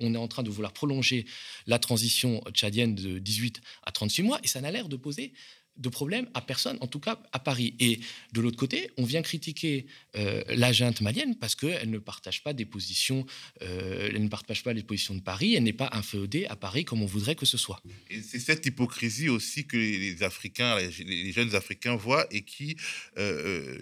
on 0.00 0.14
est 0.14 0.18
en 0.18 0.28
train 0.28 0.42
de 0.42 0.50
vouloir 0.50 0.72
prolonger 0.72 1.24
la 1.66 1.78
transition 1.78 2.42
tchadienne 2.52 2.94
de 2.94 3.18
18 3.18 3.60
à 3.84 3.92
36 3.92 4.22
mois, 4.22 4.38
et 4.42 4.48
ça 4.48 4.60
n'a 4.60 4.70
l'air 4.70 4.88
de 4.88 4.96
poser 4.96 5.32
de 5.78 5.88
problème 5.88 6.28
à 6.34 6.40
personne, 6.40 6.78
en 6.80 6.86
tout 6.86 7.00
cas 7.00 7.20
à 7.32 7.38
Paris. 7.38 7.74
Et 7.80 8.00
de 8.32 8.40
l'autre 8.40 8.56
côté, 8.56 8.90
on 8.96 9.04
vient 9.04 9.22
critiquer 9.22 9.86
euh, 10.16 10.42
la 10.48 10.72
junte 10.72 11.00
malienne 11.00 11.36
parce 11.36 11.54
qu'elle 11.54 11.90
ne 11.90 11.98
partage 11.98 12.42
pas 12.42 12.52
des 12.52 12.64
positions, 12.64 13.26
euh, 13.62 14.08
elle 14.12 14.22
ne 14.22 14.28
partage 14.28 14.62
pas 14.62 14.72
les 14.72 14.82
positions 14.82 15.14
de 15.14 15.20
Paris, 15.20 15.54
elle 15.54 15.64
n'est 15.64 15.72
pas 15.72 15.90
inféodée 15.92 16.46
à 16.46 16.56
Paris 16.56 16.84
comme 16.84 17.02
on 17.02 17.06
voudrait 17.06 17.34
que 17.34 17.46
ce 17.46 17.58
soit. 17.58 17.82
Et 18.10 18.22
c'est 18.22 18.38
cette 18.38 18.64
hypocrisie 18.66 19.28
aussi 19.28 19.66
que 19.66 19.76
les, 19.76 20.22
Africains, 20.22 20.78
les, 20.78 21.32
jeunes 21.32 21.54
Africains 21.54 21.96
voient 21.96 22.26
et 22.30 22.42
qui, 22.42 22.76
euh, 23.18 23.78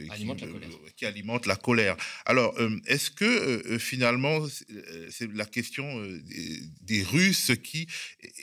qui, 0.96 1.06
alimente 1.06 1.46
la 1.46 1.56
colère. 1.56 1.96
Alors, 2.26 2.54
est-ce 2.86 3.10
que 3.10 3.78
finalement, 3.78 4.46
c'est 5.10 5.32
la 5.32 5.46
question 5.46 6.02
des, 6.02 6.60
des, 6.80 7.02
Russes 7.02 7.52
qui 7.62 7.86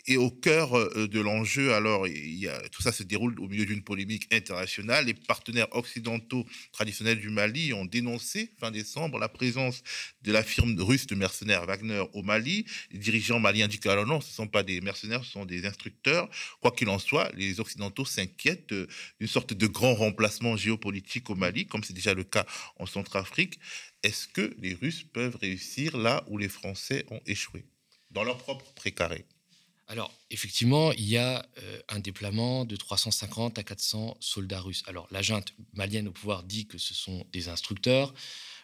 est 0.08 0.18
au 0.18 0.30
cœur 0.30 0.72
de 0.95 1.20
l'enjeu? 1.20 1.74
Alors, 1.74 2.08
il 2.08 2.36
y 2.36 2.47
a, 2.47 2.58
tout 2.70 2.82
ça 2.82 2.91
se 2.91 3.04
déroule 3.04 3.36
au 3.42 3.48
milieu 3.48 3.66
d'une 3.66 3.84
polémique 3.84 4.32
internationale. 4.32 5.06
Les 5.06 5.14
partenaires 5.14 5.68
occidentaux 5.72 6.46
traditionnels 6.72 7.20
du 7.20 7.30
Mali 7.30 7.74
ont 7.74 7.86
dénoncé 7.86 8.52
fin 8.60 8.72
décembre 8.72 9.18
la 9.18 9.30
présence 9.30 9.84
de 10.22 10.32
la 10.32 10.44
firme 10.44 10.80
russe 10.80 11.08
de 11.08 11.16
mercenaires 11.16 11.66
Wagner 11.66 12.04
au 12.14 12.22
Mali. 12.22 12.66
Les 12.92 13.00
dirigeants 13.00 13.39
maliens 13.39 13.68
disent 13.68 13.80
que 13.80 14.06
non, 14.06 14.22
ce 14.22 14.30
ne 14.30 14.34
sont 14.34 14.48
pas 14.48 14.64
des 14.64 14.82
mercenaires, 14.82 15.24
ce 15.24 15.32
sont 15.32 15.46
des 15.46 15.66
instructeurs. 15.66 16.30
Quoi 16.62 16.72
qu'il 16.72 16.89
en 16.89 17.00
soit, 17.00 17.32
les 17.36 17.60
Occidentaux 17.60 18.06
s'inquiètent 18.06 18.74
d'une 19.20 19.28
sorte 19.28 19.54
de 19.54 19.68
grand 19.68 19.96
remplacement 19.96 20.56
géopolitique 20.56 21.30
au 21.30 21.36
Mali, 21.36 21.66
comme 21.66 21.84
c'est 21.84 21.94
déjà 21.94 22.14
le 22.14 22.24
cas 22.24 22.46
en 22.78 22.86
Centrafrique. 22.86 23.60
Est-ce 24.04 24.28
que 24.28 24.56
les 24.60 24.74
Russes 24.74 25.04
peuvent 25.04 25.36
réussir 25.36 25.98
là 25.98 26.24
où 26.28 26.38
les 26.38 26.50
Français 26.50 27.06
ont 27.10 27.22
échoué, 27.26 27.66
dans 28.10 28.24
leur 28.24 28.38
propre 28.38 28.74
précaré 28.74 29.26
alors, 29.92 30.10
effectivement, 30.30 30.94
il 30.94 31.04
y 31.04 31.18
a 31.18 31.46
euh, 31.58 31.82
un 31.89 32.00
déploiement 32.00 32.64
de 32.64 32.78
350 32.78 33.60
à 33.60 33.64
400 33.64 34.16
soldats 34.22 34.62
russes. 34.62 34.84
Alors, 34.88 35.06
la 35.12 35.22
junte 35.22 35.54
malienne 35.74 36.08
au 36.08 36.12
pouvoir 36.12 36.44
dit 36.44 36.66
que 36.66 36.78
ce 36.78 36.94
sont 36.94 37.26
des 37.34 37.50
instructeurs. 37.50 38.14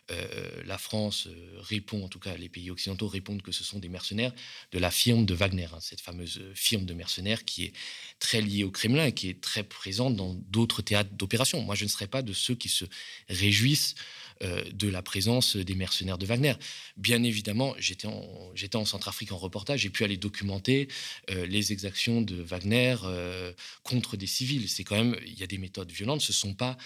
Euh, 0.10 0.64
la 0.64 0.78
France 0.78 1.28
euh, 1.28 1.58
répond, 1.60 2.06
en 2.06 2.08
tout 2.08 2.20
cas 2.20 2.38
les 2.38 2.48
pays 2.48 2.72
occidentaux 2.72 3.10
répondent 3.10 3.42
que 3.42 3.52
ce 3.52 3.66
sont 3.66 3.78
des 3.78 3.90
mercenaires 3.90 4.32
de 4.72 4.80
la 4.80 4.90
firme 4.90 5.26
de 5.26 5.34
Wagner, 5.34 5.68
hein, 5.74 5.80
cette 5.82 6.00
fameuse 6.00 6.42
firme 6.54 6.86
de 6.86 6.94
mercenaires 6.94 7.44
qui 7.44 7.66
est 7.66 7.74
très 8.20 8.40
liée 8.40 8.64
au 8.64 8.72
Kremlin 8.72 9.08
et 9.08 9.12
qui 9.12 9.28
est 9.28 9.42
très 9.42 9.64
présente 9.64 10.16
dans 10.16 10.34
d'autres 10.34 10.82
théâtres 10.82 11.12
d'opération. 11.12 11.62
Moi, 11.62 11.76
je 11.76 11.84
ne 11.84 11.90
serais 11.90 12.08
pas 12.08 12.22
de 12.22 12.32
ceux 12.32 12.56
qui 12.56 12.70
se 12.70 12.86
réjouissent 13.28 13.96
de 14.42 14.88
la 14.88 15.02
présence 15.02 15.56
des 15.56 15.76
mercenaires 15.76 16.18
de 16.18 16.26
Wagner. 16.26 16.54
Bien 16.96 17.24
évidemment, 17.24 17.76
j'étais 17.80 18.08
en, 18.08 18.52
j'étais 18.56 18.76
en 18.76 18.86
Centrafrique 18.86 19.32
en 19.32 19.38
reportage, 19.38 19.82
j'ai 19.82 19.90
pu 19.90 20.04
aller 20.04 20.18
documenter 20.18 20.88
euh, 21.30 21.46
les 21.46 21.72
exactions 21.72 22.22
de 22.22 22.36
Wagner 22.36 22.96
euh, 23.04 23.52
contre 23.84 24.18
des 24.18 24.28
civils. 24.28 24.70
C'est 24.70 24.84
quand 24.84 24.96
même, 24.96 25.16
il 25.26 25.38
y 25.38 25.44
a 25.44 25.48
des 25.48 25.58
méthodes 25.58 25.92
violentes, 25.92 26.22
ce 26.22 26.32
ne 26.32 26.36
sont 26.36 26.54
pas 26.54 26.78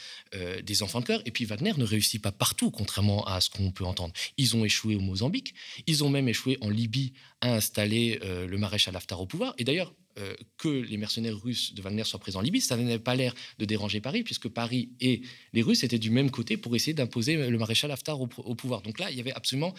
des 0.63 0.83
enfants 0.83 1.01
de 1.01 1.05
cœur. 1.05 1.21
Et 1.25 1.31
puis 1.31 1.45
Wagner 1.45 1.73
ne 1.77 1.83
réussit 1.83 2.21
pas 2.21 2.31
partout, 2.31 2.71
contrairement 2.71 3.25
à 3.25 3.41
ce 3.41 3.49
qu'on 3.49 3.71
peut 3.71 3.85
entendre. 3.85 4.13
Ils 4.37 4.55
ont 4.55 4.65
échoué 4.65 4.95
au 4.95 4.99
Mozambique, 4.99 5.53
ils 5.87 6.03
ont 6.03 6.09
même 6.09 6.27
échoué 6.29 6.57
en 6.61 6.69
Libye 6.69 7.13
à 7.41 7.55
installer 7.55 8.19
le 8.23 8.57
maréchal 8.57 8.95
Haftar 8.95 9.19
au 9.19 9.25
pouvoir. 9.25 9.53
Et 9.57 9.63
d'ailleurs, 9.63 9.93
euh, 10.17 10.35
que 10.57 10.69
les 10.69 10.97
mercenaires 10.97 11.39
russes 11.39 11.73
de 11.73 11.81
Wagner 11.81 12.03
soient 12.03 12.19
présents 12.19 12.39
en 12.39 12.43
Libye, 12.43 12.61
ça 12.61 12.77
n'avait 12.77 12.99
pas 12.99 13.15
l'air 13.15 13.33
de 13.59 13.65
déranger 13.65 14.01
Paris, 14.01 14.23
puisque 14.23 14.49
Paris 14.49 14.89
et 14.99 15.21
les 15.53 15.61
Russes 15.61 15.83
étaient 15.83 15.99
du 15.99 16.09
même 16.09 16.31
côté 16.31 16.57
pour 16.57 16.75
essayer 16.75 16.93
d'imposer 16.93 17.49
le 17.49 17.57
maréchal 17.57 17.91
Haftar 17.91 18.19
au, 18.19 18.27
pouvoir. 18.27 18.81
Donc 18.81 18.99
là, 18.99 19.09
il 19.09 19.15
n'y 19.15 19.21
avait 19.21 19.33
absolument 19.33 19.73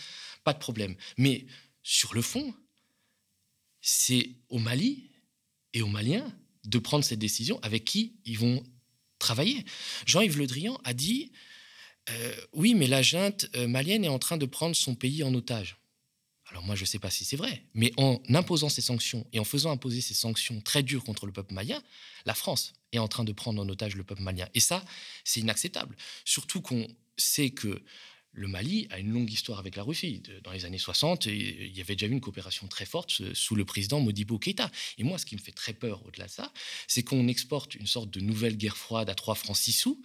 pas 0.45 0.53
de 0.53 0.59
problème. 0.59 0.95
Mais 1.19 1.47
sur 1.83 2.15
le 2.15 2.23
fond, 2.23 2.55
c'est 3.81 4.31
au 4.49 4.59
Mali 4.59 5.11
et 5.75 5.83
aux 5.83 5.89
Maliens 5.89 6.27
de 6.65 6.79
prendre 6.79 7.05
cette 7.05 7.19
décision 7.19 7.59
avec 7.63 7.85
qui 7.85 8.15
ils 8.25 8.39
vont 8.39 8.63
travailler. 9.19 9.65
Jean-Yves 10.07 10.39
Le 10.39 10.47
Drian 10.47 10.81
a 10.85 10.95
dit 10.95 11.33
euh, 12.11 12.35
Oui, 12.53 12.75
mais 12.75 12.87
la 12.87 13.03
junte 13.03 13.47
euh, 13.57 13.67
malienne 13.67 14.05
est 14.05 14.09
en 14.09 14.19
train 14.19 14.37
de 14.37 14.47
prendre 14.47 14.77
son 14.77 14.95
pays 14.95 15.23
en 15.23 15.35
otage. 15.35 15.77
Alors 16.53 16.65
moi, 16.65 16.77
je 16.77 16.83
ne 16.83 16.87
sais 16.87 16.99
pas 16.99 17.11
si 17.11 17.25
c'est 17.25 17.37
vrai, 17.37 17.65
mais 17.75 17.93
en 17.97 18.21
imposant 18.29 18.69
ces 18.69 18.83
sanctions 18.83 19.27
et 19.33 19.41
en 19.41 19.45
faisant 19.45 19.71
imposer 19.71 20.03
ces 20.03 20.15
sanctions 20.15 20.61
très 20.61 20.83
dures 20.83 21.03
contre 21.03 21.27
le 21.27 21.33
peuple 21.33 21.55
malien, 21.55 21.83
la 22.27 22.35
France 22.35 22.75
est 22.93 22.99
en 22.99 23.09
train 23.09 23.25
de 23.25 23.33
prendre 23.33 23.61
en 23.61 23.69
otage 23.69 23.97
le 23.97 24.05
peuple 24.05 24.23
malien. 24.23 24.47
Et 24.55 24.61
ça, 24.61 24.85
c'est 25.25 25.41
inacceptable. 25.41 25.97
Surtout 26.27 26.61
qu'on 26.61 26.87
sait 27.17 27.51
que 27.51 27.83
le 28.33 28.49
Mali 28.49 28.87
a 28.91 28.99
une 28.99 29.13
longue 29.13 29.31
histoire 29.31 29.59
avec 29.59 29.77
la 29.77 29.83
Russie. 29.83 30.23
Dans 30.43 30.53
les 30.53 30.65
années 30.65 30.79
60, 30.79 31.27
il 31.27 31.77
y 31.77 31.81
avait 31.81 31.95
déjà 31.95 32.07
eu 32.07 32.13
une 32.13 32.21
coopération 32.21 32.67
très 32.67 32.87
forte 32.87 33.35
sous 33.35 33.55
le 33.55 33.65
président 33.65 34.01
Modibo 34.01 34.39
Keïta. 34.39 34.71
Et 34.99 35.05
moi, 35.05 35.19
ce 35.19 35.27
qui 35.27 35.37
me 35.37 35.41
fait 35.41 35.53
très 35.53 35.75
peur 35.75 36.05
au-delà 36.07 36.27
de 36.27 36.31
ça, 36.31 36.53
c'est 36.87 37.03
qu'on 37.03 37.29
exporte 37.29 37.75
une 37.75 37.87
sorte 37.87 38.11
de 38.11 38.21
nouvelle 38.21 38.57
guerre 38.57 38.77
froide 38.77 39.11
à 39.11 39.15
trois 39.15 39.35
francs 39.35 39.57
six 39.57 39.73
sous 39.73 40.03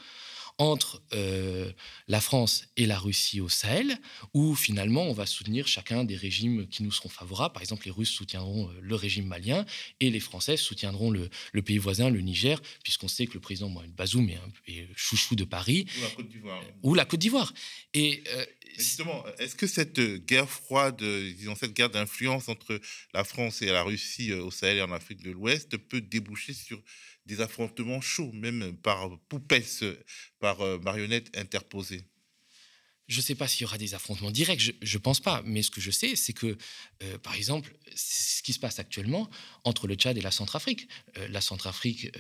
entre 0.58 1.02
euh, 1.14 1.72
la 2.08 2.20
France 2.20 2.66
et 2.78 2.86
la 2.86 2.98
Russie 2.98 3.42
au 3.42 3.50
Sahel, 3.50 3.98
où 4.34 4.56
finalement 4.56 5.04
on 5.04 5.14
va 5.14 5.26
soutenir 5.26 5.68
chacun 5.68 6.04
des 6.04 6.16
régimes 6.16 6.68
qui 6.68 6.84
nous 6.84 6.92
seront 6.92 7.10
favorables. 7.10 7.54
Par 7.54 7.62
exemple, 7.62 7.86
les 7.86 7.92
Russes 7.92 8.10
soutiendront 8.10 8.70
le 8.82 8.96
régime 8.96 9.28
malien 9.28 9.66
et 10.00 10.10
les 10.10 10.20
Français 10.20 10.58
soutiendront 10.58 11.12
le, 11.12 11.30
pays 11.62 11.78
voisin, 11.78 12.10
le 12.10 12.22
Niger, 12.22 12.62
puisqu'on 12.84 13.08
sait 13.08 13.28
que 13.28 13.34
le 13.34 13.40
président 13.40 13.70
Mohamed 13.70 13.94
Bazoum 13.94 14.30
est, 14.30 14.40
est, 14.68 14.88
chouchou 14.96 15.36
de 15.36 15.44
Paris. 15.44 15.86
Ou 15.98 16.02
la 16.02 16.10
Côte 16.10 16.30
d'Ivoire. 16.30 16.64
Ou 16.84 16.94
la 16.96 17.06
Côte 17.06 17.20
d'Ivoire. 17.20 17.54
Et 17.94 18.24
justement, 18.78 19.24
est-ce 19.38 19.56
que 19.56 19.68
cette 19.68 20.00
guerre 20.26 20.50
froide, 20.50 21.04
disons 21.04 21.56
cette 21.56 21.74
guerre 21.74 21.90
d'influence 21.90 22.50
entre 22.50 22.80
la 23.14 23.24
France 23.24 23.62
et 23.62 23.68
la 23.68 23.84
Russie 23.84 24.34
au 24.34 24.52
Sahel 24.52 24.78
et 24.78 24.82
en 24.82 24.92
Afrique 24.92 25.22
de 25.24 25.32
l'Ouest 25.32 25.78
peut 25.78 26.02
déboucher 26.02 26.54
sur 26.54 26.82
des 27.28 27.42
affrontements 27.42 28.02
chauds, 28.02 28.32
même 28.34 28.76
par 28.78 29.20
poupesse, 29.28 29.84
par 30.40 30.62
euh, 30.62 30.80
marionnettes 30.80 31.36
interposées 31.38 32.04
je 33.10 33.20
ne 33.20 33.22
sais 33.22 33.36
pas 33.36 33.48
s'il 33.48 33.62
y 33.62 33.64
aura 33.64 33.78
des 33.78 33.94
affrontements 33.94 34.32
directs, 34.32 34.60
je 34.60 34.98
ne 34.98 35.02
pense 35.02 35.22
pas. 35.22 35.42
Mais 35.46 35.64
ce 35.64 35.72
que 35.72 35.80
je 35.80 35.92
sais, 35.92 36.18
c'est 36.18 36.34
que, 36.34 36.58
euh, 37.04 37.18
par 37.20 37.36
exemple, 37.36 37.74
ce 37.96 38.44
qui 38.44 38.52
se 38.52 38.60
passe 38.60 38.80
actuellement 38.80 39.30
entre 39.64 39.88
le 39.88 39.96
Tchad 39.96 40.18
et 40.18 40.22
la 40.22 40.30
Centrafrique. 40.30 40.90
Euh, 41.16 41.26
la 41.30 41.40
Centrafrique 41.40 42.12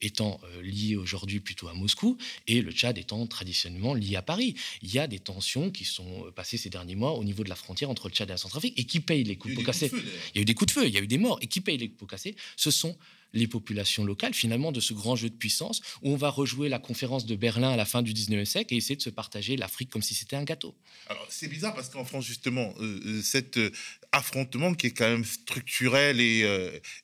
étant 0.00 0.40
liée 0.60 0.96
aujourd'hui 0.96 1.38
plutôt 1.38 1.68
à 1.68 1.74
Moscou 1.74 2.18
et 2.48 2.60
le 2.60 2.72
Tchad 2.72 2.98
étant 2.98 3.24
traditionnellement 3.28 3.94
lié 3.94 4.16
à 4.16 4.22
Paris. 4.22 4.56
Il 4.82 4.92
y 4.92 4.98
a 4.98 5.06
des 5.06 5.20
tensions 5.20 5.70
qui 5.70 5.84
sont 5.84 6.32
passées 6.34 6.56
ces 6.56 6.70
derniers 6.70 6.96
mois 6.96 7.12
au 7.12 7.22
niveau 7.22 7.44
de 7.44 7.48
la 7.48 7.54
frontière 7.54 7.88
entre 7.88 8.08
le 8.08 8.12
Tchad 8.12 8.28
et 8.28 8.32
la 8.32 8.36
Centrafrique 8.36 8.76
et 8.76 8.84
qui 8.84 8.98
payent 8.98 9.22
les 9.22 9.36
coups 9.36 9.54
de 9.54 9.62
cassés. 9.62 9.92
Il 9.94 10.34
y 10.34 10.38
a 10.40 10.42
eu 10.42 10.44
des 10.44 10.54
coups 10.54 10.74
de 10.74 10.80
feu, 10.80 10.88
il 10.88 10.92
y 10.92 10.98
a 10.98 11.00
eu 11.00 11.06
des 11.06 11.18
morts. 11.18 11.38
Et 11.40 11.46
qui 11.46 11.60
payent 11.60 11.78
les 11.78 11.88
pots 11.88 12.06
cassés 12.06 12.34
Ce 12.56 12.72
sont 12.72 12.98
les 13.32 13.46
populations 13.46 14.04
locales, 14.04 14.34
finalement, 14.34 14.72
de 14.72 14.80
ce 14.80 14.92
grand 14.92 15.16
jeu 15.16 15.30
de 15.30 15.34
puissance 15.34 15.80
où 16.02 16.10
on 16.10 16.16
va 16.16 16.28
rejouer 16.28 16.68
la 16.68 16.78
conférence 16.78 17.26
de 17.26 17.36
Berlin 17.36 17.70
à 17.70 17.76
la 17.76 17.84
fin 17.84 18.02
du 18.02 18.12
19e 18.12 18.44
siècle 18.44 18.74
et 18.74 18.76
essayer 18.76 18.96
de 18.96 19.02
se 19.02 19.10
partager 19.10 19.56
l'Afrique 19.56 19.90
comme 19.90 20.02
si 20.02 20.14
c'était 20.14 20.36
un 20.36 20.44
gâteau. 20.44 20.74
Alors, 21.08 21.26
c'est 21.28 21.48
bizarre 21.48 21.74
parce 21.74 21.88
qu'en 21.88 22.04
France, 22.04 22.26
justement, 22.26 22.74
euh, 22.80 23.00
euh, 23.04 23.22
cet 23.22 23.56
euh, 23.56 23.70
affrontement 24.12 24.74
qui 24.74 24.88
est 24.88 24.92
quand 24.92 25.08
même 25.08 25.24
structurel 25.24 26.20
et, 26.20 26.42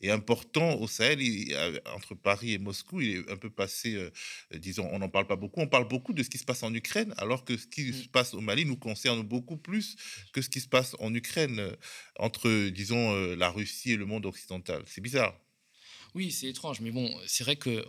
important 0.08 0.74
au 0.74 0.86
Sahel, 0.86 1.18
entre 1.94 2.14
Paris 2.14 2.52
et 2.52 2.58
Moscou, 2.58 3.00
il 3.00 3.16
est 3.16 3.30
un 3.30 3.36
peu 3.36 3.50
passé, 3.50 3.98
disons, 4.54 4.88
on 4.92 4.98
n'en 4.98 5.08
parle 5.08 5.26
pas 5.26 5.36
beaucoup. 5.36 5.60
On 5.60 5.66
parle 5.66 5.88
beaucoup 5.88 6.12
de 6.12 6.22
ce 6.22 6.28
qui 6.28 6.38
se 6.38 6.44
passe 6.44 6.62
en 6.62 6.74
Ukraine, 6.74 7.14
alors 7.16 7.44
que 7.44 7.56
ce 7.56 7.66
qui 7.66 7.92
se 7.92 8.08
passe 8.08 8.34
au 8.34 8.40
Mali 8.40 8.66
nous 8.66 8.76
concerne 8.76 9.22
beaucoup 9.22 9.56
plus 9.56 9.96
que 10.32 10.42
ce 10.42 10.50
qui 10.50 10.60
se 10.60 10.68
passe 10.68 10.96
en 10.98 11.14
Ukraine 11.14 11.76
entre, 12.18 12.68
disons, 12.68 13.34
la 13.36 13.48
Russie 13.48 13.92
et 13.92 13.96
le 13.96 14.04
monde 14.04 14.26
occidental. 14.26 14.82
C'est 14.86 15.00
bizarre. 15.00 15.34
Oui, 16.18 16.32
c'est 16.32 16.48
étrange, 16.48 16.80
mais 16.80 16.90
bon, 16.90 17.16
c'est 17.28 17.44
vrai 17.44 17.54
que 17.54 17.86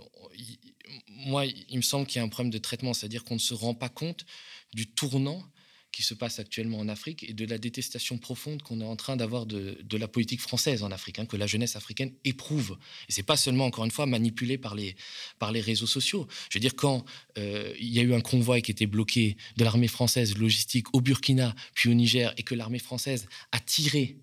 moi, 1.07 1.47
il 1.47 1.77
me 1.77 1.81
semble 1.81 2.05
qu'il 2.05 2.17
y 2.17 2.21
a 2.21 2.23
un 2.23 2.27
problème 2.27 2.51
de 2.51 2.59
traitement, 2.59 2.93
c'est-à-dire 2.93 3.23
qu'on 3.23 3.33
ne 3.33 3.39
se 3.39 3.55
rend 3.55 3.73
pas 3.73 3.89
compte 3.89 4.23
du 4.71 4.85
tournant 4.85 5.43
qui 5.91 6.03
se 6.03 6.13
passe 6.13 6.37
actuellement 6.37 6.77
en 6.77 6.89
Afrique 6.89 7.27
et 7.27 7.33
de 7.33 7.43
la 7.47 7.57
détestation 7.57 8.19
profonde 8.19 8.61
qu'on 8.61 8.81
est 8.81 8.85
en 8.85 8.95
train 8.95 9.15
d'avoir 9.15 9.47
de, 9.47 9.79
la 9.91 10.07
politique 10.07 10.41
française 10.41 10.83
en 10.83 10.91
Afrique, 10.91 11.17
hein, 11.17 11.25
que 11.25 11.37
la 11.37 11.47
jeunesse 11.47 11.75
africaine 11.75 12.13
éprouve. 12.23 12.77
Et 13.07 13.13
c'est 13.13 13.23
pas 13.23 13.35
seulement, 13.35 13.65
encore 13.65 13.85
une 13.85 13.89
fois, 13.89 14.05
manipulé 14.05 14.59
par 14.59 14.75
les, 14.75 14.95
par 15.39 15.51
les 15.51 15.61
réseaux 15.61 15.87
sociaux. 15.87 16.27
Je 16.51 16.59
veux 16.59 16.61
dire, 16.61 16.75
quand 16.75 17.05
euh, 17.39 17.73
il 17.79 17.91
y 17.91 17.97
a 17.97 18.03
eu 18.03 18.13
un 18.13 18.21
convoi 18.21 18.61
qui 18.61 18.69
était 18.69 18.85
bloqué 18.85 19.37
de 19.57 19.63
l'armée 19.63 19.87
française 19.87 20.37
logistique 20.37 20.93
au 20.93 21.01
Burkina, 21.01 21.55
puis 21.73 21.89
au 21.89 21.95
Niger, 21.95 22.31
et 22.37 22.43
que 22.43 22.53
l'armée 22.53 22.77
française 22.77 23.27
a 23.51 23.59
tiré 23.59 24.17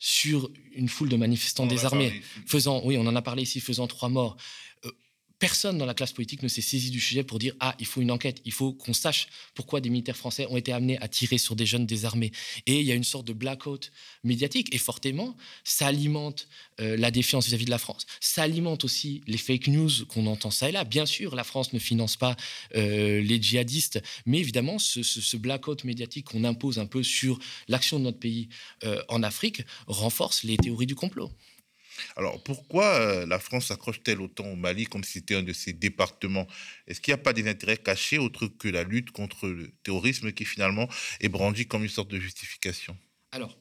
sur 0.00 0.50
une 0.74 0.88
foule 0.88 1.10
de 1.10 1.16
manifestants 1.16 1.66
désarmés, 1.66 2.22
faisant, 2.46 2.80
oui, 2.84 2.96
on 2.98 3.06
en 3.06 3.14
a 3.14 3.22
parlé 3.22 3.42
ici, 3.42 3.60
faisant 3.60 3.86
trois 3.86 4.08
morts 4.08 4.36
personne 5.40 5.78
dans 5.78 5.86
la 5.86 5.94
classe 5.94 6.12
politique 6.12 6.42
ne 6.42 6.48
s'est 6.48 6.60
saisi 6.60 6.90
du 6.90 7.00
sujet 7.00 7.24
pour 7.24 7.40
dire 7.40 7.54
ah 7.58 7.74
il 7.80 7.86
faut 7.86 8.00
une 8.00 8.12
enquête, 8.12 8.40
il 8.44 8.52
faut 8.52 8.72
qu'on 8.72 8.92
sache 8.92 9.26
pourquoi 9.54 9.80
des 9.80 9.88
militaires 9.88 10.16
français 10.16 10.46
ont 10.50 10.56
été 10.56 10.72
amenés 10.72 11.00
à 11.00 11.08
tirer 11.08 11.38
sur 11.38 11.56
des 11.56 11.66
jeunes 11.66 11.86
désarmés. 11.86 12.30
Et 12.66 12.80
il 12.80 12.86
y 12.86 12.92
a 12.92 12.94
une 12.94 13.04
sorte 13.04 13.26
de 13.26 13.32
blackout 13.32 13.90
médiatique 14.22 14.72
et 14.72 14.78
fortement 14.78 15.36
ça 15.64 15.88
alimente 15.88 16.46
euh, 16.80 16.96
la 16.96 17.10
défiance 17.10 17.46
vis-à-vis 17.46 17.64
de 17.64 17.70
la 17.70 17.78
France. 17.78 18.06
Ça 18.20 18.42
alimente 18.42 18.84
aussi 18.84 19.22
les 19.26 19.38
fake 19.38 19.68
news 19.68 19.90
qu'on 20.08 20.26
entend 20.26 20.50
ça 20.50 20.68
et 20.68 20.72
là. 20.72 20.84
Bien 20.84 21.06
sûr, 21.06 21.34
la 21.34 21.44
France 21.44 21.72
ne 21.72 21.78
finance 21.78 22.16
pas 22.16 22.36
euh, 22.76 23.22
les 23.22 23.42
djihadistes, 23.42 24.02
mais 24.26 24.38
évidemment 24.38 24.78
ce, 24.78 25.36
blackout 25.38 25.84
médiatique 25.84 26.26
qu'on 26.26 26.44
impose 26.44 26.78
un 26.78 26.86
peu 26.86 27.02
sur 27.02 27.38
l'action 27.68 27.98
de 27.98 28.04
notre 28.04 28.18
pays 28.18 28.48
euh, 28.84 29.02
en 29.08 29.22
Afrique 29.22 29.62
renforce 29.86 30.44
les 30.44 30.58
théories 30.58 30.86
du 30.86 30.94
complot. 30.94 31.30
Alors 32.16 32.42
pourquoi 32.42 32.86
euh, 32.86 33.26
la 33.26 33.38
France 33.38 33.66
s'accroche-t-elle 33.66 34.20
autant 34.20 34.46
au 34.46 34.56
Mali 34.56 34.84
comme 34.84 35.04
si 35.04 35.12
c'était 35.12 35.36
un 35.36 35.42
de 35.42 35.52
ses 35.52 35.72
départements? 35.72 36.46
Est-ce 36.86 37.00
qu'il 37.00 37.12
n'y 37.12 37.20
a 37.20 37.22
pas 37.22 37.32
des 37.32 37.48
intérêts 37.48 37.76
cachés 37.76 38.18
autres 38.18 38.46
que 38.46 38.68
la 38.68 38.84
lutte 38.84 39.10
contre 39.10 39.48
le 39.48 39.70
terrorisme 39.82 40.32
qui 40.32 40.44
finalement 40.44 40.88
est 41.20 41.28
brandi 41.28 41.66
comme 41.66 41.82
une 41.82 41.88
sorte 41.90 42.10
de 42.10 42.18
justification? 42.18 42.96
Alors, 43.32 43.56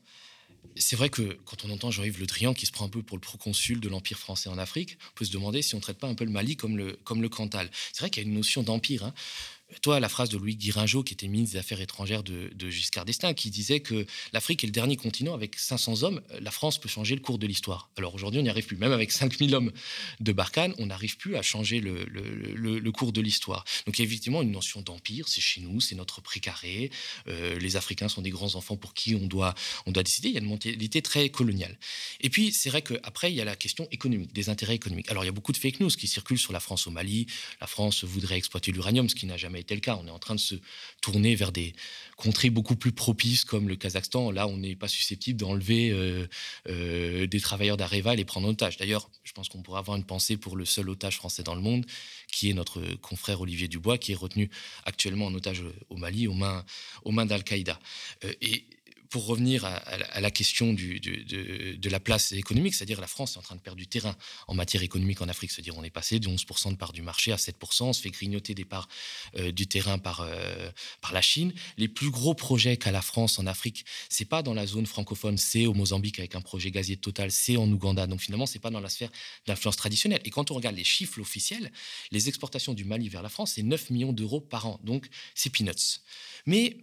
c'est 0.75 0.95
vrai 0.95 1.09
que 1.09 1.37
quand 1.45 1.65
on 1.65 1.69
entend 1.69 1.91
Jean-Yves 1.91 2.19
Le 2.19 2.25
Drian 2.25 2.53
qui 2.53 2.65
se 2.65 2.71
prend 2.71 2.85
un 2.85 2.89
peu 2.89 3.03
pour 3.03 3.17
le 3.17 3.21
proconsul 3.21 3.79
de 3.79 3.89
l'Empire 3.89 4.17
français 4.17 4.49
en 4.49 4.57
Afrique, 4.57 4.97
on 5.11 5.13
peut 5.15 5.25
se 5.25 5.31
demander 5.31 5.61
si 5.61 5.75
on 5.75 5.77
ne 5.77 5.81
traite 5.81 5.99
pas 5.99 6.07
un 6.07 6.15
peu 6.15 6.25
le 6.25 6.31
Mali 6.31 6.55
comme 6.55 6.77
le, 6.77 6.93
comme 7.03 7.21
le 7.21 7.29
Cantal. 7.29 7.69
C'est 7.91 7.99
vrai 7.99 8.09
qu'il 8.09 8.23
y 8.23 8.25
a 8.25 8.29
une 8.29 8.35
notion 8.35 8.63
d'empire. 8.63 9.03
Hein 9.03 9.13
toi, 9.81 9.99
la 9.99 10.09
phrase 10.09 10.29
de 10.29 10.37
Louis 10.37 10.55
Guiringeau, 10.55 11.03
qui 11.03 11.13
était 11.13 11.27
ministre 11.27 11.53
des 11.53 11.59
Affaires 11.59 11.81
étrangères 11.81 12.23
de, 12.23 12.69
Giscard 12.69 13.05
d'Estaing, 13.05 13.33
qui 13.33 13.49
disait 13.49 13.79
que 13.79 14.05
l'Afrique 14.33 14.63
est 14.63 14.67
le 14.67 14.73
dernier 14.73 14.95
continent 14.95 15.33
avec 15.33 15.57
500 15.57 16.03
hommes, 16.03 16.21
la 16.39 16.51
France 16.51 16.79
peut 16.79 16.89
changer 16.89 17.15
le 17.15 17.21
cours 17.21 17.39
de 17.39 17.47
l'histoire. 17.47 17.89
Alors 17.97 18.15
aujourd'hui, 18.15 18.39
on 18.39 18.43
n'y 18.43 18.49
arrive 18.49 18.65
plus. 18.65 18.77
Même 18.77 18.91
avec 18.91 19.11
5000 19.11 19.53
hommes 19.55 19.71
de 20.19 20.31
Barkhane, 20.31 20.73
on 20.77 20.87
n'arrive 20.87 21.17
plus 21.17 21.35
à 21.35 21.41
changer 21.41 21.79
le, 21.79 22.91
cours 22.91 23.11
de 23.11 23.21
l'histoire. 23.21 23.63
Donc 23.85 23.97
il 23.97 24.01
y 24.01 24.05
a 24.05 24.07
effectivement 24.07 24.41
une 24.41 24.51
notion 24.51 24.81
d'empire, 24.81 25.27
c'est 25.27 25.41
chez 25.41 25.61
nous, 25.61 25.79
c'est 25.79 25.95
notre 25.95 26.21
précaré. 26.21 26.91
Euh, 27.27 27.57
les 27.59 27.75
Africains 27.75 28.09
sont 28.09 28.21
des 28.21 28.31
grands 28.31 28.55
enfants 28.55 28.77
pour 28.77 28.93
qui 28.93 29.15
on 29.15 29.27
doit, 29.27 29.53
on 29.85 29.91
doit 29.91 30.03
décider. 30.03 30.29
Il 30.29 30.33
y 30.33 30.37
a 30.37 30.41
une 30.41 30.47
mentalité 30.47 31.01
très 31.01 31.29
coloniale. 31.29 31.77
Et 32.21 32.29
puis, 32.29 32.51
c'est 32.51 32.69
vrai 32.69 32.81
qu'après, 32.81 33.31
il 33.31 33.35
y 33.35 33.41
a 33.41 33.45
la 33.45 33.55
question 33.55 33.87
économique, 33.91 34.33
des 34.33 34.49
intérêts 34.49 34.75
économiques. 34.75 35.09
Alors 35.09 35.23
il 35.23 35.27
y 35.27 35.29
a 35.29 35.33
beaucoup 35.33 35.51
de 35.51 35.57
fake 35.57 35.79
news 35.79 35.89
qui 35.89 36.07
circulent 36.07 36.39
sur 36.39 36.53
la 36.53 36.59
France 36.59 36.87
au 36.87 36.91
Mali. 36.91 37.27
La 37.61 37.67
France 37.67 38.03
voudrait 38.03 38.37
exploiter 38.37 38.71
l'uranium, 38.71 39.07
ce 39.09 39.15
qui 39.15 39.25
n'a 39.25 39.37
jamais 39.37 39.58
été 39.59 39.75
le 39.75 39.81
cas. 39.81 39.99
On 40.01 40.07
est 40.07 40.11
en 40.11 40.19
train 40.19 40.35
de 40.35 40.39
se 40.39 40.55
tourner 41.01 41.35
vers 41.35 41.51
des 41.51 41.73
contrées 42.17 42.49
beaucoup 42.49 42.75
plus 42.75 42.91
propices 42.91 43.45
comme 43.45 43.69
le 43.69 43.75
Kazakhstan. 43.75 44.31
Là, 44.31 44.47
on 44.47 44.57
n'est 44.57 44.75
pas 44.75 44.87
susceptible 44.87 45.39
d'enlever 45.39 45.89
euh, 45.91 46.27
euh, 46.67 47.27
des 47.27 47.39
travailleurs 47.39 47.77
d'Areva 47.77 48.15
et 48.15 48.25
prendre 48.25 48.47
en 48.47 48.51
otage. 48.51 48.77
D'ailleurs, 48.77 49.09
je 49.23 49.31
pense 49.31 49.47
qu'on 49.47 49.61
pourrait 49.61 49.79
avoir 49.79 49.95
une 49.95 50.03
pensée 50.03 50.35
pour 50.35 50.57
le 50.57 50.65
seul 50.65 50.89
otage 50.89 51.15
français 51.15 51.43
dans 51.43 51.55
le 51.55 51.61
monde, 51.61 51.85
qui 52.31 52.49
est 52.49 52.53
notre 52.53 52.81
confrère 52.95 53.41
Olivier 53.41 53.67
Dubois, 53.67 53.97
qui 53.97 54.11
est 54.11 54.15
retenu 54.15 54.49
actuellement 54.85 55.27
en 55.27 55.33
otage 55.33 55.63
au 55.89 55.97
Mali 55.97 56.27
aux 56.27 56.33
mains, 56.33 56.65
aux 57.03 57.11
mains 57.11 57.25
d'Al-Qaïda. 57.25 57.79
Euh, 58.25 58.33
et 58.41 58.65
pour 59.09 59.25
revenir 59.25 59.65
à, 59.65 60.19
la 60.19 60.31
question 60.31 60.73
de, 60.73 61.89
la 61.89 61.99
place 61.99 62.31
économique, 62.31 62.75
c'est-à-dire 62.75 63.01
la 63.01 63.07
France 63.07 63.35
est 63.35 63.39
en 63.39 63.41
train 63.41 63.55
de 63.55 63.61
perdre 63.61 63.77
du 63.77 63.87
terrain 63.87 64.15
en 64.47 64.53
matière 64.53 64.83
économique 64.83 65.21
en 65.21 65.27
Afrique. 65.27 65.51
C'est-à-dire 65.51 65.77
on 65.77 65.83
est 65.83 65.89
passé 65.89 66.19
de 66.19 66.27
11% 66.27 66.71
de 66.71 66.77
part 66.77 66.93
du 66.93 67.01
marché 67.01 67.31
à 67.31 67.37
7%, 67.37 67.83
on 67.83 67.93
se 67.93 68.01
fait 68.01 68.11
grignoter 68.11 68.53
des 68.53 68.65
parts 68.65 68.87
euh, 69.35 69.51
du 69.51 69.67
terrain 69.67 69.97
par, 69.97 70.21
euh, 70.21 70.69
par 71.01 71.11
la 71.11 71.21
Chine. 71.21 71.53
Les 71.77 71.87
plus 71.87 72.11
gros 72.11 72.35
projets 72.35 72.77
qu'a 72.77 72.91
la 72.91 73.01
France 73.01 73.39
en 73.39 73.47
Afrique, 73.47 73.83
c'est 74.09 74.25
pas 74.25 74.43
dans 74.43 74.53
la 74.53 74.67
zone 74.67 74.85
francophone, 74.85 75.37
c'est 75.37 75.65
au 75.65 75.73
Mozambique 75.73 76.19
avec 76.19 76.35
un 76.35 76.41
projet 76.41 76.69
gazier 76.69 76.97
total, 76.97 77.31
c'est 77.31 77.57
en 77.57 77.69
Ouganda. 77.71 78.05
Donc 78.05 78.21
finalement, 78.21 78.45
c'est 78.45 78.59
pas 78.59 78.69
dans 78.69 78.79
la 78.79 78.89
sphère 78.89 79.09
d'influence 79.47 79.77
traditionnelle. 79.77 80.21
Et 80.25 80.29
quand 80.29 80.51
on 80.51 80.53
regarde 80.53 80.75
les 80.75 80.83
chiffres 80.83 81.19
officiels, 81.19 81.71
les 82.11 82.27
exportations 82.29 82.73
du 82.73 82.83
Mali 82.83 83.09
vers 83.09 83.23
la 83.23 83.29
France, 83.29 83.53
c'est 83.55 83.63
9 83.63 83.89
millions 83.89 84.13
d'euros 84.13 84.41
par 84.41 84.67
an. 84.67 84.79
Donc 84.83 85.09
c'est 85.33 85.49
peanuts. 85.49 86.01
Mais 86.45 86.77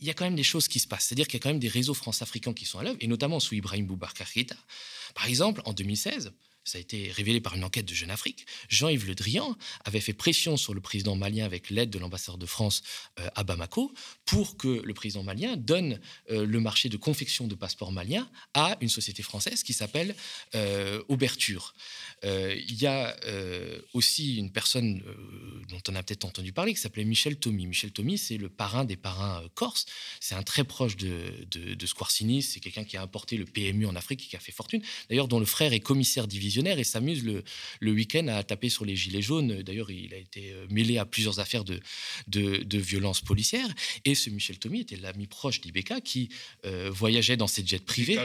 il 0.00 0.06
y 0.06 0.10
a 0.10 0.14
quand 0.14 0.24
même 0.24 0.36
des 0.36 0.42
choses 0.42 0.68
qui 0.68 0.80
se 0.80 0.88
passent. 0.88 1.06
C'est-à-dire 1.06 1.26
qu'il 1.26 1.38
y 1.38 1.40
a 1.40 1.42
quand 1.42 1.50
même 1.50 1.58
des 1.58 1.68
réseaux 1.68 1.94
france-africains 1.94 2.54
qui 2.54 2.64
sont 2.64 2.78
à 2.78 2.84
l'œuvre, 2.84 2.98
et 3.00 3.06
notamment 3.06 3.40
sous 3.40 3.54
Ibrahim 3.54 3.86
Boubacar 3.86 4.30
Keïta. 4.30 4.56
Par 5.14 5.26
exemple, 5.26 5.62
en 5.64 5.72
2016, 5.72 6.32
ça 6.64 6.78
a 6.78 6.80
été 6.80 7.10
révélé 7.10 7.40
par 7.40 7.54
une 7.54 7.64
enquête 7.64 7.86
de 7.86 7.94
Jeune 7.94 8.10
Afrique, 8.10 8.46
Jean-Yves 8.68 9.06
Le 9.06 9.14
Drian 9.14 9.56
avait 9.84 10.00
fait 10.00 10.12
pression 10.12 10.56
sur 10.56 10.74
le 10.74 10.80
président 10.80 11.16
malien 11.16 11.44
avec 11.44 11.70
l'aide 11.70 11.90
de 11.90 11.98
l'ambassadeur 11.98 12.38
de 12.38 12.46
France 12.46 12.82
euh, 13.18 13.28
à 13.34 13.44
Bamako 13.44 13.92
pour 14.26 14.56
que 14.56 14.68
le 14.68 14.94
président 14.94 15.22
malien 15.22 15.56
donne 15.56 16.00
euh, 16.30 16.44
le 16.44 16.60
marché 16.60 16.88
de 16.88 16.96
confection 16.96 17.46
de 17.46 17.54
passeports 17.54 17.92
maliens 17.92 18.30
à 18.54 18.76
une 18.80 18.88
société 18.88 19.22
française 19.22 19.62
qui 19.62 19.72
s'appelle 19.72 20.14
euh, 20.54 21.02
Auberture. 21.08 21.74
Il 22.22 22.74
y 22.74 22.86
a 22.86 23.16
aussi 23.94 24.36
une 24.36 24.52
personne 24.52 25.02
dont 25.68 25.80
on 25.88 25.94
a 25.94 26.02
peut-être 26.02 26.26
entendu 26.26 26.52
parler 26.52 26.74
qui 26.74 26.80
s'appelait 26.80 27.04
Michel 27.04 27.36
Tommy. 27.36 27.66
Michel 27.66 27.92
Tommy, 27.92 28.18
c'est 28.18 28.36
le 28.36 28.50
parrain 28.50 28.84
des 28.84 28.96
parrains 28.96 29.42
corses. 29.54 29.86
C'est 30.20 30.34
un 30.34 30.42
très 30.42 30.64
proche 30.64 30.96
de, 30.96 31.46
de, 31.50 31.86
Squarcini. 31.86 32.42
C'est 32.42 32.60
quelqu'un 32.60 32.84
qui 32.84 32.98
a 32.98 33.02
importé 33.02 33.38
le 33.38 33.46
PMU 33.46 33.86
en 33.86 33.96
Afrique 33.96 34.24
et 34.24 34.26
qui 34.26 34.36
a 34.36 34.40
fait 34.40 34.52
fortune. 34.52 34.82
D'ailleurs, 35.08 35.28
dont 35.28 35.40
le 35.40 35.46
frère 35.46 35.72
est 35.72 35.80
commissaire 35.80 36.26
divisé 36.26 36.49
visionnaire 36.50 36.78
et 36.78 36.84
s'amuse 36.84 37.22
le, 37.24 37.42
le 37.80 37.92
week-end 37.92 38.26
à 38.28 38.42
taper 38.42 38.68
sur 38.68 38.84
les 38.84 38.96
gilets 38.96 39.22
jaunes. 39.22 39.62
D'ailleurs, 39.62 39.90
il 39.90 40.12
a 40.14 40.16
été 40.16 40.52
mêlé 40.68 40.98
à 40.98 41.04
plusieurs 41.04 41.38
affaires 41.38 41.64
de, 41.64 41.80
de, 42.26 42.58
de 42.74 42.78
violences 42.78 43.20
policières. 43.20 43.72
Et 44.04 44.14
ce 44.14 44.30
Michel 44.30 44.58
Thomy 44.58 44.80
était 44.80 44.96
l'ami 44.96 45.26
proche 45.26 45.60
d'Ibeka 45.60 46.00
qui 46.00 46.28
voyageait 46.90 47.36
dans 47.36 47.46
ses 47.46 47.64
jets 47.64 47.78
privés. 47.78 48.18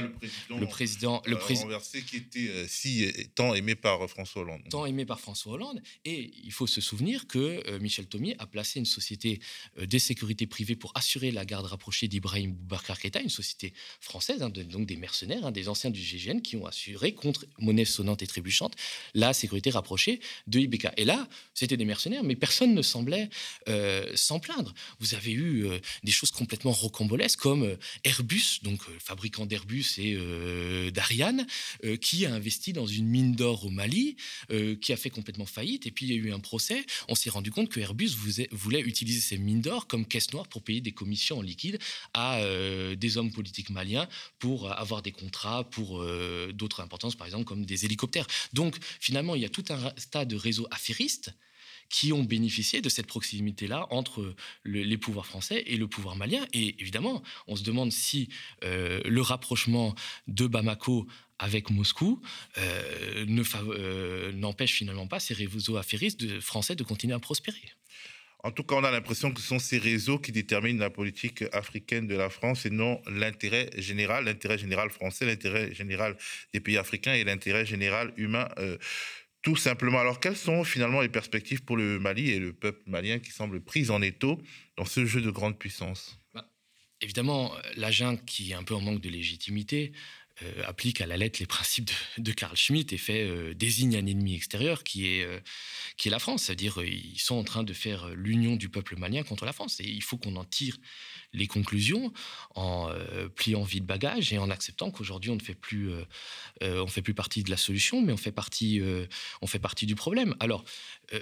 le 0.49 0.65
président, 0.67 1.21
le 1.25 1.37
président, 1.37 1.67
le 1.67 2.01
qui 2.01 2.17
était 2.17 2.67
si 2.67 3.11
tant 3.35 3.53
aimé 3.53 3.75
par 3.75 4.09
François 4.09 4.41
Hollande. 4.41 4.61
Tant 4.69 4.85
aimé 4.85 5.05
par 5.05 5.19
François 5.19 5.53
Hollande. 5.53 5.81
Et 6.03 6.31
il 6.43 6.51
faut 6.51 6.67
se 6.67 6.81
souvenir 6.81 7.27
que 7.27 7.77
Michel 7.79 8.07
Thomy 8.07 8.33
a 8.39 8.47
placé 8.47 8.79
une 8.79 8.85
société 8.85 9.39
des 9.79 9.99
sécurités 9.99 10.47
privées 10.47 10.75
pour 10.75 10.91
assurer 10.95 11.31
la 11.31 11.45
garde 11.45 11.65
rapprochée 11.65 12.07
d'Ibrahim 12.07 12.53
Boubacar 12.53 12.99
Keïta, 12.99 13.21
une 13.21 13.29
société 13.29 13.73
française, 13.99 14.41
hein, 14.41 14.49
donc 14.49 14.85
des 14.85 14.95
mercenaires, 14.95 15.45
hein, 15.45 15.51
des 15.51 15.69
anciens 15.69 15.91
du 15.91 16.01
GGN 16.01 16.41
qui 16.41 16.55
ont 16.55 16.65
assuré 16.65 17.13
contre 17.13 17.45
monnaie 17.59 17.85
sonnante 17.85 18.14
et 18.21 18.27
trébuchante 18.27 18.75
la 19.13 19.33
sécurité 19.33 19.69
rapprochée 19.69 20.19
de 20.47 20.59
IBK. 20.59 20.87
Et 20.97 21.05
là, 21.05 21.27
c'était 21.53 21.77
des 21.77 21.85
mercenaires, 21.85 22.23
mais 22.23 22.35
personne 22.35 22.73
ne 22.73 22.81
semblait 22.81 23.29
euh, 23.67 24.11
s'en 24.15 24.39
plaindre. 24.39 24.73
Vous 24.99 25.15
avez 25.15 25.31
eu 25.31 25.65
euh, 25.65 25.79
des 26.03 26.11
choses 26.11 26.31
complètement 26.31 26.71
rocambolesques 26.71 27.39
comme 27.39 27.63
euh, 27.63 27.77
Airbus, 28.03 28.59
donc 28.63 28.81
fabricant 28.99 29.45
d'Airbus 29.45 29.85
et 29.97 30.17
d'Ariane, 30.91 31.45
qui 32.01 32.25
a 32.25 32.33
investi 32.33 32.73
dans 32.73 32.85
une 32.85 33.07
mine 33.07 33.35
d'or 33.35 33.65
au 33.65 33.69
Mali, 33.69 34.15
qui 34.81 34.93
a 34.93 34.97
fait 34.97 35.09
complètement 35.09 35.45
faillite. 35.45 35.85
Et 35.87 35.91
puis 35.91 36.05
il 36.05 36.11
y 36.11 36.15
a 36.15 36.17
eu 36.17 36.31
un 36.31 36.39
procès. 36.39 36.85
On 37.07 37.15
s'est 37.15 37.29
rendu 37.29 37.51
compte 37.51 37.69
que 37.69 37.79
Airbus 37.79 38.11
voulait 38.51 38.81
utiliser 38.81 39.19
ces 39.19 39.37
mines 39.37 39.61
d'or 39.61 39.87
comme 39.87 40.05
caisse 40.05 40.31
noire 40.33 40.47
pour 40.47 40.63
payer 40.63 40.81
des 40.81 40.91
commissions 40.91 41.39
en 41.39 41.41
liquide 41.41 41.79
à 42.13 42.41
des 42.95 43.17
hommes 43.17 43.31
politiques 43.31 43.69
maliens 43.69 44.07
pour 44.39 44.71
avoir 44.71 45.01
des 45.01 45.11
contrats 45.11 45.63
pour 45.63 46.03
d'autres 46.53 46.81
importances, 46.81 47.15
par 47.15 47.27
exemple 47.27 47.45
comme 47.45 47.65
des 47.65 47.85
hélicoptères. 47.85 48.04
Donc 48.53 48.77
finalement, 48.99 49.35
il 49.35 49.41
y 49.41 49.45
a 49.45 49.49
tout 49.49 49.65
un 49.69 49.91
tas 50.11 50.25
de 50.25 50.35
réseaux 50.35 50.67
affairistes 50.71 51.33
qui 51.89 52.13
ont 52.13 52.23
bénéficié 52.23 52.81
de 52.81 52.89
cette 52.89 53.07
proximité-là 53.07 53.87
entre 53.91 54.35
les 54.63 54.97
pouvoirs 54.97 55.25
français 55.25 55.63
et 55.67 55.77
le 55.77 55.87
pouvoir 55.87 56.15
malien. 56.15 56.45
Et 56.53 56.75
évidemment, 56.79 57.21
on 57.47 57.55
se 57.55 57.63
demande 57.63 57.91
si 57.91 58.29
euh, 58.63 59.01
le 59.05 59.21
rapprochement 59.21 59.95
de 60.27 60.47
Bamako 60.47 61.07
avec 61.37 61.69
Moscou 61.69 62.21
euh, 62.57 63.25
euh, 63.27 64.31
n'empêche 64.31 64.73
finalement 64.73 65.07
pas 65.07 65.19
ces 65.19 65.33
réseaux 65.33 65.77
affairistes 65.77 66.39
français 66.39 66.75
de 66.75 66.83
continuer 66.83 67.13
à 67.13 67.19
prospérer. 67.19 67.61
En 68.45 68.51
tout 68.51 68.61
cas, 68.63 68.75
on 68.75 68.83
a 68.83 68.91
l'impression 68.91 69.31
que 69.31 69.41
ce 69.41 69.47
sont 69.47 69.57
ces 69.57 69.79
réseaux 69.79 70.19
qui 70.19 70.31
déterminent 70.31 70.79
la 70.79 70.91
politique 70.91 71.43
africaine 71.51 72.05
de 72.05 72.13
la 72.13 72.29
France 72.29 72.67
et 72.67 72.69
non 72.69 73.01
l'intérêt 73.07 73.71
général, 73.75 74.25
l'intérêt 74.25 74.59
général 74.59 74.91
français, 74.91 75.25
l'intérêt 75.25 75.73
général 75.73 76.15
des 76.53 76.59
pays 76.59 76.77
africains 76.77 77.15
et 77.15 77.23
l'intérêt 77.23 77.65
général 77.65 78.13
humain. 78.17 78.47
Tout 79.41 79.55
simplement. 79.55 79.99
Alors, 79.99 80.19
quelles 80.19 80.37
sont 80.37 80.63
finalement 80.63 81.01
les 81.01 81.09
perspectives 81.09 81.63
pour 81.63 81.75
le 81.75 81.97
Mali 81.97 82.29
et 82.29 82.39
le 82.39 82.53
peuple 82.53 82.83
malien 82.85 83.17
qui 83.17 83.31
semble 83.31 83.61
pris 83.61 83.89
en 83.89 83.99
étau 84.03 84.39
dans 84.77 84.85
ce 84.85 85.07
jeu 85.07 85.21
de 85.21 85.31
grande 85.31 85.57
puissance? 85.57 86.19
Bah, 86.35 86.47
Évidemment, 87.01 87.51
la 87.77 87.89
junte 87.89 88.23
qui 88.25 88.51
est 88.51 88.55
un 88.55 88.63
peu 88.63 88.75
en 88.75 88.81
manque 88.81 89.01
de 89.01 89.09
légitimité 89.09 89.91
euh, 90.43 90.63
applique 90.65 90.99
à 90.99 91.05
la 91.05 91.15
lettre 91.15 91.39
les 91.39 91.45
principes 91.45 91.91
de, 92.17 92.31
Karl 92.33 92.57
Schmitt 92.57 92.91
et 92.91 92.97
fait 92.97 93.23
euh, 93.23 93.53
désigne 93.53 93.95
un 93.95 94.05
ennemi 94.05 94.35
extérieur 94.35 94.83
qui 94.83 95.07
est, 95.07 95.23
euh, 95.23 95.39
qui 95.95 96.09
est 96.09 96.11
la 96.11 96.19
France. 96.19 96.43
C'est-à-dire 96.43 96.83
ils 96.83 97.19
sont 97.19 97.35
en 97.35 97.45
train 97.45 97.63
de 97.63 97.71
faire 97.71 98.09
l'union 98.09 98.57
du 98.57 98.67
peuple 98.67 98.97
malien 98.97 99.23
contre 99.23 99.45
la 99.45 99.53
France. 99.53 99.79
Et 99.79 99.85
il 99.85 100.03
faut 100.03 100.17
qu'on 100.17 100.35
en 100.35 100.43
tire 100.43 100.77
les 101.35 101.47
conclusions 101.47 102.11
en 102.55 102.89
euh, 102.89 103.27
pliant 103.29 103.63
vide 103.63 103.85
bagage 103.85 104.33
et 104.33 104.37
en 104.37 104.49
acceptant 104.49 104.89
qu'aujourd'hui 104.91 105.29
on 105.31 105.35
ne 105.35 105.41
fait 105.41 105.55
plus, 105.55 105.91
euh, 105.91 106.03
euh, 106.63 106.83
on 106.83 106.87
fait 106.87 107.01
plus 107.01 107.13
partie 107.13 107.43
de 107.43 107.51
la 107.51 107.57
solution, 107.57 108.01
mais 108.01 108.13
on 108.13 108.17
fait 108.17 108.31
partie, 108.31 108.81
on 109.41 109.47
fait 109.47 109.59
partie 109.59 109.85
du 109.85 109.95
problème. 109.95 110.35
Alors, 110.39 110.63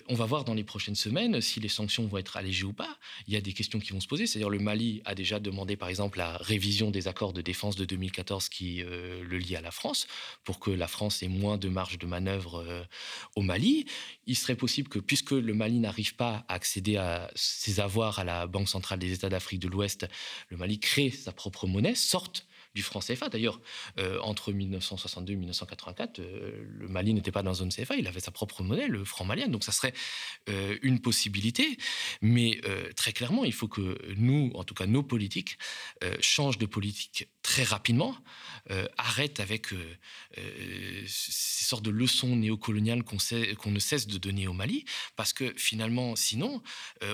on 0.07 0.15
va 0.15 0.26
voir 0.26 0.44
dans 0.44 0.53
les 0.53 0.64
prochaines 0.64 0.95
semaines 0.95 1.41
si 1.41 1.60
les 1.60 1.68
sanctions 1.68 2.06
vont 2.06 2.18
être 2.18 2.38
allégées 2.38 2.65
ou 2.65 2.73
pas. 2.73 2.98
Il 3.27 3.34
y 3.34 3.38
a 3.38 3.41
des 3.41 3.53
questions 3.53 3.80
qui 3.80 3.91
vont 3.91 3.99
se 3.99 4.07
poser. 4.07 4.27
C'est-à-dire 4.27 4.49
le 4.49 4.60
Mali 4.60 5.02
a 5.06 5.15
déjà 5.15 5.40
demandé, 5.40 5.76
par 5.76 5.90
exemple, 5.90 6.18
la 6.18 6.38
révision 6.38 6.91
des 6.91 7.07
accords 7.07 7.34
de 7.34 7.41
défense 7.41 7.76
de 7.76 7.85
2014 7.85 8.49
qui 8.49 8.84
le 9.03 9.38
lient 9.38 9.57
à 9.57 9.61
la 9.61 9.71
France 9.71 10.07
pour 10.43 10.59
que 10.59 10.71
la 10.71 10.88
France 10.88 11.23
ait 11.23 11.27
moins 11.27 11.57
de 11.57 11.69
marge 11.69 11.97
de 11.97 12.05
manœuvre 12.05 12.88
au 13.35 13.41
Mali. 13.41 13.85
Il 14.25 14.35
serait 14.35 14.55
possible 14.55 14.89
que, 14.89 14.99
puisque 14.99 15.31
le 15.31 15.53
Mali 15.53 15.80
n'arrive 15.80 16.15
pas 16.15 16.45
à 16.47 16.55
accéder 16.55 16.97
à 16.97 17.30
ses 17.35 17.80
avoirs 17.80 18.19
à 18.19 18.23
la 18.23 18.47
Banque 18.47 18.69
centrale 18.69 18.99
des 18.99 19.11
États 19.11 19.30
d'Afrique 19.30 19.59
de 19.59 19.67
l'Ouest, 19.67 20.07
le 20.49 20.57
Mali 20.57 20.80
crée 20.80 21.09
sa 21.09 21.31
propre 21.31 21.67
monnaie, 21.67 21.95
sorte 21.95 22.45
du 22.75 22.81
franc 22.81 22.99
CFA. 22.99 23.29
D'ailleurs, 23.29 23.61
euh, 23.99 24.19
entre 24.21 24.51
1962 24.51 25.33
et 25.33 25.35
1984, 25.35 26.19
euh, 26.19 26.65
le 26.67 26.87
Mali 26.87 27.13
n'était 27.13 27.31
pas 27.31 27.43
dans 27.43 27.51
la 27.51 27.55
zone 27.55 27.69
CFA, 27.69 27.95
il 27.95 28.07
avait 28.07 28.19
sa 28.19 28.31
propre 28.31 28.63
monnaie, 28.63 28.87
le 28.87 29.05
franc 29.05 29.25
malien. 29.25 29.47
Donc 29.47 29.63
ça 29.63 29.71
serait 29.71 29.93
euh, 30.49 30.77
une 30.81 30.99
possibilité. 30.99 31.77
Mais 32.21 32.61
très 32.95 33.11
clairement, 33.13 33.43
il 33.43 33.53
faut 33.53 33.67
que 33.67 33.97
nous, 34.15 34.51
en 34.55 34.63
tout 34.63 34.73
cas 34.73 34.85
nos 34.85 35.03
politiques, 35.03 35.57
changent 36.21 36.57
de 36.57 36.65
politique 36.65 37.27
très 37.41 37.63
rapidement, 37.63 38.15
arrêtent 38.97 39.39
avec 39.39 39.67
ces 40.35 41.63
sortes 41.63 41.83
de 41.83 41.89
leçons 41.91 42.35
néocoloniales 42.35 43.03
qu'on 43.03 43.17
qu'on 43.57 43.71
ne 43.71 43.79
cesse 43.79 44.07
de 44.07 44.17
donner 44.17 44.47
au 44.47 44.53
Mali, 44.53 44.85
parce 45.15 45.33
que 45.33 45.53
finalement, 45.57 46.15
sinon, 46.15 46.61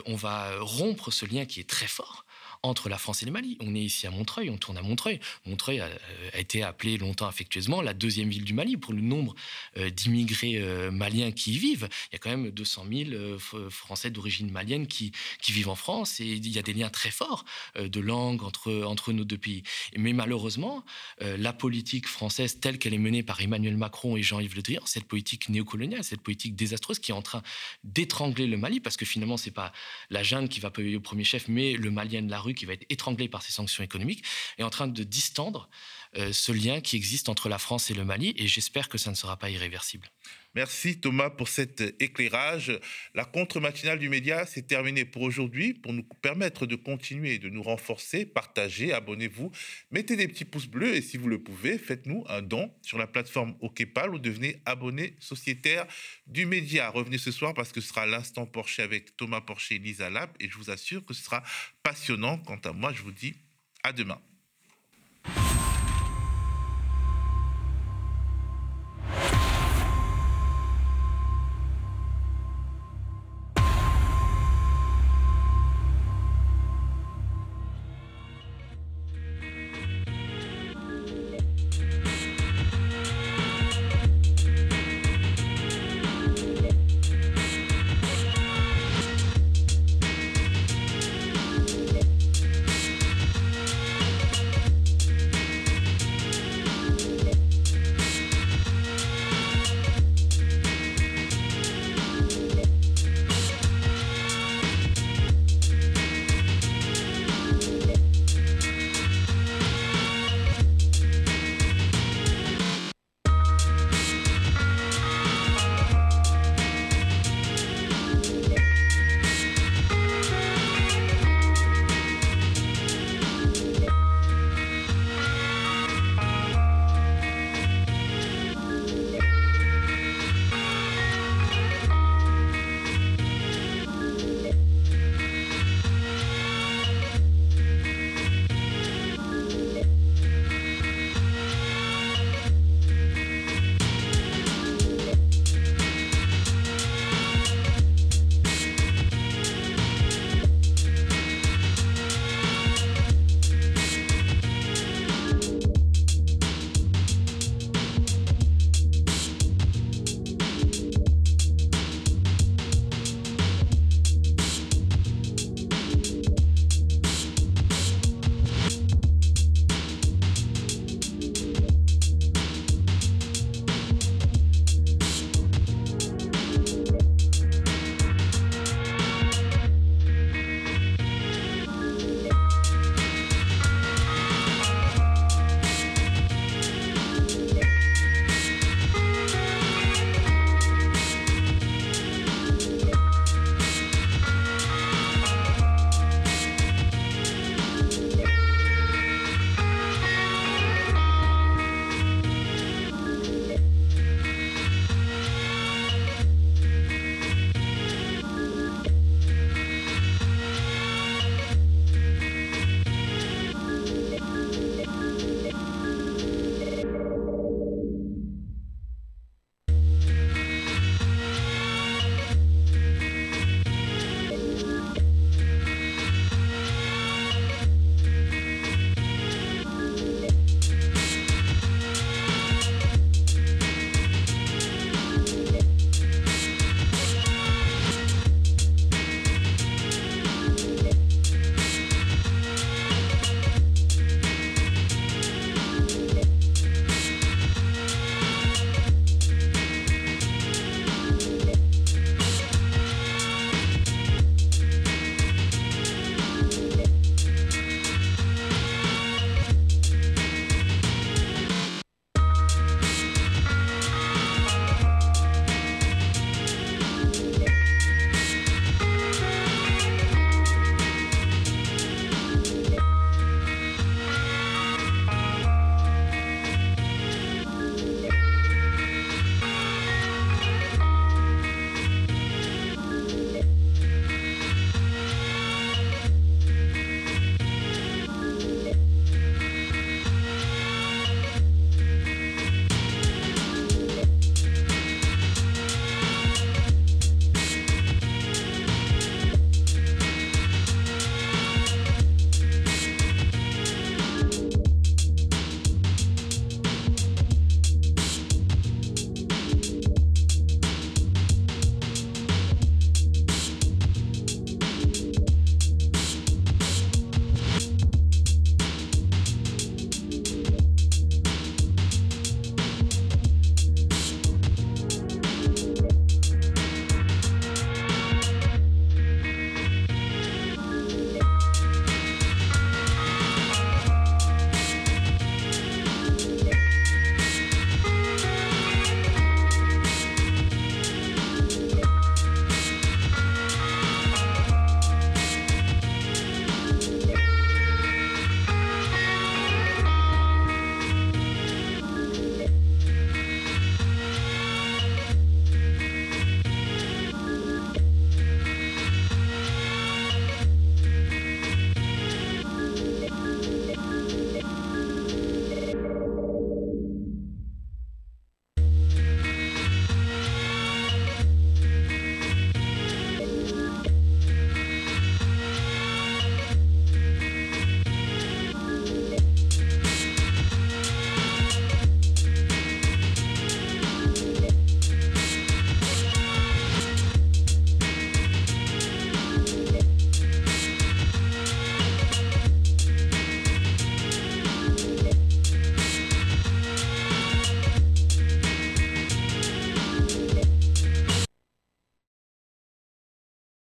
on 0.05 0.15
va 0.15 0.59
rompre 0.59 1.11
ce 1.11 1.25
lien 1.25 1.45
qui 1.45 1.59
est 1.59 1.69
très 1.69 1.87
fort 1.87 2.25
entre 2.63 2.89
la 2.89 2.97
France 2.97 3.23
et 3.23 3.25
le 3.25 3.31
Mali. 3.31 3.57
On 3.61 3.73
est 3.73 3.81
ici 3.81 4.05
à 4.05 4.11
Montreuil, 4.11 4.49
on 4.49 4.57
tourne 4.57 4.77
à 4.77 4.81
Montreuil. 4.81 5.19
Montreuil 5.45 5.79
a, 5.79 5.85
euh, 5.85 6.29
été 6.33 6.63
appelé 6.63 6.97
longtemps 6.97 7.27
affectueusement 7.27 7.81
la 7.81 7.93
deuxième 7.93 8.29
ville 8.29 8.43
du 8.43 8.53
Mali 8.53 8.75
pour 8.75 8.93
le 8.93 9.01
nombre 9.01 9.33
euh, 9.77 9.89
d'immigrés 9.89 10.57
euh, 10.57 10.91
maliens 10.91 11.31
qui 11.31 11.53
y 11.53 11.57
vivent. 11.57 11.87
Il 12.11 12.13
y 12.13 12.15
a 12.15 12.19
quand 12.19 12.29
même 12.29 12.51
200 12.51 12.85
000 12.91 13.39
Français 13.69 14.09
d'origine 14.09 14.51
malienne 14.51 14.87
qui, 14.87 15.11
vivent 15.49 15.69
en 15.69 15.75
France 15.75 16.19
et 16.19 16.25
il 16.25 16.47
y 16.47 16.59
a 16.59 16.61
des 16.61 16.73
liens 16.73 16.89
très 16.89 17.09
forts 17.09 17.43
de 17.75 17.99
langue 17.99 18.43
entre, 18.43 18.83
entre 18.83 19.13
nos 19.13 19.23
deux 19.23 19.37
pays. 19.37 19.63
Mais 19.97 20.13
malheureusement, 20.13 20.85
la 21.19 21.53
politique 21.53 22.07
française 22.07 22.59
telle 22.59 22.77
qu'elle 22.77 22.93
est 22.93 22.99
menée 22.99 23.23
par 23.23 23.41
Emmanuel 23.41 23.75
Macron 23.75 24.15
et 24.15 24.21
Jean-Yves 24.21 24.55
Le 24.55 24.61
Drian, 24.61 24.81
cette 24.85 25.05
politique 25.05 25.49
néocoloniale, 25.49 26.03
cette 26.03 26.21
politique 26.21 26.55
désastreuse 26.55 26.99
qui 26.99 27.11
est 27.11 27.15
en 27.15 27.23
train 27.23 27.41
d'étrangler 27.83 28.45
le 28.45 28.57
Mali 28.57 28.79
parce 28.79 28.95
que 28.95 29.05
finalement, 29.05 29.37
c'est 29.37 29.49
pas 29.49 29.71
la 30.11 30.21
junte 30.21 30.49
qui 30.49 30.59
va 30.59 30.69
payer 30.69 30.95
au 30.95 31.01
premier 31.01 31.23
chef, 31.23 31.47
mais 31.47 31.73
le 31.73 31.89
Malien 31.89 32.21
de 32.21 32.29
la 32.29 32.39
rue 32.39 32.48
qui 32.53 32.65
va 32.65 32.73
être 32.73 32.85
étranglé 32.89 33.27
par 33.29 33.41
ces 33.41 33.51
sanctions 33.51 33.83
économiques, 33.83 34.23
est 34.57 34.63
en 34.63 34.69
train 34.69 34.87
de 34.87 35.03
distendre 35.03 35.69
euh, 36.17 36.33
ce 36.33 36.51
lien 36.51 36.81
qui 36.81 36.95
existe 36.95 37.29
entre 37.29 37.49
la 37.49 37.57
France 37.57 37.91
et 37.91 37.93
le 37.93 38.03
Mali, 38.03 38.33
et 38.37 38.47
j'espère 38.47 38.89
que 38.89 38.97
ça 38.97 39.11
ne 39.11 39.15
sera 39.15 39.37
pas 39.37 39.49
irréversible. 39.49 40.09
Merci 40.55 40.99
Thomas 40.99 41.29
pour 41.29 41.47
cet 41.47 41.81
éclairage. 42.01 42.71
La 43.13 43.23
contre-matinale 43.23 43.99
du 43.99 44.09
média, 44.09 44.47
c'est 44.47 44.65
terminé 44.65 45.05
pour 45.05 45.21
aujourd'hui. 45.21 45.73
Pour 45.73 45.93
nous 45.93 46.03
permettre 46.21 46.65
de 46.65 46.75
continuer 46.75 47.35
et 47.35 47.39
de 47.39 47.49
nous 47.49 47.61
renforcer, 47.61 48.25
partagez, 48.25 48.91
abonnez-vous, 48.91 49.51
mettez 49.91 50.15
des 50.15 50.27
petits 50.27 50.45
pouces 50.45 50.67
bleus 50.67 50.95
et 50.95 51.01
si 51.01 51.17
vous 51.17 51.27
le 51.27 51.41
pouvez, 51.41 51.77
faites-nous 51.77 52.23
un 52.27 52.41
don 52.41 52.73
sur 52.81 52.97
la 52.97 53.05
plateforme 53.05 53.55
OKPAL 53.61 54.13
ou 54.13 54.17
devenez 54.19 54.61
abonné 54.65 55.15
sociétaire 55.19 55.85
du 56.25 56.47
média. 56.47 56.89
Revenez 56.89 57.19
ce 57.19 57.31
soir 57.31 57.53
parce 57.53 57.71
que 57.71 57.79
ce 57.79 57.89
sera 57.89 58.07
l'instant 58.07 58.47
Porsche 58.47 58.79
avec 58.79 59.15
Thomas 59.17 59.41
Porcher 59.41 59.75
et 59.75 59.79
Lisa 59.79 60.09
Lab 60.09 60.31
et 60.39 60.49
je 60.49 60.57
vous 60.57 60.71
assure 60.71 61.05
que 61.05 61.13
ce 61.13 61.23
sera 61.23 61.43
passionnant. 61.83 62.39
Quant 62.39 62.59
à 62.65 62.73
moi, 62.73 62.91
je 62.91 63.03
vous 63.03 63.11
dis 63.11 63.35
à 63.83 63.93
demain. 63.93 64.19